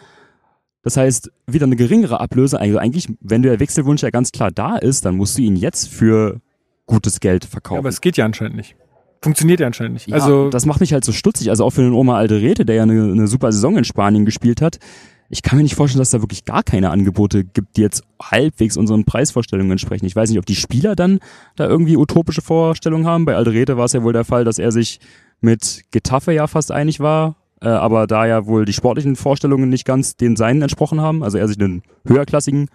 Das 0.82 0.96
heißt, 0.96 1.30
wieder 1.46 1.66
eine 1.66 1.76
geringere 1.76 2.20
Ablöse. 2.20 2.58
Also 2.60 2.78
eigentlich, 2.78 3.08
wenn 3.20 3.42
der 3.42 3.60
Wechselwunsch 3.60 4.02
ja 4.02 4.10
ganz 4.10 4.32
klar 4.32 4.50
da 4.50 4.76
ist, 4.76 5.04
dann 5.04 5.16
musst 5.16 5.38
du 5.38 5.42
ihn 5.42 5.56
jetzt 5.56 5.88
für 5.88 6.40
gutes 6.86 7.20
Geld 7.20 7.44
Ja, 7.44 7.50
verkaufen. 7.50 7.78
aber 7.78 7.88
es 7.88 8.00
geht 8.00 8.16
ja 8.16 8.24
anscheinend 8.24 8.56
nicht. 8.56 8.74
Funktioniert 9.22 9.60
ja 9.60 9.68
anscheinend 9.68 9.94
nicht. 9.94 10.08
Ja, 10.08 10.16
also 10.16 10.50
das 10.50 10.66
macht 10.66 10.80
mich 10.80 10.92
halt 10.92 11.04
so 11.04 11.12
stutzig. 11.12 11.50
Also 11.50 11.64
auch 11.64 11.70
für 11.70 11.82
den 11.82 11.92
Oma 11.92 12.16
Alderete, 12.16 12.64
der 12.64 12.74
ja 12.76 12.82
eine, 12.82 13.12
eine 13.12 13.28
super 13.28 13.52
Saison 13.52 13.76
in 13.76 13.84
Spanien 13.84 14.24
gespielt 14.24 14.60
hat. 14.60 14.78
Ich 15.28 15.42
kann 15.42 15.56
mir 15.56 15.62
nicht 15.62 15.76
vorstellen, 15.76 16.00
dass 16.00 16.10
da 16.10 16.20
wirklich 16.20 16.44
gar 16.44 16.62
keine 16.64 16.90
Angebote 16.90 17.44
gibt, 17.44 17.76
die 17.76 17.80
jetzt 17.80 18.02
halbwegs 18.20 18.76
unseren 18.76 19.04
Preisvorstellungen 19.04 19.70
entsprechen. 19.72 20.04
Ich 20.06 20.16
weiß 20.16 20.28
nicht, 20.28 20.38
ob 20.40 20.44
die 20.46 20.56
Spieler 20.56 20.96
dann 20.96 21.20
da 21.56 21.66
irgendwie 21.68 21.96
utopische 21.96 22.42
Vorstellungen 22.42 23.06
haben. 23.06 23.24
Bei 23.24 23.36
Alderete 23.36 23.76
war 23.76 23.84
es 23.86 23.92
ja 23.92 24.02
wohl 24.02 24.12
der 24.12 24.24
Fall, 24.24 24.44
dass 24.44 24.58
er 24.58 24.72
sich 24.72 24.98
mit 25.40 25.84
Getafe 25.92 26.32
ja 26.32 26.48
fast 26.48 26.70
einig 26.72 27.00
war, 27.00 27.36
äh, 27.62 27.68
aber 27.68 28.06
da 28.06 28.26
ja 28.26 28.46
wohl 28.46 28.64
die 28.64 28.72
sportlichen 28.72 29.16
Vorstellungen 29.16 29.68
nicht 29.68 29.84
ganz 29.86 30.16
den 30.16 30.36
seinen 30.36 30.60
entsprochen 30.62 31.00
haben, 31.00 31.22
also 31.22 31.38
er 31.38 31.48
sich 31.48 31.58
einen 31.60 31.82
höherklassigen 32.06 32.68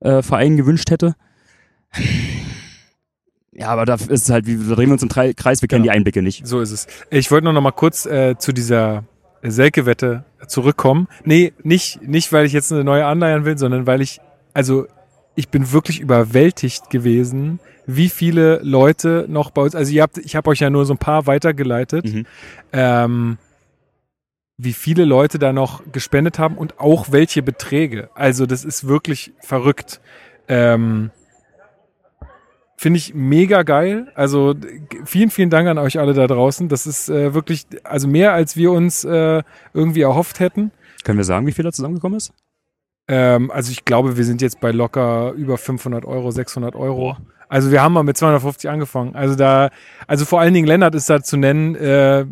äh, 0.00 0.22
Verein 0.22 0.56
gewünscht 0.56 0.90
hätte. 0.90 1.14
Ja, 3.52 3.68
aber 3.68 3.84
da 3.86 3.94
ist 3.94 4.10
es 4.10 4.30
halt, 4.30 4.46
da 4.46 4.74
drehen 4.74 4.88
wir 4.88 4.92
uns 4.92 5.02
im 5.02 5.08
Kreis, 5.08 5.62
wir 5.62 5.68
kennen 5.68 5.82
Genau. 5.82 5.92
die 5.92 5.96
Einblicke 5.96 6.22
nicht. 6.22 6.46
so 6.46 6.60
ist 6.60 6.70
es. 6.70 6.86
Ich 7.10 7.30
wollte 7.30 7.44
nur 7.44 7.52
noch 7.52 7.60
mal 7.62 7.72
kurz 7.72 8.06
äh, 8.06 8.36
zu 8.38 8.52
dieser 8.52 9.04
Selke-Wette 9.42 10.24
zurückkommen. 10.46 11.08
Nee, 11.24 11.52
nicht, 11.62 12.02
nicht, 12.06 12.32
weil 12.32 12.46
ich 12.46 12.52
jetzt 12.52 12.72
eine 12.72 12.84
neue 12.84 13.04
anleiern 13.06 13.44
will, 13.44 13.58
sondern 13.58 13.86
weil 13.86 14.00
ich, 14.00 14.20
also 14.54 14.86
ich 15.34 15.48
bin 15.48 15.72
wirklich 15.72 16.00
überwältigt 16.00 16.90
gewesen, 16.90 17.58
wie 17.86 18.08
viele 18.08 18.60
Leute 18.62 19.24
noch 19.28 19.50
bei 19.50 19.62
uns, 19.62 19.74
also 19.74 19.90
ihr 19.92 20.02
habt, 20.02 20.18
ich 20.18 20.36
habe 20.36 20.50
euch 20.50 20.60
ja 20.60 20.70
nur 20.70 20.84
so 20.84 20.94
ein 20.94 20.98
paar 20.98 21.26
weitergeleitet, 21.26 22.04
Mhm. 22.04 22.26
ähm, 22.72 23.38
wie 24.58 24.72
viele 24.72 25.04
Leute 25.04 25.38
da 25.38 25.52
noch 25.52 25.82
gespendet 25.92 26.38
haben 26.38 26.58
und 26.58 26.80
auch 26.80 27.12
welche 27.12 27.42
Beträge. 27.42 28.10
Also 28.14 28.44
das 28.44 28.64
ist 28.64 28.88
wirklich 28.88 29.32
verrückt. 29.40 30.00
Ähm, 30.48 31.10
Finde 32.76 32.98
ich 32.98 33.14
mega 33.14 33.62
geil. 33.62 34.08
Also 34.14 34.54
vielen, 35.04 35.30
vielen 35.30 35.50
Dank 35.50 35.68
an 35.68 35.78
euch 35.78 35.98
alle 35.98 36.12
da 36.12 36.26
draußen. 36.26 36.68
Das 36.68 36.86
ist 36.86 37.08
äh, 37.08 37.34
wirklich, 37.34 37.66
also 37.84 38.08
mehr 38.08 38.32
als 38.32 38.56
wir 38.56 38.72
uns 38.72 39.04
äh, 39.04 39.42
irgendwie 39.74 40.02
erhofft 40.02 40.40
hätten. 40.40 40.72
Können 41.04 41.18
wir 41.18 41.24
sagen, 41.24 41.46
wie 41.46 41.52
viel 41.52 41.64
da 41.64 41.72
zusammengekommen 41.72 42.16
ist? 42.16 42.32
Ähm, 43.06 43.50
also 43.52 43.70
ich 43.70 43.84
glaube, 43.84 44.16
wir 44.16 44.24
sind 44.24 44.42
jetzt 44.42 44.60
bei 44.60 44.70
locker 44.72 45.32
über 45.32 45.56
500 45.56 46.04
Euro, 46.04 46.30
600 46.30 46.74
Euro. 46.74 47.16
Also 47.48 47.70
wir 47.70 47.82
haben 47.82 47.94
mal 47.94 48.02
mit 48.02 48.16
250 48.16 48.68
angefangen. 48.68 49.14
Also 49.14 49.34
da, 49.34 49.70
also 50.06 50.24
vor 50.24 50.40
allen 50.40 50.52
Dingen 50.52 50.66
Lennart 50.66 50.94
ist 50.94 51.08
da 51.08 51.22
zu 51.22 51.36
nennen. 51.36 51.74
Äh, 51.76 52.26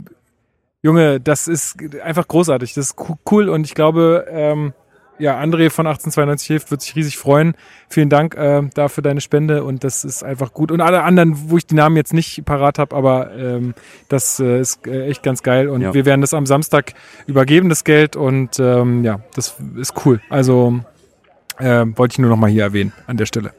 Junge, 0.86 1.18
das 1.20 1.48
ist 1.48 1.76
einfach 2.04 2.28
großartig. 2.28 2.74
Das 2.74 2.86
ist 2.86 2.96
co- 2.96 3.18
cool 3.30 3.48
und 3.48 3.64
ich 3.66 3.74
glaube, 3.74 4.24
ähm, 4.30 4.72
ja, 5.18 5.32
André 5.40 5.68
von 5.70 5.86
1892 5.86 6.46
hilft, 6.46 6.70
wird 6.70 6.80
sich 6.82 6.94
riesig 6.94 7.16
freuen. 7.18 7.54
Vielen 7.88 8.08
Dank 8.08 8.36
äh, 8.36 8.62
da 8.74 8.88
für 8.88 9.02
deine 9.02 9.20
Spende 9.20 9.64
und 9.64 9.82
das 9.82 10.04
ist 10.04 10.22
einfach 10.22 10.52
gut. 10.52 10.70
Und 10.70 10.80
alle 10.80 11.02
anderen, 11.02 11.50
wo 11.50 11.56
ich 11.56 11.66
die 11.66 11.74
Namen 11.74 11.96
jetzt 11.96 12.12
nicht 12.12 12.44
parat 12.44 12.78
habe, 12.78 12.94
aber 12.94 13.32
ähm, 13.34 13.74
das 14.08 14.38
äh, 14.38 14.60
ist 14.60 14.86
äh, 14.86 15.06
echt 15.06 15.22
ganz 15.24 15.42
geil 15.42 15.68
und 15.68 15.80
Ja. 15.80 15.92
wir 15.94 16.04
werden 16.04 16.20
das 16.20 16.34
am 16.34 16.46
Samstag 16.46 16.92
übergeben, 17.26 17.68
das 17.68 17.82
Geld 17.82 18.14
und 18.14 18.60
ähm, 18.60 19.02
ja, 19.04 19.20
das 19.34 19.56
ist 19.76 19.94
cool. 20.06 20.20
Also 20.30 20.80
äh, 21.58 21.84
wollte 21.96 22.12
ich 22.12 22.18
nur 22.20 22.30
noch 22.30 22.36
mal 22.36 22.50
hier 22.50 22.62
erwähnen 22.64 22.92
an 23.08 23.16
der 23.16 23.26
Stelle. 23.26 23.52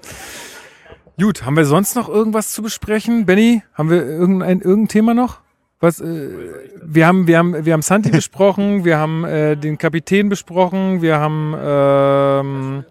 Gut, 1.19 1.43
haben 1.43 1.57
wir 1.57 1.65
sonst 1.65 1.95
noch 1.95 2.07
irgendwas 2.07 2.51
zu 2.51 2.61
besprechen? 2.61 3.25
Benny, 3.25 3.63
haben 3.73 3.89
wir 3.89 4.05
irgendein, 4.05 4.61
irgendein 4.61 4.87
Thema 4.89 5.13
noch? 5.15 5.39
Was, 5.79 5.99
äh, 5.99 6.29
wir 6.83 7.05
haben, 7.05 7.27
wir 7.27 7.37
haben, 7.37 7.65
wir 7.65 7.73
haben 7.73 7.81
Santi 7.81 8.09
besprochen, 8.11 8.83
wir 8.83 8.97
haben 8.97 9.23
äh, 9.23 9.55
den 9.55 9.77
Kapitän 9.77 10.29
besprochen, 10.29 11.01
wir 11.01 11.19
haben 11.19 11.55
ähm, 11.59 12.85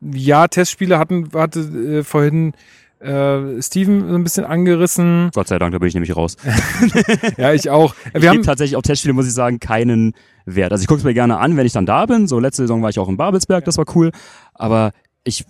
ja 0.00 0.46
Testspiele 0.46 0.98
hatten, 0.98 1.30
hatte 1.32 1.60
äh, 1.60 2.02
vorhin 2.02 2.52
äh, 3.00 3.62
Steven 3.62 4.08
so 4.08 4.14
ein 4.14 4.24
bisschen 4.24 4.44
angerissen. 4.44 5.30
Gott 5.34 5.48
sei 5.48 5.58
Dank, 5.58 5.72
da 5.72 5.78
bin 5.78 5.88
ich 5.88 5.94
nämlich 5.94 6.14
raus. 6.14 6.36
Ja, 7.38 7.52
ich 7.52 7.70
auch. 7.70 7.94
Ich 8.06 8.14
Wir 8.14 8.20
gebe 8.20 8.28
haben, 8.34 8.42
tatsächlich 8.42 8.76
auf 8.76 8.82
Testspiele, 8.82 9.14
muss 9.14 9.26
ich 9.26 9.34
sagen, 9.34 9.58
keinen 9.58 10.14
Wert. 10.44 10.72
Also 10.72 10.82
ich 10.82 10.88
gucke 10.88 10.98
es 10.98 11.04
mir 11.04 11.14
gerne 11.14 11.38
an, 11.38 11.56
wenn 11.56 11.66
ich 11.66 11.72
dann 11.72 11.86
da 11.86 12.06
bin. 12.06 12.26
So 12.26 12.38
letzte 12.38 12.62
Saison 12.62 12.82
war 12.82 12.90
ich 12.90 12.98
auch 12.98 13.08
in 13.08 13.16
Babelsberg, 13.16 13.64
das 13.64 13.78
war 13.78 13.86
cool. 13.94 14.10
Aber 14.54 14.92
ich 15.24 15.44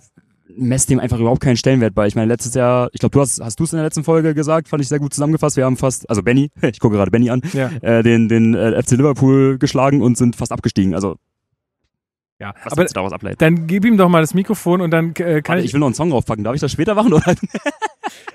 messe 0.55 0.87
dem 0.87 0.99
einfach 0.99 1.19
überhaupt 1.19 1.41
keinen 1.41 1.57
Stellenwert 1.57 1.93
bei. 1.93 2.07
Ich 2.07 2.15
meine, 2.15 2.27
letztes 2.27 2.53
Jahr, 2.53 2.89
ich 2.93 2.99
glaube, 2.99 3.11
du 3.13 3.21
hast, 3.21 3.39
hast 3.41 3.59
du 3.59 3.63
es 3.65 3.73
in 3.73 3.77
der 3.77 3.85
letzten 3.85 4.03
Folge 4.03 4.33
gesagt, 4.33 4.67
fand 4.69 4.81
ich 4.81 4.87
sehr 4.87 4.99
gut 4.99 5.13
zusammengefasst. 5.13 5.57
Wir 5.57 5.65
haben 5.65 5.77
fast, 5.77 6.09
also 6.09 6.23
Benny, 6.23 6.51
ich 6.61 6.79
gucke 6.79 6.95
gerade 6.95 7.11
Benny 7.11 7.29
an, 7.29 7.41
ja, 7.53 7.69
äh, 7.81 8.03
den, 8.03 8.29
den 8.29 8.53
äh, 8.55 8.81
FC 8.81 8.91
Liverpool 8.91 9.57
geschlagen 9.57 10.01
und 10.01 10.17
sind 10.17 10.35
fast 10.35 10.51
abgestiegen. 10.51 10.95
Also 10.95 11.15
ja. 12.39 12.53
was 12.63 12.73
Aber 12.73 12.85
daraus 12.85 13.13
ableiten? 13.13 13.37
dann 13.39 13.67
gib 13.67 13.83
ihm 13.83 13.97
doch 13.97 14.09
mal 14.09 14.21
das 14.21 14.33
Mikrofon 14.33 14.81
und 14.81 14.91
dann 14.91 15.09
äh, 15.15 15.41
kann 15.41 15.55
Warte, 15.55 15.59
ich, 15.61 15.65
ich 15.67 15.73
will 15.73 15.79
noch 15.79 15.87
einen 15.87 15.95
Song 15.95 16.09
draufpacken. 16.11 16.43
Darf 16.43 16.53
ich 16.55 16.61
das 16.61 16.71
später 16.71 16.95
machen? 16.95 17.13
Oder? 17.13 17.35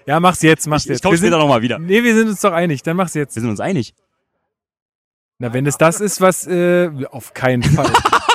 Ja, 0.05 0.19
mach's 0.19 0.43
jetzt, 0.43 0.67
mach's 0.67 0.83
Ich, 0.85 0.89
jetzt. 0.89 0.97
ich 0.99 1.03
komme 1.03 1.13
Wir 1.15 1.19
sind- 1.19 1.29
später 1.29 1.39
nochmal 1.39 1.63
wieder. 1.63 1.79
Nee, 1.79 2.03
wir 2.03 2.15
sind 2.17 2.29
uns 2.29 2.41
doch 2.41 2.53
einig. 2.53 2.83
Dann 2.83 2.97
mach's 2.97 3.15
jetzt. 3.15 3.37
Wir 3.37 3.41
sind 3.41 3.51
uns 3.51 3.61
einig. 3.61 3.95
Na, 5.39 5.53
wenn 5.53 5.65
es 5.65 5.79
das 5.79 6.01
ist, 6.01 6.21
was 6.21 6.45
äh, 6.47 6.91
auf 7.11 7.33
keinen 7.35 7.63
Fall. 7.63 7.87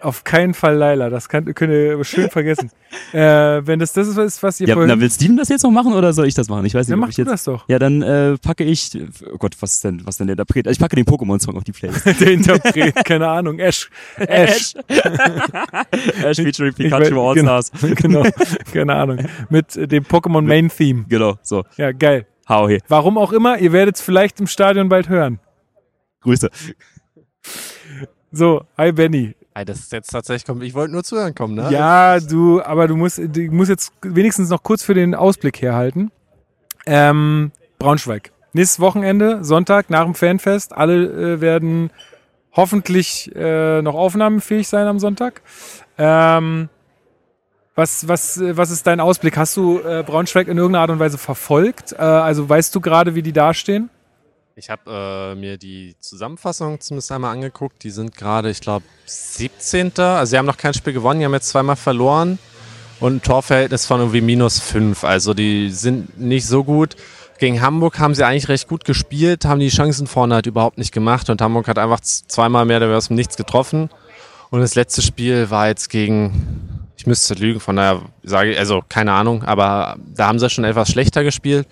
auf 0.00 0.24
keinen 0.24 0.54
Fall 0.54 0.76
Laila. 0.76 1.10
Das 1.10 1.28
kann, 1.28 1.52
könnt 1.54 1.72
ihr 1.72 2.02
schön 2.04 2.30
vergessen. 2.30 2.70
äh, 3.12 3.18
wenn 3.66 3.78
das 3.78 3.92
das 3.92 4.08
ist, 4.08 4.42
was 4.42 4.60
ihr 4.60 4.68
Ja, 4.68 4.74
vorhin... 4.74 4.88
na, 4.88 5.00
will 5.00 5.10
Steven 5.10 5.36
das 5.36 5.48
jetzt 5.48 5.62
noch 5.62 5.70
machen 5.70 5.92
oder 5.92 6.12
soll 6.12 6.26
ich 6.26 6.34
das 6.34 6.48
machen? 6.48 6.64
Ich 6.66 6.74
weiß 6.74 6.86
nicht, 6.88 6.94
ob 6.94 7.00
mach 7.00 7.08
ich 7.08 7.16
du 7.16 7.22
jetzt. 7.22 7.30
das 7.30 7.44
doch. 7.44 7.68
Ja, 7.68 7.78
dann 7.78 8.02
äh, 8.02 8.36
packe 8.38 8.64
ich. 8.64 8.90
Oh 9.32 9.38
Gott, 9.38 9.56
was 9.60 9.74
ist 9.74 9.84
denn, 9.84 10.00
was 10.04 10.14
ist 10.14 10.20
denn 10.20 10.26
der 10.28 10.34
Interpret? 10.34 10.66
Also 10.66 10.76
ich 10.76 10.80
packe 10.80 10.96
den 10.96 11.04
Pokémon-Song 11.04 11.56
auf 11.56 11.64
die 11.64 11.72
Playlist. 11.72 12.06
Der 12.20 12.30
Interpret, 12.32 12.94
keine 13.04 13.28
Ahnung. 13.28 13.58
Ash. 13.58 13.90
Ash. 14.16 14.74
Ash 16.22 16.36
featuring 16.36 16.74
Pikachu 16.74 17.20
All-Stars. 17.20 17.70
Genau, 17.80 18.22
genau, 18.22 18.30
keine 18.72 18.94
Ahnung. 18.94 19.18
Mit 19.50 19.76
äh, 19.76 19.86
dem 19.88 20.04
Pokémon 20.04 20.42
Main 20.42 20.68
Theme. 20.68 21.04
Genau, 21.08 21.36
so. 21.42 21.64
Ja, 21.76 21.92
geil. 21.92 22.26
Hau 22.48 22.68
he. 22.68 22.80
Warum 22.88 23.16
auch 23.18 23.32
immer, 23.32 23.58
ihr 23.58 23.72
werdet 23.72 23.96
es 23.96 24.02
vielleicht 24.02 24.38
im 24.40 24.46
Stadion 24.46 24.88
bald 24.88 25.08
hören. 25.08 25.40
Grüße. 26.20 26.50
So, 28.32 28.64
hi 28.76 28.92
Benny. 28.92 29.34
Das 29.54 29.78
ist 29.78 29.92
jetzt 29.92 30.10
tatsächlich, 30.10 30.44
komm, 30.44 30.62
ich 30.62 30.74
wollte 30.74 30.92
nur 30.92 31.04
zuhören 31.04 31.34
kommen, 31.34 31.54
ne? 31.54 31.68
Ja, 31.70 32.18
du, 32.18 32.60
aber 32.60 32.88
du 32.88 32.96
musst, 32.96 33.18
du 33.18 33.40
musst 33.52 33.70
jetzt 33.70 33.92
wenigstens 34.02 34.48
noch 34.48 34.64
kurz 34.64 34.82
für 34.82 34.94
den 34.94 35.14
Ausblick 35.14 35.62
herhalten. 35.62 36.10
Ähm, 36.86 37.52
Braunschweig. 37.78 38.32
Nächstes 38.52 38.80
Wochenende, 38.80 39.44
Sonntag, 39.44 39.90
nach 39.90 40.04
dem 40.04 40.14
Fanfest. 40.14 40.72
Alle 40.72 41.34
äh, 41.34 41.40
werden 41.40 41.90
hoffentlich 42.52 43.30
äh, 43.34 43.80
noch 43.82 43.94
aufnahmefähig 43.94 44.66
sein 44.66 44.86
am 44.86 44.98
Sonntag. 44.98 45.42
Ähm, 45.98 46.68
was, 47.74 48.06
was, 48.08 48.36
äh, 48.38 48.56
was 48.56 48.70
ist 48.70 48.86
dein 48.86 49.00
Ausblick? 49.00 49.36
Hast 49.36 49.56
du 49.56 49.80
äh, 49.80 50.02
Braunschweig 50.04 50.48
in 50.48 50.56
irgendeiner 50.56 50.82
Art 50.82 50.90
und 50.90 50.98
Weise 50.98 51.18
verfolgt? 51.18 51.92
Äh, 51.92 52.02
also 52.02 52.48
weißt 52.48 52.74
du 52.74 52.80
gerade, 52.80 53.14
wie 53.14 53.22
die 53.22 53.32
dastehen? 53.32 53.90
Ich 54.56 54.70
habe 54.70 55.32
äh, 55.32 55.34
mir 55.34 55.58
die 55.58 55.96
Zusammenfassung 55.98 56.80
zumindest 56.80 57.10
einmal 57.10 57.32
angeguckt. 57.32 57.82
Die 57.82 57.90
sind 57.90 58.14
gerade, 58.14 58.50
ich 58.50 58.60
glaube, 58.60 58.84
17. 59.04 59.98
Also 59.98 60.30
sie 60.30 60.38
haben 60.38 60.46
noch 60.46 60.56
kein 60.56 60.74
Spiel 60.74 60.92
gewonnen, 60.92 61.18
die 61.18 61.26
haben 61.26 61.34
jetzt 61.34 61.48
zweimal 61.48 61.74
verloren 61.74 62.38
und 63.00 63.16
ein 63.16 63.22
Torverhältnis 63.22 63.84
von 63.84 63.98
irgendwie 63.98 64.20
minus 64.20 64.60
5. 64.60 65.02
Also 65.02 65.34
die 65.34 65.70
sind 65.70 66.20
nicht 66.20 66.46
so 66.46 66.62
gut. 66.62 66.94
Gegen 67.40 67.62
Hamburg 67.62 67.98
haben 67.98 68.14
sie 68.14 68.24
eigentlich 68.24 68.48
recht 68.48 68.68
gut 68.68 68.84
gespielt, 68.84 69.44
haben 69.44 69.58
die 69.58 69.70
Chancen 69.70 70.06
vorne 70.06 70.36
halt 70.36 70.46
überhaupt 70.46 70.78
nicht 70.78 70.92
gemacht 70.92 71.30
und 71.30 71.42
Hamburg 71.42 71.66
hat 71.66 71.78
einfach 71.78 71.98
zweimal 72.00 72.64
mehr 72.64 72.76
oder 72.76 72.96
aus 72.96 73.08
dem 73.08 73.16
Nichts 73.16 73.36
getroffen. 73.36 73.90
Und 74.50 74.60
das 74.60 74.76
letzte 74.76 75.02
Spiel 75.02 75.50
war 75.50 75.66
jetzt 75.66 75.90
gegen, 75.90 76.86
ich 76.96 77.08
müsste 77.08 77.34
lügen, 77.34 77.58
von 77.58 77.74
daher 77.74 78.02
sage 78.22 78.52
ich, 78.52 78.58
also 78.58 78.84
keine 78.88 79.14
Ahnung, 79.14 79.42
aber 79.42 79.96
da 80.14 80.28
haben 80.28 80.38
sie 80.38 80.48
schon 80.48 80.62
etwas 80.62 80.90
schlechter 80.90 81.24
gespielt 81.24 81.66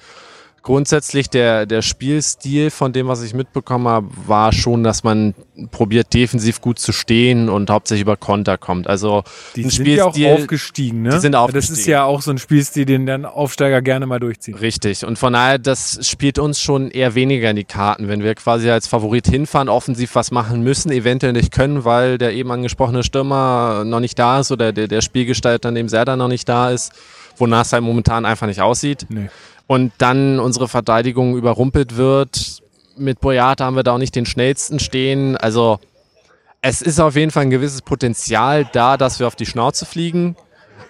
grundsätzlich 0.63 1.29
der, 1.29 1.67
der 1.67 1.83
Spielstil 1.83 2.71
von 2.71 2.93
dem, 2.93 3.09
was 3.09 3.23
ich 3.23 3.35
mitbekommen 3.35 3.89
habe, 3.89 4.09
war 4.27 4.53
schon, 4.53 4.85
dass 4.85 5.03
man 5.03 5.35
probiert, 5.73 6.15
defensiv 6.15 6.61
gut 6.61 6.79
zu 6.79 6.93
stehen 6.93 7.49
und 7.49 7.69
hauptsächlich 7.69 8.03
über 8.03 8.17
Konter 8.17 8.59
kommt. 8.59 8.87
Also 8.87 9.25
Die 9.57 9.65
sind 9.69 9.87
ja 9.89 10.05
auch 10.05 10.15
Spielstil- 10.15 10.35
aufgestiegen, 10.35 11.03
ne? 11.03 11.11
die 11.11 11.19
sind 11.19 11.33
Das 11.33 11.41
aufgestiegen. 11.41 11.79
ist 11.81 11.87
ja 11.87 12.05
auch 12.05 12.23
so 12.23 12.31
ein 12.31 12.39
Spielstil, 12.39 12.85
den 12.85 13.07
dann 13.07 13.25
Aufsteiger 13.25 13.83
gerne 13.83 14.07
mal 14.07 14.21
durchziehen. 14.21 14.55
Richtig. 14.55 15.05
Und 15.05 15.19
von 15.19 15.33
daher, 15.33 15.59
das 15.59 15.99
spielt 16.09 16.39
uns 16.39 16.61
schon 16.61 16.91
eher 16.91 17.15
weniger 17.15 17.51
in 17.51 17.57
die 17.57 17.65
Karten, 17.65 18.09
wenn 18.09 18.23
wir 18.23 18.35
quasi 18.37 18.71
als 18.71 18.87
Favorit 18.87 19.27
hinfahren, 19.27 19.69
offensiv 19.69 20.15
was 20.15 20.31
machen 20.31 20.63
müssen, 20.63 20.91
eventuell 20.93 21.33
nicht 21.33 21.53
können, 21.53 21.85
weil 21.85 22.19
der 22.19 22.33
eben 22.35 22.51
angesprochene 22.53 23.03
Stürmer 23.03 23.83
noch 23.85 24.01
nicht 24.01 24.19
da 24.19 24.41
ist 24.41 24.53
oder 24.53 24.73
der, 24.73 24.87
der 24.89 25.01
Spielgestalter 25.01 25.71
neben 25.73 25.89
Serda 25.89 26.17
noch 26.17 26.29
nicht 26.29 26.49
da 26.49 26.71
ist, 26.71 26.93
wonach 27.37 27.63
es 27.63 27.73
halt 27.73 27.83
momentan 27.83 28.25
einfach 28.25 28.47
nicht 28.47 28.61
aussieht. 28.61 29.07
Nee. 29.09 29.29
Und 29.67 29.93
dann 29.99 30.39
unsere 30.41 30.69
Verteidigung 30.69 31.37
überrumpelt 31.37 31.97
wird. 31.97 32.63
Mit 32.97 33.21
Boyata 33.21 33.65
haben 33.65 33.77
wir 33.77 33.83
da 33.83 33.95
auch 33.95 33.99
nicht 33.99 34.15
den 34.15 34.27
schnellsten 34.27 34.79
stehen. 34.79 35.37
Also 35.37 35.79
es 36.61 36.83
ist 36.83 37.01
auf 37.01 37.17
jeden 37.17 37.31
Fall 37.31 37.45
ein 37.45 37.51
gewisses 37.51 37.83
Potenzial 37.83 38.69
da, 38.73 38.97
dass 38.97 39.19
wir 39.19 39.27
auf 39.27 39.37
die 39.37 39.47
Schnauze 39.47 39.87
fliegen. 39.87 40.37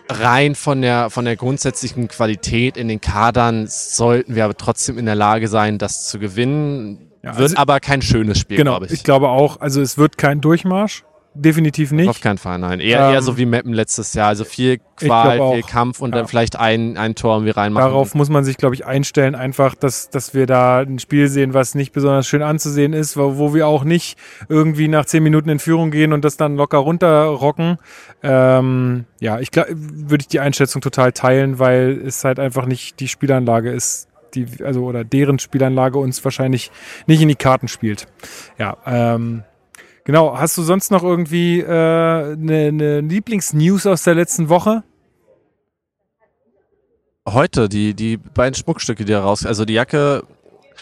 Rein 0.08 0.54
von 0.56 0.82
der, 0.82 1.10
von 1.10 1.24
der 1.24 1.36
grundsätzlichen 1.36 2.08
Qualität 2.08 2.76
in 2.76 2.88
den 2.88 3.00
Kadern 3.00 3.66
sollten 3.68 4.34
wir 4.34 4.44
aber 4.44 4.56
trotzdem 4.56 4.98
in 4.98 5.06
der 5.06 5.14
Lage 5.14 5.46
sein, 5.48 5.78
das 5.78 6.08
zu 6.08 6.18
gewinnen. 6.18 7.08
Ja, 7.22 7.38
Wird 7.38 7.50
also- 7.50 7.56
aber 7.56 7.78
kein 7.78 8.02
schönes 8.02 8.38
Spiel, 8.38 8.56
Genau, 8.56 8.72
glaube 8.72 8.86
ich. 8.86 8.92
ich. 8.92 9.04
glaube 9.04 9.28
auch. 9.28 9.60
Also 9.60 9.80
es 9.80 9.96
wird 9.96 10.18
kein 10.18 10.40
Durchmarsch. 10.40 11.04
Definitiv 11.34 11.92
nicht. 11.92 12.08
Auf 12.10 12.20
keinen 12.20 12.36
Fall, 12.36 12.58
nein. 12.58 12.78
Eher, 12.80 13.06
Ähm, 13.08 13.14
eher 13.14 13.22
so 13.22 13.38
wie 13.38 13.46
Meppen 13.46 13.72
letztes 13.72 14.12
Jahr. 14.12 14.28
Also 14.28 14.44
viel 14.44 14.78
Qual, 14.96 15.40
viel 15.54 15.62
Kampf 15.62 16.00
und 16.00 16.10
Ja. 16.10 16.18
dann 16.18 16.28
vielleicht 16.28 16.56
ein, 16.56 16.98
ein 16.98 17.14
Tor 17.14 17.36
irgendwie 17.36 17.52
reinmachen. 17.52 17.88
Darauf 17.88 18.14
muss 18.14 18.28
man 18.28 18.44
sich, 18.44 18.58
glaube 18.58 18.74
ich, 18.74 18.84
einstellen, 18.84 19.34
einfach, 19.34 19.74
dass, 19.74 20.10
dass 20.10 20.34
wir 20.34 20.46
da 20.46 20.80
ein 20.80 20.98
Spiel 20.98 21.28
sehen, 21.28 21.54
was 21.54 21.74
nicht 21.74 21.92
besonders 21.92 22.26
schön 22.26 22.42
anzusehen 22.42 22.92
ist, 22.92 23.16
wo, 23.16 23.38
wo 23.38 23.54
wir 23.54 23.66
auch 23.66 23.84
nicht 23.84 24.18
irgendwie 24.50 24.88
nach 24.88 25.06
zehn 25.06 25.22
Minuten 25.22 25.48
in 25.48 25.58
Führung 25.58 25.90
gehen 25.90 26.12
und 26.12 26.22
das 26.22 26.36
dann 26.36 26.56
locker 26.56 26.78
runterrocken. 26.78 27.78
Ähm, 28.22 29.06
ja, 29.20 29.40
ich 29.40 29.50
glaube, 29.50 29.70
würde 29.74 30.22
ich 30.22 30.28
die 30.28 30.40
Einschätzung 30.40 30.82
total 30.82 31.12
teilen, 31.12 31.58
weil 31.58 32.02
es 32.06 32.24
halt 32.24 32.38
einfach 32.38 32.66
nicht 32.66 33.00
die 33.00 33.08
Spielanlage 33.08 33.70
ist, 33.70 34.08
die, 34.34 34.46
also 34.64 34.84
oder 34.84 35.04
deren 35.04 35.38
Spielanlage 35.38 35.98
uns 35.98 36.22
wahrscheinlich 36.24 36.70
nicht 37.06 37.22
in 37.22 37.28
die 37.28 37.34
Karten 37.36 37.68
spielt. 37.68 38.06
Ja, 38.58 38.76
ähm, 38.86 39.44
genau. 40.04 40.36
Hast 40.36 40.56
du 40.58 40.62
sonst 40.62 40.90
noch 40.90 41.02
irgendwie 41.02 41.60
äh, 41.60 41.66
eine, 41.66 42.68
eine 42.68 43.00
Lieblingsnews 43.00 43.86
aus 43.86 44.02
der 44.04 44.14
letzten 44.14 44.48
Woche? 44.48 44.82
Heute, 47.28 47.68
die, 47.68 47.94
die 47.94 48.16
beiden 48.16 48.54
Schmuckstücke, 48.54 49.04
die 49.04 49.12
raus, 49.12 49.46
also 49.46 49.64
die 49.64 49.74
Jacke, 49.74 50.24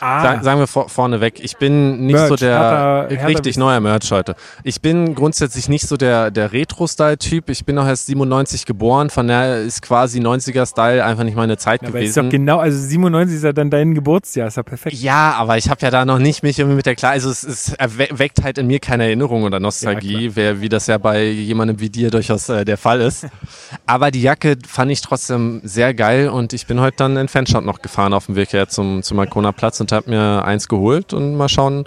Ah, 0.00 0.36
sa- 0.36 0.42
sagen 0.42 0.60
wir 0.60 0.66
vor, 0.66 0.88
vorneweg, 0.88 1.40
ich 1.42 1.56
bin 1.56 2.06
nicht 2.06 2.14
Merch, 2.14 2.28
so 2.28 2.36
der, 2.36 2.58
Hertha- 2.58 3.08
Hertha 3.10 3.26
richtig 3.26 3.56
neuer 3.58 3.80
Merch 3.80 4.10
heute. 4.12 4.34
Ich 4.64 4.80
bin 4.80 5.14
grundsätzlich 5.14 5.68
nicht 5.68 5.86
so 5.86 5.96
der, 5.96 6.30
der 6.30 6.52
Retro-Style-Typ. 6.52 7.50
Ich 7.50 7.64
bin 7.64 7.76
auch 7.78 7.86
erst 7.86 8.06
97 8.06 8.66
geboren, 8.66 9.10
von 9.10 9.28
daher 9.28 9.58
ist 9.60 9.82
quasi 9.82 10.20
90er-Style 10.20 11.04
einfach 11.04 11.24
nicht 11.24 11.36
meine 11.36 11.56
Zeit 11.58 11.82
Ja, 11.82 11.88
aber 11.88 12.00
ist 12.00 12.16
doch 12.16 12.22
gewesen. 12.22 12.30
genau, 12.30 12.58
also 12.58 12.78
97 12.78 13.36
ist 13.36 13.44
ja 13.44 13.52
dann 13.52 13.70
dein 13.70 13.94
Geburtsjahr, 13.94 14.48
ist 14.48 14.56
ja 14.56 14.62
perfekt. 14.62 14.96
Ja, 14.96 15.34
aber 15.36 15.58
ich 15.58 15.68
habe 15.68 15.80
ja 15.82 15.90
da 15.90 16.04
noch 16.04 16.18
nicht 16.18 16.42
mich 16.42 16.58
irgendwie 16.58 16.76
mit 16.76 16.86
der 16.86 16.94
Klar, 16.94 17.12
also 17.12 17.30
es, 17.30 17.44
es 17.44 17.74
weckt 17.78 18.42
halt 18.42 18.58
in 18.58 18.66
mir 18.66 18.80
keine 18.80 19.04
Erinnerung 19.04 19.44
oder 19.44 19.60
Nostalgie, 19.60 20.32
wer, 20.34 20.60
wie 20.60 20.68
das 20.68 20.86
ja 20.86 20.98
bei 20.98 21.24
jemandem 21.24 21.80
wie 21.80 21.88
dir 21.90 22.10
durchaus 22.10 22.48
äh, 22.48 22.64
der 22.64 22.76
Fall 22.76 23.00
ist. 23.00 23.26
aber 23.86 24.10
die 24.10 24.22
Jacke 24.22 24.56
fand 24.66 24.90
ich 24.90 25.00
trotzdem 25.00 25.60
sehr 25.64 25.94
geil 25.94 26.28
und 26.28 26.52
ich 26.52 26.66
bin 26.66 26.80
heute 26.80 26.96
dann 26.98 27.16
in 27.16 27.28
Fanshop 27.28 27.64
noch 27.64 27.80
gefahren 27.82 28.12
auf 28.12 28.26
dem 28.26 28.36
Weg 28.36 28.52
her 28.52 28.68
zum, 28.68 29.02
zum 29.02 29.18
Alkona 29.18 29.52
Platz 29.52 29.80
und 29.80 29.89
habe 29.92 30.10
mir 30.10 30.44
eins 30.44 30.68
geholt 30.68 31.12
und 31.12 31.36
mal 31.36 31.48
schauen, 31.48 31.86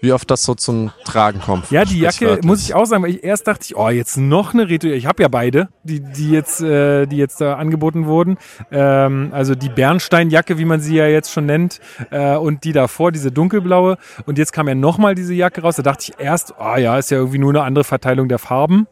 wie 0.00 0.12
oft 0.12 0.30
das 0.30 0.44
so 0.44 0.54
zum 0.54 0.90
Tragen 1.04 1.40
kommt. 1.40 1.70
Ja, 1.70 1.84
die 1.84 1.98
Jacke, 1.98 2.38
muss 2.42 2.62
ich 2.62 2.74
auch 2.74 2.84
sagen, 2.84 3.02
weil 3.02 3.10
ich 3.10 3.24
erst 3.24 3.46
dachte 3.46 3.64
ich, 3.64 3.76
oh, 3.76 3.88
jetzt 3.88 4.16
noch 4.16 4.54
eine 4.54 4.68
Retro. 4.68 4.88
Ich 4.88 5.06
habe 5.06 5.22
ja 5.22 5.28
beide, 5.28 5.68
die, 5.82 6.00
die 6.00 6.30
jetzt, 6.30 6.60
äh, 6.60 7.06
die 7.06 7.16
jetzt 7.16 7.40
da 7.40 7.54
angeboten 7.54 8.06
wurden. 8.06 8.38
Ähm, 8.70 9.30
also 9.32 9.54
die 9.54 9.68
Bernsteinjacke, 9.68 10.58
wie 10.58 10.64
man 10.64 10.80
sie 10.80 10.96
ja 10.96 11.06
jetzt 11.06 11.32
schon 11.32 11.46
nennt, 11.46 11.80
äh, 12.10 12.36
und 12.36 12.64
die 12.64 12.72
davor, 12.72 13.12
diese 13.12 13.32
dunkelblaue. 13.32 13.96
Und 14.26 14.38
jetzt 14.38 14.52
kam 14.52 14.68
ja 14.68 14.74
nochmal 14.74 15.14
diese 15.14 15.34
Jacke 15.34 15.62
raus. 15.62 15.76
Da 15.76 15.82
dachte 15.82 16.04
ich 16.08 16.24
erst, 16.24 16.54
oh 16.58 16.76
ja, 16.76 16.98
ist 16.98 17.10
ja 17.10 17.18
irgendwie 17.18 17.38
nur 17.38 17.50
eine 17.50 17.62
andere 17.62 17.84
Verteilung 17.84 18.28
der 18.28 18.38
Farben. 18.38 18.86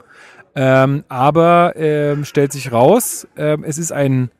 Ähm, 0.58 1.04
aber 1.08 1.74
ähm, 1.76 2.24
stellt 2.24 2.50
sich 2.50 2.72
raus, 2.72 3.28
ähm, 3.36 3.62
es 3.62 3.76
ist 3.76 3.92
ein 3.92 4.30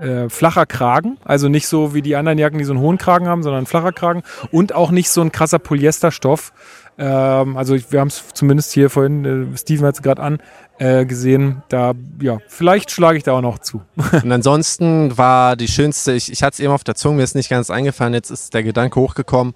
äh, 0.00 0.28
flacher 0.28 0.66
Kragen, 0.66 1.18
also 1.24 1.48
nicht 1.48 1.68
so 1.68 1.94
wie 1.94 2.02
die 2.02 2.16
anderen 2.16 2.38
Jacken, 2.38 2.58
die 2.58 2.64
so 2.64 2.72
einen 2.72 2.80
hohen 2.80 2.98
Kragen 2.98 3.28
haben, 3.28 3.42
sondern 3.42 3.66
flacher 3.66 3.92
Kragen 3.92 4.22
und 4.50 4.74
auch 4.74 4.90
nicht 4.90 5.10
so 5.10 5.20
ein 5.20 5.32
krasser 5.32 5.58
Polyesterstoff. 5.58 6.52
Ähm, 6.96 7.56
also 7.56 7.76
wir 7.90 8.00
haben 8.00 8.08
es 8.08 8.24
zumindest 8.34 8.72
hier 8.72 8.90
vorhin, 8.90 9.52
äh, 9.52 9.56
Steven 9.56 9.86
hat 9.86 9.96
es 9.96 10.02
gerade 10.02 10.22
an, 10.22 10.38
äh, 10.78 11.04
gesehen. 11.06 11.62
Da, 11.68 11.92
ja, 12.20 12.38
vielleicht 12.48 12.90
schlage 12.90 13.18
ich 13.18 13.24
da 13.24 13.32
auch 13.32 13.40
noch 13.40 13.58
zu. 13.58 13.82
Und 14.22 14.32
ansonsten 14.32 15.16
war 15.16 15.56
die 15.56 15.68
schönste, 15.68 16.12
ich, 16.12 16.30
ich 16.30 16.42
hatte 16.42 16.54
es 16.54 16.60
eben 16.60 16.72
auf 16.72 16.84
der 16.84 16.94
Zunge, 16.94 17.16
mir 17.16 17.22
ist 17.22 17.34
nicht 17.34 17.50
ganz 17.50 17.70
eingefallen, 17.70 18.14
jetzt 18.14 18.30
ist 18.30 18.54
der 18.54 18.62
Gedanke 18.62 19.00
hochgekommen. 19.00 19.54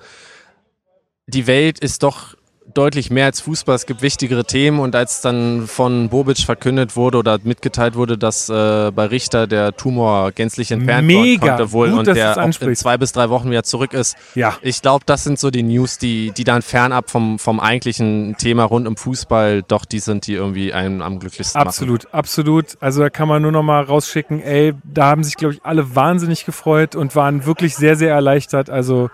Die 1.26 1.46
Welt 1.46 1.78
ist 1.78 2.02
doch 2.02 2.34
deutlich 2.74 3.10
mehr 3.10 3.26
als 3.26 3.40
Fußball. 3.40 3.74
Es 3.74 3.86
gibt 3.86 4.02
wichtigere 4.02 4.44
Themen 4.44 4.80
und 4.80 4.94
als 4.94 5.20
dann 5.20 5.66
von 5.66 6.08
Bobic 6.08 6.38
verkündet 6.38 6.96
wurde 6.96 7.18
oder 7.18 7.38
mitgeteilt 7.42 7.94
wurde, 7.94 8.18
dass 8.18 8.48
äh, 8.48 8.90
bei 8.90 9.06
Richter 9.06 9.46
der 9.46 9.76
Tumor 9.76 10.32
gänzlich 10.32 10.70
entfernt 10.70 11.06
Mega. 11.06 11.48
konnte 11.48 11.72
wohl 11.72 11.90
Gut, 11.90 12.00
und 12.00 12.16
der 12.16 12.36
in 12.36 12.76
zwei 12.76 12.96
bis 12.98 13.12
drei 13.12 13.30
Wochen 13.30 13.50
wieder 13.50 13.62
zurück 13.62 13.94
ist. 13.94 14.16
Ja. 14.34 14.56
Ich 14.62 14.82
glaube, 14.82 15.04
das 15.06 15.24
sind 15.24 15.38
so 15.38 15.50
die 15.50 15.62
News, 15.62 15.98
die, 15.98 16.32
die 16.32 16.44
dann 16.44 16.62
fernab 16.62 17.10
vom, 17.10 17.38
vom 17.38 17.60
eigentlichen 17.60 18.36
Thema 18.38 18.64
rund 18.64 18.86
um 18.86 18.96
Fußball 18.96 19.62
doch 19.62 19.84
die 19.84 20.00
sind, 20.00 20.26
die 20.26 20.34
irgendwie 20.34 20.72
einen 20.72 21.02
am 21.02 21.18
glücklichsten 21.18 21.58
machen. 21.58 21.68
Absolut, 21.68 22.12
absolut. 22.12 22.76
Also 22.80 23.00
da 23.00 23.10
kann 23.10 23.28
man 23.28 23.42
nur 23.42 23.52
noch 23.52 23.62
mal 23.62 23.82
rausschicken, 23.82 24.42
ey, 24.42 24.74
da 24.84 25.06
haben 25.06 25.24
sich, 25.24 25.36
glaube 25.36 25.54
ich, 25.54 25.64
alle 25.64 25.94
wahnsinnig 25.94 26.44
gefreut 26.44 26.94
und 26.94 27.16
waren 27.16 27.46
wirklich 27.46 27.76
sehr, 27.76 27.96
sehr 27.96 28.12
erleichtert. 28.12 28.70
Also 28.70 29.10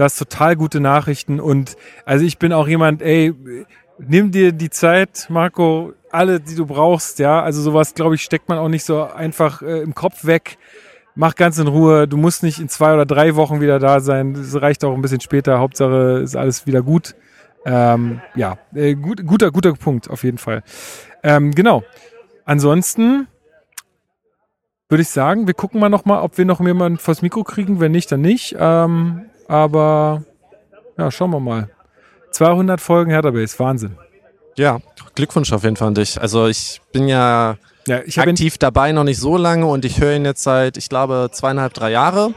das 0.00 0.16
total 0.16 0.56
gute 0.56 0.80
Nachrichten 0.80 1.40
und 1.40 1.76
also 2.06 2.24
ich 2.24 2.38
bin 2.38 2.52
auch 2.52 2.66
jemand, 2.66 3.02
ey, 3.02 3.34
nimm 3.98 4.30
dir 4.30 4.52
die 4.52 4.70
Zeit, 4.70 5.26
Marco, 5.28 5.92
alle, 6.10 6.40
die 6.40 6.54
du 6.54 6.66
brauchst, 6.66 7.18
ja. 7.18 7.42
Also 7.42 7.60
sowas, 7.60 7.94
glaube 7.94 8.14
ich, 8.14 8.22
steckt 8.22 8.48
man 8.48 8.58
auch 8.58 8.68
nicht 8.68 8.84
so 8.84 9.02
einfach 9.02 9.62
äh, 9.62 9.82
im 9.82 9.94
Kopf 9.94 10.24
weg. 10.24 10.58
Mach 11.14 11.34
ganz 11.34 11.58
in 11.58 11.66
Ruhe. 11.66 12.08
Du 12.08 12.16
musst 12.16 12.42
nicht 12.42 12.60
in 12.60 12.68
zwei 12.68 12.94
oder 12.94 13.04
drei 13.04 13.36
Wochen 13.36 13.60
wieder 13.60 13.78
da 13.78 14.00
sein. 14.00 14.34
Das 14.34 14.60
reicht 14.60 14.84
auch 14.84 14.94
ein 14.94 15.02
bisschen 15.02 15.20
später. 15.20 15.58
Hauptsache 15.58 16.20
ist 16.22 16.34
alles 16.34 16.66
wieder 16.66 16.82
gut. 16.82 17.14
Ähm, 17.66 18.20
ja, 18.34 18.58
äh, 18.74 18.94
gut, 18.94 19.26
guter, 19.26 19.50
guter 19.50 19.74
Punkt, 19.74 20.08
auf 20.08 20.24
jeden 20.24 20.38
Fall. 20.38 20.62
Ähm, 21.22 21.50
genau. 21.50 21.82
Ansonsten 22.44 23.28
würde 24.88 25.02
ich 25.02 25.10
sagen, 25.10 25.46
wir 25.46 25.54
gucken 25.54 25.78
mal 25.78 25.90
noch 25.90 26.04
mal, 26.06 26.22
ob 26.22 26.38
wir 26.38 26.46
noch 26.46 26.60
jemanden 26.60 26.98
vors 26.98 27.22
Mikro 27.22 27.44
kriegen. 27.44 27.80
Wenn 27.80 27.92
nicht, 27.92 28.10
dann 28.10 28.22
nicht. 28.22 28.56
Ähm, 28.58 29.29
aber 29.50 30.22
ja, 30.96 31.10
schauen 31.10 31.30
wir 31.32 31.40
mal. 31.40 31.68
200 32.30 32.80
Folgen 32.80 33.10
Hertha-Base, 33.10 33.58
Wahnsinn. 33.58 33.96
Ja, 34.56 34.78
Glückwunsch 35.14 35.52
auf 35.52 35.64
jeden 35.64 35.76
Fall 35.76 35.88
an 35.88 35.94
dich. 35.94 36.20
Also 36.20 36.46
ich 36.46 36.80
bin 36.92 37.08
ja 37.08 37.56
Ja, 37.86 38.00
ich 38.04 38.20
aktiv 38.20 38.58
dabei 38.58 38.92
noch 38.92 39.04
nicht 39.04 39.18
so 39.18 39.36
lange 39.36 39.66
und 39.66 39.84
ich 39.84 40.00
höre 40.00 40.14
ihn 40.14 40.24
jetzt 40.24 40.42
seit, 40.44 40.76
ich 40.76 40.88
glaube, 40.88 41.28
zweieinhalb, 41.32 41.74
drei 41.74 41.90
Jahre. 41.90 42.32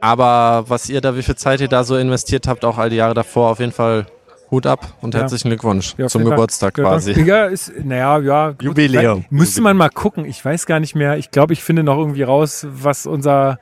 Aber 0.00 0.64
was 0.68 0.88
ihr 0.90 1.00
da, 1.00 1.16
wie 1.16 1.22
viel 1.22 1.36
Zeit 1.36 1.60
ihr 1.60 1.68
da 1.68 1.84
so 1.84 1.96
investiert 1.96 2.48
habt, 2.48 2.64
auch 2.64 2.76
all 2.78 2.90
die 2.90 2.96
Jahre 2.96 3.14
davor, 3.14 3.50
auf 3.50 3.60
jeden 3.60 3.72
Fall 3.72 4.06
Hut 4.50 4.66
ab 4.66 4.94
und 5.00 5.14
Ja. 5.14 5.20
herzlichen 5.20 5.48
Glückwunsch 5.48 5.94
Ja, 5.96 6.08
zum. 6.08 6.24
Geburtstag 6.24 6.76
Ja, 6.78 6.84
quasi. 6.84 7.12
Ja, 7.22 7.46
ist, 7.46 7.72
naja, 7.84 8.18
ja. 8.18 8.50
gut. 8.50 8.62
Jubiläum. 8.62 9.24
Müsste 9.30 9.62
man 9.62 9.76
mal 9.76 9.88
gucken. 9.88 10.24
Ich 10.26 10.44
weiß 10.44 10.66
gar 10.66 10.80
nicht 10.80 10.94
mehr. 10.94 11.16
Ich 11.18 11.30
glaube, 11.30 11.52
ich 11.54 11.62
finde 11.62 11.82
noch 11.84 11.96
irgendwie 11.98 12.22
raus, 12.22 12.66
was 12.70 13.06
unser. 13.06 13.58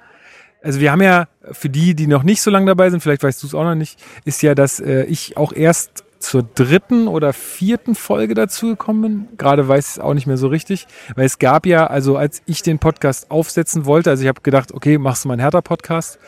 Also 0.62 0.80
wir 0.80 0.92
haben 0.92 1.02
ja, 1.02 1.26
für 1.50 1.68
die, 1.68 1.94
die 1.94 2.06
noch 2.06 2.22
nicht 2.22 2.40
so 2.40 2.50
lange 2.50 2.66
dabei 2.66 2.88
sind, 2.90 3.02
vielleicht 3.02 3.22
weißt 3.22 3.42
du 3.42 3.46
es 3.48 3.54
auch 3.54 3.64
noch 3.64 3.74
nicht, 3.74 3.98
ist 4.24 4.42
ja, 4.42 4.54
dass 4.54 4.78
äh, 4.80 5.04
ich 5.04 5.36
auch 5.36 5.52
erst 5.52 6.04
zur 6.22 6.44
dritten 6.44 7.08
oder 7.08 7.32
vierten 7.32 7.94
Folge 7.94 8.34
dazu 8.34 8.68
gekommen 8.68 9.02
bin. 9.02 9.28
Gerade 9.38 9.66
weiß 9.66 9.86
ich 9.86 9.92
es 9.94 9.98
auch 9.98 10.14
nicht 10.14 10.26
mehr 10.26 10.36
so 10.36 10.46
richtig. 10.46 10.86
Weil 11.16 11.26
es 11.26 11.38
gab 11.38 11.66
ja, 11.66 11.88
also 11.88 12.16
als 12.16 12.42
ich 12.46 12.62
den 12.62 12.78
Podcast 12.78 13.30
aufsetzen 13.30 13.86
wollte, 13.86 14.10
also 14.10 14.22
ich 14.22 14.28
habe 14.28 14.40
gedacht, 14.40 14.72
okay, 14.72 14.98
machst 14.98 15.24
du 15.24 15.28
mal 15.28 15.34
einen 15.34 15.42
Hertha-Podcast. 15.42 16.18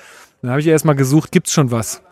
Dann 0.43 0.51
habe 0.51 0.61
ich 0.61 0.67
erstmal 0.67 0.97
gesucht, 0.97 1.31
gibt's 1.33 1.53
schon 1.53 1.71
was? 1.71 2.03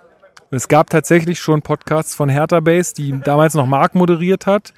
Und 0.51 0.57
es 0.57 0.69
gab 0.69 0.91
tatsächlich 0.91 1.41
schon 1.41 1.63
Podcasts 1.63 2.15
von 2.15 2.29
Hertha 2.29 2.61
Base, 2.61 2.95
die 2.95 3.19
damals 3.21 3.55
noch 3.55 3.67
Marc 3.67 3.95
moderiert 3.95 4.47
hat, 4.47 4.73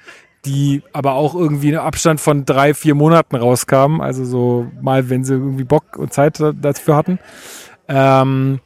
die 0.45 0.83
aber 0.93 1.13
auch 1.13 1.35
irgendwie 1.35 1.69
einen 1.69 1.85
Abstand 1.85 2.21
von 2.21 2.45
drei, 2.45 2.73
vier 2.73 2.95
Monaten 2.95 3.35
rauskamen. 3.35 4.01
Also 4.01 4.23
so 4.25 4.67
mal, 4.81 5.09
wenn 5.09 5.23
sie 5.23 5.33
irgendwie 5.33 5.63
Bock 5.63 5.97
und 5.97 6.13
Zeit 6.13 6.39
da- 6.39 6.51
dafür 6.53 6.95
hatten. 6.95 7.19
Ähm, 7.87 8.59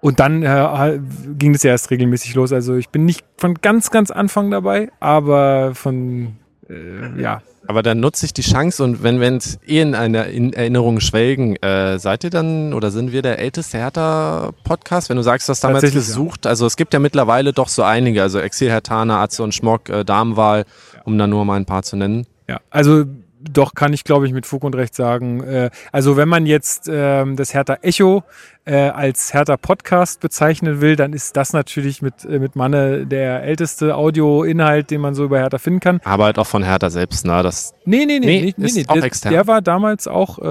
und 0.00 0.20
dann 0.20 0.42
äh, 0.42 0.98
ging 1.38 1.54
es 1.54 1.62
ja 1.62 1.70
erst 1.70 1.90
regelmäßig 1.90 2.34
los. 2.34 2.52
Also 2.52 2.74
ich 2.76 2.90
bin 2.90 3.04
nicht 3.06 3.24
von 3.38 3.54
ganz, 3.54 3.90
ganz 3.90 4.10
Anfang 4.10 4.50
dabei, 4.50 4.90
aber 5.00 5.74
von, 5.74 6.36
äh, 6.68 7.20
ja, 7.22 7.40
Aber 7.66 7.82
dann 7.82 8.00
nutze 8.00 8.26
ich 8.26 8.34
die 8.34 8.42
Chance 8.42 8.84
und 8.84 9.02
wenn 9.02 9.18
wir 9.20 9.38
eh 9.66 9.80
in 9.80 9.94
einer 9.94 10.26
in 10.26 10.52
Erinnerung 10.52 11.00
schwelgen, 11.00 11.56
äh, 11.62 11.98
seid 11.98 12.22
ihr 12.24 12.28
dann 12.28 12.74
oder 12.74 12.90
sind 12.90 13.12
wir 13.12 13.22
der 13.22 13.38
älteste 13.38 13.78
Hertha-Podcast? 13.78 15.08
Wenn 15.08 15.16
du 15.16 15.22
sagst, 15.22 15.48
du 15.48 15.52
hast 15.52 15.64
damals 15.64 15.90
gesucht, 15.90 16.46
also 16.46 16.66
es 16.66 16.76
gibt 16.76 16.92
ja 16.92 16.98
mittlerweile 17.00 17.54
doch 17.54 17.68
so 17.68 17.82
einige, 17.82 18.20
also 18.20 18.38
Exil, 18.40 18.68
Hertana, 18.68 19.22
Atze 19.22 19.42
und 19.42 19.54
Schmock, 19.54 19.88
äh, 19.88 20.04
Damenwahl, 20.04 20.64
um 21.04 21.16
da 21.18 21.26
nur 21.26 21.44
mal 21.44 21.56
ein 21.56 21.66
paar 21.66 21.82
zu 21.82 21.96
nennen. 21.96 22.26
Ja, 22.48 22.60
also 22.70 23.04
doch 23.52 23.74
kann 23.74 23.92
ich, 23.92 24.04
glaube 24.04 24.26
ich, 24.26 24.32
mit 24.32 24.46
Fug 24.46 24.64
und 24.64 24.74
Recht 24.74 24.94
sagen. 24.94 25.42
Äh, 25.42 25.70
also 25.92 26.16
wenn 26.16 26.28
man 26.28 26.46
jetzt 26.46 26.88
ähm, 26.90 27.36
das 27.36 27.52
Hertha 27.52 27.76
Echo 27.82 28.22
äh, 28.64 28.88
als 28.88 29.34
Hertha 29.34 29.56
Podcast 29.56 30.20
bezeichnen 30.20 30.80
will, 30.80 30.96
dann 30.96 31.12
ist 31.12 31.36
das 31.36 31.52
natürlich 31.52 32.00
mit, 32.00 32.24
äh, 32.24 32.38
mit 32.38 32.56
Manne 32.56 33.06
der 33.06 33.42
älteste 33.42 33.96
Audioinhalt, 33.96 34.90
den 34.90 35.00
man 35.02 35.14
so 35.14 35.24
über 35.24 35.38
Hertha 35.38 35.58
finden 35.58 35.80
kann. 35.80 36.00
Aber 36.04 36.24
halt 36.24 36.38
auch 36.38 36.46
von 36.46 36.62
Hertha 36.62 36.88
selbst, 36.90 37.26
ne? 37.26 37.42
Das, 37.42 37.74
Nee, 37.84 38.06
nee, 38.06 38.18
nee, 38.18 38.26
Nee, 38.26 38.40
nee, 38.40 38.54
nee, 38.56 38.66
ist 38.66 38.76
nee. 38.76 38.84
auch 38.88 38.94
Der, 38.94 39.04
extern. 39.04 39.32
der 39.32 39.46
war 39.46 39.60
damals 39.60 40.08
auch 40.08 40.38
äh, 40.38 40.42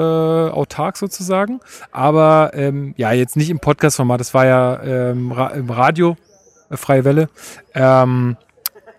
autark 0.52 0.98
sozusagen, 0.98 1.62
aber 1.92 2.52
ähm, 2.54 2.94
ja, 2.98 3.12
jetzt 3.12 3.36
nicht 3.36 3.50
im 3.50 3.60
Podcast-Format, 3.60 4.20
das 4.20 4.34
war 4.34 4.46
ja 4.46 4.84
ähm, 4.84 5.32
Ra 5.32 5.48
im 5.48 5.70
Radio, 5.70 6.16
äh, 6.70 6.78
Freie 6.78 7.06
Welle. 7.06 7.30
Ähm, 7.74 8.38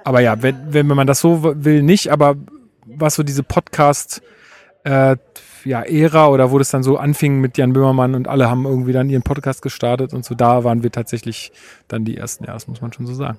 aber 0.04 0.20
ja, 0.20 0.42
wenn, 0.42 0.56
wenn 0.72 0.86
man 0.86 1.06
das 1.06 1.20
so 1.20 1.42
will, 1.64 1.82
nicht, 1.82 2.12
aber 2.12 2.36
was 2.86 3.14
so 3.14 3.22
diese 3.22 3.42
Podcast- 3.42 4.22
äh, 4.84 5.16
ja, 5.64 5.80
Ära 5.80 6.28
oder 6.28 6.50
wo 6.50 6.58
das 6.58 6.70
dann 6.70 6.82
so 6.82 6.98
anfing 6.98 7.40
mit 7.40 7.56
Jan 7.56 7.72
Böhmermann 7.72 8.14
und 8.14 8.28
alle 8.28 8.50
haben 8.50 8.66
irgendwie 8.66 8.92
dann 8.92 9.08
ihren 9.08 9.22
Podcast 9.22 9.62
gestartet 9.62 10.12
und 10.12 10.22
so, 10.22 10.34
da 10.34 10.62
waren 10.62 10.82
wir 10.82 10.92
tatsächlich 10.92 11.52
dann 11.88 12.04
die 12.04 12.18
ersten, 12.18 12.44
ja, 12.44 12.52
das 12.52 12.68
muss 12.68 12.82
man 12.82 12.92
schon 12.92 13.06
so 13.06 13.14
sagen. 13.14 13.38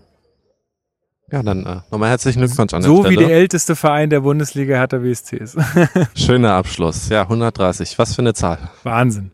ja, 1.31 1.43
dann 1.43 1.63
äh, 1.67 1.81
nochmal 1.91 2.09
herzlichen 2.09 2.39
Glückwunsch 2.39 2.73
an 2.73 2.81
So 2.81 3.03
der 3.03 3.11
wie 3.11 3.17
der 3.17 3.29
älteste 3.29 3.75
Verein 3.75 4.09
der 4.09 4.21
Bundesliga 4.21 4.75
Hertha 4.75 4.97
BSC 4.97 5.37
ist. 5.37 5.55
Schöner 6.15 6.53
Abschluss. 6.53 7.09
Ja, 7.09 7.21
130. 7.21 7.99
Was 7.99 8.15
für 8.15 8.23
eine 8.23 8.33
Zahl. 8.33 8.57
Wahnsinn. 8.81 9.29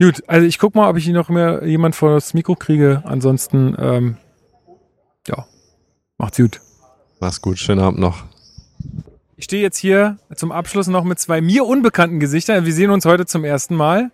Gut, 0.00 0.22
also 0.28 0.46
ich 0.46 0.58
guck 0.58 0.74
mal, 0.74 0.88
ob 0.88 0.96
ich 0.96 1.04
hier 1.04 1.12
noch 1.12 1.28
mehr 1.28 1.66
jemand 1.66 1.94
vor 1.94 2.14
das 2.14 2.32
Mikro 2.32 2.54
kriege. 2.54 3.02
Ansonsten, 3.04 3.76
ähm, 3.78 4.16
ja, 5.26 5.44
macht's 6.18 6.36
gut. 6.36 6.60
Mach's 7.20 7.40
gut. 7.40 7.58
Schönen 7.58 7.80
Abend 7.80 8.00
noch. 8.00 8.24
Ich 9.36 9.44
stehe 9.44 9.62
jetzt 9.62 9.78
hier 9.78 10.18
zum 10.34 10.50
Abschluss 10.52 10.88
noch 10.88 11.04
mit 11.04 11.18
zwei 11.18 11.40
mir 11.40 11.64
unbekannten 11.64 12.20
Gesichtern. 12.20 12.64
Wir 12.64 12.72
sehen 12.72 12.90
uns 12.90 13.04
heute 13.04 13.24
zum 13.26 13.44
ersten 13.44 13.76
Mal 13.76 14.10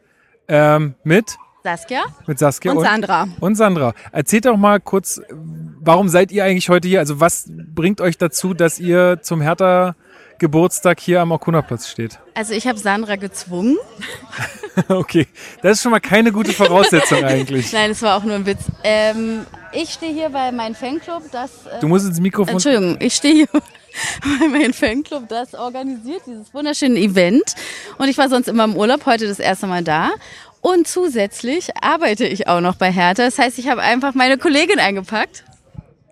ähm, 0.48 0.94
mit, 1.02 1.36
Saskia? 1.62 2.02
mit 2.26 2.38
Saskia 2.38 2.72
Und 2.72 2.84
Sandra. 2.84 3.28
und 3.40 3.54
Sandra. 3.54 3.94
Erzählt 4.12 4.44
doch 4.44 4.58
mal 4.58 4.80
kurz, 4.80 5.22
warum 5.30 6.08
seid 6.10 6.30
ihr 6.30 6.44
eigentlich 6.44 6.68
heute 6.68 6.88
hier? 6.88 7.00
Also 7.00 7.20
was 7.20 7.50
bringt 7.50 8.02
euch 8.02 8.18
dazu, 8.18 8.52
dass 8.52 8.78
ihr 8.78 9.20
zum 9.22 9.40
Hertha 9.40 9.96
Geburtstag 10.38 11.00
hier 11.00 11.20
am 11.20 11.32
Okuna-Platz 11.32 11.88
steht? 11.88 12.18
Also 12.34 12.54
ich 12.54 12.66
habe 12.66 12.78
Sandra 12.78 13.16
gezwungen. 13.16 13.76
okay, 14.88 15.26
das 15.62 15.78
ist 15.78 15.82
schon 15.82 15.92
mal 15.92 16.00
keine 16.00 16.32
gute 16.32 16.52
Voraussetzung 16.52 17.24
eigentlich. 17.24 17.72
Nein, 17.72 17.90
es 17.90 18.02
war 18.02 18.16
auch 18.16 18.24
nur 18.24 18.34
ein 18.34 18.46
Witz. 18.46 18.60
Ähm, 18.82 19.46
ich 19.72 19.90
stehe 19.90 20.12
hier 20.12 20.30
bei 20.30 20.52
meinem 20.52 20.74
Fanclub, 20.74 21.22
das... 21.30 21.66
Äh, 21.66 21.80
Du 21.80 21.88
musst 21.88 22.06
ins 22.06 22.20
Mikrofon... 22.20 22.54
Entschuldigung, 22.54 22.96
ich 23.00 23.14
stehe 23.14 23.34
hier 23.34 23.48
bei 24.40 24.48
meinem 24.48 24.72
Fanclub, 24.72 25.28
das 25.28 25.54
organisiert 25.54 26.22
dieses 26.26 26.52
wunderschöne 26.52 26.98
Event. 26.98 27.54
Und 27.98 28.08
ich 28.08 28.18
war 28.18 28.28
sonst 28.28 28.48
immer 28.48 28.64
im 28.64 28.76
Urlaub, 28.76 29.06
heute 29.06 29.26
das 29.26 29.38
erste 29.38 29.66
Mal 29.66 29.82
da. 29.82 30.10
Und 30.60 30.88
zusätzlich 30.88 31.76
arbeite 31.80 32.26
ich 32.26 32.48
auch 32.48 32.60
noch 32.60 32.76
bei 32.76 32.90
Hertha. 32.90 33.24
Das 33.24 33.38
heißt, 33.38 33.58
ich 33.58 33.68
habe 33.68 33.82
einfach 33.82 34.14
meine 34.14 34.38
Kollegin 34.38 34.78
eingepackt. 34.78 35.44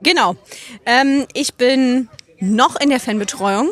Genau. 0.03 0.37
Ähm, 0.85 1.27
ich 1.33 1.55
bin 1.55 2.09
noch 2.43 2.79
in 2.81 2.91
der 2.91 2.99
Fanbetreuung. 3.01 3.71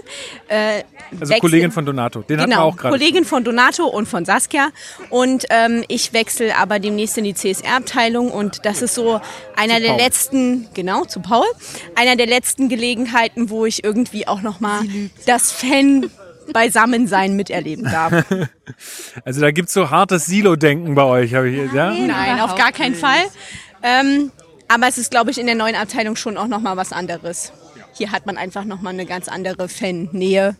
Äh, 0.48 0.84
Also 1.20 1.34
Kollegin 1.34 1.72
von 1.72 1.84
Donato. 1.84 2.22
Den 2.22 2.38
hatten 2.40 2.50
wir 2.50 2.56
Genau, 2.56 2.68
auch 2.68 2.76
gerade. 2.76 2.96
Kollegin 2.96 3.24
von 3.24 3.42
Donato 3.42 3.84
und 3.86 4.06
von 4.06 4.24
Saskia. 4.24 4.70
Und 5.10 5.44
ähm, 5.50 5.84
ich 5.88 6.12
wechsle 6.12 6.56
aber 6.56 6.78
demnächst 6.78 7.18
in 7.18 7.24
die 7.24 7.34
CSR-Abteilung 7.34 8.30
und 8.30 8.64
das 8.64 8.80
ist 8.80 8.94
so 8.94 9.20
einer 9.56 9.74
Zu 9.76 9.80
der 9.82 9.88
Paul. 9.88 9.96
letzten, 9.98 10.68
genau, 10.72 11.04
zu 11.04 11.20
Paul, 11.20 11.46
einer 11.96 12.14
der 12.16 12.26
letzten 12.26 12.68
Gelegenheiten, 12.68 13.50
wo 13.50 13.66
ich 13.66 13.82
irgendwie 13.82 14.28
auch 14.28 14.40
nochmal 14.40 14.82
das 15.26 15.50
Fan 15.50 16.08
Beisammensein 16.52 17.36
miterleben 17.36 17.84
darf. 17.84 18.24
Also 19.24 19.40
da 19.40 19.50
gibt's 19.50 19.72
so 19.74 19.90
hartes 19.90 20.26
Silo-Denken 20.26 20.94
bei 20.94 21.02
euch, 21.02 21.34
habe 21.34 21.48
ich 21.50 21.56
hier, 21.56 21.70
ja? 21.74 21.90
Nein, 21.92 22.40
auf 22.40 22.54
gar 22.54 22.70
keinen 22.72 22.94
Fall. 22.94 23.18
Ähm, 23.82 24.30
aber 24.68 24.86
es 24.86 24.96
ist, 24.96 25.10
glaube 25.10 25.32
ich, 25.32 25.38
in 25.38 25.46
der 25.46 25.56
neuen 25.56 25.74
Abteilung 25.74 26.14
schon 26.14 26.36
auch 26.36 26.46
nochmal 26.46 26.76
was 26.76 26.92
anderes. 26.92 27.52
Hier 27.92 28.12
hat 28.12 28.24
man 28.26 28.36
einfach 28.36 28.64
nochmal 28.64 28.92
eine 28.94 29.04
ganz 29.06 29.28
andere 29.28 29.68
Fan-Nähe 29.68 30.56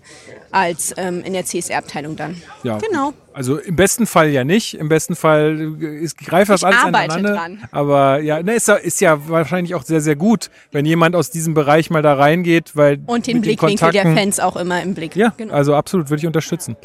als 0.50 0.92
ähm, 0.96 1.22
in 1.24 1.32
der 1.32 1.44
CSR-Abteilung 1.44 2.16
dann. 2.16 2.40
ja. 2.64 2.78
Genau. 2.78 3.12
Also 3.32 3.58
im 3.58 3.76
besten 3.76 4.06
Fall 4.08 4.30
ja 4.30 4.42
nicht. 4.42 4.74
Im 4.74 4.88
besten 4.88 5.14
Fall 5.14 5.76
ist, 5.80 6.18
greift 6.18 6.50
das 6.50 6.62
Ich 6.62 6.66
alles 6.66 6.80
arbeite 6.80 7.14
aneinander. 7.14 7.34
dran. 7.36 7.68
Aber 7.70 8.20
ja, 8.20 8.42
ne, 8.42 8.54
ist, 8.54 8.66
ja- 8.66 8.74
ist 8.74 9.00
ja 9.00 9.28
wahrscheinlich 9.28 9.76
auch 9.76 9.84
sehr, 9.84 10.00
sehr 10.00 10.16
gut, 10.16 10.50
wenn 10.72 10.84
jemand 10.84 11.14
aus 11.14 11.30
diesem 11.30 11.54
Bereich 11.54 11.90
mal 11.90 12.02
da 12.02 12.14
reingeht, 12.14 12.72
weil 12.74 12.98
Und 13.06 13.28
den 13.28 13.40
Blickwinkel 13.40 13.92
der 13.92 14.02
Kontakten- 14.02 14.16
Fans 14.16 14.40
auch 14.40 14.56
immer 14.56 14.82
im 14.82 14.94
Blick. 14.94 15.14
Ja, 15.14 15.32
genau. 15.36 15.54
also 15.54 15.76
absolut, 15.76 16.10
würde 16.10 16.20
ich 16.22 16.26
unterstützen. 16.26 16.76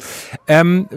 Ähm, 0.46 0.88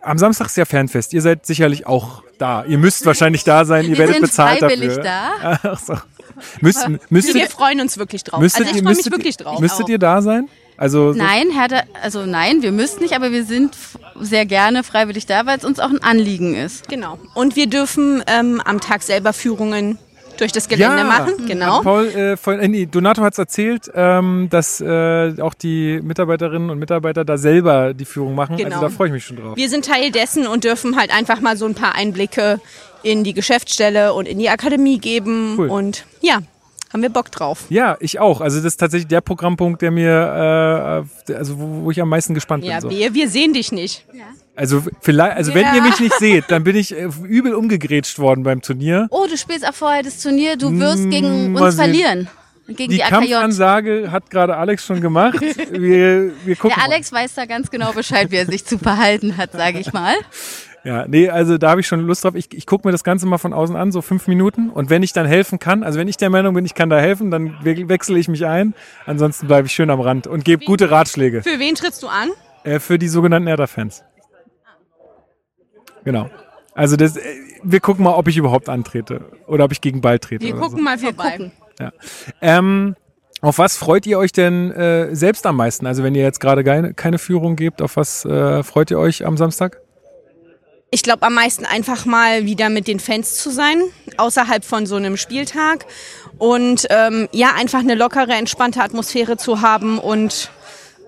am 0.00 0.16
Samstag 0.16 0.46
ist 0.46 0.56
ja 0.56 0.64
Fanfest. 0.64 1.12
Ihr 1.12 1.22
seid 1.22 1.44
sicherlich 1.44 1.88
auch 1.88 2.22
da. 2.38 2.64
Ihr 2.64 2.78
müsst 2.78 3.04
wahrscheinlich 3.04 3.42
da 3.42 3.64
sein. 3.64 3.82
Ihr 3.86 3.90
Wir 3.90 3.98
werdet 3.98 4.14
sind 4.14 4.22
bezahlt 4.26 4.60
freiwillig 4.60 4.96
dafür. 4.98 5.02
da. 5.02 5.58
Ach 5.72 5.78
so. 5.80 5.94
Müsst, 6.60 6.86
müsstet, 7.10 7.34
wir 7.34 7.46
freuen 7.48 7.80
uns 7.80 7.98
wirklich 7.98 8.24
drauf. 8.24 8.40
müsstet, 8.40 8.62
also 8.66 8.70
ich 8.72 8.76
ihr, 8.78 8.84
freue 8.84 8.96
mich 8.96 9.10
wirklich 9.10 9.36
drauf. 9.36 9.60
müsstet 9.60 9.88
ihr 9.88 9.98
da 9.98 10.22
sein? 10.22 10.48
Also 10.76 11.12
so- 11.12 11.18
Nein, 11.18 11.50
Hertha, 11.52 11.82
also 12.02 12.26
nein, 12.26 12.62
wir 12.62 12.72
müssen 12.72 13.00
nicht, 13.00 13.14
aber 13.14 13.30
wir 13.30 13.44
sind 13.44 13.76
sehr 14.20 14.44
gerne 14.44 14.82
freiwillig 14.82 15.24
da, 15.26 15.46
weil 15.46 15.56
es 15.58 15.64
uns 15.64 15.78
auch 15.78 15.90
ein 15.90 16.02
Anliegen 16.02 16.54
ist. 16.54 16.88
Genau. 16.88 17.18
Und 17.34 17.54
wir 17.54 17.68
dürfen 17.68 18.22
ähm, 18.26 18.60
am 18.64 18.80
Tag 18.80 19.02
selber 19.02 19.32
Führungen 19.32 19.98
durch 20.38 20.52
das 20.52 20.68
Gelände 20.68 21.04
machen. 21.04 21.46
Genau. 21.46 21.82
Paul, 21.82 22.06
äh, 22.08 22.36
von, 22.36 22.58
äh, 22.58 22.68
nee, 22.68 22.86
Donato 22.86 23.22
hat 23.22 23.32
es 23.32 23.38
erzählt, 23.38 23.90
ähm, 23.94 24.48
dass 24.50 24.80
äh, 24.80 25.34
auch 25.40 25.54
die 25.54 26.00
Mitarbeiterinnen 26.02 26.70
und 26.70 26.78
Mitarbeiter 26.78 27.24
da 27.24 27.38
selber 27.38 27.94
die 27.94 28.04
Führung 28.04 28.34
machen. 28.34 28.56
Genau. 28.56 28.76
Also 28.76 28.80
da 28.82 28.88
freue 28.90 29.08
ich 29.08 29.12
mich 29.14 29.24
schon 29.24 29.36
drauf. 29.36 29.56
Wir 29.56 29.68
sind 29.68 29.84
Teil 29.84 30.10
dessen 30.10 30.46
und 30.46 30.64
dürfen 30.64 30.96
halt 30.96 31.14
einfach 31.14 31.40
mal 31.40 31.56
so 31.56 31.66
ein 31.66 31.74
paar 31.74 31.94
Einblicke 31.94 32.60
in 33.02 33.24
die 33.24 33.34
Geschäftsstelle 33.34 34.14
und 34.14 34.26
in 34.26 34.38
die 34.38 34.48
Akademie 34.48 34.98
geben. 34.98 35.54
Cool. 35.58 35.68
Und 35.68 36.06
ja, 36.20 36.38
haben 36.92 37.02
wir 37.02 37.10
Bock 37.10 37.30
drauf. 37.30 37.64
Ja, 37.68 37.96
ich 38.00 38.20
auch. 38.20 38.40
Also 38.40 38.58
das 38.58 38.66
ist 38.66 38.76
tatsächlich 38.76 39.08
der 39.08 39.20
Programmpunkt, 39.20 39.82
der 39.82 39.90
mir, 39.90 41.04
äh, 41.28 41.32
also 41.34 41.58
wo, 41.58 41.84
wo 41.84 41.90
ich 41.90 42.00
am 42.00 42.08
meisten 42.08 42.34
gespannt 42.34 42.64
Ja, 42.64 42.80
bin. 42.80 42.82
So. 42.82 42.90
wir, 42.90 43.14
wir 43.14 43.28
sehen 43.28 43.52
dich 43.52 43.72
nicht. 43.72 44.06
Also 44.56 44.82
vielleicht, 45.00 45.36
also 45.36 45.54
wenn 45.54 45.62
Ja. 45.62 45.74
ihr 45.76 45.82
mich 45.82 45.98
nicht 46.00 46.14
seht, 46.18 46.44
dann 46.48 46.62
bin 46.64 46.76
ich 46.76 46.92
äh, 46.94 47.08
übel 47.24 47.54
umgegrätscht 47.54 48.18
worden 48.18 48.44
beim 48.44 48.62
Turnier. 48.62 49.08
Oh, 49.10 49.26
du 49.28 49.36
spielst 49.36 49.66
auch 49.68 49.74
vorher 49.74 50.02
das 50.02 50.22
Turnier, 50.22 50.56
du 50.56 50.78
wirst 50.78 51.04
Mm, 51.04 51.10
gegen 51.10 51.52
mal 51.52 51.64
uns 51.64 51.74
verlieren. 51.74 52.28
Gegen 52.66 52.90
die 52.90 52.96
die. 52.96 53.02
Kampfansage 53.02 54.10
hat 54.10 54.30
gerade 54.30 54.56
Alex 54.56 54.86
schon 54.86 55.00
gemacht. 55.00 55.38
Wir, 55.70 56.30
wir 56.44 56.56
gucken. 56.56 56.76
Der 56.76 56.84
Alex 56.84 57.12
weiß 57.12 57.34
da 57.34 57.44
ganz 57.46 57.70
genau 57.70 57.92
Bescheid, 57.92 58.30
wie 58.30 58.36
er 58.36 58.46
sich 58.46 58.64
zu 58.64 58.78
verhalten 58.78 59.36
hat, 59.36 59.52
sage 59.52 59.78
ich 59.80 59.92
mal. 59.92 60.02
Mal. 60.02 60.14
Ja, 60.84 61.06
nee, 61.08 61.28
also 61.30 61.56
da 61.56 61.70
habe 61.70 61.80
ich 61.80 61.86
schon 61.86 62.00
Lust 62.00 62.24
drauf. 62.24 62.34
Ich, 62.34 62.52
ich 62.52 62.66
gucke 62.66 62.86
mir 62.86 62.92
das 62.92 63.04
Ganze 63.04 63.26
mal 63.26 63.38
von 63.38 63.52
außen 63.54 63.74
an, 63.74 63.90
so 63.90 64.02
fünf 64.02 64.26
Minuten. 64.28 64.68
Und 64.70 64.90
wenn 64.90 65.02
ich 65.02 65.12
dann 65.14 65.24
helfen 65.26 65.58
kann, 65.58 65.82
also 65.82 65.98
wenn 65.98 66.08
ich 66.08 66.16
der 66.18 66.28
Meinung 66.30 66.54
bin, 66.54 66.64
ich 66.66 66.74
kann 66.74 66.90
da 66.90 66.98
helfen, 67.00 67.30
dann 67.30 67.56
we 67.62 67.88
wechsle 67.88 68.18
ich 68.18 68.28
mich 68.28 68.44
ein. 68.46 68.74
Ansonsten 69.06 69.46
bleibe 69.46 69.66
ich 69.66 69.72
schön 69.72 69.88
am 69.90 70.00
Rand 70.00 70.26
und 70.26 70.44
gebe 70.44 70.64
gute 70.64 70.90
Ratschläge. 70.90 71.42
Für 71.42 71.58
wen 71.58 71.74
trittst 71.74 72.02
du 72.02 72.08
an? 72.08 72.28
Äh, 72.64 72.80
für 72.80 72.98
die 72.98 73.08
sogenannten 73.08 73.48
Erda-Fans. 73.48 74.02
Genau. 76.04 76.30
Also 76.74 76.96
das, 76.96 77.16
äh, 77.16 77.20
wir 77.62 77.80
gucken 77.80 78.04
mal, 78.04 78.14
ob 78.14 78.28
ich 78.28 78.36
überhaupt 78.36 78.68
antrete 78.68 79.24
oder 79.46 79.64
ob 79.64 79.72
ich 79.72 79.80
gegen 79.80 80.00
Ball 80.00 80.18
trete. 80.18 80.44
Wir 80.44 80.54
oder 80.54 80.62
gucken 80.62 80.82
mal 80.82 80.98
vorbei. 80.98 81.36
So. 81.38 81.50
Ja. 81.84 81.92
Ähm, 82.40 82.96
auf 83.40 83.58
was 83.58 83.76
freut 83.76 84.06
ihr 84.06 84.18
euch 84.18 84.32
denn 84.32 84.70
äh, 84.72 85.14
selbst 85.14 85.44
am 85.46 85.56
meisten? 85.56 85.86
Also 85.86 86.02
wenn 86.02 86.14
ihr 86.14 86.22
jetzt 86.22 86.40
gerade 86.40 86.64
keine, 86.64 86.94
keine 86.94 87.18
Führung 87.18 87.56
gebt, 87.56 87.82
auf 87.82 87.96
was 87.96 88.24
äh, 88.24 88.62
freut 88.62 88.90
ihr 88.90 88.98
euch 88.98 89.26
am 89.26 89.36
Samstag? 89.36 89.80
Ich 90.90 91.02
glaube 91.02 91.24
am 91.24 91.34
meisten 91.34 91.66
einfach 91.66 92.06
mal 92.06 92.44
wieder 92.44 92.70
mit 92.70 92.86
den 92.86 93.00
Fans 93.00 93.36
zu 93.36 93.50
sein, 93.50 93.82
außerhalb 94.16 94.64
von 94.64 94.86
so 94.86 94.96
einem 94.96 95.16
Spieltag. 95.16 95.86
Und 96.38 96.86
ähm, 96.90 97.28
ja, 97.32 97.52
einfach 97.54 97.80
eine 97.80 97.94
lockere, 97.94 98.32
entspannte 98.32 98.80
Atmosphäre 98.80 99.36
zu 99.36 99.60
haben 99.60 99.98
und 99.98 100.50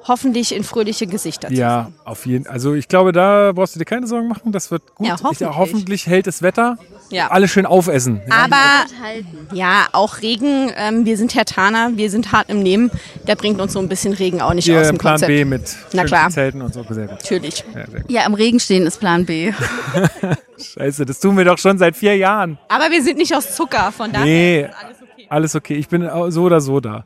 hoffentlich 0.09 0.55
in 0.55 0.65
fröhliche 0.65 1.07
Gesichter 1.07 1.49
zu 1.49 1.55
Ja, 1.55 1.91
auf 2.05 2.27
jeden 2.27 2.47
Also 2.47 2.75
ich 2.75 2.89
glaube, 2.89 3.13
da 3.13 3.53
brauchst 3.55 3.75
du 3.75 3.79
dir 3.79 3.85
keine 3.85 4.07
Sorgen 4.07 4.29
machen. 4.29 4.53
Das 4.53 4.71
wird 4.71 4.95
gut. 4.95 5.07
Ja, 5.07 5.15
Ich, 5.17 5.23
hoffentlich. 5.23 5.57
hoffentlich 5.57 6.07
hält 6.07 6.27
das 6.27 6.43
Wetter. 6.43 6.79
Ja. 7.11 7.29
Alle 7.31 7.47
schön 7.49 7.67
aufessen. 7.67 8.21
Ja. 8.29 8.35
Aber 8.45 9.55
ja, 9.55 9.87
auch 9.93 10.23
Regen. 10.23 10.71
Ähm, 10.77 11.05
wir 11.05 11.17
sind 11.17 11.35
Hertaner, 11.35 11.93
wir 11.95 12.11
sind 12.11 12.33
hart 12.33 12.51
im 12.51 12.63
Nehmen. 12.63 12.91
Der 13.27 13.37
bringt 13.37 13.61
uns 13.61 13.73
so 13.73 13.79
ein 13.79 13.89
bisschen 13.89 14.13
Regen 14.13 14.41
auch 14.41 14.55
nicht 14.55 14.69
aus 14.71 14.77
Hier 14.77 14.83
dem 14.93 14.99
Plan 14.99 15.13
Konzept. 15.15 15.29
B 15.29 15.45
mit 15.45 15.77
Na 15.93 16.05
klar. 16.05 16.31
Zelten 16.31 16.63
und 16.63 16.75
so. 16.75 16.85
Sehr 16.89 17.07
gut. 17.07 17.19
Natürlich. 17.23 17.65
Ja, 17.75 17.87
sehr 17.91 18.01
gut. 18.01 18.11
Ja, 18.11 18.27
im 18.27 18.35
Regen 18.35 18.59
stehen 18.61 18.87
ist 18.87 18.99
Plan 19.01 19.25
B. 19.25 19.53
Scheiße, 20.59 21.05
das 21.05 21.21
tun 21.21 21.37
wir 21.37 21.45
doch 21.45 21.59
schon 21.59 21.79
seit 21.79 21.97
vier 21.97 22.17
Jahren. 22.17 22.59
Aber 22.69 22.91
wir 22.91 23.03
sind 23.03 23.19
nicht 23.19 23.35
aus 23.35 23.55
Zucker, 23.55 23.93
von 23.93 24.11
daher 24.13 24.25
Nee, 24.27 24.61
ist 24.63 24.75
alles 24.83 24.97
okay. 25.03 25.27
alles 25.29 25.55
okay. 25.55 25.75
Ich 25.75 25.89
bin 25.89 26.09
so 26.29 26.43
oder 26.43 26.61
so 26.61 26.81
da. 26.81 27.05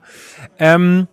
Ähm, 0.59 1.09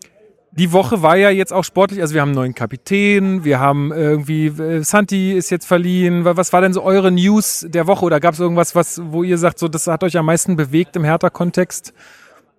die 0.57 0.71
Woche 0.71 1.01
war 1.01 1.15
ja 1.17 1.29
jetzt 1.29 1.53
auch 1.53 1.63
sportlich. 1.63 2.01
Also 2.01 2.13
wir 2.13 2.21
haben 2.21 2.29
einen 2.29 2.35
neuen 2.37 2.55
Kapitän, 2.55 3.43
wir 3.43 3.59
haben 3.59 3.91
irgendwie, 3.91 4.47
äh, 4.47 4.83
Santi 4.83 5.33
ist 5.33 5.49
jetzt 5.49 5.65
verliehen. 5.67 6.25
Wa- 6.25 6.35
Was 6.37 6.51
war 6.53 6.61
denn 6.61 6.73
so 6.73 6.81
eure 6.83 7.11
News 7.11 7.65
der 7.69 7.85
Woche? 7.87 8.03
Oder 8.05 8.19
gab 8.19 8.33
es 8.33 8.39
irgendwas, 8.39 8.73
was, 8.75 9.01
wo 9.03 9.23
ihr 9.23 9.37
sagt, 9.37 9.59
so 9.59 9.67
das 9.67 9.87
hat 9.87 10.03
euch 10.03 10.17
am 10.17 10.25
meisten 10.25 10.55
bewegt 10.55 10.95
im 10.95 11.03
Hertha-Kontext? 11.03 11.93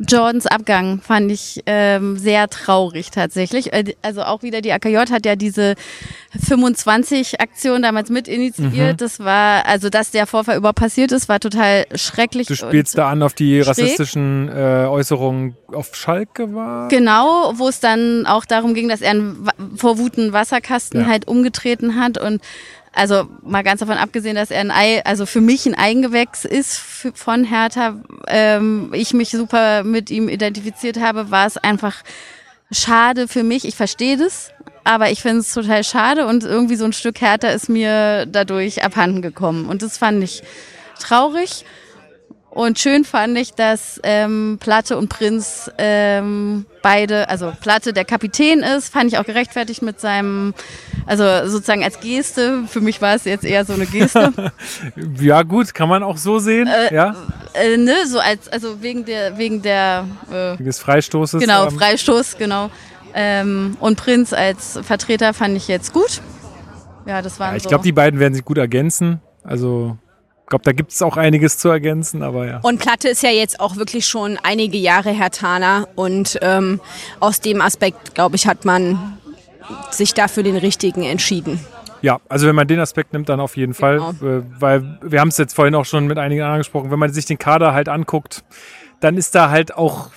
Jordans 0.00 0.46
Abgang 0.46 1.00
fand 1.00 1.32
ich 1.32 1.62
ähm, 1.66 2.16
sehr 2.16 2.48
traurig 2.48 3.10
tatsächlich. 3.10 3.72
Äh, 3.72 3.94
Also 4.02 4.22
auch 4.22 4.42
wieder 4.42 4.60
die 4.60 4.72
AKJ 4.72 4.96
hat 5.10 5.26
ja 5.26 5.34
diese 5.34 5.74
25-Aktion 6.38 7.82
damals 7.82 8.10
mit 8.10 8.28
initiiert. 8.28 8.92
Mhm. 8.94 8.96
Das 8.98 9.18
war, 9.20 9.66
also 9.66 9.88
dass 9.90 10.10
der 10.10 10.26
Vorfall 10.26 10.56
überhaupt 10.56 10.78
passiert 10.78 11.12
ist, 11.12 11.28
war 11.28 11.40
total 11.40 11.84
schrecklich. 11.94 12.46
Du 12.46 12.54
spielst 12.54 12.96
da 12.96 13.08
an 13.10 13.22
auf 13.22 13.34
die 13.34 13.56
schräg. 13.62 13.68
rassistischen 13.68 14.48
äh, 14.48 14.86
Äußerungen 14.88 15.56
auf 15.72 15.94
Schalke 15.94 16.54
war? 16.54 16.88
Genau, 16.88 17.52
wo 17.56 17.68
es 17.68 17.80
dann 17.80 18.26
auch 18.26 18.44
darum 18.44 18.74
ging, 18.74 18.88
dass 18.88 19.00
er 19.00 19.10
einen, 19.10 19.48
vor 19.76 19.98
Wut 19.98 20.18
einen 20.18 20.32
Wasserkasten 20.32 21.00
Ja. 21.02 21.06
halt 21.06 21.26
umgetreten 21.28 22.00
hat 22.00 22.18
und 22.18 22.40
also 22.92 23.28
mal 23.42 23.62
ganz 23.62 23.80
davon 23.80 23.96
abgesehen, 23.96 24.36
dass 24.36 24.50
er 24.50 24.60
ein 24.60 24.70
Ei, 24.70 25.04
also 25.04 25.26
für 25.26 25.40
mich 25.40 25.66
ein 25.66 25.74
Eigengewächs 25.74 26.44
ist 26.44 26.78
von 26.78 27.44
Hertha, 27.44 27.96
ähm, 28.26 28.90
ich 28.94 29.12
mich 29.12 29.30
super 29.30 29.84
mit 29.84 30.10
ihm 30.10 30.28
identifiziert 30.28 31.00
habe, 31.00 31.30
war 31.30 31.46
es 31.46 31.56
einfach 31.56 32.02
schade 32.70 33.28
für 33.28 33.42
mich. 33.42 33.64
Ich 33.64 33.76
verstehe 33.76 34.16
das, 34.16 34.50
aber 34.84 35.10
ich 35.10 35.22
finde 35.22 35.40
es 35.40 35.52
total 35.52 35.84
schade 35.84 36.26
und 36.26 36.44
irgendwie 36.44 36.76
so 36.76 36.84
ein 36.84 36.92
Stück 36.92 37.20
Hertha 37.20 37.48
ist 37.48 37.68
mir 37.68 38.26
dadurch 38.26 38.84
abhanden 38.84 39.22
gekommen 39.22 39.66
und 39.66 39.82
das 39.82 39.98
fand 39.98 40.22
ich 40.22 40.42
traurig. 40.98 41.64
Und 42.58 42.80
schön 42.80 43.04
fand 43.04 43.38
ich, 43.38 43.54
dass 43.54 44.00
ähm, 44.02 44.56
Platte 44.58 44.98
und 44.98 45.08
Prinz 45.08 45.70
ähm, 45.78 46.66
beide, 46.82 47.28
also 47.28 47.52
Platte 47.60 47.92
der 47.92 48.04
Kapitän 48.04 48.64
ist, 48.64 48.92
fand 48.92 49.12
ich 49.12 49.16
auch 49.16 49.24
gerechtfertigt 49.24 49.80
mit 49.80 50.00
seinem, 50.00 50.54
also 51.06 51.22
sozusagen 51.48 51.84
als 51.84 52.00
Geste. 52.00 52.64
Für 52.66 52.80
mich 52.80 53.00
war 53.00 53.14
es 53.14 53.26
jetzt 53.26 53.44
eher 53.44 53.64
so 53.64 53.74
eine 53.74 53.86
Geste. 53.86 54.32
Ja, 55.20 55.44
gut, 55.44 55.72
kann 55.72 55.88
man 55.88 56.02
auch 56.02 56.16
so 56.16 56.40
sehen. 56.40 56.68
ja, 56.90 57.14
äh, 57.54 57.76
ne, 57.76 57.94
so 58.08 58.18
als, 58.18 58.48
also 58.48 58.82
wegen 58.82 59.04
der, 59.04 59.38
wegen 59.38 59.62
der, 59.62 60.06
äh, 60.28 60.54
wegen 60.54 60.64
des 60.64 60.80
Freistoßes. 60.80 61.40
genau, 61.40 61.68
ähm, 61.68 61.78
Freistoß, 61.78 62.38
genau. 62.38 62.70
Ähm, 63.14 63.76
und 63.78 63.94
Prinz 63.96 64.32
als 64.32 64.80
Vertreter 64.82 65.32
fand 65.32 65.56
ich 65.56 65.68
jetzt 65.68 65.92
gut. 65.92 66.20
Ja, 67.06 67.22
das 67.22 67.38
waren 67.38 67.50
Ja, 67.52 67.56
ich 67.58 67.62
so. 67.62 67.68
glaube, 67.68 67.84
die 67.84 67.92
beiden 67.92 68.18
werden 68.18 68.34
sich 68.34 68.44
gut 68.44 68.58
ergänzen. 68.58 69.20
Also, 69.44 69.96
glaube, 70.48 70.64
da 70.64 70.72
gibt 70.72 70.92
es 70.92 71.02
auch 71.02 71.16
einiges 71.16 71.58
zu 71.58 71.68
ergänzen, 71.68 72.22
aber 72.22 72.46
ja. 72.46 72.60
Und 72.62 72.78
Platte 72.78 73.08
ist 73.08 73.22
ja 73.22 73.30
jetzt 73.30 73.60
auch 73.60 73.76
wirklich 73.76 74.06
schon 74.06 74.38
einige 74.42 74.78
Jahre 74.78 75.10
Hertaner 75.10 75.88
und 75.94 76.38
ähm, 76.42 76.80
aus 77.20 77.40
dem 77.40 77.60
Aspekt, 77.60 78.14
glaube 78.14 78.36
ich, 78.36 78.46
hat 78.46 78.64
man 78.64 79.18
sich 79.90 80.14
dafür 80.14 80.42
den 80.42 80.56
richtigen 80.56 81.02
entschieden. 81.02 81.60
Ja, 82.00 82.20
also 82.28 82.46
wenn 82.46 82.54
man 82.54 82.68
den 82.68 82.78
Aspekt 82.78 83.12
nimmt, 83.12 83.28
dann 83.28 83.40
auf 83.40 83.56
jeden 83.56 83.74
Fall. 83.74 83.98
Genau. 84.20 84.38
Äh, 84.38 84.42
weil 84.58 84.98
wir 85.02 85.20
haben 85.20 85.28
es 85.28 85.38
jetzt 85.38 85.54
vorhin 85.54 85.74
auch 85.74 85.84
schon 85.84 86.06
mit 86.06 86.18
einigen 86.18 86.42
anderen 86.42 86.60
gesprochen, 86.60 86.90
wenn 86.90 86.98
man 86.98 87.12
sich 87.12 87.26
den 87.26 87.38
Kader 87.38 87.74
halt 87.74 87.88
anguckt, 87.88 88.44
dann 89.00 89.16
ist 89.16 89.34
da 89.34 89.50
halt 89.50 89.74
auch 89.74 90.10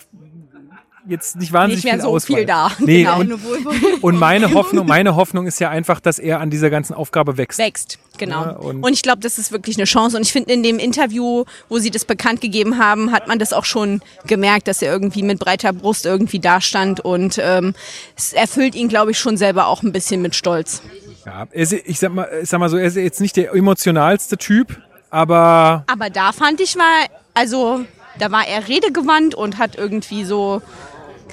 jetzt 1.08 1.36
nicht 1.36 1.52
wahnsinnig 1.54 1.84
Nicht 1.84 1.86
mehr 1.86 1.94
viel 1.96 2.02
so 2.04 2.10
Auswahl. 2.16 2.38
viel 2.38 2.46
da. 2.46 2.72
Nee, 2.80 3.04
Genau. 3.04 3.20
und, 3.20 3.34
und 4.02 4.20
meine 4.20 4.54
Hoffnung, 4.54 4.86
meine 4.88 5.16
Hoffnung 5.16 5.48
ist 5.48 5.60
ja 5.60 5.70
einfach, 5.70 6.00
dass 6.00 6.20
er 6.20 6.40
an 6.40 6.50
dieser 6.50 6.70
ganzen 6.70 6.94
Aufgabe 6.94 7.38
wächst. 7.38 7.58
Wächst, 7.60 8.00
genau. 8.18 8.42
Ja, 8.44 8.52
und- 8.52 8.84
und, 8.84 8.94
ich 8.94 9.02
glaube, 9.02 9.20
das 9.22 9.38
ist 9.38 9.52
wirklich 9.52 9.78
eine 9.78 9.86
Chance. 9.86 10.16
Und 10.18 10.24
ich 10.24 10.32
finde, 10.32 10.54
in 10.54 10.64
dem 10.64 10.78
Interview, 10.80 11.46
wo 11.70 11.80
sie 11.80 11.90
das 11.92 12.06
bekannt 12.06 12.42
gegeben 12.42 12.78
haben, 12.78 13.12
hat 13.12 13.28
man 13.28 13.40
das 13.40 13.52
auch 13.54 13.66
schon 13.66 14.02
gemerkt, 14.28 14.68
dass 14.68 14.82
er 14.82 14.92
irgendwie 14.92 15.24
mit 15.24 15.40
breiter 15.40 15.74
Brust 15.74 16.06
irgendwie 16.06 16.40
dastand. 16.40 17.00
Und 17.00 17.40
ähm, 17.44 17.74
es 18.16 18.34
erfüllt 18.34 18.76
ihn, 18.76 18.88
glaube 18.88 19.12
ich, 19.12 19.18
schon 19.20 19.38
selber 19.38 19.68
auch 19.68 19.84
ein 19.84 19.92
bisschen 19.92 20.22
mit 20.22 20.36
Stolz. 20.36 20.82
Ja, 21.26 21.48
ist, 21.52 21.74
ich 21.74 22.00
sag 22.00 22.14
mal, 22.14 22.28
ich 22.42 22.50
sag 22.50 22.60
mal 22.60 22.70
so, 22.70 22.78
er 22.78 22.86
ist 22.86 22.96
jetzt 22.98 23.22
nicht 23.22 23.36
der 23.38 23.54
emotionalste 23.54 24.38
Typ, 24.38 24.78
aber 25.10 25.84
Aber 25.88 26.10
da 26.10 26.32
fand 26.32 26.60
ich 26.62 26.76
mal, 26.76 26.86
also 27.34 27.82
da 28.18 28.32
war 28.32 28.48
er 28.48 28.68
redegewandt 28.68 29.36
und 29.36 29.58
hat 29.58 29.76
irgendwie 29.78 30.24
so, 30.26 30.62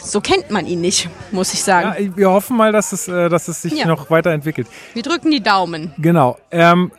so 0.00 0.20
kennt 0.20 0.50
man 0.50 0.66
ihn 0.66 0.80
nicht, 0.80 1.08
muss 1.32 1.52
ich 1.54 1.62
sagen. 1.62 1.94
ja, 2.04 2.16
wir 2.16 2.30
hoffen 2.30 2.56
mal, 2.56 2.72
dass 2.72 2.92
es, 2.92 3.08
äh, 3.08 3.28
dass 3.28 3.48
es 3.48 3.62
sich 3.62 3.72
Ja. 3.74 3.86
noch 3.86 4.10
weiterentwickelt. 4.10 4.68
Wir 4.94 5.02
drücken 5.02 5.30
die 5.30 5.42
Daumen. 5.42 5.92
Genau. 5.98 6.38
Ähm, 6.50 6.92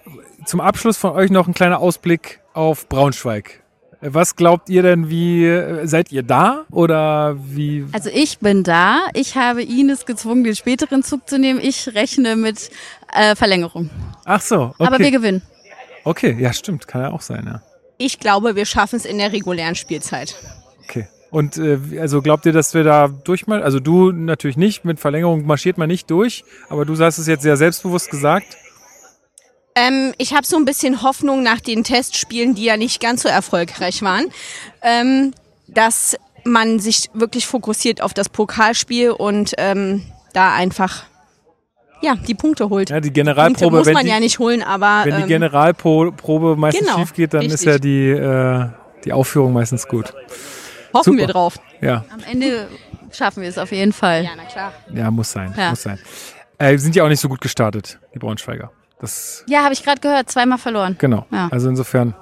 zum 0.45 0.61
Abschluss 0.61 0.97
von 0.97 1.11
euch 1.11 1.29
noch 1.31 1.47
ein 1.47 1.53
kleiner 1.53 1.79
Ausblick 1.79 2.39
auf 2.53 2.87
Braunschweig. 2.89 3.61
Was 4.01 4.37
glaubt 4.37 4.69
ihr 4.69 4.81
denn, 4.81 5.09
wie 5.09 5.45
äh, 5.45 5.85
seid 5.85 6.11
ihr 6.13 6.23
da 6.23 6.65
oder 6.71 7.35
wie? 7.37 7.85
Also 7.91 8.09
ich 8.13 8.39
bin 8.39 8.63
da. 8.63 8.99
Ich 9.13 9.35
habe 9.35 9.61
Ines 9.61 10.05
gezwungen, 10.05 10.45
den 10.45 10.55
späteren 10.55 11.03
Zug 11.03 11.27
zu 11.27 11.37
nehmen. 11.37 11.59
Ich 11.61 11.93
rechne 11.93 12.37
mit 12.37 12.69
äh, 13.13 13.35
Verlängerung. 13.35 13.89
Ach 14.23 14.39
so, 14.41 14.73
okay. 14.77 14.85
Aber 14.85 14.99
wir 14.99 15.11
gewinnen. 15.11 15.41
okay, 16.05 16.37
ja 16.39 16.53
stimmt, 16.53 16.87
kann 16.87 17.01
ja 17.01 17.11
auch 17.11 17.21
sein, 17.21 17.43
ja. 17.45 17.61
Ich 17.97 18.19
glaube, 18.19 18.55
wir 18.55 18.65
schaffen 18.65 18.95
es 18.95 19.03
in 19.05 19.17
der 19.17 19.33
regulären 19.33 19.75
Spielzeit. 19.75 20.33
Okay. 20.85 21.09
Und 21.31 21.57
äh, 21.57 21.77
also 21.99 22.21
glaubt 22.21 22.45
ihr, 22.45 22.53
dass 22.53 22.73
wir 22.73 22.83
da 22.83 23.07
durchmal, 23.07 23.61
also 23.61 23.79
du 23.79 24.11
natürlich 24.11 24.57
nicht, 24.57 24.83
mit 24.85 24.99
Verlängerung 24.99 25.45
marschiert 25.45 25.77
man 25.77 25.87
nicht 25.87 26.09
durch, 26.09 26.43
aber 26.69 26.85
du 26.85 26.97
hast 26.97 27.17
es 27.17 27.27
jetzt 27.27 27.43
sehr 27.43 27.57
selbstbewusst 27.57 28.09
gesagt. 28.09 28.57
Ähm, 29.75 30.13
ich 30.17 30.33
habe 30.33 30.45
so 30.45 30.57
ein 30.57 30.65
bisschen 30.65 31.03
Hoffnung 31.03 31.43
nach 31.43 31.59
den 31.59 31.83
Testspielen, 31.83 32.55
die 32.55 32.65
ja 32.65 32.77
nicht 32.77 32.99
ganz 32.99 33.21
so 33.23 33.29
erfolgreich 33.29 34.01
waren, 34.01 34.25
ähm, 34.81 35.33
dass 35.67 36.17
man 36.43 36.79
sich 36.79 37.09
wirklich 37.13 37.45
fokussiert 37.45 38.01
auf 38.01 38.13
das 38.13 38.29
Pokalspiel 38.29 39.11
und 39.11 39.53
ähm, 39.57 40.03
da 40.33 40.53
einfach 40.55 41.03
ja, 42.01 42.15
die 42.15 42.33
Punkte 42.33 42.69
holt. 42.69 42.89
Ja, 42.89 42.99
die 43.01 43.09
Punkte 43.09 43.21
Generalprobe, 43.21 43.77
muss 43.77 43.87
wenn 43.87 43.93
man 43.93 44.05
die, 44.05 44.11
ja 44.11 44.19
nicht 44.19 44.39
holen, 44.39 44.63
aber 44.63 45.01
wenn 45.03 45.17
die 45.17 45.21
ähm, 45.23 45.27
Generalprobe 45.27 46.55
meistens 46.55 46.87
genau, 46.87 46.99
schief 46.99 47.13
geht, 47.13 47.33
dann 47.33 47.41
ist 47.41 47.65
richtig. 47.65 47.67
ja 47.67 47.77
die, 47.77 48.09
äh, 48.09 48.67
die 49.03 49.13
Aufführung 49.13 49.53
meistens 49.53 49.87
gut. 49.87 50.13
Hoffen 50.93 51.13
wir 51.17 51.21
super. 51.23 51.33
drauf. 51.33 51.59
Ja, 51.81 52.05
Am 52.11 52.19
Ende 52.29 52.67
schaffen 53.11 53.41
wir 53.41 53.49
es 53.49 53.57
auf 53.57 53.71
jeden 53.71 53.93
Fall. 53.93 54.23
Ja, 54.23 54.31
na 54.35 54.43
klar. 54.45 54.73
ja, 54.93 55.09
muss 55.11 55.31
sein, 55.31 55.53
Ja. 55.57 55.69
muss 55.71 55.81
sein. 55.83 55.99
Äh, 56.57 56.77
sind 56.77 56.95
ja 56.95 57.03
auch 57.03 57.07
nicht 57.09 57.21
so 57.21 57.29
gut 57.29 57.41
gestartet, 57.41 57.99
die 58.13 58.19
Braunschweiger. 58.19 58.71
Das 58.99 59.45
Ja, 59.47 59.63
habe 59.63 59.73
ich 59.73 59.83
gerade 59.83 60.01
gehört. 60.01 60.29
Zweimal 60.29 60.57
verloren. 60.57 60.95
Genau. 60.99 61.25
Ja. 61.31 61.47
Also 61.51 61.69
insofern, 61.69 62.13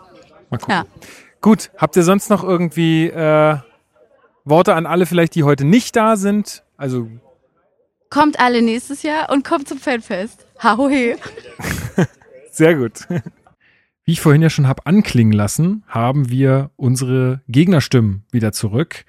mal 0.49 0.57
gucken. 0.59 0.75
Ja. 0.75 0.85
Gut, 1.41 1.71
habt 1.77 1.95
ihr 1.95 2.03
sonst 2.03 2.29
noch 2.29 2.43
irgendwie 2.43 3.07
äh, 3.07 3.57
Worte 4.45 4.75
an 4.75 4.85
alle 4.85 5.05
vielleicht, 5.07 5.33
die 5.35 5.43
heute 5.43 5.65
nicht 5.65 5.95
da 5.95 6.15
sind? 6.17 6.63
Also 6.77 7.07
Kommt 8.09 8.39
alle 8.39 8.61
nächstes 8.61 9.03
Jahr 9.03 9.29
und 9.31 9.43
kommt 9.43 9.67
zum 9.67 9.79
Fanfest. 9.79 10.45
Hahohe. 10.63 11.17
sehr 12.51 12.75
gut. 12.75 12.93
Wie 14.07 14.13
ich 14.13 14.21
vorhin 14.21 14.41
ja 14.41 14.49
schon 14.49 14.67
habe 14.67 14.85
anklingen 14.85 15.33
lassen, 15.33 15.83
haben 15.85 16.29
wir 16.29 16.71
unsere 16.77 17.41
Gegnerstimmen 17.49 18.23
wieder 18.31 18.53
zurück. 18.53 19.03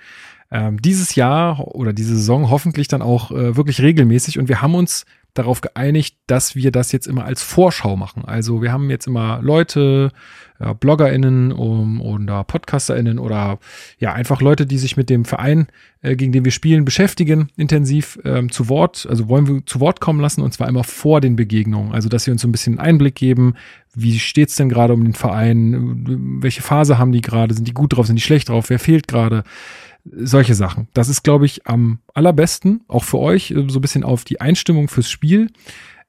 ähm, 0.51 0.81
dieses 0.81 1.15
Jahr 1.15 1.61
oder 1.75 1.93
diese 1.93 2.17
Saison 2.17 2.51
hoffentlich 2.51 2.89
dann 2.89 3.03
auch 3.03 3.31
äh, 3.31 3.57
wirklich 3.57 3.81
regelmäßig. 3.81 4.39
Und 4.39 4.49
wir 4.49 4.63
haben 4.63 4.75
uns 4.75 5.05
darauf 5.35 5.61
geeinigt, 5.61 6.17
dass 6.27 6.57
wir 6.57 6.73
das 6.73 6.91
jetzt 6.91 7.07
immer 7.07 7.25
als 7.25 7.43
Vorschau 7.43 7.97
machen. 7.97 8.25
Also 8.25 8.61
wir 8.63 8.73
haben 8.73 8.91
jetzt 8.91 9.07
immer 9.07 9.41
Leute, 9.43 10.11
ja, 10.59 10.73
BloggerInnen 10.73 11.53
um, 11.53 12.01
oder 12.01 12.43
PodcasterInnen 12.43 13.19
oder 13.21 13.59
ja, 14.01 14.15
einfach 14.15 14.41
Leute, 14.41 14.67
die 14.67 14.79
sich 14.79 14.97
mit 14.97 15.11
dem 15.11 15.25
Verein, 15.25 15.69
äh, 16.03 16.17
gegen 16.17 16.33
den 16.33 16.45
wir 16.45 16.51
spielen, 16.51 16.85
beschäftigen, 16.85 17.51
intensiv 17.57 18.19
ähm, 18.25 18.51
zu 18.51 18.69
Wort, 18.69 19.07
also 19.09 19.29
wollen 19.29 19.47
wir 19.47 19.67
zu 19.67 19.79
Wort 19.79 20.01
kommen 20.01 20.21
lassen 20.21 20.41
und 20.41 20.53
zwar 20.53 20.69
immer 20.69 20.83
vor 20.83 21.21
den 21.21 21.37
Begegnungen. 21.37 21.93
Also, 21.93 22.09
dass 22.09 22.25
sie 22.25 22.33
uns 22.33 22.43
so 22.43 22.49
ein 22.49 22.53
bisschen 22.53 22.81
Einblick 22.81 23.15
geben, 23.15 23.55
wie 24.01 24.19
steht's 24.19 24.57
denn 24.57 24.69
gerade 24.69 24.95
um 24.95 25.05
den 25.05 25.15
Verein, 25.15 26.39
welche 26.41 26.63
Phase 26.63 26.99
haben 26.99 27.13
die 27.13 27.21
gerade, 27.21 27.55
sind 27.55 27.67
die 27.67 27.75
gut 27.75 27.97
drauf, 27.97 28.07
sind 28.07 28.17
die 28.17 28.23
schlecht 28.23 28.49
drauf, 28.49 28.71
wer 28.71 28.79
fehlt 28.79 29.09
gerade 29.09 29.45
solche 30.05 30.55
Sachen. 30.55 30.89
Das 30.95 31.09
ist, 31.09 31.23
glaube 31.23 31.47
ich, 31.47 31.67
am 31.67 31.99
allerbesten, 32.15 32.83
auch 32.89 33.05
für 33.05 33.19
euch, 33.19 33.51
äh, 33.51 33.65
so 33.69 33.79
ein 33.79 33.83
bisschen 33.83 34.05
auf 34.05 34.25
die 34.25 34.41
Einstimmung 34.41 34.89
fürs 34.89 35.11
Spiel. 35.11 35.49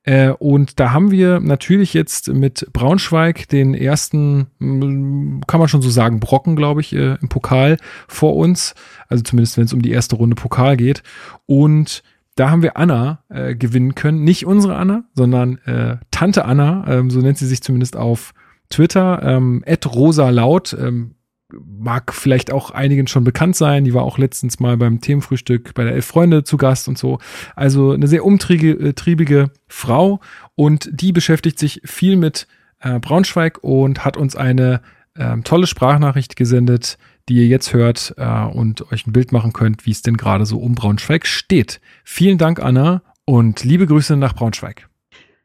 Äh, 0.04 0.30
und 0.30 0.80
da 0.80 0.92
haben 0.92 1.12
wir 1.12 1.40
natürlich 1.40 1.94
jetzt 1.94 2.30
mit 2.30 2.68
Braunschweig 2.72 3.50
den 3.50 3.74
ersten, 3.74 4.48
mm, 4.60 5.42
kann 5.48 5.60
man 5.60 5.68
schon 5.68 5.82
so 5.82 5.90
sagen, 5.90 6.20
Brocken, 6.20 6.56
glaube 6.56 6.82
ich, 6.82 6.94
äh, 6.94 7.18
im 7.22 7.30
Pokal 7.30 7.78
vor 8.08 8.36
uns. 8.36 8.76
Also 9.08 9.24
zumindest, 9.24 9.58
wenn 9.58 9.66
es 9.66 9.74
um 9.74 9.82
die 9.82 9.92
erste 9.92 10.16
Runde 10.16 10.36
Pokal 10.36 10.78
geht. 10.78 11.04
Und 11.46 12.04
da 12.40 12.50
haben 12.50 12.62
wir 12.62 12.78
Anna 12.78 13.24
äh, 13.30 13.56
gewinnen 13.56 13.96
können. 13.96 14.24
Nicht 14.24 14.46
unsere 14.46 14.76
Anna, 14.76 15.04
sondern 15.14 15.58
äh, 15.66 15.98
Tante 16.12 16.46
Anna, 16.46 16.86
ähm, 16.88 17.10
so 17.10 17.20
nennt 17.20 17.38
sie 17.38 17.48
sich 17.48 17.62
zumindest 17.62 17.98
auf 17.98 18.34
Twitter. 18.70 19.22
Ähm, 19.24 19.64
Rosa 19.86 20.30
Laut. 20.30 20.76
Ähm, 20.80 21.16
mag 21.52 22.14
vielleicht 22.14 22.52
auch 22.52 22.72
einigen 22.72 23.08
schon 23.08 23.24
bekannt 23.24 23.56
sein. 23.56 23.84
Die 23.84 23.94
war 23.94 24.04
auch 24.04 24.18
letztens 24.18 24.60
mal 24.60 24.78
beim 24.78 25.02
Themenfrühstück 25.02 25.74
bei 25.74 25.84
der 25.84 25.94
Elf 25.94 26.06
Freunde 26.06 26.44
zu 26.44 26.58
Gast 26.58 26.88
und 26.88 26.98
so. 26.98 27.18
Also 27.56 27.92
eine 27.92 28.08
sehr 28.08 28.24
umtriebige 28.24 29.40
äh, 29.40 29.48
Frau 29.68 30.20
und 30.56 30.90
die 30.94 31.12
beschäftigt 31.12 31.58
sich 31.58 31.82
viel 31.86 32.16
mit 32.18 32.48
äh, 32.82 33.00
Braunschweig 33.00 33.64
und 33.64 34.06
hat 34.06 34.16
uns 34.16 34.36
eine 34.36 34.82
äh, 35.16 35.38
tolle 35.44 35.68
Sprachnachricht 35.68 36.36
gesendet, 36.36 36.98
die 37.30 37.36
ihr 37.36 37.48
jetzt 37.48 37.74
hört 37.74 38.16
äh, 38.18 38.44
und 38.46 38.92
euch 38.92 39.08
ein 39.08 39.14
Bild 39.14 39.32
machen 39.32 39.54
könnt, 39.54 39.86
wie 39.86 39.92
es 39.92 40.02
denn 40.02 40.18
gerade 40.18 40.46
so 40.46 40.58
um 40.58 40.76
Braunschweig 40.76 41.28
steht. 41.28 41.80
Vielen 42.04 42.38
Dank, 42.38 42.60
Anna, 42.60 43.04
und 43.26 43.64
liebe 43.64 43.86
Grüße 43.86 44.18
nach 44.18 44.34
Braunschweig. 44.34 44.90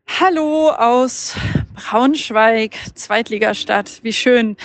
Hallo 0.07 0.71
aus 0.71 1.37
Braunschweig, 1.75 2.75
Zweitligastadt. 2.95 4.01
Wie 4.03 4.13
schön 4.13 4.57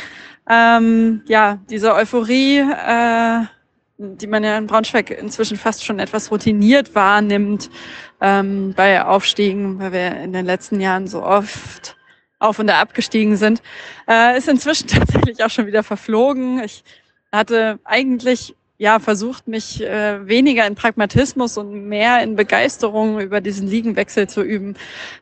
ähm, 0.49 1.21
ja, 1.27 1.59
diese 1.69 1.93
Euphorie, 1.93 2.59
äh, 2.59 3.41
die 3.97 4.27
man 4.27 4.43
ja 4.43 4.57
in 4.57 4.67
Braunschweig 4.67 5.11
inzwischen 5.11 5.57
fast 5.57 5.85
schon 5.85 5.99
etwas 5.99 6.31
routiniert 6.31 6.95
wahrnimmt 6.95 7.69
ähm, 8.21 8.73
bei 8.75 9.03
Aufstiegen, 9.03 9.79
weil 9.79 9.91
wir 9.91 10.17
in 10.21 10.33
den 10.33 10.45
letzten 10.45 10.79
Jahren 10.81 11.07
so 11.07 11.23
oft 11.23 11.97
auf 12.39 12.57
und 12.57 12.69
abgestiegen 12.69 13.35
sind, 13.35 13.61
äh, 14.09 14.37
ist 14.37 14.47
inzwischen 14.47 14.87
tatsächlich 14.87 15.43
auch 15.43 15.49
schon 15.49 15.67
wieder 15.67 15.83
verflogen. 15.83 16.63
Ich 16.63 16.83
hatte 17.31 17.79
eigentlich 17.83 18.55
ja, 18.81 18.99
versucht, 18.99 19.45
mich 19.49 19.83
äh, 19.83 20.25
weniger 20.25 20.65
in 20.65 20.75
Pragmatismus 20.75 21.57
und 21.57 21.89
mehr 21.89 22.23
in 22.23 22.37
Begeisterung 22.37 23.19
über 23.19 23.41
diesen 23.41 23.67
Ligenwechsel 23.67 24.27
zu 24.29 24.41
üben 24.41 24.77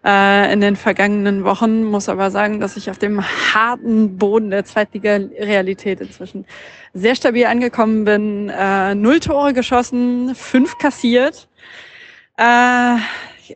äh, 0.06 0.54
in 0.54 0.62
den 0.62 0.76
vergangenen 0.76 1.44
Wochen. 1.44 1.84
Muss 1.84 2.08
aber 2.08 2.30
sagen, 2.30 2.60
dass 2.60 2.78
ich 2.78 2.92
auf 2.92 3.00
dem 3.00 3.24
harten 3.26 4.20
Boden 4.20 4.52
der 4.52 4.64
Zweitliga-Realität 4.64 6.02
inzwischen 6.02 6.46
sehr 6.94 7.16
stabil 7.16 7.48
angekommen 7.48 8.06
bin. 8.06 8.50
Äh, 8.50 8.94
null 8.94 9.20
Tore 9.20 9.54
geschossen, 9.54 10.36
fünf 10.36 10.78
kassiert. 10.78 11.48
Äh, 12.38 12.98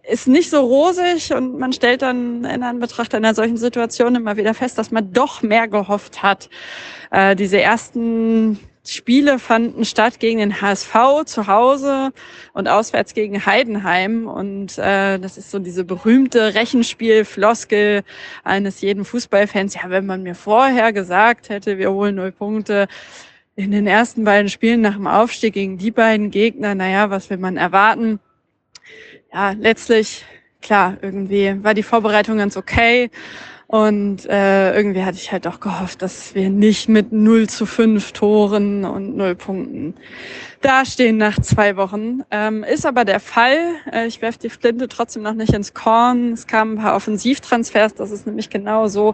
ist 0.04 0.28
nicht 0.28 0.50
so 0.50 0.62
rosig 0.62 1.34
und 1.34 1.58
man 1.58 1.74
stellt 1.74 2.02
dann 2.02 2.46
in 2.46 2.64
Anbetracht 2.64 3.14
einer 3.16 3.34
solchen 3.34 3.58
Situation 3.58 4.16
immer 4.16 4.38
wieder 4.38 4.54
fest, 4.54 4.78
dass 4.78 4.92
man 4.92 5.12
doch 5.14 5.42
mehr 5.42 5.68
gehofft 5.68 6.24
hat. 6.24 6.50
Äh, 7.12 7.36
diese 7.36 7.62
ersten 7.62 8.60
Spiele 8.86 9.38
fanden 9.38 9.86
statt 9.86 10.20
gegen 10.20 10.40
den 10.40 10.60
HSV 10.60 11.26
zu 11.26 11.48
Hause 11.48 12.12
und 12.54 12.68
auswärts 12.68 13.14
gegen 13.14 13.46
Heidenheim. 13.46 14.28
Und 14.28 14.78
äh, 14.80 15.20
das 15.20 15.38
ist 15.38 15.52
so 15.52 15.60
diese 15.60 15.84
berühmte 15.84 16.56
Rechenspiel-Floskel 16.56 18.04
eines 18.44 18.82
jeden 18.82 19.06
Fußballfans. 19.06 19.76
Ja, 19.76 19.90
wenn 19.90 20.06
man 20.06 20.24
mir 20.24 20.36
vorher 20.36 20.94
gesagt 20.94 21.50
hätte, 21.50 21.78
wir 21.78 21.92
holen 21.92 22.16
null 22.16 22.32
Punkte 22.32 22.88
in 23.56 23.72
den 23.72 23.86
ersten 23.86 24.24
beiden 24.24 24.50
Spielen 24.50 24.82
nach 24.82 24.96
dem 24.96 25.08
Aufstieg 25.08 25.54
gegen 25.54 25.78
die 25.78 25.92
beiden 25.92 26.32
Gegner, 26.32 26.74
naja, 26.74 27.10
was 27.10 27.30
will 27.30 27.38
man 27.38 27.58
erwarten? 27.58 28.20
Ja, 29.34 29.52
letztlich, 29.52 30.26
klar, 30.62 30.98
irgendwie 31.02 31.64
war 31.64 31.74
die 31.74 31.84
Vorbereitung 31.84 32.38
ganz 32.38 32.58
okay. 32.58 33.10
Und 33.68 34.26
äh, 34.26 34.76
irgendwie 34.76 35.04
hatte 35.06 35.18
ich 35.18 35.32
halt 35.32 35.46
doch 35.46 35.62
gehofft, 35.62 36.02
dass 36.02 36.36
wir 36.36 36.50
nicht 36.50 36.90
mit 36.90 37.14
0 37.14 37.48
zu 37.48 37.66
5 37.66 38.12
Toren 38.12 38.84
und 38.84 39.16
0 39.16 39.36
Punkten 39.36 39.96
dastehen 40.60 41.16
nach 41.16 41.40
zwei 41.40 41.78
Wochen. 41.78 42.24
Ähm, 42.32 42.66
ist 42.66 42.86
aber 42.86 43.06
der 43.06 43.22
Fall. 43.22 43.76
Äh, 43.90 44.08
ich 44.08 44.22
werfe 44.22 44.40
die 44.40 44.50
Flinte 44.50 44.90
trotzdem 44.90 45.24
noch 45.24 45.34
nicht 45.34 45.54
ins 45.54 45.74
Korn. 45.74 46.34
Es 46.34 46.48
kamen 46.48 46.74
ein 46.74 46.82
paar 46.82 46.96
Offensivtransfers. 46.98 47.96
Das 47.96 48.12
ist 48.12 48.28
nämlich 48.28 48.50
genau 48.50 48.88
so 48.88 49.14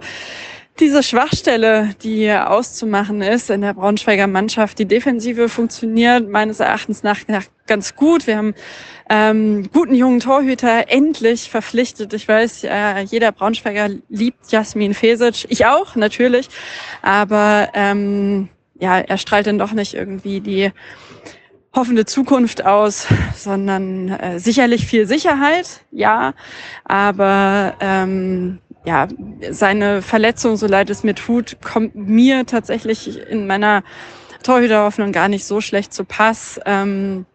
diese 0.79 1.03
Schwachstelle, 1.03 1.95
die 2.03 2.31
auszumachen 2.31 3.21
ist 3.21 3.49
in 3.49 3.61
der 3.61 3.73
Braunschweiger 3.73 4.27
Mannschaft. 4.27 4.79
Die 4.79 4.85
Defensive 4.85 5.49
funktioniert 5.49 6.29
meines 6.29 6.59
Erachtens 6.59 7.03
nach, 7.03 7.19
nach 7.27 7.43
ganz 7.65 7.95
gut. 7.95 8.27
Wir 8.27 8.37
haben 8.37 8.53
ähm, 9.09 9.69
guten 9.73 9.95
jungen 9.95 10.19
Torhüter 10.19 10.89
endlich 10.89 11.49
verpflichtet. 11.49 12.13
Ich 12.13 12.27
weiß, 12.27 12.63
äh, 12.65 13.01
jeder 13.01 13.31
Braunschweiger 13.31 13.89
liebt 14.09 14.51
Jasmin 14.51 14.93
Fesic. 14.93 15.45
Ich 15.49 15.65
auch, 15.65 15.95
natürlich. 15.95 16.49
Aber 17.01 17.69
ähm, 17.73 18.49
ja, 18.79 18.99
er 18.99 19.17
strahlt 19.17 19.47
dann 19.47 19.59
doch 19.59 19.71
nicht 19.71 19.93
irgendwie 19.93 20.41
die 20.41 20.71
hoffende 21.73 22.05
Zukunft 22.05 22.65
aus, 22.65 23.07
sondern 23.35 24.09
äh, 24.09 24.39
sicherlich 24.39 24.87
viel 24.87 25.05
Sicherheit, 25.05 25.81
ja, 25.91 26.33
aber 26.85 27.75
ähm, 27.79 28.57
ja, 28.87 29.09
seine 29.51 30.01
Verletzung, 30.01 30.55
so 30.55 30.65
leid 30.65 30.89
es 30.89 31.03
mir 31.03 31.13
tut, 31.13 31.57
kommt 31.61 31.93
mir 31.93 32.45
tatsächlich 32.45 33.19
in 33.19 33.45
meiner 33.45 33.83
Torhüterhoffnung 34.43 35.11
gar 35.11 35.27
nicht 35.27 35.43
so 35.43 35.59
schlecht 35.59 35.93
zu 35.93 36.05
Pass. 36.05 36.57
Ähm, 36.65 37.25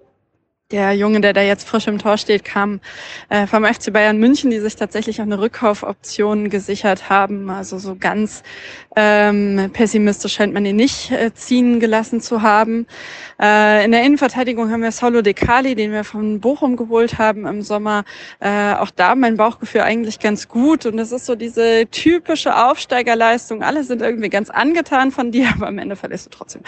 der 0.73 0.94
Junge, 0.94 1.20
der 1.20 1.35
da 1.35 1.43
jetzt 1.43 1.69
frisch 1.69 1.86
im 1.86 1.99
Tor 1.99 2.16
steht, 2.16 2.44
kam 2.44 2.81
äh, 3.28 3.47
vom 3.47 3.65
FC 3.65 3.93
Bayern 3.93 4.19
München, 4.19 4.51
die 4.51 4.59
sich 4.59 4.74
tatsächlich 4.74 5.20
auch 5.20 5.27
eine 5.27 5.39
Rückkaufoption 5.39 6.49
gesichert 6.49 7.11
haben. 7.11 7.51
Also 7.51 7.78
so 7.78 7.94
ganz 7.94 8.43
ähm, 8.97 9.70
pessimistisch 9.73 10.35
scheint 10.35 10.55
man 10.55 10.65
ihn 10.65 10.77
nicht 10.77 11.11
äh, 11.11 11.32
ziehen 11.35 11.78
gelassen 11.78 12.20
zu 12.20 12.43
haben. 12.43 12.86
Äh, 13.40 13.85
in 13.85 13.93
der 13.93 14.03
Innenverteidigung 14.03 14.70
haben 14.70 14.82
wir 14.82 14.93
Solo 14.93 15.20
De 15.20 15.35
Cali, 15.35 15.74
den 15.74 15.93
wir 15.93 16.05
von 16.05 16.40
Bochum 16.40 16.77
geholt 16.77 17.19
haben 17.19 17.47
im 17.47 17.61
Sommer. 17.61 18.05
Äh, 18.40 18.74
auch 18.74 18.90
da 18.90 19.15
mein 19.15 19.36
Bauchgefühl 19.36 19.82
eigentlich 19.82 20.20
ganz 20.20 20.49
gut. 20.49 20.86
Und 20.86 20.99
es 20.99 21.12
ist 21.12 21.27
so 21.27 21.35
diese 21.35 21.86
typische 21.90 22.57
Aufsteigerleistung. 22.57 23.62
Alle 23.62 23.85
sind 23.85 24.01
irgendwie 24.01 24.31
ganz 24.31 24.49
angetan 24.49 25.11
von 25.11 25.32
dir, 25.32 25.49
aber 25.55 25.69
am 25.69 25.78
Ende 25.78 25.97
verlässt 25.97 26.27
du 26.27 26.31
trotzdem. 26.31 26.62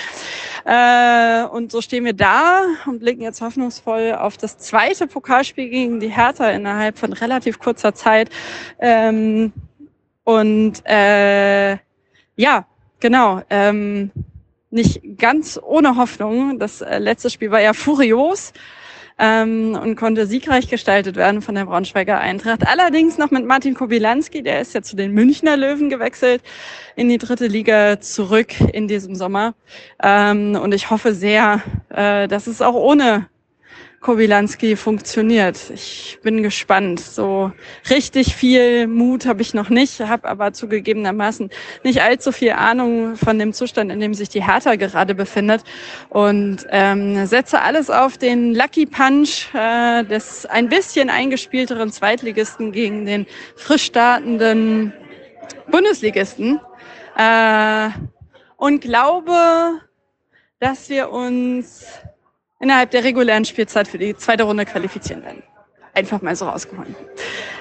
Äh, 0.66 1.44
und 1.44 1.72
so 1.72 1.81
stehen 1.81 2.05
wir 2.05 2.12
da 2.12 2.62
und 2.86 3.01
blicken 3.01 3.22
jetzt 3.22 3.40
hoffnungsvoll 3.40 3.93
voll 3.94 4.12
auf 4.12 4.36
das 4.36 4.58
zweite 4.58 5.06
Pokalspiel 5.06 5.68
gegen 5.68 6.00
die 6.00 6.08
Hertha 6.08 6.50
innerhalb 6.50 6.98
von 6.98 7.12
relativ 7.12 7.60
kurzer 7.60 7.94
Zeit. 7.94 8.28
Ähm, 8.80 9.52
und 10.24 10.82
äh, 10.84 11.76
ja, 12.36 12.66
genau. 12.98 13.42
Ähm, 13.50 14.10
nicht 14.70 15.00
ganz 15.16 15.60
ohne 15.62 15.96
Hoffnung. 15.96 16.58
Das 16.58 16.80
äh, 16.80 16.98
letzte 16.98 17.30
Spiel 17.30 17.52
war 17.52 17.60
ja 17.60 17.72
furios 17.72 18.52
ähm, 19.18 19.78
und 19.80 19.94
konnte 19.94 20.26
siegreich 20.26 20.68
gestaltet 20.68 21.14
werden 21.14 21.40
von 21.40 21.54
der 21.54 21.66
Braunschweiger 21.66 22.18
Eintracht. 22.18 22.66
Allerdings 22.66 23.16
noch 23.16 23.30
mit 23.30 23.46
Martin 23.46 23.74
Kobilanski, 23.74 24.42
der 24.42 24.60
ist 24.60 24.74
ja 24.74 24.82
zu 24.82 24.96
den 24.96 25.12
Münchner 25.12 25.56
Löwen 25.56 25.88
gewechselt, 25.88 26.42
in 26.96 27.08
die 27.08 27.18
dritte 27.18 27.46
Liga 27.46 28.00
zurück 28.00 28.60
in 28.72 28.88
diesem 28.88 29.14
Sommer. 29.14 29.54
Ähm, 30.02 30.58
und 30.60 30.74
ich 30.74 30.90
hoffe 30.90 31.14
sehr, 31.14 31.62
äh, 31.90 32.26
dass 32.26 32.48
es 32.48 32.60
auch 32.60 32.74
ohne 32.74 33.28
Kobilanski 34.05 34.76
funktioniert. 34.76 35.59
Ich 35.70 36.18
bin 36.22 36.43
gespannt. 36.43 37.01
So 37.01 37.52
richtig 37.89 38.36
viel 38.36 38.86
Mut 38.86 39.24
habe 39.24 39.40
ich 39.40 39.55
noch 39.55 39.70
nicht, 39.70 39.98
habe 40.01 40.28
aber 40.28 40.52
zugegebenermaßen 40.52 41.48
nicht 41.85 42.02
allzu 42.02 42.31
viel 42.31 42.51
Ahnung 42.51 43.16
von 43.16 43.39
dem 43.39 43.55
Zustand, 43.55 43.90
in 43.90 44.01
dem 44.01 44.12
sich 44.12 44.28
die 44.28 44.44
Hertha 44.44 44.74
gerade 44.74 45.14
befindet 45.14 45.64
und 46.10 46.66
ähm, 46.68 47.24
setze 47.24 47.62
alles 47.62 47.89
auf 47.89 48.18
den 48.18 48.55
Lucky 48.55 48.85
Punch 48.85 49.48
äh, 49.55 50.05
des 50.05 50.44
ein 50.44 50.68
bisschen 50.68 51.09
eingespielteren 51.09 51.90
Zweitligisten 51.90 52.72
gegen 52.72 53.06
den 53.06 53.24
frisch 53.56 53.85
startenden 53.85 54.93
Bundesligisten 55.70 56.60
äh, 57.16 57.89
und 58.59 58.82
glaube, 58.82 59.81
dass 60.60 60.90
wir 60.90 61.09
uns 61.10 61.86
innerhalb 62.65 62.91
der 62.91 63.05
regulären 63.05 63.45
Spielzeit 63.45 63.86
für 63.86 63.99
die 63.99 64.16
zweite 64.16 64.45
Runde 64.45 64.65
qualifizieren 64.65 65.23
werden. 65.23 65.43
Einfach 65.93 66.23
mal 66.23 66.35
so 66.35 66.49
rausgeholt. 66.49 66.89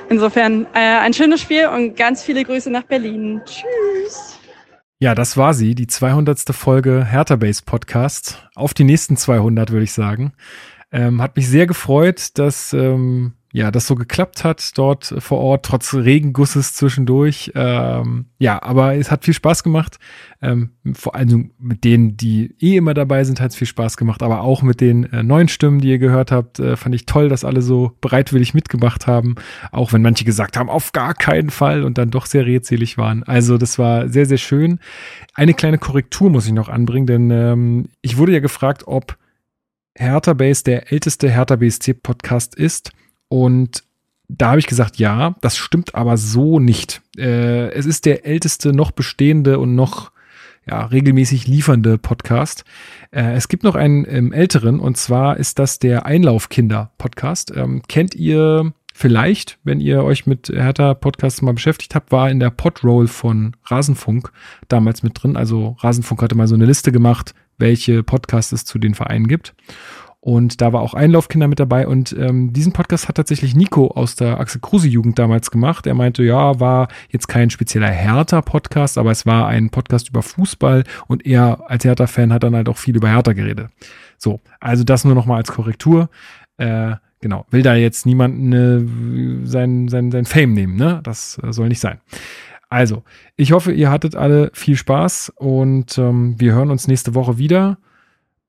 Insofern 0.10 0.66
äh, 0.74 0.80
ein 0.80 1.14
schönes 1.14 1.42
Spiel 1.42 1.68
und 1.68 1.96
ganz 1.96 2.24
viele 2.24 2.44
Grüße 2.44 2.72
nach 2.72 2.84
Berlin. 2.84 3.42
Tschüss. 3.46 4.40
Ja, 5.00 5.14
das 5.14 5.36
war 5.36 5.54
sie, 5.54 5.76
die 5.76 5.88
200. 5.88 6.40
Folge 6.56 7.06
Hertha 7.06 7.36
Base 7.36 7.62
Podcast. 7.66 8.48
Auf 8.56 8.74
die 8.74 8.86
nächsten 8.86 9.18
200, 9.18 9.72
würde 9.72 9.84
ich 9.84 9.92
sagen. 9.92 10.32
Ähm, 10.94 11.22
hat 11.22 11.36
mich 11.36 11.50
sehr 11.50 11.68
gefreut, 11.68 12.30
dass 12.38 12.72
ähm, 12.72 13.34
ja, 13.56 13.70
das 13.70 13.86
so 13.86 13.94
geklappt 13.94 14.44
hat 14.44 14.76
dort 14.80 15.14
vor 15.20 15.38
Ort, 15.38 15.66
trotz 15.66 15.94
Regengusses 15.94 16.74
zwischendurch. 16.74 17.52
Ähm, 17.54 18.26
ja, 18.40 18.62
aber 18.64 18.96
es 18.96 19.12
hat 19.12 19.26
viel 19.26 19.36
Spaß 19.36 19.62
gemacht. 19.62 20.00
Ähm, 20.42 20.72
vor 20.96 21.14
allem 21.14 21.52
mit 21.60 21.84
denen, 21.84 22.18
die 22.18 22.56
eh 22.60 22.78
immer 22.78 22.96
dabei 22.96 23.24
sind, 23.24 23.40
hat 23.40 23.52
es 23.52 23.56
viel 23.56 23.68
Spaß 23.68 23.96
gemacht. 23.96 24.24
Aber 24.24 24.42
auch 24.42 24.64
mit 24.64 24.82
den 24.82 25.04
äh, 25.14 25.22
neuen 25.22 25.50
Stimmen, 25.50 25.78
die 25.82 25.90
ihr 25.90 26.00
gehört 26.00 26.32
habt, 26.32 26.58
äh, 26.58 26.76
fand 26.76 26.96
ich 26.96 27.06
toll, 27.06 27.30
dass 27.30 27.46
alle 27.46 27.62
so 27.62 27.92
bereitwillig 28.02 28.56
mitgemacht 28.56 29.06
haben. 29.06 29.36
Auch 29.72 29.94
wenn 29.94 30.02
manche 30.02 30.26
gesagt 30.26 30.58
haben, 30.58 30.70
auf 30.70 30.92
gar 30.92 31.14
keinen 31.14 31.52
Fall 31.52 31.84
und 31.84 32.00
dann 32.00 32.10
doch 32.10 32.26
sehr 32.26 32.48
redselig 32.48 32.98
waren. 32.98 33.22
Also 33.22 33.60
das 33.60 33.78
war 33.78 34.10
sehr, 34.10 34.26
sehr 34.26 34.40
schön. 34.40 34.80
Eine 35.36 35.54
kleine 35.54 35.78
Korrektur 35.78 36.32
muss 36.32 36.48
ich 36.48 36.54
noch 36.54 36.70
anbringen, 36.70 37.06
denn 37.06 37.30
ähm, 37.30 37.90
ich 38.02 38.18
wurde 38.18 38.32
ja 38.32 38.40
gefragt, 38.40 38.88
ob 38.88 39.16
Hertha 39.96 40.34
Base 40.34 40.64
der 40.64 40.92
älteste 40.92 41.30
Hertha 41.30 41.56
BSC 41.56 41.94
Podcast 41.94 42.56
ist. 42.56 42.92
Und 43.34 43.84
da 44.28 44.50
habe 44.50 44.60
ich 44.60 44.68
gesagt, 44.68 44.98
ja, 44.98 45.34
das 45.42 45.58
stimmt 45.58 45.96
aber 45.96 46.18
so 46.18 46.60
nicht. 46.60 47.02
Äh, 47.18 47.72
es 47.72 47.88
ist 47.88 48.06
der 48.06 48.28
älteste 48.28 48.74
noch 48.74 48.92
bestehende 48.92 49.58
und 49.58 49.74
noch 49.74 50.12
ja, 50.70 50.86
regelmäßig 50.86 51.48
liefernde 51.48 51.98
Podcast. 51.98 52.64
Äh, 53.10 53.34
es 53.34 53.48
gibt 53.48 53.64
noch 53.64 53.74
einen 53.74 54.06
ähm, 54.08 54.34
älteren 54.34 54.80
und 54.80 54.98
zwar 54.98 55.38
ist 55.38 55.58
das 55.58 55.80
der 55.80 56.06
Einlaufkinder-Podcast. 56.06 57.52
Ähm, 57.56 57.82
kennt 57.88 58.14
ihr 58.14 58.72
vielleicht, 58.94 59.58
wenn 59.64 59.80
ihr 59.80 60.04
euch 60.04 60.28
mit 60.28 60.50
Hertha 60.50 60.94
Podcasts 60.94 61.42
mal 61.42 61.56
beschäftigt 61.56 61.96
habt, 61.96 62.12
war 62.12 62.30
in 62.30 62.40
der 62.40 62.52
Podroll 62.52 63.08
von 63.08 63.56
Rasenfunk 63.66 64.32
damals 64.68 65.02
mit 65.02 65.24
drin. 65.24 65.38
Also 65.38 65.76
Rasenfunk 65.80 66.22
hatte 66.22 66.36
mal 66.36 66.48
so 66.48 66.54
eine 66.54 66.66
Liste 66.66 66.92
gemacht, 66.92 67.34
welche 67.58 68.04
Podcasts 68.04 68.52
es 68.52 68.64
zu 68.64 68.78
den 68.78 68.94
Vereinen 68.94 69.28
gibt. 69.28 69.56
Und 70.26 70.62
da 70.62 70.72
war 70.72 70.80
auch 70.80 70.94
Einlaufkinder 70.94 71.50
mit 71.50 71.60
dabei. 71.60 71.86
Und 71.86 72.16
ähm, 72.18 72.54
diesen 72.54 72.72
Podcast 72.72 73.10
hat 73.10 73.16
tatsächlich 73.16 73.56
Nico 73.56 73.88
aus 73.88 74.16
der 74.16 74.40
Axel 74.40 74.62
Kruse 74.62 74.88
Jugend 74.88 75.20
damals 75.20 75.52
gemacht. 75.52 75.86
Er 75.86 75.96
meinte, 75.96 76.24
ja, 76.24 76.62
war 76.62 76.88
jetzt 77.10 77.28
kein 77.28 77.50
spezieller 77.50 77.90
Hertha-Podcast, 77.90 78.98
aber 78.98 79.12
es 79.12 79.26
war 79.26 79.48
ein 79.48 79.70
Podcast 79.70 80.08
über 80.08 80.22
Fußball. 80.22 80.86
Und 81.08 81.26
er 81.26 81.70
als 81.70 81.84
Hertha-Fan 81.84 82.32
hat 82.32 82.44
dann 82.44 82.56
halt 82.56 82.70
auch 82.70 82.78
viel 82.78 82.96
über 82.96 83.10
Hertha 83.10 83.34
geredet. 83.34 83.68
So, 84.18 84.40
also 84.62 84.86
das 84.86 85.04
nur 85.04 85.14
nochmal 85.14 85.40
als 85.40 85.52
Korrektur. 85.52 86.10
Äh, 86.56 86.96
genau, 87.20 87.46
will 87.52 87.62
da 87.62 87.76
jetzt 87.76 88.06
niemand 88.06 88.54
äh, 88.54 88.80
sein, 89.46 89.90
sein, 89.90 90.10
sein 90.10 90.24
Fame 90.24 90.54
nehmen, 90.54 90.78
ne? 90.78 91.02
Das 91.04 91.38
äh, 91.44 91.52
soll 91.52 91.68
nicht 91.68 91.82
sein. 91.82 92.00
Also, 92.70 93.04
ich 93.36 93.52
hoffe, 93.52 93.74
ihr 93.74 93.92
hattet 93.92 94.16
alle 94.16 94.52
viel 94.54 94.78
Spaß 94.78 95.34
und 95.36 95.98
ähm, 95.98 96.36
wir 96.40 96.54
hören 96.54 96.72
uns 96.72 96.88
nächste 96.88 97.14
Woche 97.14 97.38
wieder. 97.38 97.78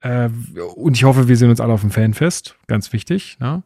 Äh, 0.04 0.28
und 0.76 0.96
ich 0.96 1.04
hoffe, 1.04 1.28
wir 1.28 1.36
sehen 1.36 1.50
uns 1.50 1.60
alle 1.60 1.72
auf 1.72 1.80
dem 1.80 1.90
Fanfest. 1.90 2.56
Ganz 2.66 2.92
wichtig. 2.92 3.38
Ne? 3.40 3.62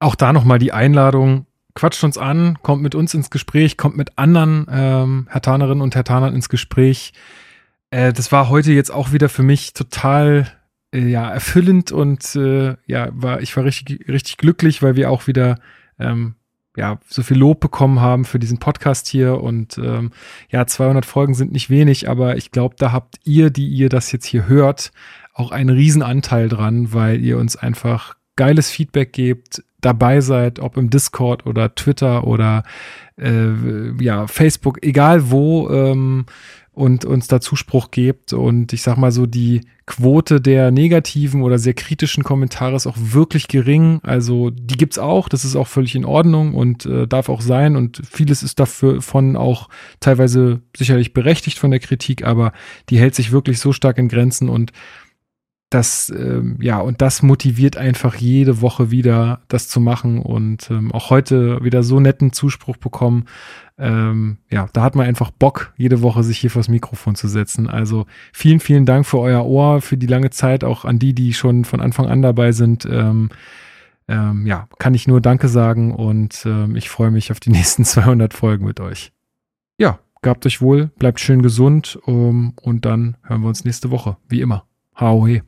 Auch 0.00 0.14
da 0.14 0.32
nochmal 0.32 0.58
die 0.58 0.72
Einladung. 0.72 1.46
Quatscht 1.74 2.04
uns 2.04 2.18
an, 2.18 2.58
kommt 2.62 2.82
mit 2.82 2.94
uns 2.94 3.14
ins 3.14 3.30
Gespräch, 3.30 3.76
kommt 3.76 3.96
mit 3.96 4.16
anderen 4.16 4.66
ähm, 4.70 5.26
Hertanerinnen 5.28 5.82
und 5.82 5.94
Hertanern 5.94 6.34
ins 6.34 6.48
Gespräch. 6.48 7.12
Äh, 7.90 8.12
das 8.12 8.32
war 8.32 8.48
heute 8.48 8.72
jetzt 8.72 8.90
auch 8.90 9.12
wieder 9.12 9.28
für 9.28 9.42
mich 9.42 9.74
total 9.74 10.46
äh, 10.92 11.06
ja, 11.06 11.30
erfüllend 11.30 11.92
und 11.92 12.34
äh, 12.36 12.76
ja, 12.86 13.08
war, 13.12 13.42
ich 13.42 13.56
war 13.56 13.64
richtig, 13.64 14.08
richtig 14.08 14.36
glücklich, 14.36 14.82
weil 14.82 14.96
wir 14.96 15.10
auch 15.10 15.26
wieder 15.26 15.58
ähm, 15.98 16.36
ja, 16.76 16.98
so 17.08 17.22
viel 17.22 17.38
Lob 17.38 17.60
bekommen 17.60 18.00
haben 18.00 18.24
für 18.24 18.38
diesen 18.38 18.58
Podcast 18.58 19.06
hier 19.06 19.40
und 19.40 19.78
ähm, 19.78 20.12
ja, 20.50 20.66
200 20.66 21.04
Folgen 21.04 21.34
sind 21.34 21.52
nicht 21.52 21.70
wenig, 21.70 22.08
aber 22.08 22.36
ich 22.36 22.52
glaube, 22.52 22.76
da 22.78 22.92
habt 22.92 23.20
ihr, 23.24 23.50
die 23.50 23.68
ihr 23.68 23.88
das 23.88 24.10
jetzt 24.12 24.26
hier 24.26 24.48
hört, 24.48 24.92
auch 25.34 25.50
einen 25.50 25.70
Riesenanteil 25.70 26.48
dran, 26.48 26.92
weil 26.92 27.20
ihr 27.20 27.38
uns 27.38 27.56
einfach 27.56 28.14
geiles 28.36 28.70
Feedback 28.70 29.12
gebt, 29.12 29.62
dabei 29.80 30.20
seid, 30.20 30.60
ob 30.60 30.76
im 30.76 30.90
Discord 30.90 31.46
oder 31.46 31.74
Twitter 31.74 32.26
oder 32.26 32.62
äh, 33.18 34.02
ja, 34.02 34.26
Facebook, 34.26 34.78
egal 34.82 35.30
wo, 35.30 35.68
ähm, 35.68 36.26
und 36.74 37.04
uns 37.04 37.28
da 37.28 37.40
Zuspruch 37.40 37.90
gebt. 37.90 38.32
Und 38.32 38.72
ich 38.72 38.82
sag 38.82 38.96
mal 38.96 39.12
so, 39.12 39.26
die 39.26 39.60
Quote 39.86 40.40
der 40.40 40.70
negativen 40.70 41.42
oder 41.42 41.58
sehr 41.58 41.74
kritischen 41.74 42.24
Kommentare 42.24 42.74
ist 42.74 42.86
auch 42.86 42.96
wirklich 42.98 43.46
gering. 43.46 44.00
Also 44.02 44.50
die 44.50 44.76
gibt's 44.76 44.98
auch, 44.98 45.28
das 45.28 45.44
ist 45.44 45.54
auch 45.56 45.68
völlig 45.68 45.94
in 45.94 46.04
Ordnung 46.04 46.54
und 46.54 46.84
äh, 46.86 47.06
darf 47.06 47.28
auch 47.28 47.42
sein. 47.42 47.76
Und 47.76 48.02
vieles 48.10 48.42
ist 48.42 48.58
dafür 48.58 49.02
von 49.02 49.36
auch 49.36 49.68
teilweise 50.00 50.62
sicherlich 50.76 51.12
berechtigt 51.12 51.58
von 51.58 51.70
der 51.70 51.80
Kritik, 51.80 52.24
aber 52.24 52.52
die 52.88 52.98
hält 52.98 53.14
sich 53.14 53.30
wirklich 53.30 53.60
so 53.60 53.72
stark 53.72 53.98
in 53.98 54.08
Grenzen 54.08 54.48
und 54.48 54.72
das, 55.70 56.12
ähm, 56.16 56.56
ja, 56.60 56.78
und 56.78 57.00
das 57.00 57.22
motiviert 57.22 57.76
einfach 57.76 58.14
jede 58.14 58.60
Woche 58.60 58.90
wieder, 58.90 59.40
das 59.48 59.68
zu 59.68 59.80
machen 59.80 60.20
und 60.20 60.70
ähm, 60.70 60.92
auch 60.92 61.10
heute 61.10 61.64
wieder 61.64 61.82
so 61.82 61.98
netten 61.98 62.32
Zuspruch 62.32 62.76
bekommen. 62.76 63.24
Ähm, 63.76 64.38
ja, 64.50 64.68
da 64.72 64.82
hat 64.82 64.94
man 64.94 65.06
einfach 65.06 65.32
Bock, 65.32 65.74
jede 65.76 66.00
Woche 66.00 66.22
sich 66.22 66.38
hier 66.38 66.50
vors 66.50 66.68
Mikrofon 66.68 67.16
zu 67.16 67.26
setzen. 67.26 67.68
Also 67.68 68.06
vielen, 68.32 68.60
vielen 68.60 68.86
Dank 68.86 69.04
für 69.04 69.18
euer 69.18 69.44
Ohr, 69.44 69.80
für 69.80 69.96
die 69.96 70.06
lange 70.06 70.30
Zeit, 70.30 70.62
auch 70.62 70.84
an 70.84 71.00
die, 71.00 71.12
die 71.12 71.34
schon 71.34 71.64
von 71.64 71.80
Anfang 71.80 72.06
an 72.06 72.22
dabei 72.22 72.52
sind. 72.52 72.86
Ähm, 72.88 73.30
ähm, 74.06 74.46
ja, 74.46 74.68
kann 74.78 74.94
ich 74.94 75.08
nur 75.08 75.20
Danke 75.20 75.48
sagen 75.48 75.94
und 75.94 76.44
ähm, 76.46 76.76
ich 76.76 76.88
freue 76.88 77.10
mich 77.10 77.32
auf 77.32 77.40
die 77.40 77.50
nächsten 77.50 77.84
200 77.84 78.32
Folgen 78.32 78.66
mit 78.66 78.78
euch. 78.78 79.12
Ja, 79.78 79.98
gabt 80.22 80.46
euch 80.46 80.60
wohl, 80.60 80.92
bleibt 80.98 81.18
schön 81.18 81.42
gesund 81.42 81.98
um, 82.04 82.54
und 82.62 82.84
dann 82.84 83.16
hören 83.22 83.40
wir 83.42 83.48
uns 83.48 83.64
nächste 83.64 83.90
Woche, 83.90 84.16
wie 84.28 84.40
immer. 84.40 84.66
Hau 84.98 85.26
he. 85.26 85.42